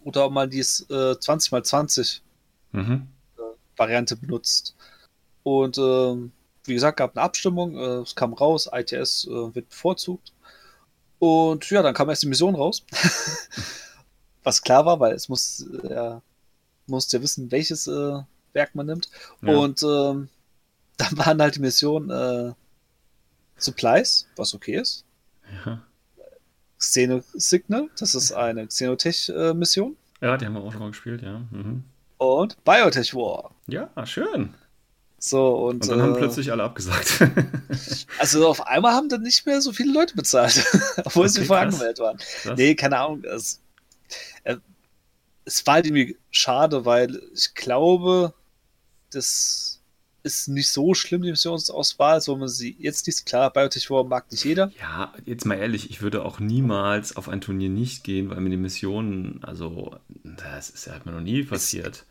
oder 0.03 0.25
ob 0.25 0.31
man 0.33 0.49
die 0.49 0.59
äh, 0.59 0.63
20x20 0.63 2.21
Mhm. 2.71 3.07
Variante 3.77 4.15
benutzt. 4.15 4.75
Und 5.43 5.77
ähm, 5.77 6.31
wie 6.67 6.73
gesagt, 6.73 6.97
gab 6.97 7.15
eine 7.15 7.23
Abstimmung, 7.23 7.77
äh, 7.77 8.01
es 8.01 8.15
kam 8.15 8.33
raus, 8.33 8.69
ITS 8.71 9.25
äh, 9.25 9.55
wird 9.55 9.69
bevorzugt. 9.69 10.33
Und 11.19 11.69
ja, 11.69 11.81
dann 11.81 11.93
kam 11.93 12.09
erst 12.09 12.23
die 12.23 12.27
Mission 12.27 12.55
raus. 12.55 12.83
Was 14.43 14.61
klar 14.61 14.85
war, 14.85 14.99
weil 14.99 15.13
es 15.13 15.27
muss, 15.27 15.65
äh, 15.83 15.93
ja, 15.93 16.21
musste 16.87 17.17
ja 17.17 17.23
wissen, 17.23 17.51
welches 17.51 17.87
äh, 17.87 18.19
Werk 18.53 18.75
man 18.75 18.85
nimmt. 18.85 19.09
Ja. 19.41 19.55
Und 19.55 19.81
ähm, 19.83 20.29
dann 20.97 21.17
waren 21.17 21.41
halt 21.41 21.55
die 21.55 21.61
Missionen 21.61 22.09
äh, 22.09 22.53
Supplies, 23.57 24.27
was 24.35 24.53
okay 24.53 24.77
ist. 24.77 25.05
Ja. 25.65 25.81
Xeno 26.77 27.23
Signal, 27.33 27.89
das 27.97 28.15
ist 28.15 28.31
eine 28.31 28.67
Xenotech-Mission. 28.67 29.95
ja, 30.21 30.37
die 30.37 30.45
haben 30.45 30.53
wir 30.53 30.61
auch 30.61 30.71
schon 30.71 30.81
mal 30.81 30.89
gespielt, 30.89 31.21
ja. 31.21 31.41
Mhm. 31.51 31.83
und 32.17 32.63
Biotech 32.63 33.15
War. 33.15 33.51
Ja, 33.67 33.89
schön. 34.05 34.53
So, 35.17 35.55
und, 35.69 35.81
Und 35.81 35.89
dann 35.89 36.01
haben 36.01 36.13
äh, 36.13 36.17
plötzlich 36.17 36.51
alle 36.51 36.63
abgesagt. 36.63 37.19
Also 38.17 38.47
auf 38.47 38.65
einmal 38.67 38.93
haben 38.93 39.09
dann 39.09 39.21
nicht 39.21 39.45
mehr 39.45 39.61
so 39.61 39.73
viele 39.73 39.91
Leute 39.93 40.15
bezahlt, 40.15 40.65
obwohl 41.03 41.29
sie 41.29 41.39
Okay, 41.39 41.47
vorher 41.47 41.65
krass. 41.65 41.75
angemeldet 41.75 41.99
waren. 41.99 42.17
Krass. 42.17 42.57
Nee, 42.57 42.75
keine 42.75 42.99
Ahnung. 42.99 43.23
Es, 43.23 43.61
äh, 44.43 44.57
es 45.45 45.65
war 45.65 45.75
halt 45.75 45.85
irgendwie 45.87 46.17
schade, 46.31 46.85
weil 46.85 47.21
ich 47.33 47.53
glaube, 47.55 48.33
das 49.11 49.81
ist 50.23 50.47
nicht 50.47 50.71
so 50.71 50.93
schlimm, 50.95 51.21
die 51.21 51.29
Missionsauswahl, 51.31 52.19
so 52.21 52.35
man 52.35 52.47
sie 52.49 52.75
jetzt 52.79 53.05
nicht, 53.07 53.25
klar, 53.25 53.51
Biotech 53.53 53.89
War 53.91 54.03
mag 54.03 54.31
nicht 54.31 54.43
jeder. 54.43 54.71
Ja, 54.79 55.13
jetzt 55.25 55.45
mal 55.45 55.55
ehrlich, 55.57 55.89
ich 55.91 56.01
würde 56.01 56.25
auch 56.25 56.39
niemals 56.39 57.15
auf 57.15 57.29
ein 57.29 57.41
Turnier 57.41 57.69
nicht 57.69 58.03
gehen, 58.03 58.29
weil 58.29 58.41
mir 58.41 58.49
die 58.49 58.57
Missionen, 58.57 59.43
also, 59.43 59.95
das 60.23 60.69
ist 60.71 60.85
ja 60.87 60.93
hat 60.93 61.05
mir 61.05 61.11
noch 61.11 61.21
nie 61.21 61.43
passiert. 61.43 62.05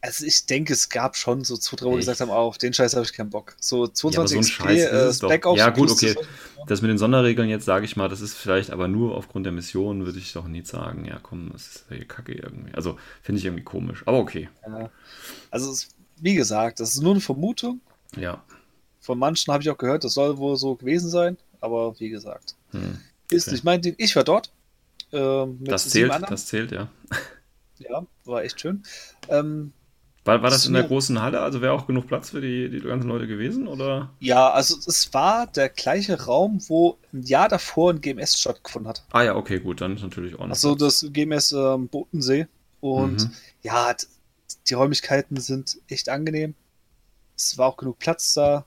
Also 0.00 0.24
ich 0.26 0.46
denke, 0.46 0.72
es 0.72 0.88
gab 0.88 1.16
schon 1.16 1.42
so 1.44 1.56
zwei, 1.56 1.76
drei, 1.76 1.86
wo 1.86 1.96
gesagt 1.96 2.20
haben, 2.20 2.30
auf 2.30 2.58
den 2.58 2.72
Scheiß 2.72 2.94
habe 2.94 3.04
ich 3.04 3.12
keinen 3.12 3.30
Bock. 3.30 3.56
So 3.60 3.86
22 3.88 4.36
ja, 4.36 4.42
so 4.42 4.48
XP, 4.48 4.68
äh, 4.68 5.38
doch. 5.40 5.50
Ops 5.50 5.58
Ja, 5.58 5.70
gut, 5.70 5.90
okay. 5.90 6.14
das- 6.66 6.82
mit 6.82 6.90
den 6.90 6.98
Sonderregeln 6.98 7.48
jetzt 7.48 7.64
sage 7.64 7.84
ich 7.84 7.96
mal, 7.96 8.08
das 8.08 8.20
ist 8.20 8.34
vielleicht 8.34 8.70
aber 8.70 8.88
nur 8.88 9.16
aufgrund 9.16 9.46
der 9.46 9.52
Mission, 9.52 10.04
würde 10.04 10.18
ich 10.18 10.32
doch 10.32 10.46
nie 10.46 10.62
sagen, 10.64 11.04
ja 11.06 11.18
komm, 11.22 11.50
das 11.52 11.66
ist 11.66 11.84
hier 11.88 12.04
Kacke 12.06 12.32
irgendwie. 12.34 12.72
Also 12.74 12.98
finde 13.22 13.38
ich 13.40 13.44
irgendwie 13.46 13.64
komisch, 13.64 14.02
aber 14.06 14.18
okay. 14.18 14.48
Ja. 14.66 14.90
Also 15.50 15.70
es, 15.72 15.88
wie 16.20 16.34
gesagt, 16.34 16.78
das 16.80 16.90
ist 16.94 17.02
nur 17.02 17.12
eine 17.12 17.20
Vermutung. 17.20 17.80
Ja. 18.16 18.42
Von 19.00 19.18
manchen 19.18 19.52
habe 19.52 19.62
ich 19.62 19.70
auch 19.70 19.78
gehört, 19.78 20.04
das 20.04 20.14
soll 20.14 20.36
wohl 20.38 20.56
so 20.56 20.74
gewesen 20.76 21.08
sein, 21.10 21.36
aber 21.60 21.98
wie 22.00 22.08
gesagt, 22.10 22.54
Hm. 22.72 22.98
ist 23.30 23.46
Okay. 23.48 23.54
nicht 23.54 23.64
mein 23.64 23.80
Ding. 23.82 23.94
Ich 23.98 24.14
war 24.16 24.24
dort. 24.24 24.52
mit 25.12 25.70
Das 25.70 25.88
zählt, 25.88 26.12
das 26.28 26.46
zählt, 26.46 26.72
ja. 26.72 26.88
Ja, 27.78 28.04
war 28.24 28.42
echt 28.42 28.60
schön. 28.60 28.82
Ähm, 29.28 29.72
War, 30.26 30.42
war 30.42 30.50
das 30.50 30.66
in 30.66 30.74
der 30.74 30.84
großen 30.84 31.20
Halle? 31.22 31.40
Also 31.40 31.60
wäre 31.62 31.72
auch 31.72 31.86
genug 31.86 32.06
Platz 32.08 32.30
für 32.30 32.40
die, 32.42 32.68
die 32.68 32.80
ganzen 32.80 33.08
Leute 33.08 33.26
gewesen? 33.26 33.66
Oder? 33.68 34.10
ja, 34.20 34.50
also 34.50 34.76
es 34.86 35.12
war 35.14 35.46
der 35.46 35.68
gleiche 35.68 36.24
Raum, 36.24 36.60
wo 36.68 36.98
ein 37.12 37.22
Jahr 37.22 37.48
davor 37.48 37.92
ein 37.92 38.00
GMS 38.00 38.38
stattgefunden 38.38 38.88
hat. 38.88 39.04
Ah 39.12 39.22
ja, 39.22 39.36
okay, 39.36 39.60
gut, 39.60 39.80
dann 39.80 39.96
ist 39.96 40.02
natürlich 40.02 40.34
auch 40.34 40.46
noch. 40.46 40.50
Also 40.50 40.74
das 40.74 41.06
GMS 41.10 41.52
ähm, 41.52 41.88
Bodensee. 41.88 42.46
Und 42.80 43.24
Mhm. 43.24 43.32
ja, 43.62 43.94
die 44.68 44.74
Räumlichkeiten 44.74 45.38
sind 45.40 45.78
echt 45.88 46.08
angenehm. 46.08 46.54
Es 47.36 47.58
war 47.58 47.68
auch 47.68 47.76
genug 47.76 47.98
Platz 47.98 48.34
da. 48.34 48.64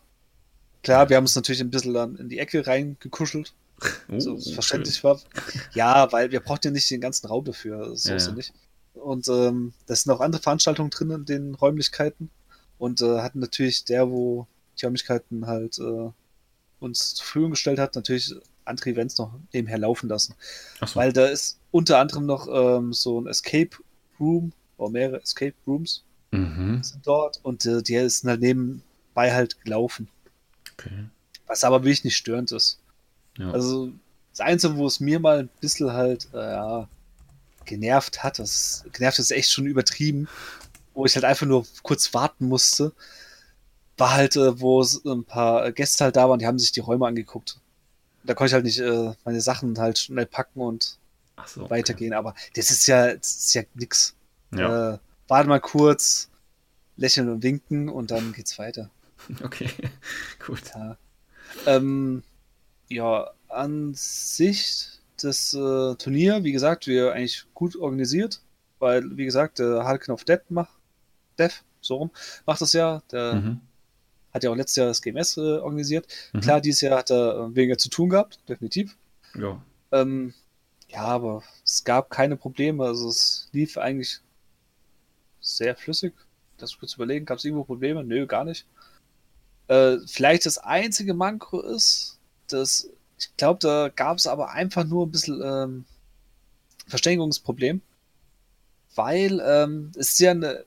Klar, 0.84 1.10
wir 1.10 1.18
haben 1.18 1.26
uns 1.26 1.36
natürlich 1.36 1.62
ein 1.62 1.72
bisschen 1.72 1.93
dann 1.93 2.16
in 2.18 2.30
die 2.30 2.39
Ecke 2.39 2.66
reingekuschelt, 2.68 3.53
Oh, 4.10 4.20
so 4.20 4.36
es 4.36 4.45
schön. 4.45 4.53
verständlich 4.53 5.03
war. 5.03 5.20
Ja, 5.74 6.12
weil 6.12 6.32
wir 6.32 6.39
brauchten 6.41 6.68
ja 6.68 6.72
nicht 6.72 6.89
den 6.91 7.01
ganzen 7.01 7.28
Raum 7.28 7.45
dafür, 7.45 7.95
so 7.95 8.10
Ja, 8.10 8.16
ist 8.16 8.28
ja. 8.28 8.34
nicht. 8.34 8.53
Und 9.00 9.28
ähm, 9.28 9.74
da 9.88 9.95
sind 9.95 10.12
auch 10.12 10.20
andere 10.20 10.41
Veranstaltungen 10.41 10.89
drin 10.89 11.12
in 11.12 11.26
den 11.26 11.56
Räumlichkeiten. 11.56 12.30
Und 12.78 13.02
äh, 13.02 13.20
hatten 13.20 13.39
natürlich 13.39 13.86
der, 13.86 14.10
wo 14.10 14.47
die 14.80 14.86
Räumlichkeiten 14.86 15.47
halt 15.47 15.80
äh, 15.80 16.10
uns 16.80 17.16
zur 17.16 17.26
Verfügung 17.26 17.52
gestellt 17.52 17.80
hat, 17.80 17.95
natürlich 17.95 18.34
andere 18.66 18.91
Events 18.91 19.18
noch 19.18 19.34
nebenher 19.52 19.80
laufen 19.80 20.08
lassen. 20.10 20.36
So. 20.86 20.95
Weil 20.95 21.12
da 21.12 21.26
ist 21.26 21.60
unter 21.72 22.00
anderem 22.00 22.26
noch 22.26 22.47
ähm, 22.52 22.93
so 22.93 23.20
ein 23.20 23.28
Escape 23.28 23.72
Room, 24.20 24.54
oder 24.78 24.91
mehrere 24.91 25.22
Escape 25.22 25.56
Rooms 25.68 26.04
Mhm. 26.32 26.84
sind 26.84 27.08
dort 27.08 27.39
und 27.43 27.66
äh, 27.66 27.82
die 27.82 27.95
ist 27.95 28.24
halt 28.24 28.41
nebenbei 28.41 29.34
halt 29.34 29.60
gelaufen. 29.64 30.08
Okay. 30.74 31.06
Was 31.47 31.64
aber 31.64 31.80
wirklich 31.84 32.04
nicht 32.04 32.18
störend 32.18 32.52
ist. 32.52 32.80
Ja. 33.38 33.52
Also 33.52 33.91
das 34.32 34.41
Einzige, 34.41 34.78
wo 34.78 34.86
es 34.86 35.00
mir 35.00 35.20
mal 35.20 35.39
ein 35.39 35.50
bisschen 35.60 35.91
halt 35.91 36.30
äh, 36.34 36.38
ja, 36.38 36.88
genervt 37.70 38.24
hat, 38.24 38.39
das 38.39 38.84
genervt 38.91 39.20
ist 39.20 39.32
echt 39.32 39.51
schon 39.51 39.65
übertrieben, 39.65 40.28
wo 40.93 41.05
ich 41.05 41.15
halt 41.15 41.26
einfach 41.26 41.45
nur 41.45 41.65
kurz 41.84 42.13
warten 42.13 42.47
musste, 42.47 42.91
war 43.97 44.11
halt, 44.11 44.36
äh, 44.36 44.59
wo 44.59 44.84
ein 45.05 45.24
paar 45.24 45.72
Gäste 45.72 46.05
halt 46.05 46.15
da 46.15 46.28
waren, 46.30 46.39
die 46.39 46.47
haben 46.47 46.59
sich 46.59 46.72
die 46.72 46.80
Räume 46.80 47.07
angeguckt. 47.07 47.59
Da 48.24 48.34
konnte 48.34 48.49
ich 48.49 48.53
halt 48.53 48.65
nicht 48.65 48.80
äh, 48.80 49.13
meine 49.24 49.41
Sachen 49.41 49.78
halt 49.78 49.99
schnell 49.99 50.26
packen 50.26 50.61
und 50.61 50.97
so. 51.45 51.61
okay. 51.61 51.70
weitergehen, 51.70 52.13
aber 52.13 52.36
das 52.55 52.72
ist 52.72 52.88
ja, 52.88 53.15
das 53.15 53.36
ist 53.36 53.53
ja 53.53 53.63
nix. 53.76 54.15
Ja, 54.53 54.93
Äh, 54.93 54.97
warte 55.28 55.47
mal 55.49 55.61
kurz, 55.61 56.30
lächeln 56.97 57.30
und 57.30 57.43
winken 57.43 57.88
und 57.88 58.11
dann 58.11 58.34
geht's 58.34 58.57
weiter. 58.57 58.89
okay. 59.43 59.70
Gut. 60.45 60.63
Ja, 60.76 60.97
ähm, 61.65 62.24
ja 62.89 63.32
an 63.47 63.93
sich 63.95 64.99
das 65.24 65.53
äh, 65.53 65.95
Turnier, 65.95 66.43
wie 66.43 66.51
gesagt, 66.51 66.88
wir 66.88 67.13
eigentlich 67.13 67.45
gut 67.53 67.76
organisiert, 67.76 68.41
weil, 68.80 69.17
wie 69.17 69.26
gesagt, 69.26 69.59
der 69.59 69.88
Hulken 69.88 70.13
of 70.13 70.24
Death 70.24 70.49
macht, 70.49 70.72
Death, 71.38 71.63
so 71.82 71.95
rum, 71.97 72.11
macht 72.45 72.61
das 72.61 72.74
ja. 72.74 73.01
Der 73.11 73.36
Mhm. 73.36 73.61
hat 74.34 74.43
ja 74.43 74.49
auch 74.51 74.55
letztes 74.55 74.76
Jahr 74.78 74.88
das 74.88 75.01
GMS 75.01 75.38
äh, 75.38 75.41
organisiert. 75.41 76.07
Mhm. 76.34 76.41
Klar, 76.41 76.61
dieses 76.61 76.82
Jahr 76.82 76.99
hat 76.99 77.11
er 77.11 77.53
weniger 77.55 77.78
zu 77.78 77.89
tun 77.89 78.09
gehabt, 78.09 78.39
definitiv. 78.47 78.97
Ja. 79.36 79.61
Ähm, 79.91 80.34
ja, 80.89 81.01
aber 81.01 81.43
es 81.63 81.84
gab 81.84 82.09
keine 82.09 82.36
Probleme. 82.36 82.84
Also 82.86 83.09
es 83.09 83.49
lief 83.51 83.78
eigentlich 83.78 84.22
sehr 85.41 85.76
flüssig. 85.76 86.13
Das 86.57 86.78
kurz 86.78 86.95
überlegen, 86.95 87.26
gab 87.26 87.38
es 87.38 87.45
irgendwo 87.45 87.63
Probleme? 87.63 88.03
Nö, 88.03 88.26
gar 88.28 88.43
nicht. 88.43 88.65
Äh, 89.67 89.97
vielleicht 90.07 90.45
das 90.45 90.57
einzige 90.57 91.13
Manko 91.13 91.61
ist, 91.61 92.20
dass 92.47 92.89
ich 93.20 93.36
glaube, 93.38 93.59
da 93.61 93.89
gab 93.89 94.17
es 94.17 94.28
aber 94.28 94.51
einfach 94.51 94.86
nur 94.86 95.05
ein 95.05 95.11
bisschen 95.11 95.41
ähm, 95.43 95.86
Verständigungsproblem, 96.88 97.82
weil 98.95 99.41
ähm, 99.45 99.91
es 99.95 100.09
ist 100.09 100.20
ja 100.20 100.32
eine 100.32 100.63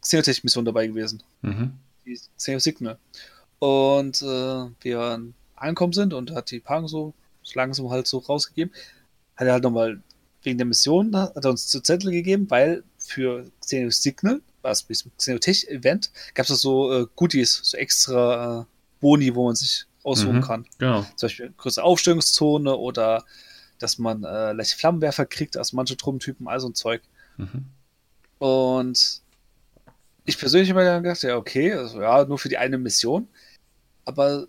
Xenotech-Mission 0.00 0.64
dabei 0.64 0.86
gewesen 0.86 1.22
Mhm. 1.42 1.72
die 2.04 2.18
Xeno 2.36 2.58
Signal. 2.58 2.98
Und 3.58 4.22
äh, 4.22 4.66
wir 4.80 5.22
angekommen 5.56 5.92
sind 5.92 6.12
und 6.12 6.30
hat 6.32 6.50
die 6.50 6.60
Paarung 6.60 6.88
so 6.88 7.14
langsam 7.54 7.90
halt 7.90 8.06
so 8.06 8.18
rausgegeben, 8.18 8.74
hat 9.36 9.46
er 9.46 9.54
halt 9.54 9.64
nochmal 9.64 10.02
wegen 10.42 10.58
der 10.58 10.66
Mission, 10.66 11.16
hat 11.16 11.44
er 11.44 11.50
uns 11.50 11.66
zu 11.66 11.80
Zettel 11.80 12.10
gegeben, 12.12 12.50
weil 12.50 12.84
für 12.98 13.50
Xeno 13.60 13.90
Signal, 13.90 14.40
was 14.62 14.82
bis 14.82 15.08
Xenotech 15.16 15.68
Event, 15.68 16.10
gab 16.34 16.48
es 16.48 16.60
so 16.60 16.92
äh, 16.92 17.06
Goodies, 17.16 17.60
so 17.62 17.76
extra 17.76 18.60
äh, 18.60 18.64
Boni, 19.00 19.34
wo 19.34 19.46
man 19.46 19.56
sich 19.56 19.86
aussuchen 20.06 20.36
Mhm. 20.36 20.42
kann. 20.42 20.66
Genau. 20.78 21.02
Zum 21.16 21.26
Beispiel 21.26 21.52
größere 21.56 21.84
Aufstellungszone 21.84 22.76
oder 22.76 23.24
dass 23.78 23.98
man 23.98 24.24
äh, 24.24 24.52
leichte 24.52 24.76
Flammenwerfer 24.76 25.26
kriegt, 25.26 25.56
also 25.56 25.76
manche 25.76 25.96
Truppentypen, 25.96 26.48
all 26.48 26.60
so 26.60 26.68
ein 26.68 26.74
Zeug. 26.74 27.02
Mhm. 27.36 27.66
Und 28.38 29.20
ich 30.24 30.38
persönlich 30.38 30.70
habe 30.70 30.80
mir 30.80 30.86
dann 30.86 31.02
gedacht, 31.02 31.22
ja, 31.22 31.36
okay, 31.36 31.72
also 31.72 32.00
ja, 32.00 32.24
nur 32.24 32.38
für 32.38 32.48
die 32.48 32.58
eine 32.58 32.78
Mission. 32.78 33.28
Aber 34.04 34.46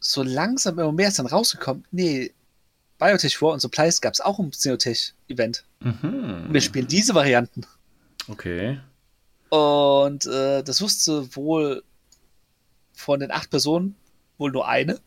so 0.00 0.22
langsam 0.22 0.78
immer 0.78 0.92
mehr 0.92 1.08
ist 1.08 1.18
dann 1.18 1.26
rausgekommen, 1.26 1.84
nee, 1.90 2.32
Biotech 2.98 3.40
War 3.42 3.52
und 3.52 3.60
Supplies 3.60 4.00
gab 4.00 4.14
es 4.14 4.20
auch 4.20 4.38
im 4.38 4.50
Xenotech-Event. 4.50 5.64
Mhm. 5.80 6.48
Wir 6.50 6.60
spielen 6.60 6.86
diese 6.88 7.14
Varianten. 7.14 7.66
Okay. 8.28 8.80
Und 9.50 10.26
äh, 10.26 10.62
das 10.62 10.80
wusste 10.80 11.34
wohl 11.36 11.82
von 12.92 13.20
den 13.20 13.30
acht 13.30 13.50
Personen 13.50 13.94
wohl 14.38 14.52
nur 14.52 14.68
eine, 14.68 15.00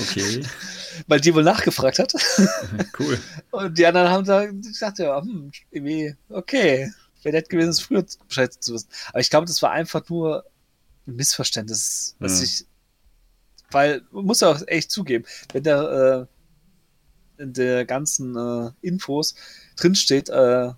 Okay. 0.00 0.42
weil 1.08 1.20
die 1.20 1.34
wohl 1.34 1.42
nachgefragt 1.42 1.98
hat. 1.98 2.14
cool. 2.98 3.18
Und 3.50 3.76
die 3.76 3.86
anderen 3.86 4.08
haben 4.08 4.24
da 4.24 4.46
gesagt, 4.46 4.98
ja, 4.98 5.20
hm, 5.20 5.50
irgendwie, 5.70 6.14
okay, 6.30 6.90
wäre 7.22 7.36
nett 7.36 7.48
gewesen, 7.48 7.70
es 7.70 7.80
früher 7.80 8.04
Bescheid 8.28 8.52
zu 8.52 8.74
wissen. 8.74 8.88
Aber 9.10 9.20
ich 9.20 9.30
glaube, 9.30 9.46
das 9.46 9.60
war 9.62 9.70
einfach 9.70 10.08
nur 10.08 10.44
ein 11.06 11.16
Missverständnis, 11.16 12.16
was 12.18 12.38
Hm. 12.38 12.44
ich, 12.44 12.66
weil, 13.70 14.02
man 14.12 14.24
muss 14.24 14.40
ja 14.40 14.48
auch 14.50 14.60
echt 14.66 14.90
zugeben, 14.90 15.24
wenn 15.52 15.62
da 15.62 16.22
äh, 16.22 16.26
in 17.38 17.52
der 17.52 17.84
ganzen 17.84 18.36
äh, 18.36 18.70
Infos 18.80 19.34
drinsteht, 19.76 20.28
äh, 20.28 20.70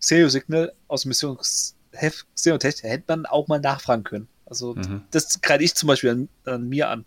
Stereo 0.00 0.28
Signal 0.28 0.72
aus 0.88 1.04
Missionsheft 1.04 2.26
Xenotech, 2.34 2.82
hätte 2.82 3.04
man 3.08 3.26
auch 3.26 3.48
mal 3.48 3.60
nachfragen 3.60 4.04
können. 4.04 4.28
Also, 4.46 4.74
Mhm. 4.74 5.02
das 5.10 5.40
greife 5.40 5.62
ich 5.64 5.74
zum 5.74 5.86
Beispiel 5.86 6.10
an, 6.10 6.28
an 6.44 6.68
mir 6.68 6.88
an. 6.90 7.04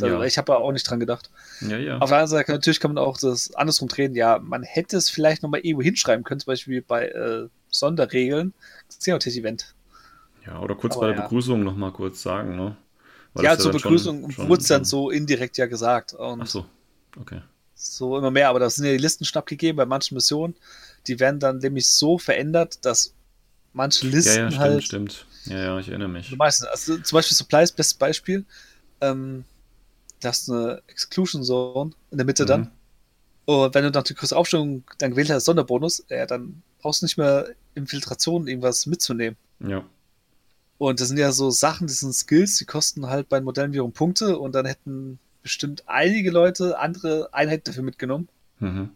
Ja. 0.00 0.22
Ich 0.22 0.38
habe 0.38 0.52
ja 0.52 0.58
auch 0.58 0.70
nicht 0.70 0.88
dran 0.88 1.00
gedacht. 1.00 1.28
Ja, 1.60 1.76
ja. 1.76 1.98
Auf 1.98 2.10
der 2.10 2.18
anderen 2.18 2.28
Seite, 2.28 2.52
natürlich 2.52 2.78
kann 2.78 2.94
man 2.94 3.02
auch 3.02 3.18
das 3.18 3.52
andersrum 3.54 3.88
drehen. 3.88 4.14
Ja, 4.14 4.38
man 4.38 4.62
hätte 4.62 4.96
es 4.96 5.10
vielleicht 5.10 5.42
nochmal 5.42 5.60
irgendwo 5.60 5.82
hinschreiben 5.82 6.24
können, 6.24 6.38
zum 6.38 6.52
Beispiel 6.52 6.82
bei 6.82 7.08
äh, 7.08 7.48
Sonderregeln, 7.70 8.54
Xenotech-Event. 8.90 9.74
Ja, 10.46 10.60
oder 10.60 10.74
kurz 10.76 10.94
Aber 10.94 11.02
bei 11.02 11.06
der 11.08 11.16
ja. 11.16 11.22
Begrüßung 11.22 11.62
nochmal 11.64 11.92
kurz 11.92 12.22
sagen, 12.22 12.56
ne? 12.56 12.76
Weil 13.34 13.44
Ja, 13.44 13.58
zur 13.58 13.72
Begrüßung 13.72 14.36
wurde 14.38 14.62
es 14.62 14.68
dann 14.68 14.84
so 14.84 15.10
indirekt 15.10 15.56
ja 15.58 15.66
gesagt. 15.66 16.14
Und 16.14 16.42
Ach 16.42 16.46
so. 16.46 16.64
Okay. 17.20 17.42
so 17.74 18.16
immer 18.16 18.30
mehr, 18.30 18.48
aber 18.48 18.60
da 18.60 18.70
sind 18.70 18.84
ja 18.86 18.92
die 18.92 18.98
Listen 18.98 19.24
schnapp 19.24 19.46
gegeben 19.46 19.76
bei 19.76 19.86
manchen 19.86 20.14
Missionen. 20.14 20.54
Die 21.06 21.18
werden 21.20 21.40
dann 21.40 21.58
nämlich 21.58 21.88
so 21.88 22.18
verändert, 22.18 22.84
dass 22.84 23.12
manche 23.72 24.06
Ja, 24.06 24.12
Listen 24.12 24.38
ja, 24.38 24.48
stimmt, 24.50 24.60
halt. 24.60 24.84
stimmt. 24.84 25.26
Ja, 25.48 25.58
ja, 25.58 25.78
ich 25.78 25.88
erinnere 25.88 26.08
mich. 26.08 26.36
Meinst, 26.36 26.66
also 26.66 26.98
zum 26.98 27.16
Beispiel 27.16 27.36
Supplies, 27.36 27.72
bestes 27.72 27.94
Beispiel. 27.94 28.44
Ähm, 29.00 29.44
da 30.20 30.28
hast 30.30 30.48
du 30.48 30.54
eine 30.54 30.82
Exclusion 30.88 31.42
Zone 31.44 31.92
in 32.10 32.18
der 32.18 32.26
Mitte 32.26 32.44
dann. 32.44 32.60
Mhm. 32.60 32.70
Und 33.46 33.74
wenn 33.74 33.84
du 33.84 33.90
dann 33.90 34.04
die 34.04 34.14
größere 34.14 34.38
Aufstellung 34.38 34.84
dann 34.98 35.12
gewählt 35.12 35.30
hast, 35.30 35.46
Sonderbonus, 35.46 36.04
ja, 36.08 36.26
dann 36.26 36.62
brauchst 36.80 37.02
du 37.02 37.06
nicht 37.06 37.16
mehr 37.16 37.48
Infiltration 37.74 38.46
irgendwas 38.46 38.86
mitzunehmen. 38.86 39.36
Ja. 39.60 39.84
Und 40.76 41.00
das 41.00 41.08
sind 41.08 41.18
ja 41.18 41.32
so 41.32 41.50
Sachen, 41.50 41.86
das 41.86 42.00
sind 42.00 42.14
Skills, 42.14 42.58
die 42.58 42.64
kosten 42.64 43.06
halt 43.06 43.28
bei 43.28 43.38
den 43.38 43.44
Modellen 43.44 43.72
wiederum 43.72 43.92
Punkte 43.92 44.38
und 44.38 44.54
dann 44.54 44.66
hätten 44.66 45.18
bestimmt 45.42 45.84
einige 45.86 46.30
Leute 46.30 46.78
andere 46.78 47.32
Einheiten 47.32 47.64
dafür 47.64 47.82
mitgenommen. 47.82 48.28
Mhm. 48.60 48.90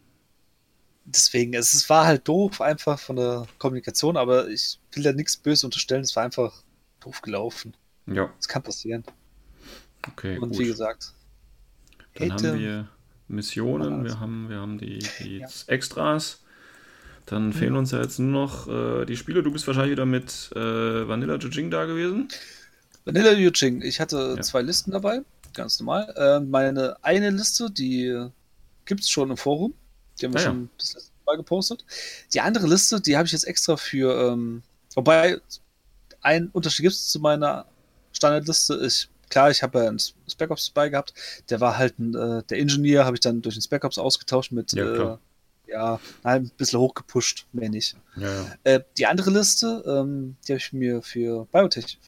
Deswegen, 1.05 1.55
es, 1.55 1.75
es 1.75 1.89
war 1.91 2.07
halt 2.07 2.27
doof 2.29 2.61
einfach 2.61 2.99
von 2.99 3.17
der 3.17 3.47
Kommunikation, 3.59 4.17
aber 4.17 4.49
ich 4.49 4.79
will 4.93 5.03
da 5.03 5.13
nichts 5.13 5.37
böse 5.37 5.67
unterstellen, 5.67 6.03
es 6.03 6.15
war 6.15 6.23
einfach 6.25 6.63
doof 7.01 7.23
gelaufen. 7.23 7.75
Ja, 8.07 8.31
Das 8.37 8.49
kann 8.49 8.63
passieren. 8.63 9.05
okay, 10.09 10.39
Und 10.39 10.51
gut. 10.51 10.59
wie 10.61 10.67
gesagt, 10.67 11.13
Dann 12.15 12.31
hätte- 12.31 12.49
haben 12.53 12.59
wir 12.61 12.89
Missionen, 13.29 14.05
wir 14.05 14.21
haben, 14.21 14.49
wir 14.49 14.59
haben 14.59 14.79
die, 14.79 14.99
die 15.21 15.39
Ja. 15.39 15.49
Extras. 15.67 16.41
Dann 17.27 17.53
fehlen 17.53 17.77
uns 17.77 17.93
ja 17.93 18.01
jetzt 18.03 18.19
nur 18.19 18.31
noch 18.33 18.69
äh, 18.69 19.05
die 19.07 19.17
Spiele. 19.17 19.43
Du 19.43 19.53
bist 19.53 19.67
wahrscheinlich 19.67 19.93
wieder 19.93 20.05
mit 20.07 20.51
äh, 20.55 20.59
Vanilla 21.09 21.37
Jujing 21.37 21.71
da 21.71 21.85
gewesen. 21.87 22.29
Vanilla 23.05 23.33
Yuching, 23.33 23.81
ich 23.83 24.01
hatte 24.01 24.35
Ja. 24.37 24.43
zwei 24.43 24.61
Listen 24.63 24.91
dabei, 24.91 25.23
ganz 25.55 25.79
normal. 25.81 26.13
Ähm, 26.17 26.51
meine 26.51 26.97
eine 27.03 27.31
Liste, 27.31 27.71
die 27.71 28.29
gibt 28.85 29.01
es 29.03 29.09
schon 29.11 29.31
im 29.31 29.37
Forum. 29.37 29.73
Die 30.23 30.27
haben 30.27 30.35
wir 30.35 30.41
Ah, 30.41 30.45
ja. 30.45 30.49
schon 30.51 30.71
das 30.79 30.95
letzte 30.95 31.11
Mal 31.27 31.37
gepostet. 31.37 31.85
Die 32.33 32.41
andere 32.41 32.67
Liste, 32.67 33.01
die 33.01 33.17
habe 33.17 33.27
ich 33.27 33.33
jetzt 33.33 33.45
extra 33.45 33.77
für, 33.77 34.33
ähm, 34.33 34.63
wobei 34.95 35.39
ein 36.21 36.49
Unterschied 36.53 36.85
gibt 36.85 36.95
es 36.95 37.09
zu 37.09 37.21
meiner 37.21 37.67
Standardliste. 38.13 38.81
Ich, 38.87 39.09
klar, 39.29 39.51
ich 39.51 39.63
habe 39.63 39.81
ja 39.81 39.89
einen 39.89 39.99
Spec 39.99 40.51
Ops 40.51 40.73
dabei 40.73 40.89
gehabt. 40.89 41.15
Der 41.51 41.61
war 41.61 41.77
halt 41.77 41.99
ein, 41.99 42.15
äh, 42.15 42.43
der 42.45 42.59
Ingenieur, 42.59 43.05
habe 43.05 43.17
ich 43.17 43.21
dann 43.21 43.43
durch 43.43 43.57
den 43.57 43.63
Spec 43.63 43.85
Ops 43.85 43.99
ausgetauscht 43.99 44.53
mit, 44.53 44.73
Ja, 44.73 45.15
äh, 45.15 45.19
ja, 45.69 46.01
ein 46.23 46.51
bisschen 46.51 46.79
hochgepusht, 46.81 47.47
mehr 47.53 47.71
nicht. 47.71 47.97
Ja, 48.17 48.29
ja. 48.43 48.47
Äh, 48.65 48.81
die 48.99 49.07
andere 49.07 49.31
Liste, 49.31 49.83
ähm, 49.87 50.37
die 50.47 50.53
habe 50.53 50.59
ich 50.59 50.73
mir 50.73 51.03
für 51.03 51.47
Biotech 51.47 51.99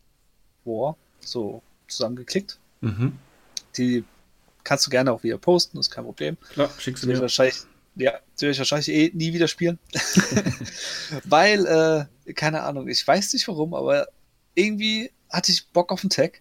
War 0.65 0.97
so 1.21 1.63
zusammengeklickt. 1.89 2.59
Mhm. 2.83 3.19
Die 3.79 4.05
kannst 4.65 4.87
du 4.87 4.91
gerne 4.91 5.13
auch 5.13 5.23
wieder 5.23 5.39
posten, 5.39 5.79
ist 5.79 5.91
kein 5.91 6.05
Problem. 6.05 6.37
Klar, 6.53 6.71
schickst 6.79 7.03
du 7.05 7.09
mir. 7.09 7.21
wahrscheinlich, 7.21 7.57
ja, 7.97 8.13
die 8.39 8.43
werde 8.43 8.53
ich 8.53 8.59
wahrscheinlich 8.59 8.89
eh 8.89 9.11
nie 9.15 9.33
wieder 9.33 9.49
spielen. 9.49 9.79
Weil, 11.25 11.67
äh, 12.27 12.33
keine 12.33 12.63
Ahnung, 12.63 12.89
ich 12.89 13.07
weiß 13.07 13.33
nicht 13.33 13.47
warum, 13.49 13.75
aber 13.75 14.09
irgendwie 14.55 15.11
hatte 15.31 15.53
ich 15.53 15.69
Bock 15.69 15.93
auf 15.93 16.03
einen 16.03 16.11
Tag. 16.11 16.41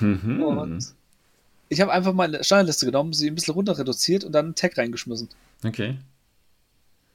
Mhm. 0.00 0.42
Und 0.42 0.94
ich 1.68 1.80
habe 1.80 1.92
einfach 1.92 2.12
meine 2.12 2.42
Standardliste 2.42 2.86
genommen, 2.86 3.12
sie 3.12 3.28
ein 3.28 3.34
bisschen 3.34 3.54
runter 3.54 3.78
reduziert 3.78 4.24
und 4.24 4.32
dann 4.32 4.46
einen 4.46 4.54
Tag 4.54 4.76
reingeschmissen. 4.78 5.28
Okay. 5.64 5.98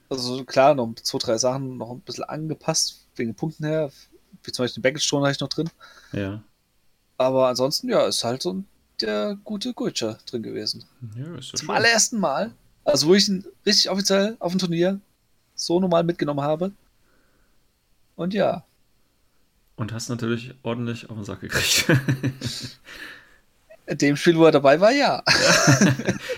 Also 0.10 0.44
klar, 0.44 0.76
noch 0.76 0.94
zwei, 1.02 1.18
drei 1.18 1.38
Sachen 1.38 1.78
noch 1.78 1.92
ein 1.92 2.02
bisschen 2.02 2.24
angepasst, 2.26 3.06
wegen 3.16 3.32
den 3.32 3.36
Punkten 3.36 3.66
her. 3.66 3.92
Wie 4.44 4.52
zum 4.52 4.64
Beispiel 4.64 4.82
den 4.82 4.84
Baggage 4.84 5.06
Stone 5.06 5.24
habe 5.26 5.32
ich 5.32 5.40
noch 5.40 5.50
drin. 5.50 5.70
Ja. 6.12 6.44
Aber 7.18 7.48
ansonsten, 7.48 7.90
ja, 7.90 8.06
ist 8.06 8.24
halt 8.24 8.42
so 8.42 8.54
ein, 8.54 8.68
der 9.02 9.38
gute 9.44 9.74
Gulcher 9.74 10.20
drin 10.26 10.44
gewesen. 10.44 10.86
ja 11.16 11.36
ist 11.36 11.52
ja 11.52 11.58
Zum 11.58 11.68
schön. 11.68 11.76
allerersten 11.76 12.20
Mal, 12.20 12.52
also 12.86 13.08
wo 13.08 13.14
ich 13.16 13.28
ihn 13.28 13.46
richtig 13.66 13.90
offiziell 13.90 14.36
auf 14.40 14.52
dem 14.52 14.60
Turnier 14.60 15.00
so 15.56 15.80
normal 15.80 16.04
mitgenommen 16.04 16.42
habe. 16.42 16.72
Und 18.16 18.34
ja, 18.34 18.64
Und 19.76 19.92
hast 19.94 20.10
natürlich 20.10 20.54
ordentlich 20.64 21.10
auf 21.10 21.16
den 21.16 21.26
Sack 21.26 21.42
gekriegt. 21.42 21.86
in 23.88 23.98
dem 23.98 24.16
Spiel, 24.16 24.38
wo 24.38 24.46
er 24.46 24.52
dabei 24.52 24.80
war, 24.80 24.92
ja. 24.92 25.24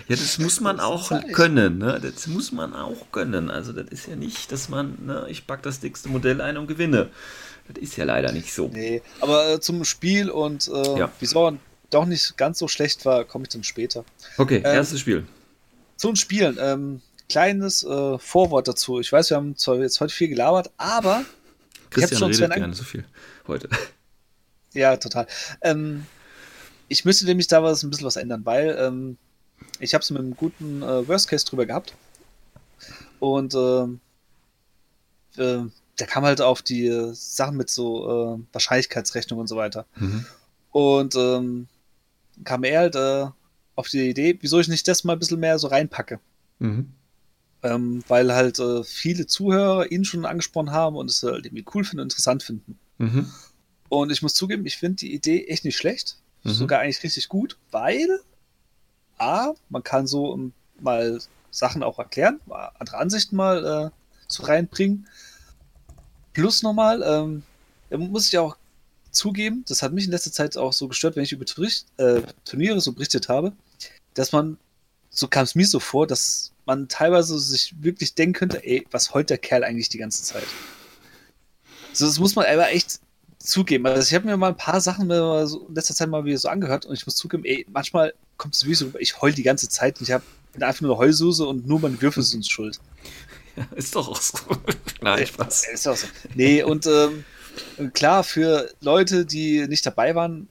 Ja, 0.08 0.14
das 0.14 0.38
muss 0.38 0.60
man 0.60 0.76
Das 0.76 0.86
auch 0.86 1.10
können, 1.32 1.78
ne? 1.78 1.98
Das 2.00 2.28
muss 2.28 2.52
man 2.52 2.74
auch 2.74 3.10
können. 3.10 3.50
Also 3.50 3.72
das 3.72 3.88
ist 3.90 4.06
ja 4.06 4.14
nicht, 4.14 4.52
dass 4.52 4.68
man, 4.68 4.96
ne, 5.04 5.26
ich 5.28 5.46
back 5.48 5.62
das 5.64 5.80
dickste 5.80 6.08
Modell 6.08 6.40
ein 6.40 6.56
und 6.56 6.68
gewinne. 6.68 7.10
Das 7.66 7.82
ist 7.82 7.96
ja 7.96 8.04
leider 8.04 8.30
nicht 8.30 8.54
so. 8.54 8.68
Nee, 8.72 9.02
aber 9.20 9.54
äh, 9.54 9.60
zum 9.60 9.84
Spiel 9.84 10.30
und 10.30 10.68
äh, 10.68 10.98
Ja. 10.98 11.10
wieso 11.18 11.48
er 11.48 11.56
doch 11.90 12.04
nicht 12.06 12.36
ganz 12.36 12.58
so 12.60 12.68
schlecht 12.68 13.04
war, 13.04 13.24
komme 13.24 13.44
ich 13.44 13.48
dann 13.48 13.64
später. 13.64 14.04
Okay, 14.38 14.58
Ähm, 14.58 14.64
erstes 14.64 15.00
Spiel. 15.00 15.26
Zu 15.96 16.08
den 16.08 16.16
Spielen, 16.16 16.58
ähm, 16.60 17.02
kleines 17.28 17.82
äh, 17.84 18.18
Vorwort 18.18 18.68
dazu. 18.68 19.00
Ich 19.00 19.10
weiß, 19.10 19.30
wir 19.30 19.36
haben 19.36 19.56
zwar 19.56 19.76
jetzt 19.76 20.00
heute 20.00 20.12
viel 20.12 20.28
gelabert, 20.28 20.70
aber 20.76 21.24
Christian 21.90 22.18
schon 22.18 22.32
redet 22.32 22.54
gerne 22.54 22.74
so 22.74 22.84
viel 22.84 23.04
heute. 23.46 23.68
Ja, 24.72 24.98
total. 24.98 25.26
Ähm, 25.62 26.04
ich 26.88 27.06
müsste 27.06 27.24
nämlich 27.24 27.46
da 27.46 27.62
was 27.62 27.82
ein 27.82 27.88
bisschen 27.88 28.04
was 28.04 28.16
ändern, 28.16 28.44
weil 28.44 28.76
ähm, 28.78 29.16
ich 29.80 29.94
habe 29.94 30.02
es 30.02 30.10
mit 30.10 30.20
einem 30.20 30.36
guten 30.36 30.82
äh, 30.82 31.08
Worst 31.08 31.28
Case 31.28 31.46
drüber 31.46 31.64
gehabt. 31.64 31.94
Und 33.18 33.54
ähm, 33.54 34.00
äh, 35.38 35.62
der 35.98 36.06
kam 36.06 36.24
halt 36.24 36.42
auf 36.42 36.60
die 36.60 36.86
äh, 36.86 37.10
Sachen 37.14 37.56
mit 37.56 37.70
so 37.70 38.36
äh, 38.36 38.38
Wahrscheinlichkeitsrechnung 38.52 39.40
und 39.40 39.46
so 39.46 39.56
weiter. 39.56 39.86
Mhm. 39.96 40.26
Und 40.72 41.14
ähm, 41.16 41.68
kam 42.44 42.64
er 42.64 42.80
halt 42.80 42.96
äh, 42.96 43.26
auf 43.76 43.88
die 43.88 44.08
Idee, 44.08 44.36
wieso 44.40 44.58
ich 44.58 44.68
nicht 44.68 44.88
das 44.88 45.04
mal 45.04 45.12
ein 45.12 45.18
bisschen 45.18 45.40
mehr 45.40 45.58
so 45.58 45.68
reinpacke. 45.68 46.18
Mhm. 46.58 46.92
Ähm, 47.62 48.02
weil 48.08 48.34
halt 48.34 48.58
äh, 48.58 48.82
viele 48.82 49.26
Zuhörer 49.26 49.90
ihn 49.90 50.04
schon 50.04 50.24
angesprochen 50.24 50.72
haben 50.72 50.96
und 50.96 51.10
es 51.10 51.22
halt 51.22 51.46
irgendwie 51.46 51.64
cool 51.74 51.84
finden 51.84 52.00
und 52.00 52.06
interessant 52.06 52.42
finden. 52.42 52.78
Mhm. 52.98 53.30
Und 53.88 54.10
ich 54.10 54.22
muss 54.22 54.34
zugeben, 54.34 54.66
ich 54.66 54.78
finde 54.78 54.96
die 54.96 55.14
Idee 55.14 55.46
echt 55.46 55.64
nicht 55.64 55.76
schlecht. 55.76 56.16
Mhm. 56.42 56.50
Sogar 56.50 56.80
eigentlich 56.80 57.02
richtig 57.02 57.28
gut, 57.28 57.56
weil 57.70 58.20
A, 59.18 59.52
man 59.68 59.82
kann 59.82 60.06
so 60.06 60.34
ähm, 60.34 60.52
mal 60.80 61.18
Sachen 61.50 61.82
auch 61.82 61.98
erklären, 61.98 62.40
andere 62.78 62.98
Ansichten 62.98 63.36
mal 63.36 63.64
äh, 63.64 63.90
so 64.28 64.42
reinbringen. 64.42 65.06
Plus 66.32 66.62
nochmal, 66.62 67.02
ähm, 67.02 67.42
da 67.88 67.96
muss 67.96 68.28
ich 68.28 68.38
auch 68.38 68.56
zugeben, 69.10 69.64
das 69.66 69.82
hat 69.82 69.92
mich 69.92 70.04
in 70.04 70.10
letzter 70.10 70.32
Zeit 70.32 70.56
auch 70.56 70.72
so 70.72 70.88
gestört, 70.88 71.16
wenn 71.16 71.24
ich 71.24 71.32
über 71.32 71.46
äh, 71.96 72.22
Turniere 72.44 72.80
so 72.80 72.92
berichtet 72.92 73.28
habe, 73.28 73.52
dass 74.16 74.32
man, 74.32 74.58
so 75.10 75.28
kam 75.28 75.44
es 75.44 75.54
mir 75.54 75.66
so 75.66 75.80
vor, 75.80 76.06
dass 76.06 76.52
man 76.64 76.88
teilweise 76.88 77.38
sich 77.38 77.74
wirklich 77.80 78.14
denken 78.14 78.34
könnte, 78.34 78.64
ey, 78.64 78.86
was 78.90 79.14
heult 79.14 79.30
der 79.30 79.38
Kerl 79.38 79.62
eigentlich 79.62 79.88
die 79.88 79.98
ganze 79.98 80.22
Zeit? 80.24 80.46
So, 81.92 82.06
das 82.06 82.18
muss 82.18 82.34
man 82.34 82.44
aber 82.46 82.70
echt 82.70 83.00
zugeben. 83.38 83.86
Also 83.86 84.08
ich 84.08 84.14
habe 84.14 84.26
mir 84.26 84.36
mal 84.36 84.48
ein 84.48 84.56
paar 84.56 84.80
Sachen 84.80 85.08
so 85.46 85.66
in 85.68 85.74
letzter 85.74 85.94
Zeit 85.94 86.08
mal 86.08 86.24
wieder 86.24 86.38
so 86.38 86.48
angehört 86.48 86.84
und 86.84 86.94
ich 86.94 87.06
muss 87.06 87.16
zugeben, 87.16 87.44
ey, 87.44 87.64
manchmal 87.70 88.12
kommt 88.36 88.54
es 88.54 88.66
wie 88.66 88.74
so, 88.74 88.92
ich 88.98 89.20
heul 89.22 89.32
die 89.32 89.44
ganze 89.44 89.68
Zeit 89.68 89.98
und 89.98 90.08
ich 90.08 90.12
habe 90.12 90.24
bin 90.56 90.62
einfach 90.62 90.80
nur 90.80 90.92
eine 90.92 90.98
Heulsuse 90.98 91.46
und 91.46 91.66
nur 91.66 91.80
meine 91.80 92.00
Würfel 92.00 92.22
sind 92.22 92.46
schuld. 92.46 92.80
Ja, 93.56 93.68
ist 93.76 93.94
doch 93.94 94.08
auch 94.08 94.20
so. 94.20 94.38
Nein, 95.00 95.26
Spaß. 95.26 95.64
Äh, 95.68 95.74
Ist 95.74 95.86
auch 95.86 95.96
so. 95.96 96.06
Nee, 96.34 96.62
und 96.62 96.86
ähm, 96.86 97.24
klar, 97.92 98.24
für 98.24 98.70
Leute, 98.80 99.26
die 99.26 99.66
nicht 99.68 99.86
dabei 99.86 100.14
waren, 100.14 100.48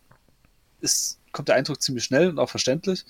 ist, 0.80 1.20
kommt 1.32 1.50
der 1.50 1.56
Eindruck 1.56 1.82
ziemlich 1.82 2.04
schnell 2.04 2.30
und 2.30 2.40
auch 2.40 2.50
verständlich. 2.50 3.06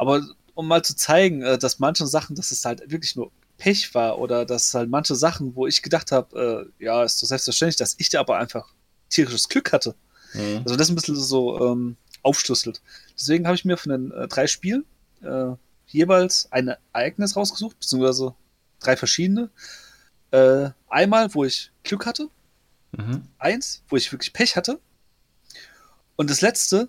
Aber 0.00 0.22
um 0.54 0.66
mal 0.66 0.82
zu 0.82 0.96
zeigen, 0.96 1.42
äh, 1.42 1.58
dass 1.58 1.78
manche 1.78 2.06
Sachen, 2.06 2.34
dass 2.34 2.50
es 2.52 2.64
halt 2.64 2.90
wirklich 2.90 3.16
nur 3.16 3.30
Pech 3.58 3.94
war 3.94 4.18
oder 4.18 4.46
dass 4.46 4.72
halt 4.72 4.88
manche 4.88 5.14
Sachen, 5.14 5.54
wo 5.54 5.66
ich 5.66 5.82
gedacht 5.82 6.10
habe, 6.10 6.72
äh, 6.80 6.84
ja, 6.84 7.04
ist 7.04 7.22
doch 7.22 7.26
selbstverständlich, 7.26 7.76
dass 7.76 7.96
ich 7.98 8.08
da 8.08 8.20
aber 8.20 8.38
einfach 8.38 8.72
tierisches 9.10 9.48
Glück 9.48 9.72
hatte. 9.72 9.94
Mhm. 10.32 10.62
Also 10.64 10.76
das 10.76 10.88
ein 10.88 10.94
bisschen 10.94 11.16
so 11.16 11.60
ähm, 11.60 11.96
aufschlüsselt. 12.22 12.80
Deswegen 13.18 13.46
habe 13.46 13.56
ich 13.56 13.66
mir 13.66 13.76
von 13.76 13.92
den 13.92 14.12
äh, 14.12 14.26
drei 14.26 14.46
Spielen 14.46 14.86
äh, 15.22 15.52
jeweils 15.86 16.50
ein 16.50 16.74
Ereignis 16.94 17.36
rausgesucht, 17.36 17.78
beziehungsweise 17.78 18.34
drei 18.78 18.96
verschiedene. 18.96 19.50
Äh, 20.30 20.70
einmal, 20.88 21.34
wo 21.34 21.44
ich 21.44 21.72
Glück 21.82 22.06
hatte, 22.06 22.30
Mhm. 22.92 23.22
eins, 23.38 23.82
wo 23.88 23.96
ich 23.96 24.10
wirklich 24.10 24.32
Pech 24.32 24.56
hatte 24.56 24.80
und 26.16 26.28
das 26.28 26.40
letzte, 26.40 26.88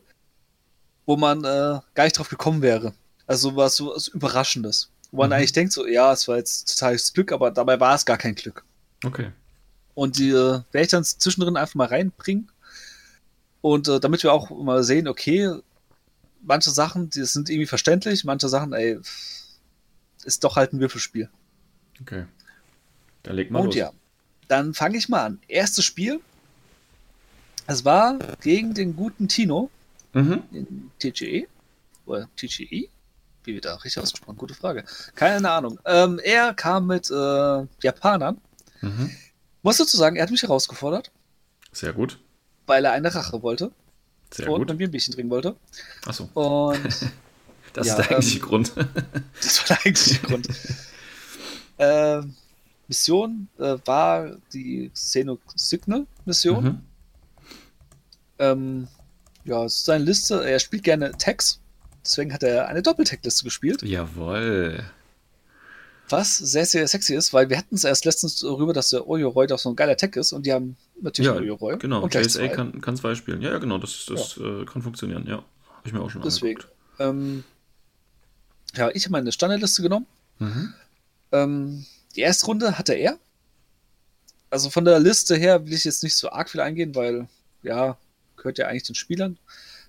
wo 1.05 1.15
man 1.15 1.43
äh, 1.43 1.79
gar 1.93 2.03
nicht 2.05 2.17
drauf 2.17 2.29
gekommen 2.29 2.61
wäre. 2.63 2.93
Also 3.31 3.55
was 3.55 3.77
so 3.77 3.93
was 3.95 4.09
Überraschendes. 4.09 4.89
Wo 5.11 5.17
man 5.21 5.29
Mhm. 5.29 5.33
eigentlich 5.35 5.53
denkt, 5.53 5.71
so, 5.73 5.87
ja, 5.87 6.11
es 6.11 6.27
war 6.27 6.37
jetzt 6.37 6.69
totales 6.77 7.13
Glück, 7.13 7.31
aber 7.31 7.49
dabei 7.51 7.79
war 7.79 7.95
es 7.95 8.05
gar 8.05 8.17
kein 8.17 8.35
Glück. 8.35 8.63
Okay. 9.05 9.31
Und 9.93 10.17
die 10.19 10.29
äh, 10.31 10.61
werde 10.71 10.81
ich 10.81 10.87
dann 10.89 11.03
zwischendrin 11.03 11.55
einfach 11.57 11.75
mal 11.75 11.87
reinbringen. 11.87 12.49
Und 13.61 13.87
äh, 13.87 13.99
damit 13.99 14.23
wir 14.23 14.33
auch 14.33 14.49
mal 14.49 14.83
sehen, 14.83 15.07
okay, 15.07 15.49
manche 16.41 16.71
Sachen, 16.71 17.09
die 17.09 17.23
sind 17.25 17.49
irgendwie 17.49 17.67
verständlich, 17.67 18.23
manche 18.25 18.49
Sachen, 18.49 18.73
ey, 18.73 18.99
ist 20.23 20.43
doch 20.43 20.55
halt 20.55 20.73
ein 20.73 20.79
Würfelspiel. 20.79 21.29
Okay. 22.01 22.25
Da 23.23 23.31
leg 23.33 23.49
mal 23.51 23.59
Und 23.59 23.65
los. 23.67 23.75
ja, 23.75 23.91
dann 24.47 24.73
fange 24.73 24.97
ich 24.97 25.07
mal 25.09 25.23
an. 25.25 25.39
Erstes 25.47 25.85
Spiel. 25.85 26.19
Es 27.67 27.85
war 27.85 28.17
gegen 28.41 28.73
den 28.73 28.95
guten 28.95 29.27
Tino 29.27 29.69
Mhm. 30.13 30.43
in 30.51 30.91
TGE. 30.99 31.47
Oder 32.05 32.27
TGE? 32.35 32.89
Wie 33.43 33.53
wird 33.55 33.65
da 33.65 33.75
richtig 33.75 34.01
ausgesprochen? 34.01 34.37
Gute 34.37 34.53
Frage. 34.53 34.83
Keine 35.15 35.49
Ahnung. 35.49 35.79
Ähm, 35.85 36.19
er 36.23 36.53
kam 36.53 36.87
mit 36.87 37.09
äh, 37.09 37.65
Japanern. 37.81 38.39
Mhm. 38.81 39.09
Muss 39.63 39.77
dazu 39.77 39.97
sagen, 39.97 40.15
er 40.15 40.23
hat 40.23 40.31
mich 40.31 40.41
herausgefordert, 40.43 41.11
Sehr 41.71 41.93
gut. 41.93 42.19
weil 42.65 42.83
er 42.85 42.91
eine 42.93 43.13
Rache 43.13 43.41
wollte 43.43 43.71
Sehr 44.33 44.49
und 44.49 44.59
gut. 44.59 44.69
mit 44.69 44.77
mir 44.79 44.87
ein 44.87 44.91
Bierchen 44.91 45.13
trinken 45.13 45.29
wollte. 45.31 45.55
Achso, 46.05 46.29
Und 46.33 46.79
das 47.73 47.87
Ja, 47.87 47.93
ist 47.93 47.97
der 47.97 48.09
eigentliche 48.11 48.39
ähm, 48.39 48.45
Grund. 48.45 48.73
das 49.41 49.59
war 49.59 49.67
der 49.77 49.85
eigentliche 49.85 50.19
Grund. 50.27 50.47
Ähm, 51.77 52.35
Mission 52.87 53.47
äh, 53.59 53.77
war 53.85 54.35
die 54.53 54.89
Xeno 54.93 55.39
Signal 55.55 56.05
Mission. 56.25 56.63
Mhm. 56.63 56.81
Ähm, 58.39 58.87
ja, 59.45 59.63
es 59.63 59.75
ist 59.77 59.85
seine 59.85 60.03
Liste. 60.03 60.43
Er 60.47 60.59
spielt 60.59 60.83
gerne 60.83 61.11
Tags. 61.17 61.60
Deswegen 62.03 62.33
hat 62.33 62.43
er 62.43 62.67
eine 62.67 62.81
Doppeltag-Liste 62.81 63.43
gespielt. 63.43 63.81
Jawohl. 63.83 64.83
Was 66.09 66.37
sehr, 66.37 66.65
sehr 66.65 66.87
sexy 66.87 67.15
ist, 67.15 67.31
weil 67.31 67.49
wir 67.49 67.57
hatten 67.57 67.75
es 67.75 67.83
erst 67.85 68.03
letztens 68.05 68.39
darüber, 68.39 68.73
dass 68.73 68.89
der 68.89 69.07
Oyo-Roy 69.07 69.47
doch 69.47 69.59
so 69.59 69.69
ein 69.69 69.75
geiler 69.75 69.95
Tech 69.95 70.15
ist 70.15 70.33
und 70.33 70.45
die 70.45 70.51
haben 70.51 70.75
natürlich 70.99 71.31
Ja, 71.31 71.37
Oyo-Roy. 71.37 71.77
genau. 71.77 72.01
Und 72.01 72.13
JSA 72.13 72.39
zwei. 72.39 72.47
kann, 72.49 72.81
kann 72.81 72.97
zwei 72.97 73.15
spielen. 73.15 73.41
Ja, 73.41 73.51
ja, 73.51 73.57
genau, 73.59 73.77
das, 73.77 74.05
das 74.07 74.37
Äh, 74.37 74.65
kann 74.65 74.81
funktionieren, 74.81 75.25
ja. 75.25 75.37
Habe 75.37 75.87
ich 75.87 75.93
mir 75.93 76.01
auch 76.01 76.09
schon 76.09 76.21
Deswegen. 76.21 76.61
Ähm, 76.99 77.43
ja, 78.75 78.89
ich 78.93 79.05
habe 79.05 79.13
meine 79.13 79.31
Standardliste 79.31 79.81
genommen. 79.81 80.05
Mhm. 80.39 80.73
Ähm, 81.31 81.85
die 82.15 82.21
erste 82.21 82.45
Runde 82.47 82.77
hatte 82.77 82.93
er. 82.93 83.17
Also 84.49 84.69
von 84.69 84.83
der 84.83 84.99
Liste 84.99 85.37
her 85.37 85.65
will 85.65 85.73
ich 85.73 85.85
jetzt 85.85 86.03
nicht 86.03 86.15
so 86.15 86.29
arg 86.29 86.49
viel 86.49 86.59
eingehen, 86.59 86.93
weil, 86.93 87.29
ja, 87.63 87.97
gehört 88.35 88.57
ja 88.57 88.67
eigentlich 88.67 88.83
den 88.83 88.95
Spielern. 88.95 89.37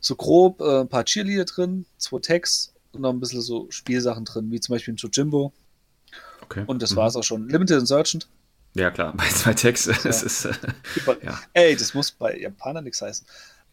So 0.02 0.16
grob 0.16 0.60
äh, 0.60 0.80
ein 0.82 0.88
paar 0.88 1.04
Cheerleader 1.06 1.46
drin, 1.46 1.86
zwei 1.98 2.18
Tags 2.20 2.74
und 2.92 3.00
noch 3.02 3.10
ein 3.10 3.20
bisschen 3.20 3.40
so 3.40 3.68
Spielsachen 3.70 4.26
drin, 4.26 4.50
wie 4.52 4.60
zum 4.60 4.74
Beispiel 4.74 4.92
ein 4.94 4.98
Jojimbo. 4.98 5.52
Okay. 6.42 6.64
Und 6.66 6.82
das 6.82 6.92
Mhm. 6.92 6.96
war 6.96 7.06
es 7.08 7.16
auch 7.16 7.22
schon. 7.24 7.48
Limited 7.48 7.80
Insurgent. 7.80 8.28
Ja, 8.74 8.90
klar, 8.90 9.14
bei 9.16 9.28
zwei 9.28 9.54
Tags. 9.54 9.86
Es 9.86 10.22
ist, 10.22 10.44
äh, 10.46 10.52
Ja. 11.22 11.40
Ey, 11.54 11.76
das 11.76 11.94
muss 11.94 12.10
bei 12.10 12.38
Japanern 12.38 12.84
nichts 12.84 13.00
heißen. 13.02 13.26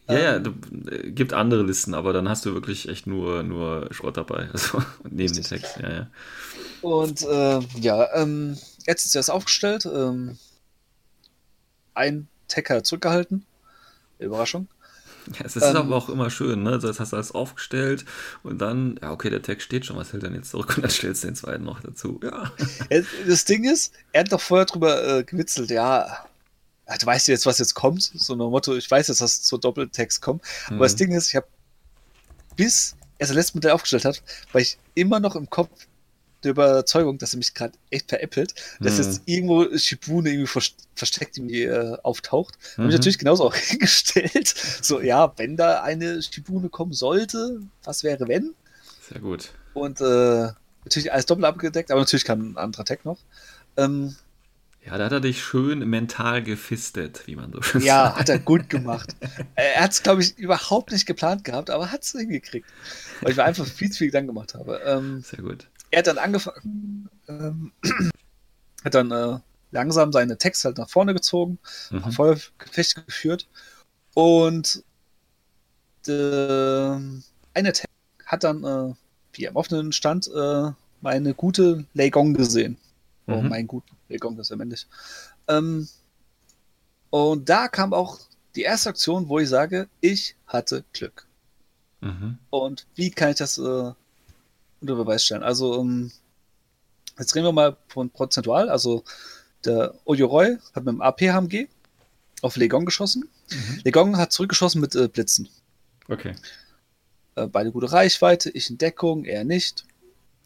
ja, 0.08 0.18
ja, 0.18 0.36
Ähm, 0.36 0.44
du, 0.44 0.90
äh, 0.90 1.10
gibt 1.10 1.32
andere 1.32 1.62
Listen, 1.64 1.94
aber 1.94 2.12
dann 2.12 2.28
hast 2.28 2.46
du 2.46 2.54
wirklich 2.54 2.88
echt 2.88 3.06
nur, 3.06 3.42
nur 3.42 3.88
Schrott 3.92 4.16
dabei. 4.16 4.48
Also, 4.52 4.82
neben 5.10 5.34
den. 5.34 5.42
Tags, 5.44 5.76
ja, 5.82 5.90
ja. 5.92 6.06
Und 6.82 7.22
äh, 7.22 7.60
ja, 7.80 8.14
ähm, 8.14 8.56
jetzt 8.86 9.04
ist 9.04 9.14
erst 9.16 9.30
aufgestellt. 9.30 9.86
Ähm, 9.86 10.38
ein 11.94 12.28
Tag 12.48 12.70
hat 12.70 12.86
zurückgehalten. 12.86 13.44
Überraschung. 14.18 14.68
Es 15.44 15.56
ist 15.56 15.62
Ähm, 15.62 15.76
aber 15.76 15.96
auch 15.96 16.08
immer 16.08 16.30
schön, 16.30 16.62
ne? 16.62 16.78
Das 16.78 16.98
hast 17.00 17.12
du 17.12 17.16
alles 17.16 17.32
aufgestellt 17.32 18.04
und 18.42 18.58
dann, 18.58 18.98
ja, 19.00 19.12
okay, 19.12 19.30
der 19.30 19.42
Tag 19.42 19.62
steht 19.62 19.86
schon, 19.86 19.96
was 19.96 20.12
hält 20.12 20.22
denn 20.24 20.34
jetzt 20.34 20.50
zurück? 20.50 20.74
Und 20.76 20.82
dann 20.82 20.90
stellst 20.90 21.22
du 21.22 21.28
den 21.28 21.36
zweiten 21.36 21.64
noch 21.64 21.80
dazu. 21.80 22.20
Ja. 22.22 22.52
Das 23.26 23.44
Ding 23.44 23.64
ist, 23.64 23.92
er 24.12 24.20
hat 24.22 24.32
doch 24.32 24.40
vorher 24.40 24.66
drüber 24.66 25.18
äh, 25.18 25.24
gewitzelt, 25.24 25.70
ja, 25.70 26.26
ja, 26.88 26.96
du 26.98 27.06
weißt 27.06 27.28
ja 27.28 27.32
jetzt, 27.34 27.46
was 27.46 27.58
jetzt 27.58 27.74
kommt. 27.74 28.02
So 28.02 28.34
dem 28.34 28.50
Motto, 28.50 28.74
ich 28.74 28.90
weiß 28.90 29.08
jetzt, 29.08 29.20
dass 29.20 29.46
so 29.46 29.56
Doppeltext 29.56 30.20
kommt. 30.20 30.42
Aber 30.66 30.80
das 30.80 30.94
Mhm. 30.94 30.98
Ding 30.98 31.12
ist, 31.12 31.28
ich 31.28 31.36
habe 31.36 31.46
bis 32.56 32.96
er 33.18 33.26
das 33.26 33.36
letzte 33.36 33.58
Modell 33.58 33.72
aufgestellt 33.72 34.04
hat, 34.04 34.22
war 34.52 34.60
ich 34.60 34.78
immer 34.94 35.20
noch 35.20 35.36
im 35.36 35.48
Kopf 35.48 35.70
der 36.44 36.52
Überzeugung, 36.52 37.18
dass 37.18 37.34
er 37.34 37.38
mich 37.38 37.54
gerade 37.54 37.74
echt 37.90 38.08
veräppelt, 38.08 38.54
dass 38.82 38.98
Mhm. 38.98 39.04
jetzt 39.04 39.22
irgendwo 39.26 39.76
Shibune 39.78 40.30
irgendwie 40.30 40.46
vers- 40.46 40.74
versteckt 40.94 41.36
irgendwie 41.38 41.64
äh, 41.64 41.96
auftaucht. 42.02 42.56
Habe 42.76 42.84
Mhm. 42.84 42.88
ich 42.90 42.94
natürlich 42.96 43.18
genauso 43.18 43.44
auch 43.48 43.54
hingestellt. 43.54 44.48
So, 44.82 45.00
ja, 45.00 45.32
wenn 45.36 45.56
da 45.56 45.82
eine 45.82 46.22
Shibune 46.22 46.68
kommen 46.68 46.92
sollte, 46.92 47.60
was 47.84 48.02
wäre 48.04 48.28
wenn? 48.28 48.54
Sehr 49.08 49.20
gut. 49.20 49.50
Und 49.74 50.00
äh, 50.00 50.48
natürlich 50.84 51.12
alles 51.12 51.26
doppelt 51.26 51.46
abgedeckt, 51.46 51.90
aber 51.90 52.00
natürlich 52.00 52.24
kann 52.24 52.52
ein 52.52 52.56
anderer 52.56 52.84
Tag 52.84 53.04
noch. 53.04 53.18
Ähm, 53.76 54.16
Ja, 54.84 54.96
da 54.98 55.04
hat 55.04 55.12
er 55.12 55.20
dich 55.20 55.42
schön 55.44 55.80
mental 55.88 56.42
gefistet, 56.42 57.26
wie 57.26 57.36
man 57.36 57.52
so 57.52 57.60
schön 57.62 57.82
ja, 57.82 58.04
sagt. 58.04 58.18
hat 58.18 58.28
er 58.30 58.38
gut 58.38 58.68
gemacht. 58.70 59.14
er 59.54 59.82
hat 59.82 59.92
es, 59.92 60.02
glaube 60.02 60.22
ich, 60.22 60.38
überhaupt 60.38 60.90
nicht 60.92 61.06
geplant 61.06 61.44
gehabt, 61.44 61.70
aber 61.70 61.92
hat 61.92 62.02
es 62.02 62.12
hingekriegt. 62.12 62.72
Weil 63.20 63.32
ich 63.32 63.36
mir 63.36 63.44
einfach 63.44 63.66
viel 63.66 63.90
zu 63.90 63.98
viel 63.98 64.08
Gedanken 64.08 64.28
gemacht 64.28 64.54
habe. 64.54 64.80
Ähm, 64.86 65.22
Sehr 65.22 65.40
gut. 65.42 65.69
Er 65.90 65.98
hat 66.00 66.06
dann 66.06 66.18
angefangen, 66.18 67.08
ähm, 67.28 67.72
hat 68.84 68.94
dann 68.94 69.10
äh, 69.10 69.38
langsam 69.72 70.12
seine 70.12 70.38
Texte 70.38 70.68
halt 70.68 70.78
nach 70.78 70.90
vorne 70.90 71.14
gezogen, 71.14 71.58
Mhm. 71.90 72.12
Feuergefecht 72.12 73.06
geführt 73.06 73.48
und 74.14 74.84
äh, 76.06 76.10
eine 77.54 77.72
Tag 77.72 77.90
hat 78.26 78.44
dann, 78.44 78.64
äh, 78.64 78.94
wie 79.32 79.44
er 79.44 79.50
im 79.50 79.56
offenen 79.56 79.92
stand, 79.92 80.28
äh, 80.34 80.70
meine 81.00 81.34
gute 81.34 81.84
Leigong 81.94 82.34
gesehen. 82.34 82.76
Oh, 83.26 83.42
Mhm. 83.42 83.48
mein 83.48 83.66
gut, 83.66 83.84
Leigong, 84.08 84.36
das 84.36 84.46
ist 84.46 84.50
ja 84.50 84.56
männlich. 84.56 84.86
Ähm, 85.48 85.88
und 87.10 87.48
da 87.48 87.68
kam 87.68 87.92
auch 87.92 88.18
die 88.54 88.62
erste 88.62 88.90
Aktion, 88.90 89.28
wo 89.28 89.38
ich 89.38 89.48
sage, 89.48 89.88
ich 90.00 90.36
hatte 90.46 90.84
Glück. 90.92 91.26
Mhm. 92.00 92.38
Und 92.50 92.86
wie 92.94 93.10
kann 93.10 93.30
ich 93.30 93.36
das 93.36 93.58
äh, 93.58 93.92
unter 94.80 94.96
Beweis 94.96 95.24
stellen? 95.24 95.42
Also, 95.42 95.80
ähm, 95.80 96.10
jetzt 97.18 97.34
reden 97.34 97.46
wir 97.46 97.52
mal 97.52 97.76
von 97.88 98.10
prozentual. 98.10 98.68
Also, 98.68 99.04
der 99.64 99.94
Oyoroy 100.04 100.56
hat 100.74 100.84
mit 100.84 100.94
dem 100.94 101.02
AP-HMG 101.02 101.68
auf 102.42 102.56
Legong 102.56 102.84
geschossen. 102.84 103.28
Mhm. 103.50 103.80
Legong 103.84 104.16
hat 104.16 104.32
zurückgeschossen 104.32 104.80
mit 104.80 104.94
äh, 104.94 105.08
Blitzen. 105.08 105.48
Okay. 106.08 106.34
Äh, 107.34 107.46
beide 107.46 107.72
gute 107.72 107.92
Reichweite, 107.92 108.50
ich 108.50 108.70
in 108.70 108.78
Deckung, 108.78 109.24
er 109.24 109.44
nicht. 109.44 109.84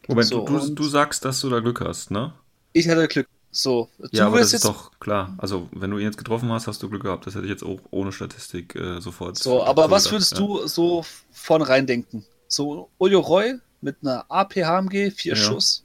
Moment, 0.07 0.27
So, 0.27 0.45
du, 0.45 0.69
du, 0.69 0.83
sagst, 0.83 1.25
dass 1.25 1.39
du 1.39 1.49
da 1.49 1.59
Glück 1.59 1.81
hast, 1.81 2.11
ne? 2.11 2.33
Ich 2.73 2.87
hatte 2.87 3.07
Glück. 3.07 3.27
So, 3.51 3.89
du 3.97 4.09
Ja, 4.11 4.27
aber 4.27 4.39
das 4.39 4.47
ist 4.47 4.53
jetzt 4.53 4.65
doch 4.65 4.91
klar. 4.99 5.33
Also, 5.37 5.69
wenn 5.71 5.89
du 5.89 5.97
ihn 5.97 6.03
jetzt 6.03 6.17
getroffen 6.17 6.51
hast, 6.51 6.67
hast 6.67 6.83
du 6.83 6.89
Glück 6.89 7.03
gehabt. 7.03 7.25
Das 7.25 7.35
hätte 7.35 7.45
ich 7.45 7.51
jetzt 7.51 7.63
auch 7.63 7.79
ohne 7.89 8.11
Statistik 8.11 8.75
äh, 8.75 8.99
sofort. 8.99 9.37
so, 9.37 9.63
aber 9.63 9.89
was 9.89 10.03
gedacht, 10.03 10.11
würdest 10.11 10.31
ja. 10.33 10.37
du 10.39 10.67
so 10.67 11.05
vornherein 11.31 11.87
denken? 11.87 12.25
So, 12.49 12.89
Oyoroy 12.99 13.59
mit 13.81 13.97
einer 14.01 14.25
AP-HMG, 14.29 15.11
vier 15.11 15.33
Ja. 15.33 15.35
Schuss. 15.35 15.83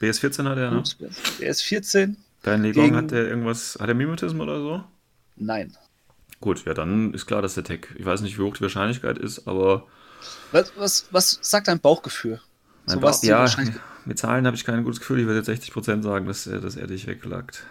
BS14 0.00 0.48
hat 0.48 0.58
er, 0.58 0.70
ne? 0.70 0.76
Gut, 0.78 0.96
der 1.40 1.48
ist 1.48 1.62
14. 1.62 2.16
Dein 2.42 2.62
Legon 2.62 2.84
Gegen- 2.84 2.96
hat 2.96 3.10
der 3.12 3.28
irgendwas. 3.28 3.76
Hat 3.80 3.88
er 3.88 3.94
Mimetism 3.94 4.40
oder 4.40 4.58
so? 4.58 4.84
Nein. 5.36 5.76
Gut, 6.40 6.64
ja, 6.64 6.74
dann 6.74 7.14
ist 7.14 7.26
klar, 7.26 7.40
dass 7.40 7.54
der 7.54 7.62
Tech. 7.64 7.86
Ich 7.96 8.04
weiß 8.04 8.20
nicht, 8.22 8.36
wie 8.36 8.42
hoch 8.42 8.56
die 8.56 8.62
Wahrscheinlichkeit 8.62 9.16
ist, 9.18 9.46
aber. 9.46 9.86
Was, 10.50 10.72
was, 10.76 11.06
was 11.12 11.38
sagt 11.40 11.68
dein 11.68 11.78
Bauchgefühl? 11.80 12.40
Mein 12.86 12.96
So 12.96 13.02
was 13.02 13.16
Bauch- 13.16 13.20
die 13.22 13.26
ja, 13.28 13.38
wahrscheinlich- 13.38 13.76
mit 14.04 14.18
Zahlen 14.18 14.44
habe 14.46 14.56
ich 14.56 14.64
kein 14.64 14.82
gutes 14.82 14.98
Gefühl. 14.98 15.20
Ich 15.20 15.26
würde 15.26 15.38
jetzt 15.38 15.48
60% 15.48 16.02
sagen, 16.02 16.26
dass 16.26 16.46
er, 16.48 16.60
dass 16.60 16.74
er 16.74 16.88
dich 16.88 17.06
weglagt. 17.06 17.64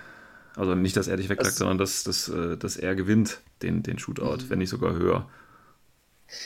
Also 0.55 0.73
nicht, 0.75 0.95
dass 0.95 1.07
er 1.07 1.17
dich 1.17 1.27
weglagt, 1.27 1.49
Das- 1.51 1.57
sondern 1.57 1.77
dass, 1.77 2.03
dass, 2.03 2.29
äh, 2.29 2.55
dass 2.57 2.77
er 2.77 2.95
gewinnt, 2.95 3.39
den, 3.61 3.83
den 3.83 3.99
Shootout, 3.99 4.37
Mhm. 4.45 4.49
wenn 4.49 4.59
nicht 4.59 4.69
sogar 4.69 4.93
höher. 4.93 5.29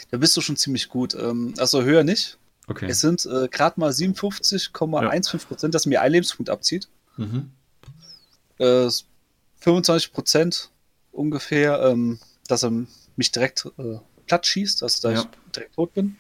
Da 0.10 0.18
bist 0.18 0.36
du 0.36 0.42
schon 0.42 0.58
ziemlich 0.58 0.90
gut. 0.90 1.14
Ähm, 1.14 1.54
also 1.60 1.84
höher 1.84 2.04
nicht. 2.04 2.40
Okay. 2.68 2.88
Es 2.90 3.00
sind 3.02 3.26
äh, 3.26 3.48
gerade 3.48 3.80
mal 3.80 3.92
57,15 3.92 5.46
Prozent, 5.46 5.76
das 5.76 5.86
mir 5.86 6.02
ein 6.02 6.12
Lebenspunkt 6.12 6.50
abzieht. 6.50 6.88
Mhm. 7.18 7.52
Äh, 8.58 8.90
25 9.60 10.12
Prozent 10.14 10.70
ungefähr, 11.12 11.80
ähm, 11.84 12.20
dass 12.48 12.64
er 12.64 12.72
mich 13.16 13.32
direkt 13.32 13.66
äh, 13.78 13.98
platt 14.28 14.46
schießt, 14.46 14.82
dass 14.82 15.02
da 15.02 15.12
Ja. 15.12 15.20
ich 15.22 15.28
direkt 15.56 15.76
tot 15.76 15.94
bin. 15.94 16.18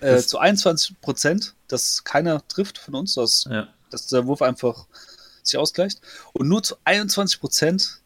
Äh, 0.00 0.18
zu 0.20 0.38
21 0.38 1.00
Prozent, 1.00 1.54
dass 1.68 2.04
keiner 2.04 2.46
trifft 2.48 2.78
von 2.78 2.94
uns, 2.94 3.14
dass, 3.14 3.44
Ja. 3.50 3.68
dass 3.90 4.06
der 4.08 4.26
Wurf 4.26 4.42
einfach 4.42 4.86
sich 5.42 5.56
ausgleicht. 5.58 6.00
Und 6.32 6.48
nur 6.48 6.62
zu 6.62 6.76
21 6.84 7.40
Prozent, 7.40 8.00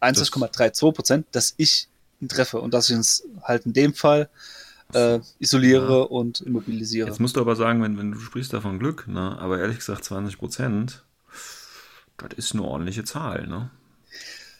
21,32 0.00 0.92
Prozent, 0.92 1.26
dass 1.32 1.54
ich 1.56 1.88
ihn 2.20 2.28
treffe 2.28 2.60
und 2.60 2.74
dass 2.74 2.90
ich 2.90 2.96
ihn 2.96 3.04
halt 3.42 3.66
in 3.66 3.72
dem 3.72 3.94
Fall 3.94 4.28
äh, 4.92 5.20
isoliere 5.38 5.98
Ja. 6.00 6.02
und 6.04 6.40
immobilisiere. 6.40 7.08
Jetzt 7.08 7.20
musst 7.20 7.36
du 7.36 7.40
aber 7.40 7.56
sagen, 7.56 7.82
wenn, 7.82 7.98
wenn 7.98 8.12
du 8.12 8.20
sprichst 8.20 8.52
davon 8.52 8.78
Glück, 8.78 9.08
ne? 9.08 9.36
aber 9.38 9.58
ehrlich 9.58 9.78
gesagt 9.78 10.04
20%, 10.04 11.00
das 12.18 12.32
ist 12.36 12.52
eine 12.52 12.62
ordentliche 12.62 13.04
Zahl. 13.04 13.46
Ne? 13.46 13.70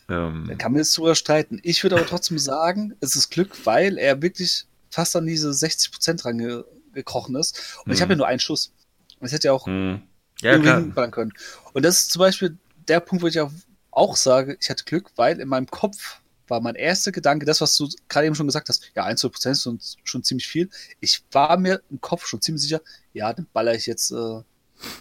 Ähm, 0.09 0.47
Da 0.49 0.55
kann 0.57 0.73
man 0.73 0.81
jetzt 0.81 0.97
drüber 0.97 1.15
streiten. 1.15 1.61
Ich 1.63 1.83
würde 1.83 1.97
aber 1.97 2.07
trotzdem 2.07 2.39
sagen, 2.39 2.95
es 3.01 3.17
ist 3.17 3.31
Glück, 3.31 3.65
weil 3.65 3.99
er 3.99 4.21
wirklich 4.23 4.67
fast 4.91 5.15
an 5.17 5.27
diese 5.27 5.51
60% 5.51 6.25
range 6.25 6.65
gekrochen 6.93 7.35
ist. 7.37 7.79
Und 7.85 7.93
ich 7.93 7.99
Mhm. 7.99 8.03
habe 8.03 8.13
ja 8.15 8.17
nur 8.19 8.27
einen 8.27 8.41
Schuss. 8.41 8.73
Und 9.21 9.27
es 9.27 9.33
hätte 9.33 9.49
ja 9.49 9.53
auch 9.53 9.67
hm. 9.67 10.03
ja, 10.41 10.53
hinballern 10.53 11.11
können. 11.11 11.33
Und 11.73 11.85
das 11.85 12.01
ist 12.01 12.11
zum 12.13 12.21
Beispiel 12.21 12.57
der 12.89 13.01
Punkt, 13.01 13.23
wo 13.23 13.27
ich 13.29 13.41
auch, 13.41 13.51
auch 13.91 14.17
sage, 14.17 14.57
ich 14.61 14.69
hatte 14.71 14.85
Glück, 14.85 15.11
weil 15.17 15.41
in 15.41 15.49
meinem 15.49 15.67
Kopf 15.67 16.21
war 16.49 16.61
mein 16.61 16.75
erster 16.75 17.13
Gedanke, 17.13 17.47
das, 17.47 17.61
was 17.61 17.77
du 17.77 17.89
gerade 18.09 18.27
eben 18.27 18.35
schon 18.35 18.47
gesagt 18.47 18.69
hast, 18.69 18.91
ja, 18.95 19.05
1 19.05 19.23
Prozent 19.23 19.53
ist 19.57 19.63
schon, 19.63 19.81
schon 20.05 20.23
ziemlich 20.23 20.47
viel. 20.47 20.69
Ich 21.01 21.23
war 21.33 21.57
mir 21.57 21.83
im 21.91 22.01
Kopf 22.01 22.27
schon 22.27 22.41
ziemlich 22.41 22.63
sicher, 22.63 22.81
ja, 23.13 23.33
dann 23.33 23.47
baller 23.53 23.75
ich 23.75 23.87
jetzt 23.87 24.11
äh, 24.11 24.43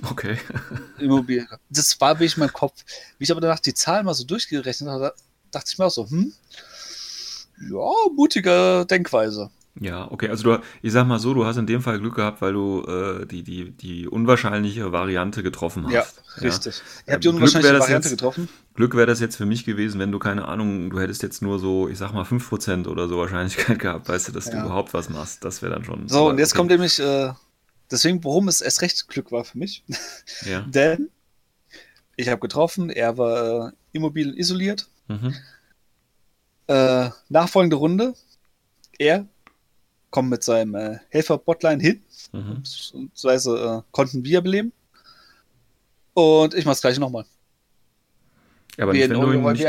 Okay. 0.09 0.37
Immobilien. 0.99 1.47
Das 1.69 1.99
war 1.99 2.19
wirklich 2.19 2.37
mein 2.37 2.53
Kopf. 2.53 2.83
Wie 3.17 3.23
ich 3.23 3.31
aber 3.31 3.41
danach 3.41 3.59
die 3.59 3.73
Zahlen 3.73 4.05
mal 4.05 4.13
so 4.13 4.23
durchgerechnet 4.23 4.89
habe, 4.89 5.13
dachte 5.51 5.71
ich 5.71 5.77
mir 5.77 5.85
auch 5.85 5.91
so, 5.91 6.09
hm, 6.09 6.33
ja, 7.69 7.91
mutige 8.15 8.85
Denkweise. 8.89 9.51
Ja, 9.79 10.11
okay. 10.11 10.29
Also 10.29 10.43
du, 10.43 10.61
ich 10.83 10.91
sag 10.91 11.07
mal 11.07 11.17
so, 11.17 11.33
du 11.33 11.45
hast 11.45 11.57
in 11.57 11.65
dem 11.65 11.81
Fall 11.81 11.99
Glück 11.99 12.15
gehabt, 12.15 12.41
weil 12.43 12.53
du 12.53 12.83
äh, 12.85 13.25
die, 13.25 13.41
die, 13.41 13.71
die 13.71 14.07
unwahrscheinliche 14.07 14.91
Variante 14.91 15.41
getroffen 15.41 15.85
hast. 15.87 15.93
Ja, 15.93 16.05
richtig. 16.41 16.81
Ich 17.05 17.11
habe 17.11 17.19
die 17.19 17.27
Glück 17.29 17.35
unwahrscheinliche 17.37 17.63
wäre 17.63 17.73
das 17.77 17.83
Variante 17.87 18.07
jetzt- 18.09 18.17
getroffen. 18.17 18.49
Glück 18.75 18.95
wäre 18.95 19.07
das 19.07 19.19
jetzt 19.19 19.35
für 19.35 19.47
mich 19.47 19.65
gewesen, 19.65 19.99
wenn 19.99 20.11
du 20.11 20.19
keine 20.19 20.47
Ahnung, 20.47 20.89
du 20.91 20.99
hättest 20.99 21.23
jetzt 21.23 21.41
nur 21.41 21.57
so, 21.59 21.87
ich 21.89 21.97
sag 21.97 22.13
mal 22.13 22.23
5% 22.23 22.87
oder 22.87 23.07
so 23.07 23.17
Wahrscheinlichkeit 23.17 23.79
gehabt, 23.79 24.07
weißt 24.09 24.27
du, 24.27 24.31
dass 24.31 24.45
du 24.45 24.57
Ja. 24.57 24.65
überhaupt 24.65 24.93
was 24.93 25.09
machst. 25.09 25.43
Das 25.43 25.61
wäre 25.63 25.73
dann 25.73 25.83
schon. 25.85 26.07
So, 26.07 26.29
und 26.29 26.37
jetzt 26.37 26.51
okay. 26.51 26.57
kommt 26.59 26.69
nämlich, 26.71 26.99
äh, 26.99 27.31
deswegen, 27.89 28.23
warum 28.23 28.47
es 28.49 28.61
erst 28.61 28.81
recht 28.83 29.07
Glück 29.07 29.31
war 29.31 29.43
für 29.43 29.57
mich. 29.57 29.83
Ja. 30.45 30.61
Denn 30.61 31.09
ich 32.15 32.29
habe 32.29 32.39
getroffen, 32.41 32.91
er 32.91 33.17
war 33.17 33.69
äh, 33.69 33.71
immobil 33.91 34.37
isoliert. 34.37 34.87
Mhm. 35.07 35.33
Äh, 36.67 37.09
nachfolgende 37.29 37.75
Runde, 37.75 38.13
er 38.99 39.25
kommt 40.13 40.29
mit 40.29 40.43
seinem 40.43 40.75
äh, 40.75 40.99
Helfer-Botline 41.09 41.81
hin, 41.81 42.03
Mhm. 42.33 42.61
beziehungsweise 42.61 43.83
äh, 43.83 43.91
konnten 43.91 44.23
wir 44.23 44.41
beleben. 44.41 44.71
Und 46.13 46.53
ich 46.53 46.65
mach's 46.65 46.81
gleich 46.81 46.99
nochmal. 46.99 47.25
Aber 48.77 48.93
nicht, 48.93 49.09
wenn 49.09 49.19
du 49.19 49.51
nicht, 49.51 49.67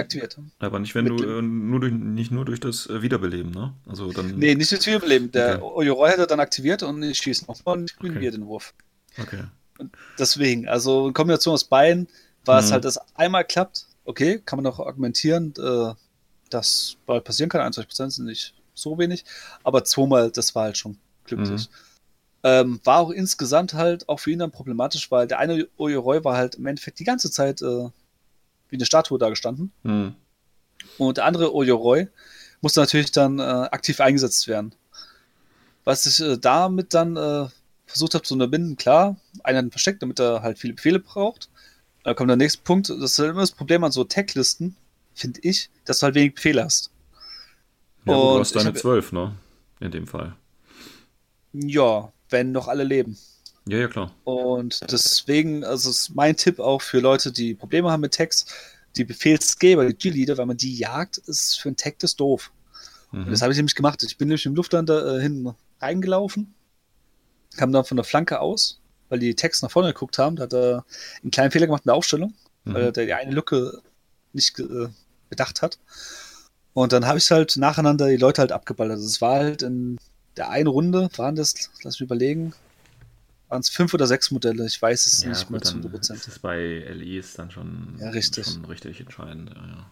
aber 0.61 0.79
nicht, 0.79 0.95
wenn 0.95 1.05
Mit 1.05 1.21
du 1.21 1.39
äh, 1.39 1.43
nur 1.43 1.81
durch, 1.81 1.93
nicht 1.93 2.31
nur 2.31 2.45
durch 2.45 2.61
das 2.61 2.87
äh, 2.87 3.01
Wiederbeleben, 3.03 3.51
ne? 3.53 3.73
Also 3.87 4.12
dann. 4.12 4.39
Nee, 4.39 4.55
nicht 4.55 4.71
das 4.73 4.87
Überleben. 4.87 5.33
Der 5.33 5.62
Okay. 5.62 5.75
Ojoroi 5.77 6.11
hat 6.11 6.19
er 6.19 6.27
dann 6.27 6.41
aktiviert 6.41 6.83
und 6.83 7.03
ich 7.03 7.19
schieße 7.19 7.47
nochmal 7.47 7.79
und 7.79 7.91
ich 7.91 7.97
Okay. 7.99 8.21
wieder 8.21 8.31
den 8.33 8.47
Wurf. 8.47 8.75
Okay. 9.19 9.45
Deswegen, 10.19 10.69
also 10.69 11.09
in 11.09 11.15
Kombination 11.15 11.55
aus 11.55 11.65
beiden, 11.65 12.07
war 12.45 12.59
es 12.61 12.69
Mhm. 12.69 12.73
halt, 12.73 12.85
dass 12.85 12.99
einmal 13.16 13.45
klappt, 13.45 13.87
okay, 14.05 14.41
kann 14.45 14.59
man 14.59 14.66
auch 14.66 14.79
argumentieren, 14.81 15.53
äh, 15.59 15.95
dass 16.51 16.97
bald 17.07 17.25
passieren 17.25 17.49
kann, 17.51 17.61
21% 17.62 18.11
sind 18.11 18.27
nicht 18.27 18.55
so 18.75 18.99
wenig, 18.99 19.25
aber 19.63 19.85
zweimal, 19.85 20.31
das 20.31 20.55
war 20.55 20.65
halt 20.65 20.79
schon 20.79 20.99
glücklich. 21.25 21.69
Ähm, 22.43 22.81
war 22.85 22.99
auch 22.99 23.11
insgesamt 23.11 23.73
halt 23.73 24.09
auch 24.09 24.21
für 24.21 24.31
ihn 24.31 24.39
dann 24.41 24.51
problematisch, 24.51 25.11
weil 25.11 25.27
der 25.27 25.39
eine 25.39 25.67
Ojoroi 25.79 26.23
war 26.25 26.37
halt 26.37 26.57
im 26.57 26.67
Endeffekt 26.67 26.99
die 26.99 27.05
ganze 27.05 27.31
Zeit 27.31 27.63
äh, 27.63 27.89
wie 28.69 28.77
eine 28.77 28.85
Statue 28.85 29.19
da 29.19 29.31
gestanden 29.31 29.73
Hm. 29.83 30.15
und 30.99 31.17
der 31.17 31.25
andere 31.25 31.55
Ojoroi 31.55 32.09
musste 32.61 32.81
natürlich 32.81 33.13
dann 33.13 33.39
äh, 33.39 33.43
aktiv 33.43 34.01
eingesetzt 34.01 34.47
werden. 34.49 34.75
Was 35.85 36.05
ich 36.07 36.21
äh, 36.21 36.37
damit 36.39 36.93
dann 36.93 37.17
äh, 37.17 37.47
versucht 37.87 38.15
habe 38.15 38.25
zu 38.25 38.35
unterbinden, 38.35 38.77
klar, 38.77 39.17
einer 39.43 39.59
hat 39.59 39.67
ihn 39.67 39.71
versteckt, 39.71 40.03
damit 40.03 40.19
er 40.19 40.43
halt 40.43 40.59
viele 40.59 40.75
Befehle 40.75 40.99
braucht. 40.99 41.49
Da 42.03 42.13
kommt 42.15 42.29
der 42.29 42.37
nächste 42.37 42.63
Punkt, 42.63 42.91
das 42.91 42.99
ist 42.99 43.19
halt 43.19 43.31
immer 43.31 43.41
das 43.41 43.53
Problem 43.53 43.85
an 43.85 43.93
so 43.93 44.05
Tag-Listen, 44.05 44.77
finde 45.15 45.41
ich, 45.43 45.71
dass 45.85 46.01
du 46.01 46.05
halt 46.05 46.15
wenig 46.15 46.35
Befehle 46.35 46.65
hast. 46.65 46.91
Ja, 48.07 48.15
Und 48.17 48.35
du 48.35 48.41
hast 48.41 48.57
deine 48.57 48.75
zwölf, 48.75 49.13
ne? 49.13 49.35
In 49.81 49.91
dem 49.91 50.07
Fall. 50.07 50.37
Ja, 51.53 52.13
wenn 52.31 52.53
noch 52.53 52.69
alle 52.69 52.85
leben. 52.85 53.17
Ja, 53.67 53.79
ja, 53.79 53.89
klar. 53.89 54.13
Und 54.25 54.81
deswegen, 54.91 55.65
also 55.65 55.91
ist 55.91 56.15
mein 56.15 56.37
Tipp 56.37 56.59
auch 56.59 56.83
für 56.83 57.01
Leute, 57.01 57.33
die 57.33 57.55
Probleme 57.55 57.91
haben 57.91 58.01
mit 58.01 58.15
Tags, 58.15 58.47
die 58.97 59.05
Befehlsgeber, 59.05 59.87
die 59.87 59.95
G-Leader, 59.95 60.37
wenn 60.37 60.49
man 60.49 60.57
die 60.57 60.77
jagt, 60.77 61.19
ist 61.19 61.61
für 61.61 61.69
einen 61.69 61.77
Tag 61.77 61.99
das 62.01 62.15
doof. 62.17 62.53
Und 63.13 63.27
Mhm. 63.27 63.31
das 63.31 63.43
habe 63.43 63.53
ich 63.53 63.57
nämlich 63.57 63.75
gemacht. 63.75 64.03
Ich 64.03 64.19
bin 64.19 64.29
nämlich 64.29 64.47
im 64.47 64.55
Luftlander 64.55 65.17
äh, 65.17 65.23
hinten 65.23 65.55
reingelaufen, 65.81 66.55
kam 67.57 67.73
dann 67.73 67.85
von 67.85 67.97
der 67.97 68.05
Flanke 68.05 68.41
aus, 68.41 68.81
weil 69.09 69.19
die 69.19 69.35
Tags 69.35 69.63
nach 69.63 69.71
vorne 69.71 69.93
geguckt 69.93 70.19
haben. 70.19 70.37
Da 70.37 70.45
hat 70.45 70.53
er 70.53 70.85
einen 71.23 71.31
kleinen 71.31 71.51
Fehler 71.51 71.67
gemacht 71.67 71.83
in 71.85 71.89
der 71.89 71.95
Aufstellung, 71.95 72.35
weil 72.65 72.89
Mhm. 72.89 72.93
der 72.93 73.07
die 73.07 73.15
eine 73.15 73.33
Lücke 73.33 73.81
nicht 74.33 74.59
äh, 74.59 74.89
bedacht 75.31 75.63
hat. 75.63 75.79
Und 76.75 76.93
dann 76.93 77.07
habe 77.07 77.19
ich 77.19 77.31
halt 77.31 77.57
nacheinander 77.57 78.09
die 78.09 78.17
Leute 78.17 78.41
halt 78.43 78.53
abgeballert. 78.53 78.99
Das 78.99 79.21
war 79.21 79.37
halt 79.37 79.63
in 79.63 79.97
der 80.37 80.51
einen 80.51 80.67
Runde, 80.67 81.09
waren 81.17 81.37
das, 81.37 81.71
lass 81.83 81.95
mich 82.01 82.07
überlegen, 82.07 82.53
waren 83.49 83.61
es 83.61 83.69
fünf 83.69 83.95
oder 83.95 84.07
sechs 84.09 84.31
Modelle. 84.33 84.67
Ich 84.67 84.81
weiß 84.83 85.07
es 85.07 85.23
Ja, 85.23 85.29
nicht 85.31 85.49
mehr 85.51 85.63
zu 85.63 85.79
dann 85.79 85.93
100%. 85.93 86.15
ist 86.15 86.29
es 86.29 86.39
bei 86.41 86.59
LEs 86.59 87.35
dann 87.35 87.51
schon, 87.53 87.97
Ja, 88.01 88.11
richtig. 88.11 88.47
schon 88.47 88.65
richtig 88.65 89.01
entscheidend. 89.01 89.51
Ja, 89.55 89.67
ja. 89.67 89.87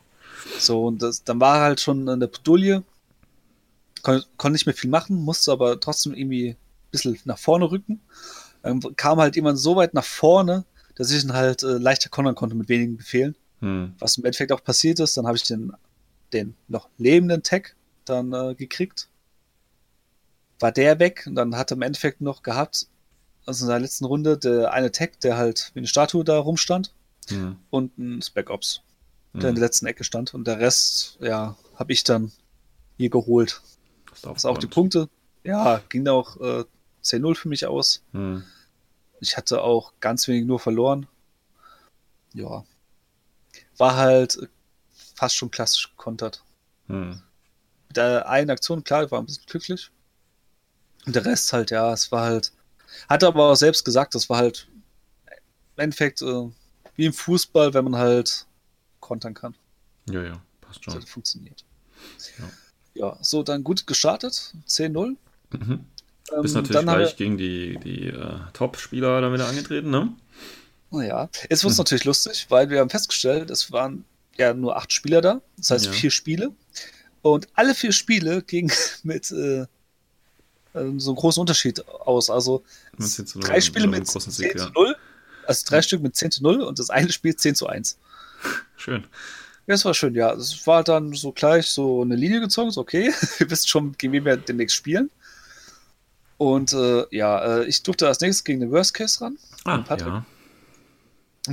So, 0.59 0.87
und 0.87 1.03
das, 1.03 1.23
dann 1.23 1.41
war 1.41 1.59
er 1.59 1.63
halt 1.63 1.81
schon 1.81 2.09
in 2.09 2.19
der 2.19 2.27
Pedulie, 2.27 2.83
kon, 4.03 4.23
konnte 4.37 4.55
nicht 4.55 4.67
mehr 4.67 4.75
viel 4.75 4.91
machen, 4.91 5.17
musste 5.17 5.53
aber 5.53 5.79
trotzdem 5.79 6.15
irgendwie 6.15 6.51
ein 6.51 6.57
bisschen 6.91 7.17
nach 7.25 7.39
vorne 7.39 7.71
rücken. 7.71 8.01
Dann 8.63 8.81
kam 8.97 9.19
halt 9.21 9.37
jemand 9.37 9.59
so 9.61 9.77
weit 9.77 9.95
nach 9.95 10.05
vorne, 10.05 10.65
dass 10.97 11.11
ich 11.13 11.23
ihn 11.23 11.33
halt 11.33 11.63
äh, 11.63 11.79
leichter 11.79 12.09
kontern 12.11 12.35
konnte 12.35 12.57
mit 12.57 12.69
wenigen 12.69 12.97
Befehlen. 12.97 13.37
Hm. 13.61 13.95
Was 14.01 14.17
im 14.17 14.25
Endeffekt 14.25 14.51
auch 14.53 14.65
passiert 14.65 14.99
ist, 15.01 15.17
dann 15.17 15.27
habe 15.27 15.37
ich 15.37 15.45
den, 15.45 15.73
den 16.33 16.55
noch 16.69 16.89
lebenden 16.99 17.43
Tag 17.43 17.77
dann 18.05 18.33
äh, 18.33 18.55
gekriegt. 18.55 19.09
War 20.61 20.73
der 20.73 20.99
weg 20.99 21.25
und 21.27 21.35
dann 21.35 21.57
hat 21.57 21.73
er 21.73 21.77
im 21.77 21.83
Endeffekt 21.83 22.21
noch 22.21 22.43
gehabt, 22.43 22.87
also 23.47 23.65
in 23.65 23.71
der 23.71 23.81
letzten 23.81 24.05
Runde, 24.05 24.39
der 24.39 24.73
eine 24.73 24.93
Tag, 24.93 25.19
der 25.21 25.37
halt 25.37 25.71
wie 25.75 25.81
eine 25.81 25.89
Statue 25.89 26.25
da 26.25 26.39
rumstand 26.39 26.95
Hm. 27.29 27.57
und 27.71 27.97
ein 27.99 28.21
Spec 28.23 28.51
Ops 28.51 28.83
der 29.35 29.43
in 29.43 29.49
Hm. 29.49 29.55
der 29.55 29.65
letzten 29.65 29.87
Ecke 29.87 30.05
stand. 30.05 30.35
Und 30.35 30.47
der 30.47 30.59
Rest, 30.59 31.17
ja, 31.21 31.57
habe 31.77 31.93
ich 31.93 32.05
dann 32.05 32.33
hier 32.99 33.09
geholt. 33.11 33.63
Hast 34.11 34.27
Was 34.27 34.45
auch 34.45 34.59
die. 34.59 34.67
Punkte, 34.67 35.09
ja, 35.43 35.81
ging 35.89 36.07
auch 36.09 36.37
äh, 36.41 36.65
10-0 37.03 37.35
für 37.35 37.49
mich 37.49 37.65
aus. 37.67 38.03
Hm. 38.13 38.45
Ich 39.21 39.37
hatte 39.37 39.63
auch 39.63 39.93
ganz 40.01 40.29
wenig 40.29 40.45
nur 40.47 40.61
verloren. 40.61 41.07
Ja. 42.35 42.65
War 43.79 43.97
halt 43.97 44.49
fast 45.23 45.37
schon 45.37 45.53
klassisch 45.53 45.89
gekontert. 45.91 46.43
Hm. 46.89 47.23
Mit 47.87 47.97
der 47.97 48.29
einen 48.29 48.51
Aktion, 48.51 48.83
klar, 48.83 49.09
war 49.13 49.21
ein 49.21 49.27
bisschen 49.27 49.47
glücklich. 49.47 49.93
Und 51.07 51.15
der 51.15 51.25
Rest 51.25 51.53
halt, 51.53 51.71
ja, 51.71 51.93
es 51.93 52.11
war 52.11 52.25
halt. 52.25 52.51
Hat 53.09 53.23
er 53.23 53.29
aber 53.29 53.45
auch 53.53 53.55
selbst 53.55 53.85
gesagt, 53.85 54.17
das 54.17 54.29
war 54.29 54.39
halt 54.39 54.67
im 55.77 55.83
Endeffekt 55.85 56.23
äh, 56.23 56.49
wie 56.97 57.05
im 57.05 57.13
Fußball, 57.13 57.73
wenn 57.73 57.85
man 57.85 57.97
halt 57.97 58.47
kontern 58.99 59.33
kann. 59.35 59.55
Ja, 60.11 60.25
ja, 60.25 60.43
passt 60.61 60.85
Das 60.87 60.93
schon. 60.95 61.03
hat 61.03 61.09
funktioniert. 61.09 61.65
Ja. 62.39 62.51
Ja, 62.95 63.19
so 63.23 63.45
dann 63.45 63.63
gut 63.63 63.87
gestartet, 63.87 64.55
10-0. 64.67 64.91
Mhm. 64.97 65.17
Ähm, 66.33 66.43
Bist 66.43 66.55
natürlich 66.57 66.81
dann 66.81 66.91
haben 66.91 66.99
gleich 66.99 67.17
gegen 67.17 67.39
die, 67.39 67.79
die 67.79 68.09
äh, 68.09 68.41
Top-Spieler 68.55 69.21
dann 69.21 69.33
wieder 69.33 69.47
angetreten, 69.47 69.91
ne? 69.91 70.13
naja, 70.91 71.29
jetzt 71.49 71.63
wird 71.63 71.71
es 71.73 71.79
Hm. 71.79 71.83
natürlich 71.83 72.05
lustig, 72.05 72.47
weil 72.51 72.69
wir 72.71 72.81
haben 72.81 72.91
festgestellt, 72.91 73.51
es 73.51 73.71
waren 73.71 74.05
ja 74.39 74.55
nur 74.55 74.77
acht 74.77 74.93
Spieler 74.93 75.21
da, 75.21 75.41
das 75.57 75.71
heißt 75.71 75.87
Ja. 75.87 75.93
vier 75.93 76.11
Spiele. 76.11 76.53
Und 77.23 77.49
alle 77.55 77.75
vier 77.75 77.93
Spiele 77.93 78.43
gingen 78.43 78.73
mit 79.03 79.31
äh, 79.31 79.67
ähm, 80.75 80.99
so 80.99 81.11
einem 81.11 81.17
großen 81.17 81.41
Unterschied 81.41 81.87
aus. 81.89 82.31
Also 82.31 82.65
Mit 82.97 83.09
10 83.09 83.27
zu 83.27 83.39
0 83.39 83.49
drei 83.49 83.61
Spiele 83.61 83.85
oder 83.85 83.91
mit 83.91 84.01
einem 84.01 84.07
großen 84.07 84.33
10 84.33 84.45
Sieg, 84.49 84.59
zu 84.59 84.65
ja. 84.65 84.71
0, 84.75 84.97
also 85.47 85.65
drei 85.69 85.83
Stück 85.83 86.03
mit 86.03 86.17
10 86.17 86.31
zu 86.33 86.43
0 86.43 86.63
und 86.63 86.79
das 86.79 86.91
eine 86.91 87.13
Spiel 87.13 87.37
10 87.37 87.55
zu 87.55 87.67
1. 87.67 87.99
Schön. 88.77 89.03
Ja, 89.69 89.75
das 89.75 89.85
war 89.85 89.95
schön, 89.95 90.15
ja. 90.17 90.33
Es 90.33 90.67
war 90.67 90.83
dann 90.83 91.13
so 91.13 91.31
gleich 91.31 91.67
so 91.69 92.03
eine 92.03 92.17
Linie 92.17 92.41
gezogen, 92.41 92.73
so 92.73 92.81
okay, 92.81 93.13
wir 93.39 93.51
wissen 93.51 93.69
schon, 93.69 93.93
gegen 93.97 94.13
wen 94.13 94.25
wir 94.25 94.37
demnächst 94.37 94.75
spielen. 94.77 95.11
Und 96.39 96.73
äh, 96.73 97.05
ja, 97.15 97.59
äh, 97.61 97.65
ich 97.67 97.83
durfte 97.85 98.09
als 98.09 98.19
nächstes 98.21 98.43
gegen 98.43 98.59
den 98.59 98.73
Worst 98.73 98.95
Case 98.95 99.21
ran. 99.21 99.39
Ah, 99.65 99.79
Patrick? 99.79 100.09
ja. 100.09 100.27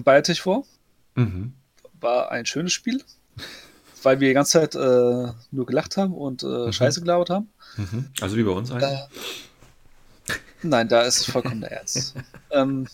Bayertisch 0.03 0.41
vor. 0.41 0.65
Mhm. 1.13 1.53
War 1.99 2.31
ein 2.31 2.45
schönes 2.45 2.73
Spiel, 2.73 3.03
weil 4.03 4.19
wir 4.19 4.29
die 4.29 4.33
ganze 4.33 4.51
Zeit 4.53 4.75
äh, 4.75 5.33
nur 5.51 5.65
gelacht 5.65 5.97
haben 5.97 6.13
und 6.13 6.43
äh, 6.43 6.45
Mhm. 6.67 6.73
Scheiße 6.73 7.01
gelabert 7.01 7.29
haben. 7.29 7.49
Mhm. 7.77 8.09
Also 8.21 8.35
wie 8.37 8.43
bei 8.43 8.51
uns 8.51 8.71
eigentlich. 8.71 8.89
Äh, 8.89 9.07
nein, 10.63 10.87
da 10.87 11.01
ist 11.01 11.19
es 11.19 11.25
vollkommen 11.25 11.61
der 11.61 11.71
Ernst. 11.71 12.15
ähm, 12.51 12.87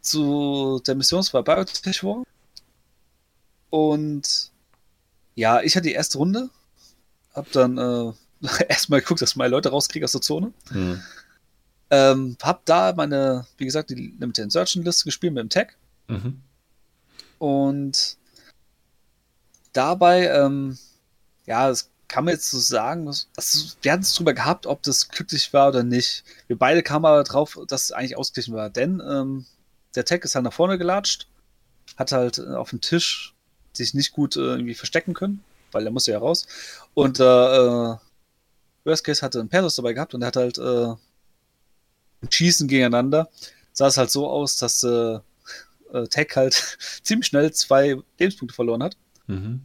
zu 0.00 0.80
der 0.86 0.94
Mission 0.96 1.24
war 1.32 1.44
Biotech 1.44 2.02
War. 2.02 2.24
Und 3.70 4.50
ja, 5.34 5.62
ich 5.62 5.76
hatte 5.76 5.88
die 5.88 5.94
erste 5.94 6.18
Runde. 6.18 6.50
Hab 7.34 7.50
dann 7.52 7.78
äh, 7.78 8.12
erstmal 8.68 9.00
geguckt, 9.00 9.22
dass 9.22 9.30
ich 9.30 9.36
meine 9.36 9.50
Leute 9.50 9.70
rauskriege 9.70 10.04
aus 10.04 10.12
der 10.12 10.20
Zone. 10.20 10.52
Mhm. 10.70 11.00
Ähm, 11.90 12.36
hab 12.42 12.64
da 12.66 12.92
meine, 12.94 13.46
wie 13.58 13.64
gesagt, 13.64 13.90
die 13.90 14.14
Limited 14.18 14.44
Insertion 14.44 14.82
Liste 14.84 15.04
gespielt 15.04 15.34
mit 15.34 15.42
dem 15.42 15.48
Tag. 15.50 15.76
Mhm. 16.08 16.40
Und 17.42 18.18
dabei, 19.72 20.28
ähm, 20.28 20.78
ja, 21.44 21.66
das 21.66 21.90
kann 22.06 22.24
man 22.24 22.34
jetzt 22.34 22.48
so 22.48 22.60
sagen, 22.60 23.06
das, 23.06 23.26
das, 23.34 23.76
wir 23.82 23.90
hatten 23.90 24.04
es 24.04 24.14
drüber 24.14 24.32
gehabt, 24.32 24.64
ob 24.64 24.80
das 24.84 25.08
glücklich 25.08 25.52
war 25.52 25.70
oder 25.70 25.82
nicht. 25.82 26.22
Wir 26.46 26.56
beide 26.56 26.84
kamen 26.84 27.04
aber 27.04 27.24
drauf, 27.24 27.58
dass 27.66 27.82
es 27.82 27.90
eigentlich 27.90 28.16
ausgeglichen 28.16 28.54
war, 28.54 28.70
denn 28.70 29.02
ähm, 29.04 29.44
der 29.96 30.04
Tag 30.04 30.24
ist 30.24 30.36
halt 30.36 30.44
nach 30.44 30.52
vorne 30.52 30.78
gelatscht, 30.78 31.26
hat 31.96 32.12
halt 32.12 32.38
äh, 32.38 32.54
auf 32.54 32.70
dem 32.70 32.80
Tisch 32.80 33.34
sich 33.72 33.92
nicht 33.92 34.12
gut 34.12 34.36
äh, 34.36 34.40
irgendwie 34.40 34.74
verstecken 34.74 35.12
können, 35.12 35.42
weil 35.72 35.84
er 35.84 35.90
musste 35.90 36.12
ja 36.12 36.18
raus. 36.18 36.46
Und 36.94 37.18
äh, 37.18 37.24
äh, 37.24 37.96
Worst 38.84 39.02
Case 39.02 39.20
hatte 39.20 39.40
einen 39.40 39.48
Persus 39.48 39.74
dabei 39.74 39.94
gehabt 39.94 40.14
und 40.14 40.22
er 40.22 40.28
hat 40.28 40.36
halt 40.36 40.58
äh, 40.58 40.94
im 42.20 42.30
Schießen 42.30 42.68
gegeneinander 42.68 43.28
sah 43.72 43.86
es 43.86 43.96
halt 43.96 44.10
so 44.10 44.28
aus, 44.28 44.56
dass 44.56 44.82
äh, 44.84 45.18
äh, 45.92 46.06
Tech 46.08 46.28
halt 46.36 46.78
ziemlich 47.02 47.26
schnell 47.26 47.52
zwei 47.52 47.96
Lebenspunkte 48.18 48.54
verloren 48.54 48.82
hat 48.82 48.96
Mhm. 49.28 49.60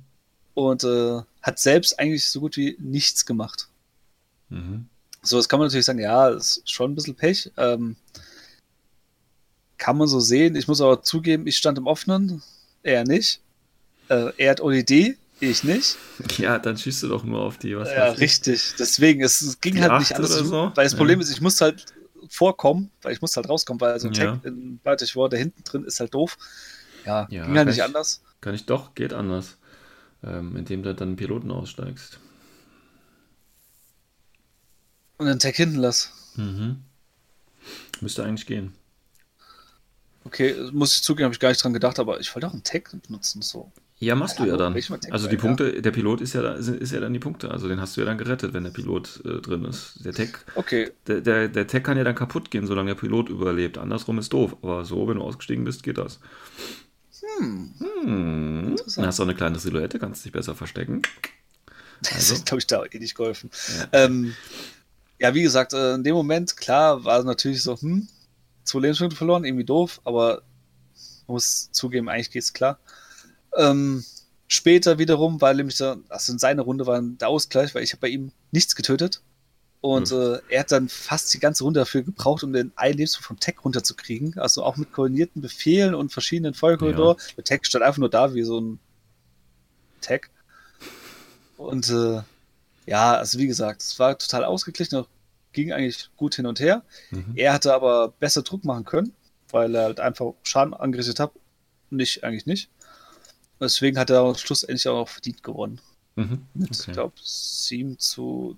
und 0.53 0.83
äh, 0.83 1.21
hat 1.41 1.59
selbst 1.59 1.99
eigentlich 1.99 2.29
so 2.29 2.39
gut 2.41 2.57
wie 2.57 2.77
nichts 2.79 3.25
gemacht. 3.25 3.67
Mhm. 4.49 4.87
So, 5.23 5.37
das 5.37 5.49
kann 5.49 5.59
man 5.59 5.67
natürlich 5.67 5.85
sagen, 5.85 5.99
ja, 5.99 6.29
ist 6.29 6.69
schon 6.69 6.91
ein 6.91 6.95
bisschen 6.95 7.15
Pech. 7.15 7.51
Ähm, 7.57 7.95
kann 9.77 9.97
man 9.97 10.07
so 10.07 10.19
sehen. 10.19 10.55
Ich 10.55 10.67
muss 10.67 10.81
aber 10.81 11.01
zugeben, 11.03 11.47
ich 11.47 11.57
stand 11.57 11.77
im 11.77 11.87
Offenen, 11.87 12.41
er 12.83 13.03
nicht. 13.03 13.41
Äh, 14.09 14.31
er 14.37 14.51
hat 14.51 14.61
ODD, 14.61 15.17
ich 15.39 15.63
nicht. 15.63 15.97
Ja, 16.37 16.57
dann 16.59 16.77
schießt 16.77 17.03
du 17.03 17.07
doch 17.09 17.23
nur 17.23 17.41
auf 17.41 17.57
die, 17.57 17.75
was 17.77 17.89
Ja, 17.91 18.11
richtig. 18.11 18.73
Deswegen, 18.79 19.21
es, 19.23 19.41
es 19.41 19.59
ging 19.59 19.75
Die 19.75 19.81
halt 19.81 19.99
nicht 19.99 20.13
alles 20.15 20.31
oder 20.35 20.45
so. 20.45 20.71
Weil 20.75 20.85
das 20.85 20.93
Ja. 20.93 20.97
Problem 20.97 21.19
ist, 21.19 21.29
ich 21.29 21.41
musste 21.41 21.65
halt 21.65 21.85
vorkommen, 22.29 22.91
weil 23.01 23.13
ich 23.13 23.21
musste 23.21 23.37
halt 23.37 23.49
rauskommen, 23.49 23.81
weil 23.81 23.99
so 23.99 24.07
ein 24.07 24.13
Ja. 24.13 24.35
Tag 24.35 24.45
in 24.45 24.79
Baltic 24.79 25.15
War, 25.15 25.29
der 25.29 25.39
hinten 25.39 25.63
drin 25.63 25.83
ist 25.83 25.99
halt 25.99 26.13
doof. 26.13 26.37
Ja, 27.05 27.27
Ja, 27.29 27.45
ging 27.45 27.57
halt 27.57 27.67
nicht 27.67 27.83
anders. 27.83 28.21
Kann 28.41 28.53
ich 28.55 28.65
doch, 28.65 28.95
geht 28.95 29.13
anders. 29.13 29.57
Ähm, 30.23 30.55
indem 30.55 30.83
du 30.83 30.93
dann 30.95 31.15
Piloten 31.15 31.51
aussteigst. 31.51 32.19
Und 35.17 35.27
den 35.27 35.39
Tag 35.39 35.55
hinten 35.55 35.77
lass. 35.77 36.11
Mhm. 36.35 36.83
Müsste 38.01 38.23
eigentlich 38.23 38.45
gehen. 38.45 38.73
Okay, 40.23 40.55
muss 40.71 40.95
ich 40.95 41.03
zugeben, 41.03 41.25
habe 41.25 41.33
ich 41.33 41.39
gar 41.39 41.49
nicht 41.49 41.63
dran 41.63 41.73
gedacht, 41.73 41.99
aber 41.99 42.19
ich 42.19 42.33
wollte 42.35 42.47
auch 42.47 42.53
einen 42.53 42.63
Tag 42.63 42.91
benutzen. 43.07 43.41
So. 43.41 43.71
Ja, 43.99 44.13
machst 44.15 44.37
du 44.37 44.45
ja 44.45 44.57
dann. 44.57 44.75
Also 45.09 45.27
die. 45.27 45.37
Punkte, 45.37 45.81
der 45.81 45.91
Pilot 45.91 46.21
ist 46.21 46.33
ja, 46.33 46.41
da, 46.43 46.53
ist, 46.53 46.91
ja 46.91 46.99
dann 46.99 47.13
die 47.13 47.19
Punkte. 47.19 47.49
Also 47.49 47.67
den 47.67 47.81
hast 47.81 47.97
du 47.97 48.01
ja 48.01 48.05
dann 48.05 48.19
gerettet, 48.19 48.53
wenn 48.53 48.63
der 48.63 48.69
Pilot 48.71 49.21
äh, 49.25 49.41
drin 49.41 49.65
ist. 49.65 50.05
Der 50.05 50.13
Tech, 50.13 50.29
Okay, 50.53 50.91
der, 51.07 51.21
der, 51.21 51.47
der 51.47 51.65
Tech 51.65 51.81
kann 51.83 51.97
ja 51.97 52.03
dann 52.03 52.13
kaputt 52.13 52.51
gehen, 52.51 52.67
solange 52.67 52.93
der 52.93 52.99
Pilot 52.99 53.29
überlebt. 53.29 53.77
Andersrum 53.79 54.19
ist 54.19 54.31
doof. 54.33 54.55
Aber 54.61 54.85
so, 54.85 55.07
wenn 55.07 55.17
du 55.17 55.23
ausgestiegen 55.23 55.63
bist, 55.65 55.81
geht 55.81 55.97
das. 55.97 56.19
hm. 57.39 57.73
Hm. 58.03 58.75
Dann 58.95 59.05
hast 59.07 59.17
du 59.17 59.23
auch 59.23 59.27
eine 59.27 59.35
kleine 59.35 59.57
Silhouette, 59.57 59.97
kannst 59.97 60.23
dich 60.25 60.31
besser 60.31 60.53
verstecken. 60.53 61.01
Das 62.03 62.13
Also? 62.13 62.35
hat, 62.35 62.45
glaube 62.45 62.59
ich, 62.59 62.67
da 62.67 62.83
eh 62.85 62.99
nicht 62.99 63.15
geholfen. 63.15 63.49
Ja. 63.79 64.05
Ähm, 64.05 64.35
ja, 65.19 65.33
wie 65.33 65.41
gesagt, 65.41 65.73
äh, 65.73 65.95
in 65.95 66.03
dem 66.03 66.13
Moment, 66.13 66.55
klar, 66.55 67.03
war 67.03 67.17
es 67.19 67.25
natürlich 67.25 67.63
so, 67.63 67.75
hm, 67.79 68.07
zwei 68.63 68.81
Lebenspunkte 68.81 69.17
verloren, 69.17 69.43
irgendwie 69.43 69.65
doof, 69.65 69.99
aber 70.03 70.43
muss 71.25 71.69
zugeben, 71.71 72.07
eigentlich 72.09 72.29
geht's 72.31 72.53
klar. 72.53 72.77
Ähm, 73.57 74.03
später 74.47 74.97
wiederum 74.97 75.41
war 75.41 75.53
nämlich 75.53 75.77
da, 75.77 75.97
also 76.09 76.33
in 76.33 76.39
seiner 76.39 76.63
Runde 76.63 76.85
war 76.85 77.01
der 77.01 77.27
Ausgleich, 77.27 77.75
weil 77.75 77.83
ich 77.83 77.91
habe 77.91 78.01
bei 78.01 78.09
ihm 78.09 78.31
nichts 78.51 78.75
getötet. 78.75 79.21
Und 79.79 80.11
äh, 80.11 80.39
er 80.49 80.61
hat 80.61 80.71
dann 80.71 80.89
fast 80.89 81.33
die 81.33 81.39
ganze 81.39 81.63
Runde 81.63 81.79
dafür 81.79 82.01
gebraucht, 82.01 82.43
um 82.43 82.51
den 82.51 82.71
einen 82.75 82.97
Lebenspunkt 82.97 83.27
vom 83.27 83.39
Tech 83.39 83.55
runterzukriegen. 83.63 84.37
Also 84.37 84.63
auch 84.63 84.75
mit 84.75 84.91
koordinierten 84.91 85.41
Befehlen 85.41 85.93
und 85.93 86.11
verschiedenen 86.11 86.55
Feuerkorridor. 86.55 87.17
Der 87.35 87.43
Tech 87.43 87.61
stand 87.63 87.83
einfach 87.83 87.99
nur 87.99 88.09
da 88.09 88.33
wie 88.33 88.43
so 88.43 88.59
ein 88.59 88.79
Tech. 90.01 90.21
Und 91.57 91.89
äh, 91.89 92.21
ja, 92.85 93.15
also 93.15 93.37
wie 93.37 93.47
gesagt, 93.47 93.81
es 93.81 93.99
war 93.99 94.17
total 94.17 94.45
ausgeglichen, 94.45 95.05
ging 95.53 95.71
eigentlich 95.73 96.09
gut 96.15 96.35
hin 96.35 96.45
und 96.45 96.59
her. 96.59 96.83
Mhm. 97.11 97.33
Er 97.35 97.53
hatte 97.53 97.73
aber 97.73 98.09
besser 98.19 98.41
Druck 98.41 98.63
machen 98.63 98.85
können, 98.85 99.13
weil 99.51 99.75
er 99.75 99.83
halt 99.83 99.99
einfach 99.99 100.33
Schaden 100.43 100.73
angerichtet 100.73 101.19
hat. 101.19 101.31
Nicht, 101.89 102.23
eigentlich 102.23 102.45
nicht. 102.45 102.69
Deswegen 103.59 103.97
hat 103.97 104.09
er 104.09 104.35
schlussendlich 104.35 104.87
auch 104.87 105.07
verdient 105.09 105.43
gewonnen. 105.43 105.79
Mhm. 106.15 106.45
Mit, 106.53 106.71
Okay. 106.71 106.83
ich 106.87 106.93
glaube, 106.93 107.13
7 107.21 107.97
zu 107.99 108.57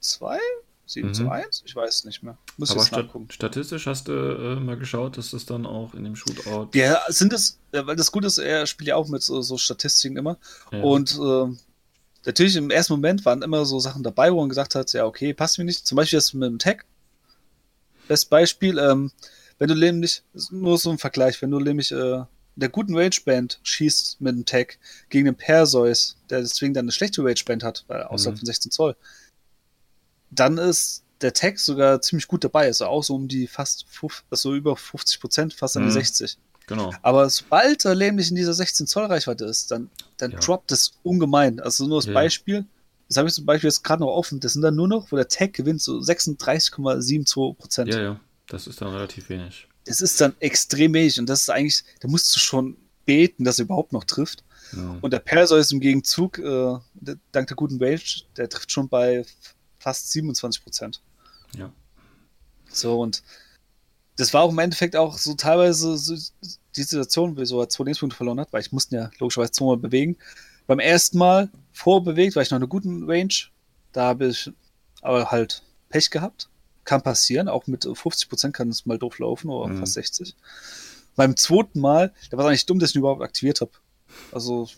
2? 0.00 0.38
7 0.86 1.08
Mhm. 1.08 1.14
zu 1.14 1.30
1? 1.30 1.62
Ich 1.66 1.74
weiß 1.74 1.94
es 1.96 2.04
nicht 2.04 2.22
mehr. 2.22 2.36
Muss 2.58 2.70
Aber 2.70 2.80
jetzt 2.80 2.88
stat 2.88 3.06
nachgucken. 3.06 3.30
statistisch 3.30 3.86
hast 3.86 4.08
du 4.08 4.12
äh, 4.12 4.60
mal 4.60 4.76
geschaut, 4.76 5.16
dass 5.16 5.30
das 5.30 5.46
dann 5.46 5.64
auch 5.66 5.94
in 5.94 6.04
dem 6.04 6.14
Shootout. 6.16 6.68
Ja, 6.74 7.00
sind 7.08 7.32
es, 7.32 7.58
weil 7.72 7.96
das 7.96 8.12
Gute 8.12 8.26
ist, 8.26 8.38
er 8.38 8.66
spielt 8.66 8.88
ja 8.88 8.96
auch 8.96 9.08
mit 9.08 9.22
so, 9.22 9.40
so 9.42 9.56
Statistiken 9.56 10.16
immer. 10.18 10.36
Ja. 10.72 10.82
Und 10.82 11.18
äh, 11.18 11.56
natürlich 12.26 12.56
im 12.56 12.70
ersten 12.70 12.92
Moment 12.94 13.24
waren 13.24 13.40
immer 13.42 13.64
so 13.64 13.80
Sachen 13.80 14.02
dabei, 14.02 14.30
wo 14.32 14.40
man 14.40 14.50
gesagt 14.50 14.74
hat, 14.74 14.92
ja, 14.92 15.06
okay, 15.06 15.32
passt 15.32 15.58
mir 15.58 15.64
nicht. 15.64 15.86
Zum 15.86 15.96
Beispiel 15.96 16.18
das 16.18 16.34
mit 16.34 16.46
dem 16.48 16.58
Tag. 16.58 16.84
Best 18.06 18.28
Beispiel, 18.28 18.78
ähm, 18.78 19.10
wenn 19.58 19.68
du 19.68 19.74
nämlich, 19.74 20.22
nur 20.50 20.76
so 20.76 20.90
ein 20.90 20.98
Vergleich, 20.98 21.40
wenn 21.40 21.50
du 21.50 21.60
nämlich 21.60 21.90
äh, 21.92 22.22
der 22.56 22.68
guten 22.68 22.96
Range-Band 22.96 23.58
schießt 23.62 24.20
mit 24.20 24.34
dem 24.34 24.44
Tag 24.44 24.78
gegen 25.10 25.24
den 25.26 25.34
Perseus, 25.34 26.16
der 26.30 26.40
deswegen 26.40 26.74
dann 26.74 26.84
eine 26.84 26.92
schlechte 26.92 27.22
Range-Band 27.24 27.62
hat, 27.64 27.84
weil 27.88 28.00
er 28.00 28.10
außerhalb 28.10 28.36
Mhm. 28.36 28.38
von 28.40 28.46
16 28.46 28.70
Zoll, 28.72 28.96
dann 30.30 30.58
ist 30.58 31.02
der 31.20 31.32
Tag 31.32 31.58
sogar 31.58 32.00
ziemlich 32.02 32.26
gut 32.28 32.44
dabei, 32.44 32.66
also 32.66 32.86
auch 32.86 33.02
so 33.02 33.14
um 33.14 33.28
die 33.28 33.46
fast, 33.46 33.86
also 34.30 34.54
über 34.54 34.76
50 34.76 35.20
Prozent, 35.20 35.54
fast 35.54 35.76
an 35.76 35.84
die 35.84 35.88
Mhm. 35.88 35.92
60. 35.94 36.38
Genau. 36.66 36.92
Aber 37.02 37.28
sobald 37.28 37.84
er 37.84 37.94
nämlich 37.94 38.30
in 38.30 38.36
dieser 38.36 38.54
16 38.54 38.86
Zoll 38.86 39.04
Reichweite 39.06 39.44
ist, 39.44 39.70
dann, 39.70 39.90
dann 40.16 40.30
Ja. 40.32 40.38
droppt 40.40 40.72
es 40.72 40.92
ungemein. 41.02 41.60
Also 41.60 41.86
nur 41.86 41.98
als 41.98 42.06
Ja. 42.06 42.12
Beispiel, 42.14 42.66
das 43.08 43.18
habe 43.18 43.28
ich 43.28 43.34
zum 43.34 43.44
Beispiel 43.46 43.68
jetzt 43.68 43.84
gerade 43.84 44.02
noch 44.02 44.10
offen, 44.12 44.40
das 44.40 44.54
sind 44.54 44.62
dann 44.62 44.74
nur 44.74 44.88
noch, 44.88 45.12
wo 45.12 45.16
der 45.16 45.28
Tag 45.28 45.52
gewinnt, 45.52 45.82
so 45.82 46.00
36,72 46.00 47.54
Prozent. 47.54 47.90
Ja, 47.90 48.00
ja. 48.02 48.20
Das 48.46 48.66
ist 48.66 48.80
dann 48.80 48.88
relativ 48.92 49.28
wenig. 49.28 49.68
Das 49.84 50.00
ist 50.00 50.20
dann 50.20 50.34
extrem 50.40 50.94
wenig 50.94 51.18
und 51.18 51.26
das 51.26 51.42
ist 51.42 51.50
eigentlich, 51.50 51.84
da 52.00 52.08
musst 52.08 52.34
du 52.34 52.40
schon 52.40 52.76
beten, 53.04 53.44
dass 53.44 53.58
er 53.58 53.66
überhaupt 53.66 53.92
noch 53.92 54.04
trifft. 54.04 54.44
Ja. 54.72 54.96
Und 55.00 55.12
der 55.12 55.18
Perseus 55.18 55.72
im 55.72 55.80
Gegenzug, 55.80 56.38
äh, 56.38 56.78
dank 57.32 57.48
der 57.48 57.56
guten 57.56 57.82
Range, 57.82 58.00
der 58.36 58.48
trifft 58.48 58.72
schon 58.72 58.88
bei 58.88 59.24
fast 59.78 60.10
27 60.12 60.62
Prozent. 60.62 61.02
Ja. 61.56 61.70
So, 62.70 63.00
und 63.00 63.22
das 64.16 64.32
war 64.32 64.42
auch 64.42 64.52
im 64.52 64.58
Endeffekt 64.58 64.96
auch 64.96 65.18
so 65.18 65.34
teilweise 65.34 65.96
so 65.96 66.16
die 66.76 66.82
Situation, 66.82 67.36
wieso 67.36 67.60
er 67.60 67.68
zwei 67.68 67.84
Lebenspunkte 67.84 68.16
verloren 68.16 68.40
hat, 68.40 68.52
weil 68.52 68.60
ich 68.60 68.72
musste 68.72 68.96
ja 68.96 69.10
logischerweise 69.18 69.52
zweimal 69.52 69.76
bewegen. 69.76 70.16
Beim 70.66 70.78
ersten 70.78 71.18
Mal 71.18 71.50
vorbewegt, 71.72 72.36
war 72.36 72.42
ich 72.42 72.50
noch 72.50 72.56
in 72.56 72.62
einer 72.62 72.68
guten 72.68 73.10
Range. 73.10 73.34
Da 73.92 74.06
habe 74.06 74.28
ich 74.28 74.50
aber 75.02 75.30
halt 75.30 75.62
Pech 75.88 76.10
gehabt. 76.10 76.48
Kann 76.84 77.02
passieren, 77.02 77.48
auch 77.48 77.66
mit 77.66 77.84
50% 77.84 78.52
kann 78.54 78.68
es 78.68 78.84
mal 78.86 78.98
doof 78.98 79.18
laufen, 79.18 79.48
oder 79.50 79.72
Mhm. 79.72 79.78
fast 79.78 79.94
60. 79.94 80.34
Beim 81.16 81.36
zweiten 81.36 81.80
Mal, 81.80 82.12
da 82.30 82.36
war 82.36 82.44
es 82.44 82.48
eigentlich 82.48 82.66
dumm, 82.66 82.78
dass 82.78 82.90
ich 82.90 82.96
ihn 82.96 83.00
überhaupt 83.00 83.22
aktiviert 83.22 83.60
habe. 83.60 83.70
Also, 84.32 84.68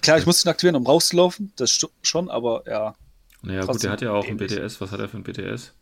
klar, 0.00 0.18
ich 0.18 0.26
musste 0.26 0.48
ihn 0.48 0.50
aktivieren, 0.50 0.76
um 0.76 0.86
rauszulaufen, 0.86 1.52
das 1.56 1.78
schon, 2.02 2.28
aber 2.30 2.64
ja, 2.66 2.94
Naja, 3.42 3.64
gut, 3.64 3.82
der 3.82 3.90
hat 3.90 4.02
ja 4.02 4.12
auch 4.12 4.26
ein. 4.26 4.36
BTS. 4.36 4.80
Was 4.80 4.90
hat 4.92 5.00
er 5.00 5.08
für 5.08 5.16
ein 5.18 5.22
BTS? 5.24 5.72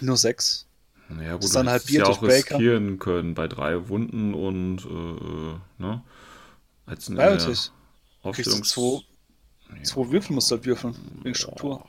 nur 0.00 0.16
sechs. 0.16 0.66
Naja, 1.08 1.34
gut, 1.34 1.44
du 1.44 1.48
dann 1.52 1.68
halbiert 1.70 2.06
ja 2.08 2.12
auch 2.12 2.22
riskieren 2.22 2.98
können 2.98 3.34
bei 3.34 3.46
drei 3.48 3.88
Wunden 3.88 4.34
und, 4.34 4.84
äh, 4.84 5.82
ne? 5.82 6.02
Als 6.86 7.08
in 7.08 7.16
Ja, 7.16 7.30
natürlich. 7.30 7.70
Aufstellungs- 8.22 8.70
zwei, 8.70 9.02
zwei 9.84 10.10
Würfel 10.10 10.34
musst 10.34 10.50
du 10.50 10.56
halt 10.56 10.66
würfeln, 10.66 10.94
wegen 11.22 11.34
Struktur. 11.34 11.84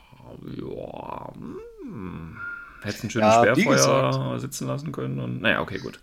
Ja, 0.55 1.33
hm. 1.33 2.37
Hättest 2.81 3.03
ein 3.03 3.09
schönes 3.09 3.27
Ja, 3.33 3.41
Sperrfeuer 3.55 4.39
sitzen 4.39 4.67
lassen 4.67 4.91
können 4.91 5.19
und, 5.19 5.41
naja, 5.41 5.61
okay, 5.61 5.79
gut. 5.79 5.99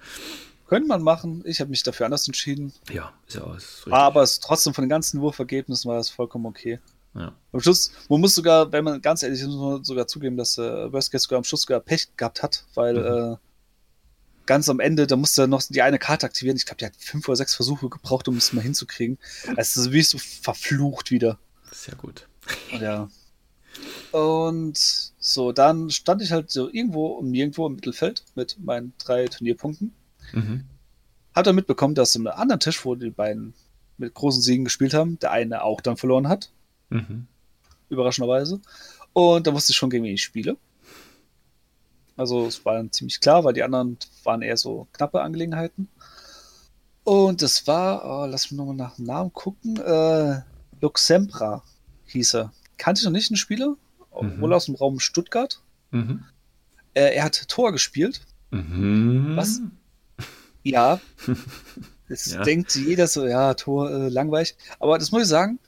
Könnte 0.66 0.88
man 0.88 1.02
machen. 1.02 1.42
Ich 1.46 1.60
habe 1.60 1.70
mich 1.70 1.82
dafür 1.82 2.06
anders 2.06 2.26
entschieden. 2.26 2.72
Ja, 2.90 3.12
ist 3.26 3.36
ja 3.36 3.44
alles 3.44 3.78
richtig. 3.78 3.92
Aber 3.92 4.22
es 4.22 4.40
trotzdem 4.40 4.74
von 4.74 4.82
den 4.82 4.88
ganzen 4.88 5.20
Wurfergebnissen 5.20 5.90
war 5.90 5.98
es 5.98 6.08
vollkommen 6.08 6.46
okay. 6.46 6.80
ja. 7.14 7.32
Am 7.52 7.60
Schluss, 7.60 7.92
man 8.08 8.20
muss 8.20 8.34
sogar, 8.34 8.72
wenn 8.72 8.82
man 8.82 9.00
ganz 9.02 9.22
ehrlich 9.22 9.40
ist, 9.40 9.46
muss 9.46 9.56
man 9.56 9.84
sogar 9.84 10.06
zugeben, 10.06 10.36
dass 10.36 10.58
äh, 10.58 10.92
Worst 10.92 11.12
Case 11.12 11.24
sogar 11.24 11.36
am 11.38 11.44
Schluss 11.44 11.62
sogar 11.62 11.80
Pech 11.80 12.08
gehabt 12.16 12.42
hat, 12.42 12.64
weil 12.74 12.94
Mhm. 12.94 13.34
äh, 13.34 13.36
ganz 14.46 14.68
am 14.68 14.80
Ende, 14.80 15.06
da 15.06 15.16
musste 15.16 15.42
er 15.42 15.46
noch 15.46 15.62
die 15.62 15.82
eine 15.82 15.98
Karte 15.98 16.26
aktivieren. 16.26 16.56
Ich 16.56 16.66
glaube, 16.66 16.78
die 16.78 16.86
hat 16.86 16.96
fünf 16.98 17.28
oder 17.28 17.36
sechs 17.36 17.54
Versuche 17.54 17.88
gebraucht, 17.88 18.26
um 18.28 18.36
es 18.36 18.52
mal 18.52 18.62
hinzukriegen. 18.62 19.18
Es 19.56 19.76
ist 19.76 19.92
wie 19.92 20.02
so 20.02 20.18
verflucht 20.18 21.10
wieder. 21.10 21.38
Sehr 21.70 21.94
gut. 21.94 22.26
Ja. 22.80 23.08
Und 24.12 24.78
so, 25.18 25.52
dann 25.52 25.90
stand 25.90 26.22
ich 26.22 26.32
halt 26.32 26.50
so 26.50 26.70
irgendwo 26.70 27.06
und 27.08 27.30
nirgendwo 27.30 27.66
im 27.66 27.74
Mittelfeld 27.74 28.24
mit 28.34 28.56
meinen 28.60 28.92
drei 28.98 29.26
Turnierpunkten. 29.26 29.92
Mhm. 30.32 30.64
Hat 31.34 31.46
dann 31.46 31.56
mitbekommen, 31.56 31.94
dass 31.94 32.14
im 32.14 32.26
anderen 32.26 32.60
Tisch, 32.60 32.84
wo 32.84 32.94
die 32.94 33.10
beiden 33.10 33.54
mit 33.98 34.14
großen 34.14 34.42
Siegen 34.42 34.64
gespielt 34.64 34.94
haben, 34.94 35.18
der 35.18 35.32
eine 35.32 35.62
auch 35.62 35.80
dann 35.80 35.96
verloren 35.96 36.28
hat, 36.28 36.50
Mhm. 36.90 37.26
überraschenderweise. 37.88 38.60
Und 39.12 39.46
da 39.46 39.52
wusste 39.54 39.72
ich 39.72 39.76
schon, 39.76 39.90
gegen 39.90 40.04
wen 40.04 40.14
ich 40.14 40.22
spiele. 40.22 40.56
Also 42.16 42.46
es 42.46 42.64
war 42.64 42.74
dann 42.74 42.92
ziemlich 42.92 43.20
klar, 43.20 43.42
weil 43.44 43.54
die 43.54 43.62
anderen 43.62 43.98
waren 44.22 44.42
eher 44.42 44.56
so 44.56 44.86
knappe 44.92 45.20
Angelegenheiten. 45.20 45.88
Und 47.02 47.42
das 47.42 47.66
war, 47.66 48.04
oh, 48.04 48.26
lass 48.26 48.50
mich 48.50 48.58
nochmal 48.58 48.76
nach 48.76 48.96
dem 48.96 49.06
Namen 49.06 49.32
gucken, 49.32 49.76
äh, 49.78 50.40
Luxembra 50.80 51.62
hieß 52.06 52.34
er. 52.34 52.52
Kannte 52.78 53.00
ich 53.00 53.04
noch 53.04 53.12
nicht 53.12 53.30
einen 53.30 53.36
Spieler, 53.36 53.76
Mhm. 54.20 54.40
wohl 54.40 54.52
aus 54.52 54.66
dem 54.66 54.74
Raum 54.74 55.00
Stuttgart. 55.00 55.60
Mhm. 55.90 56.24
Äh, 56.94 57.14
er 57.16 57.24
hat 57.24 57.48
Tor 57.48 57.72
gespielt. 57.72 58.20
Mhm. 58.50 59.32
Was? 59.36 59.60
Ja. 60.66 60.98
Jetzt 62.08 62.32
Ja. 62.32 62.42
denkt 62.42 62.74
jeder 62.74 63.06
so, 63.06 63.26
ja, 63.26 63.52
Tor, 63.54 63.90
äh, 63.90 64.08
langweilig. 64.08 64.56
Aber 64.78 64.98
das 64.98 65.12
muss 65.12 65.22
ich 65.22 65.28
sagen, 65.28 65.58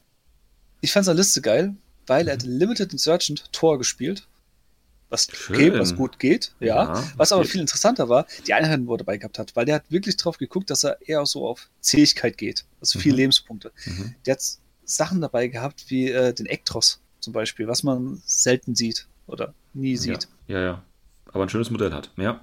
ich 0.80 0.90
fand 0.92 1.04
seine 1.04 1.18
Liste 1.18 1.42
geil, 1.42 1.74
weil 2.06 2.28
er 2.28 2.34
hat 2.34 2.42
Limited 2.44 2.92
Insurgent 2.92 3.52
Tor 3.52 3.76
gespielt. 3.78 4.26
Was 5.10 5.28
okay, 5.50 5.72
was 5.78 5.94
gut 5.94 6.18
geht, 6.18 6.52
ja. 6.60 6.94
Ja, 6.94 7.04
was 7.16 7.30
aber 7.30 7.42
geht. 7.42 7.52
viel 7.52 7.60
interessanter 7.60 8.08
war, 8.08 8.26
die 8.46 8.54
Einheiten, 8.54 8.86
wo 8.86 8.94
er 8.94 8.98
dabei 8.98 9.18
gehabt 9.18 9.38
hat, 9.38 9.54
weil 9.54 9.64
der 9.66 9.76
hat 9.76 9.84
wirklich 9.90 10.16
drauf 10.16 10.36
geguckt, 10.38 10.68
dass 10.70 10.82
er 10.82 10.98
eher 11.06 11.24
so 11.26 11.46
auf 11.46 11.68
Zähigkeit 11.80 12.36
geht. 12.38 12.64
Also 12.80 12.98
viel 12.98 13.12
Mhm. 13.12 13.18
Lebenspunkte. 13.18 13.70
Mhm. 13.84 14.14
Der 14.24 14.32
hat 14.34 14.42
Sachen 14.86 15.20
dabei 15.20 15.48
gehabt, 15.48 15.84
wie 15.88 16.10
äh, 16.10 16.32
den 16.32 16.46
Ektros 16.46 17.00
zum 17.20 17.32
Beispiel, 17.32 17.66
was 17.68 17.82
man 17.82 18.22
selten 18.24 18.74
sieht 18.74 19.06
oder 19.26 19.52
nie 19.74 19.96
sieht. 19.96 20.28
Ja, 20.46 20.58
ja, 20.58 20.64
ja. 20.64 20.82
Aber 21.32 21.44
ein 21.44 21.48
schönes 21.48 21.70
Modell 21.70 21.92
hat. 21.92 22.10
Ja. 22.16 22.40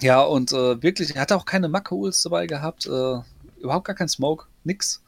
Ja, 0.00 0.22
und 0.22 0.52
äh, 0.52 0.82
wirklich, 0.82 1.14
er 1.14 1.20
hat 1.22 1.30
auch 1.32 1.44
keine 1.44 1.68
Makro-Uls 1.68 2.22
dabei 2.22 2.46
gehabt, 2.46 2.86
äh, 2.86 3.18
überhaupt 3.60 3.86
gar 3.86 3.94
kein 3.94 4.08
Smoke, 4.08 4.46
nix. 4.64 5.02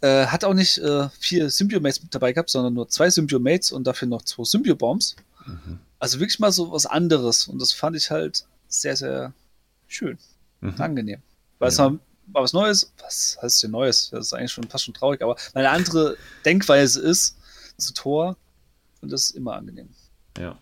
Äh, 0.00 0.26
hat 0.26 0.44
auch 0.44 0.54
nicht 0.54 0.78
äh, 0.78 1.08
vier 1.18 1.50
Symbiomates 1.50 2.02
mit 2.02 2.14
dabei 2.14 2.32
gehabt, 2.32 2.50
sondern 2.50 2.74
nur 2.74 2.88
zwei 2.88 3.10
Symbiomates 3.10 3.72
und 3.72 3.84
dafür 3.84 4.06
noch 4.06 4.22
zwei 4.22 4.44
Symbiobombs. 4.44 5.16
Mhm. 5.46 5.80
Also 5.98 6.20
wirklich 6.20 6.38
mal 6.38 6.52
so 6.52 6.70
was 6.70 6.86
anderes 6.86 7.48
und 7.48 7.60
das 7.60 7.72
fand 7.72 7.96
ich 7.96 8.10
halt 8.10 8.44
sehr, 8.68 8.94
sehr 8.94 9.32
schön, 9.88 10.18
Mhm. 10.60 10.74
angenehm. 10.80 11.22
Weil 11.58 11.70
es 11.70 11.78
Ja. 11.78 11.86
War 12.32 12.42
was 12.42 12.52
Neues, 12.52 12.92
was 12.98 13.38
heißt 13.40 13.62
denn 13.62 13.70
Neues? 13.70 14.10
Das 14.10 14.26
ist 14.26 14.32
eigentlich 14.32 14.52
schon 14.52 14.64
fast 14.68 14.84
schon 14.84 14.94
traurig, 14.94 15.22
aber 15.22 15.36
eine 15.54 15.70
andere 15.70 16.16
Denkweise 16.44 17.00
ist 17.00 17.36
zu 17.76 17.92
Tor 17.94 18.36
und 19.00 19.10
das 19.12 19.26
ist 19.26 19.30
immer 19.36 19.54
angenehm, 19.54 19.88
Ja. 20.36 20.58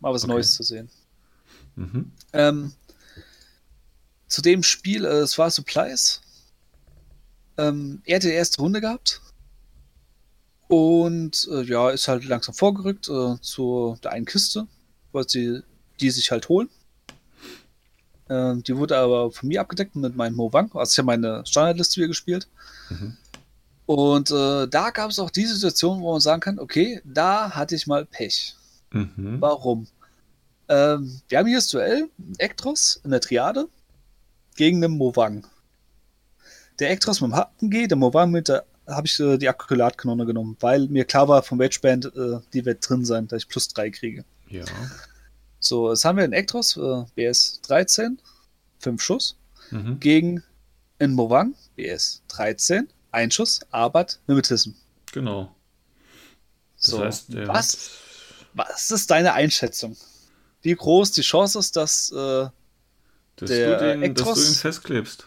mal 0.00 0.12
was 0.12 0.24
Okay. 0.24 0.32
Neues 0.32 0.54
zu 0.54 0.62
sehen. 0.62 0.88
Mhm. 1.76 2.12
Ähm, 2.32 2.72
zu 4.28 4.42
dem 4.42 4.62
Spiel, 4.62 5.04
äh, 5.04 5.18
es 5.20 5.36
war 5.38 5.50
Supplies. 5.50 6.20
Ähm, 7.56 8.02
er 8.04 8.16
hatte 8.16 8.28
die 8.28 8.34
erste 8.34 8.60
Runde 8.60 8.80
gehabt. 8.80 9.20
Und 10.66 11.46
äh, 11.52 11.62
ja, 11.62 11.90
ist 11.90 12.08
halt 12.08 12.24
langsam 12.24 12.54
vorgerückt 12.54 13.08
äh, 13.08 13.36
zu 13.40 13.96
der 14.02 14.12
einen 14.12 14.24
Kiste, 14.24 14.66
wollte 15.12 15.30
sie 15.30 15.62
die 16.00 16.10
sich 16.10 16.30
halt 16.30 16.48
holen. 16.48 16.68
Äh, 18.28 18.56
die 18.56 18.76
wurde 18.76 18.96
aber 18.96 19.30
von 19.30 19.48
mir 19.48 19.60
abgedeckt 19.60 19.96
mit 19.96 20.16
meinem 20.16 20.34
Movang. 20.34 20.70
Also 20.74 20.92
ich 20.92 20.98
habe 20.98 21.06
meine 21.06 21.44
Standardliste 21.46 21.96
wieder 21.96 22.08
gespielt. 22.08 22.48
Mhm. 22.90 23.16
Und 23.86 24.30
äh, 24.30 24.66
da 24.66 24.90
gab 24.90 25.10
es 25.10 25.18
auch 25.18 25.30
die 25.30 25.44
Situation, 25.44 26.00
wo 26.00 26.12
man 26.12 26.20
sagen 26.20 26.40
kann, 26.40 26.58
okay, 26.58 27.00
da 27.04 27.50
hatte 27.50 27.74
ich 27.74 27.86
mal 27.86 28.06
Pech. 28.06 28.56
Mhm. 28.92 29.36
Warum? 29.40 29.86
Ähm, 30.68 31.20
wir 31.28 31.38
haben 31.38 31.46
hier 31.46 31.58
das 31.58 31.68
Duell 31.68 32.08
Ektros 32.38 33.00
in 33.04 33.10
der 33.10 33.20
Triade 33.20 33.68
gegen 34.56 34.80
den 34.80 34.92
Movang. 34.92 35.46
Der 36.78 36.90
Ektros 36.90 37.20
mit 37.20 37.32
dem 37.32 37.36
HG, 37.36 37.86
der 37.88 37.96
Movang 37.96 38.30
mit 38.30 38.48
der 38.48 38.64
habe 38.86 39.06
ich 39.06 39.18
äh, 39.20 39.38
die 39.38 39.48
Akkulatkanone 39.48 40.26
genommen, 40.26 40.56
weil 40.60 40.88
mir 40.88 41.04
klar 41.04 41.28
war 41.28 41.42
vom 41.42 41.58
Wedgeband, 41.58 42.06
äh, 42.16 42.40
die 42.52 42.64
wird 42.64 42.88
drin 42.88 43.04
sein, 43.04 43.28
dass 43.28 43.42
ich 43.42 43.48
plus 43.48 43.68
3 43.68 43.90
kriege. 43.90 44.24
Ja. 44.48 44.64
So, 45.64 45.90
jetzt 45.90 46.04
haben 46.04 46.18
wir 46.18 46.26
in 46.26 46.34
Ektros, 46.34 46.76
äh, 46.76 47.04
BS 47.14 47.60
13, 47.62 48.20
5 48.80 49.00
Schuss, 49.02 49.36
Mhm. 49.70 49.98
gegen 49.98 50.42
in 50.98 51.14
Movang, 51.14 51.54
BS 51.74 52.20
13, 52.28 52.86
1 53.12 53.32
Schuss, 53.34 53.60
Arbeit, 53.70 54.20
Mimetism. 54.26 54.72
Genau. 55.12 55.54
Das 56.76 56.90
So, 56.90 57.00
heißt, 57.02 57.32
der 57.32 57.48
was, 57.48 57.90
was 58.52 58.90
ist 58.90 59.10
deine 59.10 59.32
Einschätzung? 59.32 59.96
Wie 60.60 60.74
groß 60.74 61.12
die 61.12 61.22
Chance 61.22 61.58
ist, 61.58 61.76
dass, 61.76 62.10
äh, 62.12 62.14
dass, 63.36 63.48
der 63.50 63.78
du 63.78 63.84
den, 63.86 64.14
dass 64.14 64.24
du 64.24 64.30
Ektros- 64.32 64.48
ihn 64.50 64.54
festklebst. 64.56 65.26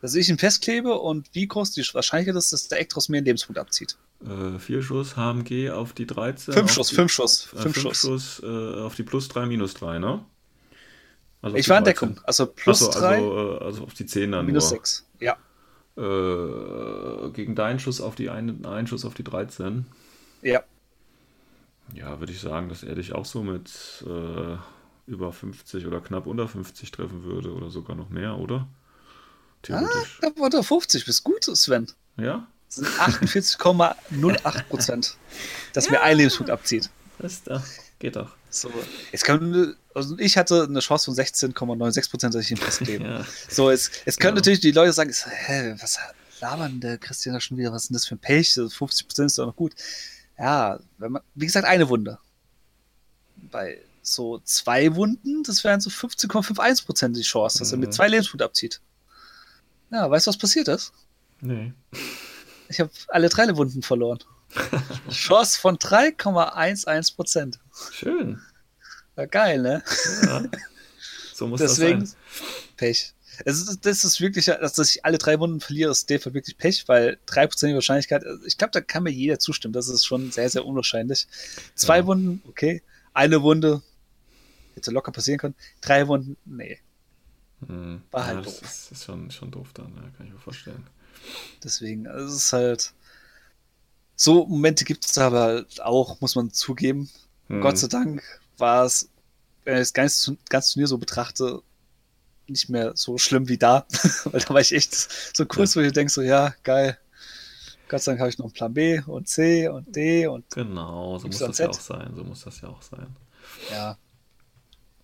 dass 0.00 0.14
ich 0.14 0.30
ihn 0.30 0.38
festklebe 0.38 0.98
und 0.98 1.28
wie 1.34 1.46
groß 1.46 1.72
die 1.72 1.82
Wahrscheinlichkeit 1.92 2.36
ist, 2.36 2.50
dass 2.54 2.68
der 2.68 2.80
Ektros 2.80 3.10
mir 3.10 3.18
einen 3.18 3.26
Lebenspunkt 3.26 3.58
abzieht? 3.58 3.98
Äh, 4.24 4.58
vier 4.58 4.82
Schuss 4.82 5.16
HMG 5.16 5.70
auf 5.70 5.92
die 5.94 6.06
13. 6.06 6.52
Fünf 6.52 6.72
Schuss, 6.72 6.88
die, 6.88 6.94
fünf 6.94 7.10
Schuss, 7.12 7.46
äh, 7.46 7.56
fünf 7.56 7.62
fünf 7.62 7.76
Schuss. 7.78 7.98
Schuss 7.98 8.42
äh, 8.42 8.80
auf 8.80 8.94
die 8.94 9.02
plus 9.02 9.28
3, 9.28 9.46
minus 9.46 9.74
3, 9.74 9.98
ne? 9.98 10.24
Also 11.42 11.56
Ich 11.56 11.68
war 11.70 11.78
in 11.78 11.84
13. 11.84 12.08
Deckung, 12.08 12.24
also 12.26 12.46
plus 12.46 12.86
Achso, 12.86 13.00
3, 13.00 13.14
also, 13.14 13.58
äh, 13.60 13.64
also 13.64 13.82
auf 13.84 13.94
die 13.94 14.04
10 14.04 14.32
dann 14.32 14.44
minus 14.46 14.64
nur. 14.64 14.78
6. 14.78 15.06
Ja. 15.20 15.36
Äh, 15.96 17.30
gegen 17.32 17.54
deinen 17.54 17.78
Schuss 17.78 18.00
auf 18.02 18.14
die 18.14 18.28
einen, 18.28 18.66
einen 18.66 18.86
Schuss 18.86 19.06
auf 19.06 19.14
die 19.14 19.24
13. 19.24 19.86
Ja. 20.42 20.62
Ja, 21.94 22.20
würde 22.20 22.32
ich 22.32 22.40
sagen, 22.40 22.68
dass 22.68 22.82
er 22.82 22.94
dich 22.94 23.14
auch 23.14 23.24
so 23.24 23.42
mit 23.42 24.04
äh, 24.06 24.56
über 25.10 25.32
50 25.32 25.86
oder 25.86 26.00
knapp 26.00 26.26
unter 26.26 26.46
50 26.46 26.90
treffen 26.90 27.24
würde 27.24 27.52
oder 27.52 27.70
sogar 27.70 27.96
noch 27.96 28.10
mehr, 28.10 28.36
oder? 28.36 28.68
Theoretisch. 29.62 30.18
Da 30.20 30.28
wurde 30.36 30.62
50, 30.62 31.04
bist 31.06 31.24
gut, 31.24 31.44
Sven. 31.44 31.90
Ja? 32.16 32.46
Das 32.70 32.76
sind 32.76 32.88
48,08 32.88 34.62
Prozent, 34.68 35.16
dass 35.72 35.90
mir 35.90 36.00
ein 36.02 36.16
Lebenspunkt 36.16 36.50
abzieht. 36.50 36.88
Das 37.18 37.42
da. 37.42 37.62
Geht 37.98 38.16
doch. 38.16 38.30
So, 38.48 38.72
jetzt 39.12 39.24
kann, 39.24 39.74
also 39.94 40.16
ich 40.18 40.36
hatte 40.36 40.64
eine 40.64 40.80
Chance 40.80 41.06
von 41.06 41.14
16,96 41.14 42.10
Prozent, 42.10 42.34
dass 42.34 42.42
ich 42.44 42.50
ihn 42.52 42.56
festklebe. 42.56 43.04
Ja. 43.08 43.26
So, 43.48 43.70
es, 43.70 43.90
es 44.04 44.16
können 44.16 44.34
Ja. 44.36 44.40
natürlich 44.40 44.60
die 44.60 44.70
Leute 44.72 44.92
sagen, 44.92 45.12
hä, 45.12 45.74
was 45.80 45.98
labern 46.40 46.80
der 46.80 46.96
Christian 46.98 47.34
da 47.34 47.40
schon 47.40 47.58
wieder, 47.58 47.72
was 47.72 47.82
ist 47.82 47.88
denn 47.90 47.94
das 47.94 48.06
für 48.06 48.14
ein 48.14 48.18
Pech? 48.18 48.52
So 48.54 48.68
50 48.68 49.06
Prozent 49.08 49.26
ist 49.26 49.38
doch 49.38 49.46
noch 49.46 49.56
gut. 49.56 49.74
Ja, 50.38 50.78
wenn 50.98 51.12
man, 51.12 51.22
wie 51.34 51.46
gesagt, 51.46 51.66
eine 51.66 51.88
Wunde. 51.88 52.18
Bei 53.36 53.78
so 54.02 54.38
zwei 54.44 54.94
Wunden, 54.94 55.42
das 55.42 55.62
wären 55.64 55.80
so 55.80 55.90
15,51 55.90 56.86
Prozent 56.86 57.16
die 57.16 57.22
Chance, 57.22 57.58
dass 57.58 57.72
er 57.72 57.76
Mhm. 57.76 57.80
mit 57.84 57.94
zwei 57.94 58.08
Lebenspunkten 58.08 58.46
abzieht. 58.46 58.80
Ja, 59.90 60.08
weißt 60.10 60.26
du, 60.26 60.28
was 60.30 60.38
passiert 60.38 60.68
ist? 60.68 60.92
Nee. 61.40 61.72
Ich 62.70 62.80
habe 62.80 62.90
alle 63.08 63.28
drei 63.28 63.54
Wunden 63.56 63.82
verloren. 63.82 64.20
Chance 65.10 65.60
von 65.60 65.76
3,11 65.76 67.16
Prozent. 67.16 67.58
Schön. 67.92 68.40
Ja, 69.16 69.26
geil, 69.26 69.60
ne? 69.60 69.82
Ja. 70.22 70.44
So 71.34 71.46
muss 71.46 71.60
Deswegen 71.60 72.00
das 72.00 72.10
sein. 72.10 72.18
Pech. 72.76 73.14
Es 73.44 73.56
ist, 73.56 73.86
das 73.86 74.04
ist 74.04 74.20
wirklich, 74.20 74.46
dass 74.46 74.78
ich 74.78 75.04
alle 75.04 75.18
drei 75.18 75.38
Wunden 75.40 75.60
verliere, 75.60 75.90
ist 75.90 76.10
Dave 76.10 76.34
wirklich 76.34 76.58
Pech, 76.58 76.86
weil 76.88 77.18
3% 77.26 77.74
Wahrscheinlichkeit, 77.74 78.24
also 78.24 78.44
ich 78.44 78.58
glaube, 78.58 78.72
da 78.72 78.80
kann 78.80 79.02
mir 79.02 79.10
jeder 79.10 79.38
zustimmen. 79.38 79.72
Das 79.72 79.88
ist 79.88 80.04
schon 80.04 80.30
sehr, 80.30 80.50
sehr 80.50 80.66
unwahrscheinlich. 80.66 81.26
Zwei 81.74 81.98
Ja. 81.98 82.06
Wunden, 82.06 82.42
okay. 82.48 82.82
Eine 83.14 83.42
Wunde 83.42 83.82
hätte 84.74 84.90
locker 84.90 85.12
passieren 85.12 85.38
können. 85.40 85.54
Drei 85.80 86.06
Wunden, 86.06 86.36
nee. 86.44 86.78
Hm. 87.66 88.02
War 88.10 88.26
halt 88.26 88.38
ja, 88.38 88.42
das 88.42 88.60
doof. 88.60 88.70
ist, 88.70 88.92
ist 88.92 89.04
schon, 89.04 89.30
schon 89.30 89.50
doof 89.50 89.68
dann, 89.74 89.94
ja, 89.96 90.02
kann 90.16 90.26
ich 90.26 90.32
mir 90.32 90.38
vorstellen. 90.38 90.86
Deswegen, 91.62 92.06
also 92.06 92.26
es 92.26 92.44
ist 92.44 92.52
halt. 92.52 92.92
So 94.16 94.46
Momente 94.46 94.84
gibt 94.84 95.06
es 95.06 95.12
da 95.12 95.28
aber 95.28 95.40
halt 95.40 95.80
auch, 95.80 96.20
muss 96.20 96.34
man 96.36 96.50
zugeben. 96.52 97.08
Hm. 97.48 97.62
Gott 97.62 97.78
sei 97.78 97.88
Dank 97.88 98.22
war 98.58 98.84
es, 98.84 99.08
wenn 99.64 99.74
ich 99.76 99.80
das 99.80 99.92
ganze, 99.94 100.36
ganze 100.50 100.74
Turnier 100.74 100.88
so 100.88 100.98
betrachte, 100.98 101.62
nicht 102.46 102.68
mehr 102.68 102.92
so 102.94 103.16
schlimm 103.16 103.48
wie 103.48 103.56
da. 103.56 103.86
Weil 104.24 104.40
da 104.40 104.50
war 104.50 104.60
ich 104.60 104.72
echt 104.72 104.94
so 105.34 105.46
kurz, 105.46 105.74
wo 105.74 105.80
ich 105.80 105.92
denke, 105.92 106.12
so, 106.12 106.20
ja, 106.20 106.54
geil. 106.64 106.98
Gott 107.88 108.02
sei 108.02 108.12
Dank 108.12 108.20
habe 108.20 108.30
ich 108.30 108.38
noch 108.38 108.46
einen 108.46 108.52
Plan 108.52 108.74
B 108.74 109.00
und 109.06 109.26
C 109.28 109.68
und 109.68 109.96
D 109.96 110.26
und 110.26 110.48
Genau, 110.50 111.18
so 111.18 111.26
muss 111.26 111.38
das 111.38 111.58
ja 111.58 111.70
Z. 111.70 111.76
auch 111.76 111.80
sein. 111.80 112.12
So 112.14 112.22
muss 112.24 112.44
das 112.44 112.60
ja 112.60 112.68
auch 112.68 112.82
sein. 112.82 113.06
ja. 113.70 113.96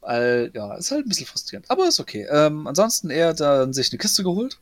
Weil, 0.03 0.53
ja, 0.55 0.75
ist 0.77 0.93
halt 0.93 1.05
ein 1.05 1.09
bisschen 1.09 1.27
frustrierend. 1.27 1.69
Aber 1.69 1.89
ist 1.89 1.99
okay. 1.99 2.29
Ähm, 2.31 2.69
ansonsten, 2.69 3.11
er 3.11 3.29
hat 3.29 3.41
dann 3.41 3.73
sich 3.73 3.91
eine 3.91 3.99
Kiste 3.99 4.23
geholt. 4.23 4.61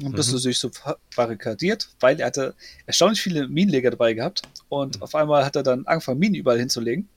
Ein 0.00 0.12
bisschen 0.12 0.34
Mhm. 0.34 0.38
sich 0.38 0.58
so 0.58 0.70
barrikadiert, 1.14 1.88
weil 2.00 2.18
er 2.20 2.26
hatte 2.26 2.54
erstaunlich 2.86 3.22
viele 3.22 3.46
Minenleger 3.48 3.90
dabei 3.90 4.12
gehabt. 4.14 4.42
Und 4.68 4.96
Mhm. 4.96 5.02
auf 5.02 5.14
einmal 5.14 5.44
hat 5.44 5.54
er 5.56 5.62
dann 5.62 5.86
angefangen, 5.86 6.18
Minen 6.18 6.34
überall 6.34 6.58
hinzulegen. 6.58 7.08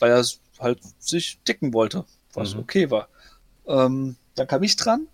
Weil 0.00 0.10
er 0.12 0.24
halt 0.58 0.80
sich 0.98 1.38
dicken 1.46 1.72
wollte. 1.72 2.04
Was 2.32 2.54
Mhm. 2.54 2.60
okay 2.60 2.90
war. 2.90 3.08
Ähm, 3.66 4.16
dann 4.34 4.46
kam 4.48 4.62
ich 4.62 4.74
dran, 4.76 5.06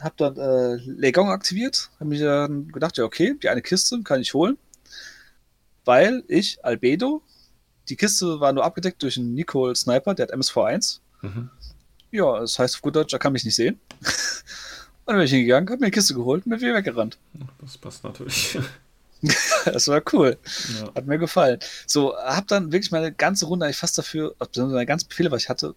hab 0.00 0.16
dann 0.16 0.36
äh, 0.36 0.74
Legon 0.76 1.28
aktiviert, 1.28 1.90
hab 1.98 2.06
mich 2.06 2.20
dann 2.20 2.68
gedacht, 2.68 2.96
ja, 2.96 3.04
okay, 3.04 3.34
die 3.42 3.48
eine 3.48 3.62
Kiste 3.62 4.00
kann 4.02 4.20
ich 4.20 4.34
holen. 4.34 4.56
Weil 5.84 6.22
ich, 6.28 6.64
Albedo, 6.64 7.22
die 7.88 7.96
Kiste 7.96 8.40
war 8.40 8.52
nur 8.52 8.64
abgedeckt 8.64 9.02
durch 9.02 9.16
einen 9.18 9.34
Nicole 9.34 9.74
Sniper, 9.74 10.14
der 10.14 10.26
hat 10.28 10.32
MSV1. 10.34 11.00
Mhm. 11.22 11.50
Ja, 12.10 12.38
das 12.40 12.58
heißt 12.58 12.76
auf 12.76 12.82
gut 12.82 12.94
Deutsch, 12.96 13.12
er 13.12 13.18
kann 13.18 13.32
mich 13.32 13.44
nicht 13.44 13.56
sehen. 13.56 13.80
Und 15.06 15.12
dann 15.12 15.16
bin 15.16 15.24
ich 15.26 15.30
hingegangen, 15.32 15.68
hab 15.68 15.80
mir 15.80 15.86
eine 15.86 15.90
Kiste 15.90 16.14
geholt 16.14 16.44
und 16.46 16.50
bin 16.50 16.60
wieder 16.60 16.74
weggerannt. 16.74 17.18
Das 17.60 17.76
passt 17.78 18.04
natürlich. 18.04 18.58
Das 19.64 19.88
war 19.88 20.02
cool. 20.12 20.36
ja. 20.78 20.92
Hat 20.94 21.06
mir 21.06 21.16
gefallen. 21.18 21.58
So, 21.86 22.14
hab 22.14 22.46
dann 22.48 22.72
wirklich 22.72 22.90
meine 22.90 23.10
ganze 23.10 23.46
Runde 23.46 23.64
eigentlich 23.64 23.78
fast 23.78 23.96
dafür, 23.96 24.34
also 24.38 24.66
meine 24.66 24.84
ganzen 24.84 25.08
Befehle, 25.08 25.30
was 25.30 25.44
ich 25.44 25.48
hatte, 25.48 25.74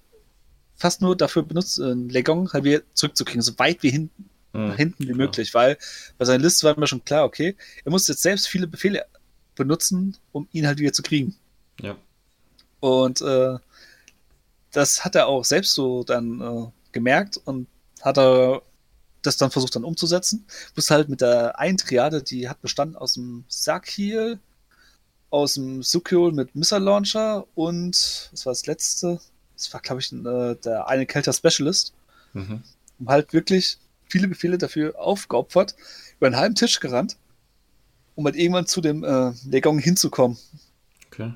fast 0.75 1.01
nur 1.01 1.15
dafür 1.15 1.43
benutzt, 1.43 1.79
äh, 1.79 1.93
Legon 1.93 2.51
halt 2.51 2.65
wieder 2.65 2.81
zurückzukriegen, 2.93 3.41
so 3.41 3.57
weit 3.57 3.83
wie 3.83 3.89
hinten, 3.89 4.29
Mhm. 4.51 4.67
nach 4.67 4.75
hinten 4.75 5.03
wie 5.03 5.05
Klar. 5.13 5.17
möglich, 5.17 5.53
weil 5.53 5.77
bei 6.17 6.25
seiner 6.25 6.43
Liste 6.43 6.67
war 6.67 6.77
mir 6.77 6.87
schon 6.87 7.05
klar, 7.05 7.23
okay, 7.23 7.55
er 7.85 7.91
muss 7.91 8.07
jetzt 8.09 8.21
selbst 8.21 8.49
viele 8.49 8.67
Befehle 8.67 9.05
benutzen, 9.55 10.17
um 10.33 10.49
ihn 10.51 10.67
halt 10.67 10.79
wieder 10.79 10.91
zu 10.91 11.01
kriegen. 11.03 11.33
Ja. 11.79 11.95
Und 12.81 13.21
äh, 13.21 13.57
das 14.71 15.05
hat 15.05 15.15
er 15.15 15.27
auch 15.27 15.45
selbst 15.45 15.73
so 15.73 16.03
dann 16.03 16.41
äh, 16.41 16.67
gemerkt 16.91 17.37
und 17.45 17.67
hat 18.01 18.17
er 18.17 18.61
das 19.27 19.37
dann 19.37 19.51
versucht 19.51 19.75
dann 19.75 19.83
umzusetzen. 19.83 20.45
Bloß 20.73 20.89
halt 20.91 21.09
mit 21.09 21.21
der 21.21 21.59
einen 21.59 21.77
Triade, 21.77 22.23
die 22.23 22.49
hat 22.49 22.61
bestanden 22.61 22.95
aus 22.95 23.13
dem 23.13 23.45
Sakhil, 23.47 24.39
aus 25.29 25.55
dem 25.55 25.83
Sukyol 25.83 26.31
mit 26.31 26.55
Missile 26.55 26.79
Launcher 26.81 27.45
und 27.55 28.29
was 28.31 28.45
war 28.45 28.51
das 28.51 28.65
letzte? 28.65 29.19
Das 29.55 29.73
war, 29.73 29.81
glaube 29.81 30.01
ich, 30.01 30.11
äh, 30.13 30.55
der 30.55 30.87
eine 30.87 31.05
Kelter 31.05 31.33
Specialist. 31.33 31.93
Mhm. 32.33 32.63
Und 32.99 33.09
halt 33.09 33.33
wirklich 33.33 33.77
viele 34.05 34.27
Befehle 34.27 34.57
dafür 34.57 34.97
aufgeopfert, 34.99 35.75
über 36.17 36.27
einen 36.27 36.37
halben 36.37 36.55
Tisch 36.55 36.79
gerannt, 36.79 37.17
um 38.15 38.25
halt 38.25 38.35
irgendwann 38.35 38.67
zu 38.67 38.81
dem 38.81 39.03
äh, 39.03 39.31
Legong 39.45 39.79
hinzukommen. 39.79 40.37
Okay. 41.07 41.33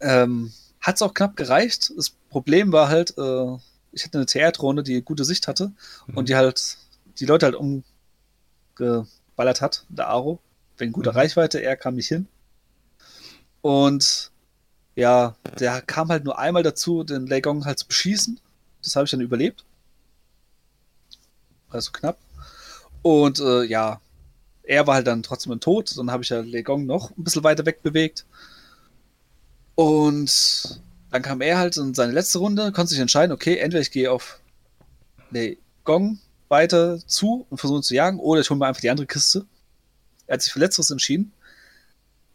Ähm, 0.00 0.52
Hat 0.80 0.96
es 0.96 1.02
auch 1.02 1.14
knapp 1.14 1.36
gereicht. 1.36 1.92
Das 1.96 2.10
Problem 2.30 2.72
war 2.72 2.88
halt, 2.88 3.16
äh, 3.16 3.56
ich 3.92 4.04
hatte 4.04 4.18
eine 4.18 4.26
TR-Drohne, 4.26 4.82
die 4.82 5.02
gute 5.02 5.24
Sicht 5.24 5.46
hatte 5.46 5.72
Mhm. 6.06 6.16
und 6.16 6.28
die 6.28 6.34
halt 6.36 6.78
die 7.18 7.26
Leute 7.26 7.46
halt 7.46 7.56
umgeballert 8.76 9.60
hat, 9.60 9.84
der 9.88 10.08
Aro, 10.08 10.38
wegen 10.78 10.92
guter 10.92 11.12
Mhm. 11.12 11.18
Reichweite, 11.18 11.62
er 11.62 11.76
kam 11.76 11.94
nicht 11.94 12.08
hin. 12.08 12.26
Und 13.62 14.30
ja, 14.96 15.36
der 15.58 15.82
kam 15.82 16.08
halt 16.08 16.24
nur 16.24 16.38
einmal 16.38 16.62
dazu, 16.62 17.02
den 17.04 17.26
Legong 17.26 17.64
halt 17.64 17.78
zu 17.78 17.86
beschießen. 17.86 18.38
Das 18.82 18.94
habe 18.96 19.04
ich 19.06 19.10
dann 19.10 19.20
überlebt. 19.20 19.64
Also 21.70 21.90
knapp. 21.90 22.18
Und 23.02 23.40
äh, 23.40 23.64
ja, 23.64 24.00
er 24.62 24.86
war 24.86 24.94
halt 24.96 25.06
dann 25.06 25.22
trotzdem 25.22 25.58
Tod. 25.60 25.96
Dann 25.96 26.10
habe 26.10 26.22
ich 26.22 26.28
ja 26.28 26.40
Legong 26.40 26.86
noch 26.86 27.10
ein 27.16 27.24
bisschen 27.24 27.44
weiter 27.44 27.66
weg 27.66 27.82
bewegt. 27.82 28.24
Und 29.74 30.80
dann 31.10 31.22
kam 31.22 31.40
er 31.40 31.58
halt 31.58 31.76
in 31.76 31.94
seine 31.94 32.12
letzte 32.12 32.38
Runde, 32.38 32.72
konnte 32.72 32.90
sich 32.90 33.00
entscheiden, 33.00 33.32
okay, 33.32 33.58
entweder 33.58 33.80
ich 33.80 33.90
gehe 33.90 34.10
auf 34.10 34.40
Legong 35.30 36.18
weiter 36.54 36.98
zu 37.04 37.46
und 37.50 37.58
versuche 37.58 37.80
ihn 37.80 37.82
zu 37.82 37.94
jagen, 37.94 38.20
oder 38.20 38.40
ich 38.40 38.48
hole 38.48 38.58
mir 38.58 38.66
einfach 38.66 38.80
die 38.80 38.90
andere 38.90 39.08
Kiste. 39.08 39.44
Er 40.28 40.34
hat 40.34 40.42
sich 40.42 40.52
für 40.52 40.60
Letzteres 40.60 40.90
entschieden, 40.90 41.32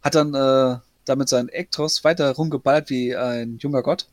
hat 0.02 0.16
dann 0.16 0.34
äh, 0.36 0.78
damit 1.06 1.30
seinen 1.30 1.48
Ektros 1.50 2.04
weiter 2.04 2.30
rumgeballert 2.32 2.90
wie 2.90 3.16
ein 3.16 3.58
junger 3.60 3.82
Gott. 3.82 4.08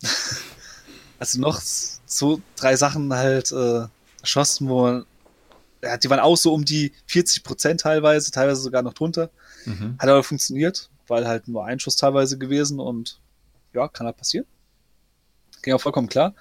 also 1.19 1.41
noch 1.41 1.61
so 1.61 2.41
drei 2.55 2.77
Sachen 2.77 3.12
halt 3.12 3.51
äh, 3.51 3.87
erschossen, 4.20 4.69
wo 4.69 4.83
man, 4.83 5.07
ja, 5.83 5.97
die 5.97 6.09
waren 6.09 6.20
auch 6.20 6.37
so 6.37 6.55
um 6.55 6.65
die 6.65 6.93
40 7.07 7.43
Prozent 7.43 7.81
teilweise, 7.81 8.31
teilweise 8.31 8.61
sogar 8.61 8.83
noch 8.83 8.95
drunter. 8.95 9.31
Mhm. 9.65 9.97
Hat 9.99 10.09
aber 10.09 10.23
funktioniert, 10.23 10.89
weil 11.09 11.27
halt 11.27 11.49
nur 11.49 11.65
ein 11.65 11.81
Schuss 11.81 11.97
teilweise 11.97 12.39
gewesen 12.39 12.78
und 12.78 13.19
ja, 13.74 13.89
kann 13.89 14.07
halt 14.07 14.16
passieren. 14.16 14.47
Ging 15.62 15.74
auch 15.74 15.81
vollkommen 15.81 16.09
klar. 16.09 16.35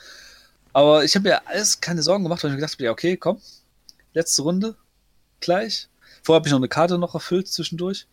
Aber 0.76 1.06
ich 1.06 1.16
habe 1.16 1.30
mir 1.30 1.48
alles 1.48 1.80
keine 1.80 2.04
Sorgen 2.04 2.24
gemacht, 2.26 2.44
weil 2.44 2.50
ich 2.52 2.56
mir 2.56 2.58
gedacht 2.60 2.74
habe, 2.74 2.84
ja, 2.84 2.92
okay, 2.92 3.16
komm, 3.16 3.40
letzte 4.14 4.42
Runde, 4.42 4.76
gleich. 5.40 5.88
Vorher 6.22 6.40
habe 6.40 6.50
ich 6.50 6.52
noch 6.52 6.60
eine 6.60 6.68
Karte 6.68 6.98
noch 6.98 7.14
erfüllt 7.14 7.48
zwischendurch. 7.48 8.08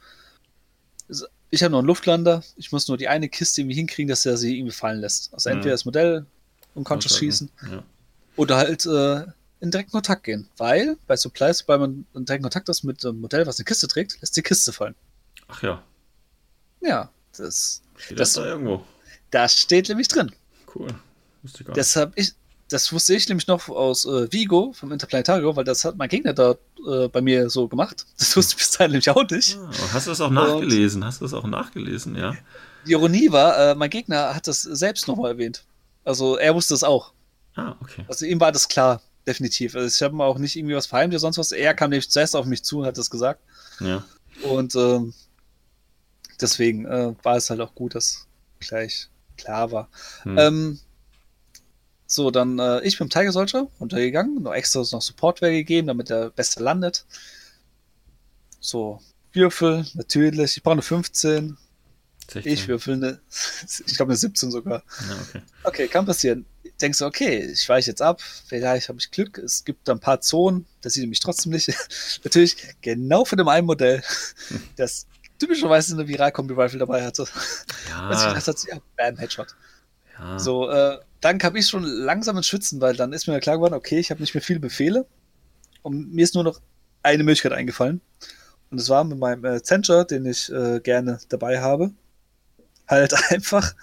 Ich 1.51 1.63
habe 1.65 1.73
noch 1.73 1.79
einen 1.81 1.89
Luftlander. 1.89 2.45
Ich 2.55 2.71
muss 2.71 2.87
nur 2.87 2.97
die 2.97 3.09
eine 3.09 3.29
Kiste 3.29 3.63
irgendwie 3.63 3.75
hinkriegen, 3.75 4.09
dass 4.09 4.25
er 4.27 4.37
sie 4.37 4.57
irgendwie 4.59 4.73
fallen 4.73 5.01
lässt. 5.01 5.35
Also 5.35 5.51
entweder 5.51 5.71
Mhm. 5.71 5.75
das 5.75 5.85
Modell 5.87 6.27
unconscious 6.75 7.19
schießen 7.19 7.51
Ja. 7.69 7.83
oder 8.37 8.57
halt 8.59 8.87
äh, 8.87 9.25
in 9.61 9.73
direkten 9.73 9.91
Kontakt 9.93 10.23
gehen. 10.23 10.49
Weil 10.57 10.97
bei 11.09 11.17
Supplies, 11.17 11.59
sobald 11.59 11.81
man 11.81 12.07
in 12.15 12.25
direkten 12.27 12.45
Kontakt 12.45 12.69
ist 12.69 12.85
mit 12.85 13.05
einem 13.05 13.21
Modell, 13.21 13.45
was 13.45 13.59
eine 13.59 13.65
Kiste 13.65 13.89
trägt, 13.89 14.21
lässt 14.21 14.37
die 14.37 14.43
Kiste 14.43 14.73
fallen. 14.73 14.95
Ach 15.49 15.63
ja, 15.65 15.83
Ja, 16.81 17.11
das, 17.37 17.83
steht 17.97 18.21
Das- 18.21 18.35
das 18.35 18.45
da 18.45 18.49
irgendwo. 18.51 18.85
das 19.33 19.59
steht 19.59 19.89
nämlich 19.89 20.07
drin. 20.09 20.31
Cool. 20.75 20.89
Wusste 21.43 21.61
ich 21.63 21.67
gar 21.67 21.73
nicht. 21.75 21.79
Das 21.81 21.97
habe 21.97 22.13
ich, 22.15 22.33
das 22.73 22.93
wusste 22.93 23.15
ich 23.15 23.29
nämlich 23.29 23.47
noch 23.47 23.69
aus 23.69 24.05
äh, 24.05 24.33
Vigo 24.33 24.73
vom 24.73 24.93
Interplanetario, 24.93 25.55
weil 25.55 25.65
das 25.65 25.85
hat 25.85 25.97
mein 25.97 26.09
Gegner 26.09 26.33
da 26.33 26.55
äh, 26.89 27.09
bei 27.09 27.21
mir 27.21 27.51
so 27.51 27.69
gemacht. 27.69 28.07
Das 28.19 28.37
wusste 28.37 28.53
ich 28.53 28.59
bis 28.59 28.71
dahin 28.71 28.93
nämlich 28.93 29.11
auch 29.11 29.29
nicht. 29.29 29.57
Ah, 29.57 29.67
und 29.67 29.93
hast 29.93 30.07
du 30.07 30.11
das 30.11 30.21
auch 30.21 30.31
nachgelesen? 30.31 31.05
Hast 31.05 31.21
du 31.21 31.25
das 31.25 31.35
auch 31.35 31.47
nachgelesen, 31.47 32.17
ja? 32.17 32.35
Die 32.87 32.93
Ironie 32.93 33.31
war, 33.31 33.59
äh, 33.59 33.75
mein 33.75 33.91
Gegner 33.91 34.35
hat 34.35 34.47
das 34.47 34.63
selbst 34.63 35.07
nochmal 35.07 35.33
erwähnt. 35.33 35.65
Also 36.05 36.37
er 36.37 36.55
wusste 36.55 36.75
es 36.75 36.83
auch. 36.83 37.13
Ah, 37.55 37.75
okay. 37.81 38.05
Also 38.09 38.25
ihm 38.25 38.41
war 38.41 38.53
das 38.53 38.69
klar, 38.69 39.03
definitiv. 39.27 39.75
Also 39.75 39.87
ich 39.87 40.03
habe 40.03 40.17
mir 40.17 40.25
auch 40.25 40.39
nicht 40.39 40.57
irgendwie 40.57 40.75
was 40.75 40.87
verheimlicht 40.87 41.17
oder 41.17 41.21
sonst 41.21 41.39
was. 41.39 41.53
Er 41.53 41.75
kam 41.75 41.91
nämlich 41.91 42.11
zuerst 42.11 42.35
auf 42.35 42.47
mich 42.47 42.63
zu 42.63 42.81
und 42.81 42.87
hat 42.87 42.97
das 42.97 43.11
gesagt. 43.11 43.41
Ja. 43.81 44.05
Und 44.43 44.75
ähm, 44.75 45.13
deswegen 46.41 46.87
äh, 46.87 47.15
war 47.23 47.37
es 47.37 47.51
halt 47.51 47.61
auch 47.61 47.75
gut, 47.75 47.95
dass 47.95 48.27
gleich 48.61 49.09
klar 49.37 49.71
war. 49.71 49.89
Hm. 50.23 50.39
Ähm, 50.39 50.81
so, 52.13 52.31
dann 52.31 52.59
äh, 52.59 52.81
ich 52.83 53.01
mit 53.01 53.09
dem 53.09 53.11
Tiger 53.11 53.33
Soldier 53.33 53.69
runtergegangen, 53.81 54.43
noch 54.43 54.53
extra 54.53 54.81
noch 54.93 55.01
Supportware 55.01 55.53
gegeben, 55.53 55.87
damit 55.87 56.11
der 56.11 56.29
Beste 56.29 56.63
landet. 56.63 57.07
So, 58.61 59.01
Würfel, 59.33 59.87
natürlich. 59.95 60.59
Ich 60.59 60.63
brauche 60.63 60.75
eine 60.75 60.83
15. 60.83 61.57
16. 62.31 62.53
Ich 62.53 62.69
würfel 62.69 62.95
eine, 62.95 63.21
ich 63.87 63.97
glaube 63.97 64.13
eine 64.13 64.17
17 64.19 64.51
sogar. 64.51 64.83
Ja, 65.09 65.17
okay. 65.23 65.43
Okay, 65.65 65.89
kann 65.89 66.05
passieren. 66.05 66.45
Denkst 66.83 66.99
du, 66.99 67.07
okay, 67.07 67.47
ich 67.51 67.67
weiche 67.67 67.91
jetzt 67.91 68.03
ab, 68.03 68.21
vielleicht 68.21 68.91
habe 68.91 68.99
ich 68.99 69.11
Glück. 69.11 69.39
Es 69.39 69.65
gibt 69.65 69.89
da 69.89 69.93
ein 69.93 70.01
paar 70.01 70.21
Zonen, 70.21 70.67
das 70.83 70.93
sieht 70.93 71.05
er 71.05 71.09
mich 71.09 71.21
trotzdem 71.21 71.53
nicht. 71.53 71.73
Natürlich 72.25 72.59
genau 72.83 73.25
von 73.25 73.39
dem 73.39 73.49
einen 73.49 73.67
Modell, 73.67 74.03
das 74.77 75.07
typischerweise 75.39 75.95
eine 75.95 76.07
Viral-Kombi-Rifle 76.07 76.79
dabei 76.79 77.05
hatte. 77.07 77.27
Ja, 77.89 78.13
ich 78.13 78.19
gedacht 78.19 78.49
hat, 78.49 78.65
ja, 78.69 78.79
bam, 78.99 79.17
Headshot. 79.17 79.57
Ja. 80.19 80.39
So, 80.39 80.69
äh, 80.71 80.99
dann 81.21 81.39
kam 81.39 81.57
ich 81.57 81.69
schon 81.69 81.85
langsam 81.85 82.37
ins 82.37 82.47
Schwitzen, 82.47 82.81
weil 82.81 82.97
dann 82.97 83.13
ist 83.13 83.27
mir 83.29 83.39
klar 83.41 83.57
geworden, 83.57 83.75
okay, 83.75 83.99
ich 83.99 84.11
habe 84.11 84.21
nicht 84.21 84.35
mehr 84.35 84.43
viele 84.43 84.61
Befehle. 84.61 85.07
Und 85.83 86.13
mir 86.13 86.23
ist 86.25 86.35
nur 86.35 86.45
noch 86.45 86.61
eine 87.03 87.25
Möglichkeit 87.25 87.53
eingefallen. 87.53 88.01
Und 88.71 88.81
das 88.81 88.89
war 88.89 89.05
mit 89.05 89.19
meinem 89.19 89.45
äh, 89.45 89.63
Zencher, 89.63 90.05
den 90.05 90.25
ich 90.27 90.51
äh, 90.53 90.81
gerne 90.81 91.19
dabei 91.29 91.61
habe, 91.61 91.93
halt 92.89 93.15
einfach 93.31 93.75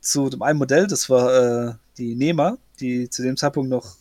zu 0.00 0.28
dem 0.28 0.42
einen 0.42 0.58
Modell, 0.58 0.86
das 0.86 1.08
war 1.08 1.68
äh, 1.68 1.74
die 1.96 2.14
Nema, 2.14 2.58
die 2.80 3.08
zu 3.08 3.22
dem 3.22 3.36
Zeitpunkt 3.36 3.70
noch, 3.70 3.96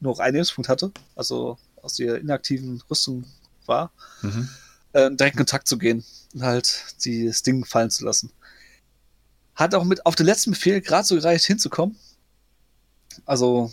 noch 0.00 0.18
einen 0.20 0.34
Lebenspunkt 0.36 0.68
hatte, 0.68 0.92
also 1.14 1.58
aus 1.82 1.98
ihrer 1.98 2.16
inaktiven 2.18 2.82
Rüstung 2.90 3.24
war, 3.66 3.92
Mhm. 4.22 4.48
äh, 4.92 5.10
direkt 5.10 5.34
in 5.34 5.38
Kontakt 5.38 5.68
zu 5.68 5.76
gehen 5.78 6.04
und 6.34 6.42
halt 6.42 6.84
die, 7.04 7.26
das 7.26 7.42
Ding 7.42 7.64
fallen 7.64 7.90
zu 7.90 8.04
lassen. 8.04 8.30
Hat 9.56 9.74
auch 9.74 9.84
mit 9.84 10.06
auf 10.06 10.14
den 10.14 10.26
letzten 10.26 10.50
Befehl 10.52 10.80
gerade 10.80 11.06
so 11.06 11.16
gereicht 11.16 11.44
hinzukommen. 11.46 11.96
Also 13.24 13.72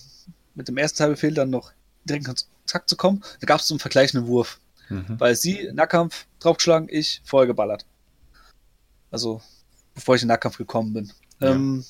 mit 0.56 0.68
dem 0.68 0.78
ersten 0.78 0.98
Teilbefehl 0.98 1.34
dann 1.34 1.50
noch 1.50 1.72
direkt 2.06 2.28
in 2.28 2.34
Kontakt 2.36 2.90
zu 2.90 2.96
kommen. 2.96 3.24
Da 3.42 3.46
gab 3.46 3.60
es 3.60 3.68
so 3.68 3.74
einen 3.74 3.80
vergleichenden 3.80 4.28
Wurf, 4.28 4.60
Mhm. 4.90 5.20
weil 5.20 5.36
sie 5.36 5.70
Nahkampf 5.74 6.26
draufgeschlagen, 6.40 6.88
ich 6.90 7.22
vorher 7.26 7.48
geballert. 7.48 7.86
Also 9.12 9.42
bevor 9.94 10.16
ich 10.16 10.22
in 10.22 10.28
den 10.28 10.34
Nahkampf 10.34 10.58
gekommen 10.58 10.94
bin. 10.94 11.12
Ja. 11.40 11.52
Ähm, 11.52 11.84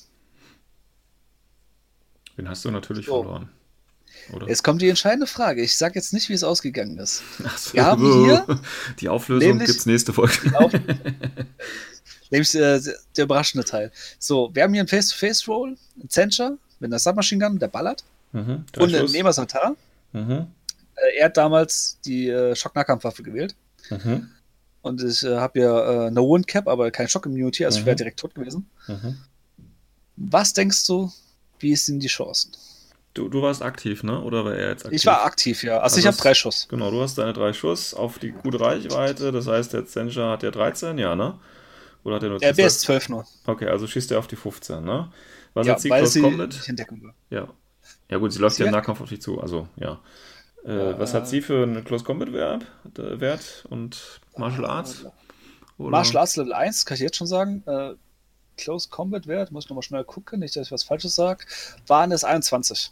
Den 2.36 2.48
hast 2.48 2.64
du 2.64 2.70
natürlich 2.70 3.06
So. 3.06 3.22
verloren. 3.22 3.48
Oder? 4.32 4.48
jetzt 4.48 4.62
kommt 4.62 4.80
die 4.80 4.88
entscheidende 4.88 5.26
Frage. 5.26 5.62
Ich 5.62 5.76
sag 5.76 5.94
jetzt 5.96 6.12
nicht, 6.12 6.28
wie 6.28 6.34
es 6.34 6.44
ausgegangen 6.44 6.98
ist. 6.98 7.22
Ach 7.44 7.58
so. 7.58 7.74
wir 7.74 7.84
haben 7.84 8.24
hier 8.24 8.46
Die 9.00 9.08
Auflösung 9.08 9.48
nämlich- 9.50 9.66
gibt's 9.68 9.86
nächste 9.86 10.12
Folge. 10.12 10.32
Nämlich 12.30 12.54
äh, 12.54 12.80
der 13.16 13.24
überraschende 13.24 13.64
Teil. 13.64 13.92
So, 14.18 14.50
wir 14.54 14.62
haben 14.62 14.72
hier 14.72 14.80
einen 14.80 14.88
Face-to-Face-Roll, 14.88 15.76
einen 16.00 16.08
Zencher 16.10 16.56
mit 16.80 16.88
einer 16.90 16.98
Submachine 16.98 17.44
Gun, 17.46 17.58
der 17.58 17.68
ballert. 17.68 18.04
Mhm. 18.32 18.64
Und 18.76 18.82
einen 18.82 18.94
Schuss. 19.00 19.12
Nehmer 19.12 19.32
Satar. 19.32 19.76
Mhm. 20.12 20.46
Äh, 20.96 21.18
er 21.18 21.26
hat 21.26 21.36
damals 21.36 21.98
die 22.04 22.28
äh, 22.28 22.54
Schock-Nahkampfwaffe 22.56 23.22
gewählt. 23.22 23.54
Mhm. 23.90 24.30
Und 24.82 25.02
ich 25.02 25.22
äh, 25.22 25.36
habe 25.36 25.60
ja 25.60 26.04
äh, 26.04 26.06
eine 26.08 26.20
Wound 26.20 26.46
Cap, 26.46 26.68
aber 26.68 26.90
kein 26.90 27.08
Shock 27.08 27.26
Immunity, 27.26 27.64
also 27.64 27.78
ich 27.78 27.82
Mhm. 27.82 27.86
wäre 27.86 27.96
direkt 27.96 28.20
tot 28.20 28.34
gewesen. 28.34 28.68
Mhm. 28.88 29.18
Was 30.16 30.52
denkst 30.52 30.86
du, 30.86 31.10
wie 31.58 31.74
sind 31.76 32.00
die 32.00 32.08
Chancen? 32.08 32.52
Du, 33.14 33.28
du 33.28 33.42
warst 33.42 33.62
aktiv, 33.62 34.02
ne? 34.02 34.20
Oder 34.20 34.44
war 34.44 34.54
er 34.54 34.70
jetzt 34.70 34.84
aktiv? 34.84 35.00
Ich 35.00 35.06
war 35.06 35.24
aktiv, 35.24 35.62
ja. 35.62 35.74
Also, 35.74 35.84
Also 35.84 35.98
ich 36.00 36.06
habe 36.06 36.16
drei 36.16 36.34
Schuss. 36.34 36.66
Genau, 36.68 36.90
du 36.90 37.00
hast 37.00 37.16
deine 37.16 37.32
drei 37.32 37.52
Schuss 37.52 37.94
auf 37.94 38.18
die 38.18 38.30
gute 38.32 38.60
Reichweite. 38.60 39.30
Das 39.30 39.46
heißt, 39.46 39.72
der 39.72 39.86
Zencher 39.86 40.30
hat 40.30 40.42
ja 40.42 40.50
13, 40.50 40.98
ja, 40.98 41.14
ne? 41.14 41.38
Oder 42.04 42.16
hat 42.16 42.22
er 42.22 42.28
nur 42.28 42.38
Der 42.38 42.54
12? 42.54 42.66
BS 42.66 42.80
12 42.80 43.08
nur. 43.08 43.26
Okay, 43.46 43.66
also 43.66 43.86
schießt 43.86 44.12
er 44.12 44.18
auf 44.18 44.26
die 44.26 44.36
15, 44.36 44.84
ne? 44.84 45.10
Was 45.54 45.66
ja, 45.66 45.72
hat 45.72 45.80
sie 45.80 45.88
Close 45.88 46.20
Combat? 46.20 46.72
Ja. 47.30 47.48
Ja, 48.10 48.18
gut, 48.18 48.32
sie 48.32 48.38
läuft 48.38 48.58
ja 48.58 48.66
im 48.66 48.72
Nahkampf 48.72 49.00
auf 49.00 49.08
dich 49.08 49.22
zu, 49.22 49.40
also, 49.40 49.68
ja. 49.76 50.00
Äh, 50.64 50.98
was 50.98 51.12
äh, 51.12 51.16
hat 51.16 51.28
sie 51.28 51.42
für 51.42 51.62
einen 51.62 51.84
Close 51.84 52.04
Combat 52.04 52.32
Wert, 52.32 52.66
äh, 52.98 53.20
Wert 53.20 53.66
und 53.70 54.20
Martial 54.36 54.64
Arts? 54.64 55.04
Oder? 55.78 55.90
Martial 55.90 56.18
Arts 56.18 56.36
Level 56.36 56.52
1, 56.52 56.86
kann 56.86 56.94
ich 56.94 57.00
jetzt 57.00 57.16
schon 57.16 57.26
sagen. 57.26 57.62
Äh, 57.66 57.94
Close 58.56 58.88
Combat 58.88 59.26
Wert, 59.26 59.50
muss 59.50 59.64
ich 59.64 59.70
nochmal 59.70 59.82
schnell 59.82 60.04
gucken, 60.04 60.40
nicht, 60.40 60.56
dass 60.56 60.66
ich 60.66 60.72
was 60.72 60.84
Falsches 60.84 61.14
sage. 61.14 61.44
Waren 61.86 62.12
es 62.12 62.24
21. 62.24 62.90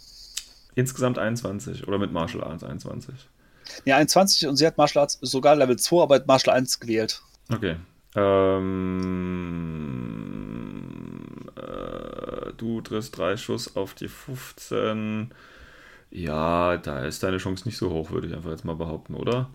Insgesamt 0.75 1.19
21 1.19 1.87
oder 1.87 1.99
mit 1.99 2.13
Martial 2.13 2.43
Arts 2.45 2.65
21. 2.65 3.15
Ja, 3.85 3.97
21 3.97 4.49
und 4.49 4.57
sie 4.57 4.67
hat 4.67 4.77
Martial 4.77 5.03
Arts 5.03 5.19
sogar 5.21 5.55
Level 5.55 5.79
2, 5.79 6.03
aber 6.03 6.23
Martial 6.27 6.57
1 6.57 6.81
gewählt. 6.81 7.23
Okay. 7.53 7.77
Ähm, 10.13 11.49
äh, 11.57 12.53
du 12.57 12.81
triffst 12.81 13.17
drei 13.17 13.37
Schuss 13.37 13.77
auf 13.77 13.95
die 13.95 14.09
15. 14.09 15.33
Ja, 16.11 16.77
da 16.77 17.05
ist 17.05 17.23
deine 17.23 17.39
Chance 17.39 17.65
nicht 17.67 17.79
so 17.79 17.91
hoch, 17.91 18.11
würde 18.11 18.27
ich 18.29 18.35
einfach 18.35 18.51
jetzt 18.51 18.65
mal 18.65 18.77
behaupten, 18.77 19.15
oder? 19.15 19.49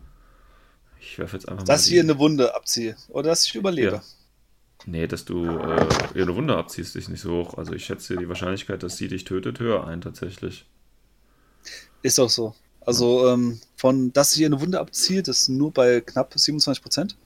Ich 0.99 1.19
werfe 1.19 1.35
jetzt 1.38 1.47
einfach 1.47 1.63
Dass 1.65 1.81
ich 1.84 1.88
die- 1.89 1.93
hier 1.95 2.03
eine 2.03 2.17
Wunde 2.17 2.55
abziehe. 2.55 2.95
Oder 3.09 3.29
dass 3.29 3.45
ich 3.45 3.53
überlebe. 3.55 3.97
Ja. 3.97 4.01
Nee, 4.85 5.07
dass 5.07 5.25
du 5.25 5.45
äh, 5.45 5.88
ihr 6.15 6.23
eine 6.23 6.35
Wunde 6.35 6.55
abziehst, 6.55 6.95
ist 6.95 7.09
nicht 7.09 7.21
so 7.21 7.31
hoch. 7.43 7.55
Also 7.57 7.73
ich 7.73 7.85
schätze 7.85 8.15
die 8.17 8.29
Wahrscheinlichkeit, 8.29 8.81
dass 8.84 8.97
sie 8.97 9.07
dich 9.07 9.23
tötet, 9.25 9.59
höher 9.59 9.85
ein 9.85 10.01
tatsächlich. 10.01 10.65
Ist 12.01 12.19
auch 12.19 12.29
so. 12.29 12.55
Also 12.81 13.27
ähm, 13.27 13.59
von, 13.75 14.13
dass 14.13 14.31
ich 14.31 14.38
hier 14.38 14.45
eine 14.47 14.61
Wunde 14.61 14.79
abziehe, 14.79 15.21
das 15.23 15.41
ist 15.43 15.49
nur 15.49 15.71
bei 15.73 15.99
knapp 16.01 16.31
27 16.35 16.81
Prozent. 16.81 17.17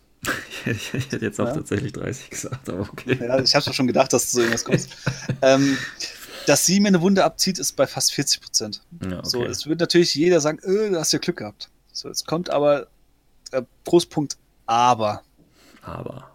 Ich 0.65 0.93
hätte 0.93 1.18
jetzt 1.18 1.39
auch 1.39 1.48
Ja. 1.48 1.53
tatsächlich 1.56 1.93
30 1.93 2.30
gesagt, 2.30 2.69
aber 2.69 2.81
okay. 2.81 3.18
Ja, 3.19 3.39
ich 3.39 3.56
habe 3.56 3.73
schon 3.73 3.88
gedacht, 3.88 4.14
dass 4.14 4.30
du 4.31 4.35
so 4.38 4.39
irgendwas 4.41 4.64
kommst. 4.64 4.89
ähm, 5.41 5.77
dass 6.48 6.65
sie 6.65 6.80
mir 6.80 6.89
eine 6.89 7.02
Wunde 7.02 7.23
abzieht, 7.23 7.60
ist 7.60 7.73
bei 7.76 7.88
fast 7.88 8.14
40 8.14 8.41
Prozent. 8.41 8.81
Ja, 9.03 9.19
okay. 9.19 9.27
So, 9.30 9.45
es 9.45 9.65
wird 9.68 9.80
natürlich 9.80 10.14
jeder 10.15 10.39
sagen, 10.41 10.60
äh, 10.60 10.89
du 10.91 10.99
hast 10.99 11.11
ja 11.14 11.19
Glück 11.19 11.38
gehabt. 11.38 11.69
So, 11.91 12.10
es 12.10 12.26
kommt 12.26 12.49
aber 12.49 12.88
äh, 13.52 13.61
Großpunkt 13.85 14.38
aber. 14.65 15.23
aber. 15.81 16.30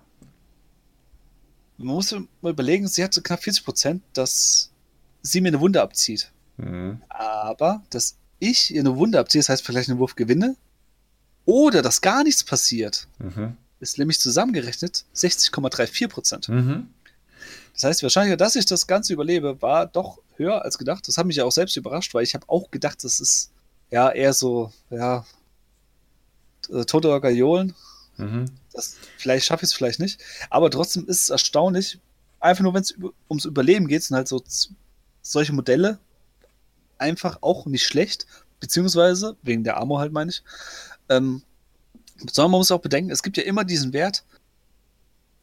Man 1.78 1.88
muss 1.88 2.14
mal 2.40 2.50
überlegen, 2.50 2.88
sie 2.88 3.04
hatte 3.04 3.20
knapp 3.22 3.42
40 3.42 3.64
Prozent, 3.64 4.02
dass 4.14 4.70
sie 5.22 5.40
mir 5.40 5.48
eine 5.48 5.60
Wunde 5.60 5.82
abzieht. 5.82 6.30
Mhm. 6.56 7.02
Aber, 7.08 7.82
dass 7.90 8.16
ich 8.38 8.72
ihr 8.74 8.80
eine 8.80 8.96
Wunde 8.96 9.18
abziehe, 9.18 9.40
das 9.40 9.48
heißt 9.50 9.64
vielleicht 9.64 9.90
einen 9.90 9.98
Wurf 9.98 10.14
gewinne, 10.16 10.56
oder 11.44 11.82
dass 11.82 12.00
gar 12.00 12.24
nichts 12.24 12.42
passiert, 12.44 13.06
Mhm. 13.18 13.56
Ist 13.80 13.98
nämlich 13.98 14.20
zusammengerechnet 14.20 15.04
60,34 15.14 16.08
Prozent. 16.08 16.48
Mhm. 16.48 16.88
Das 17.74 17.84
heißt, 17.84 18.02
wahrscheinlich, 18.02 18.36
dass 18.38 18.56
ich 18.56 18.64
das 18.64 18.86
Ganze 18.86 19.12
überlebe, 19.12 19.60
war 19.60 19.86
doch 19.86 20.18
höher 20.36 20.62
als 20.62 20.78
gedacht. 20.78 21.06
Das 21.08 21.18
hat 21.18 21.26
mich 21.26 21.36
ja 21.36 21.44
auch 21.44 21.52
selbst 21.52 21.76
überrascht, 21.76 22.14
weil 22.14 22.24
ich 22.24 22.34
habe 22.34 22.48
auch 22.48 22.70
gedacht, 22.70 23.04
das 23.04 23.20
ist 23.20 23.50
ja, 23.90 24.10
eher 24.10 24.32
so, 24.32 24.72
ja, 24.90 25.24
äh, 26.70 26.84
tote 26.84 27.20
Gaiolen. 27.20 27.74
Mhm. 28.16 28.46
Das, 28.72 28.96
vielleicht 29.18 29.46
schaffe 29.46 29.64
ich 29.64 29.70
es 29.70 29.74
vielleicht 29.74 30.00
nicht. 30.00 30.20
Aber 30.50 30.70
trotzdem 30.70 31.06
ist 31.06 31.24
es 31.24 31.30
erstaunlich, 31.30 32.00
einfach 32.40 32.62
nur, 32.62 32.74
wenn 32.74 32.82
es 32.82 32.94
ums 33.28 33.44
Überleben 33.44 33.88
geht, 33.88 34.02
sind 34.02 34.16
halt 34.16 34.28
so 34.28 34.42
solche 35.22 35.52
Modelle 35.52 35.98
einfach 36.98 37.38
auch 37.42 37.66
nicht 37.66 37.84
schlecht. 37.84 38.26
Beziehungsweise, 38.58 39.36
wegen 39.42 39.64
der 39.64 39.76
Armor 39.76 40.00
halt 40.00 40.12
meine 40.12 40.30
ich. 40.30 40.42
Ähm, 41.08 41.42
sondern 42.32 42.50
man 42.52 42.58
muss 42.60 42.70
auch 42.70 42.80
bedenken, 42.80 43.10
es 43.10 43.22
gibt 43.22 43.36
ja 43.36 43.42
immer 43.44 43.64
diesen 43.64 43.92
Wert, 43.92 44.24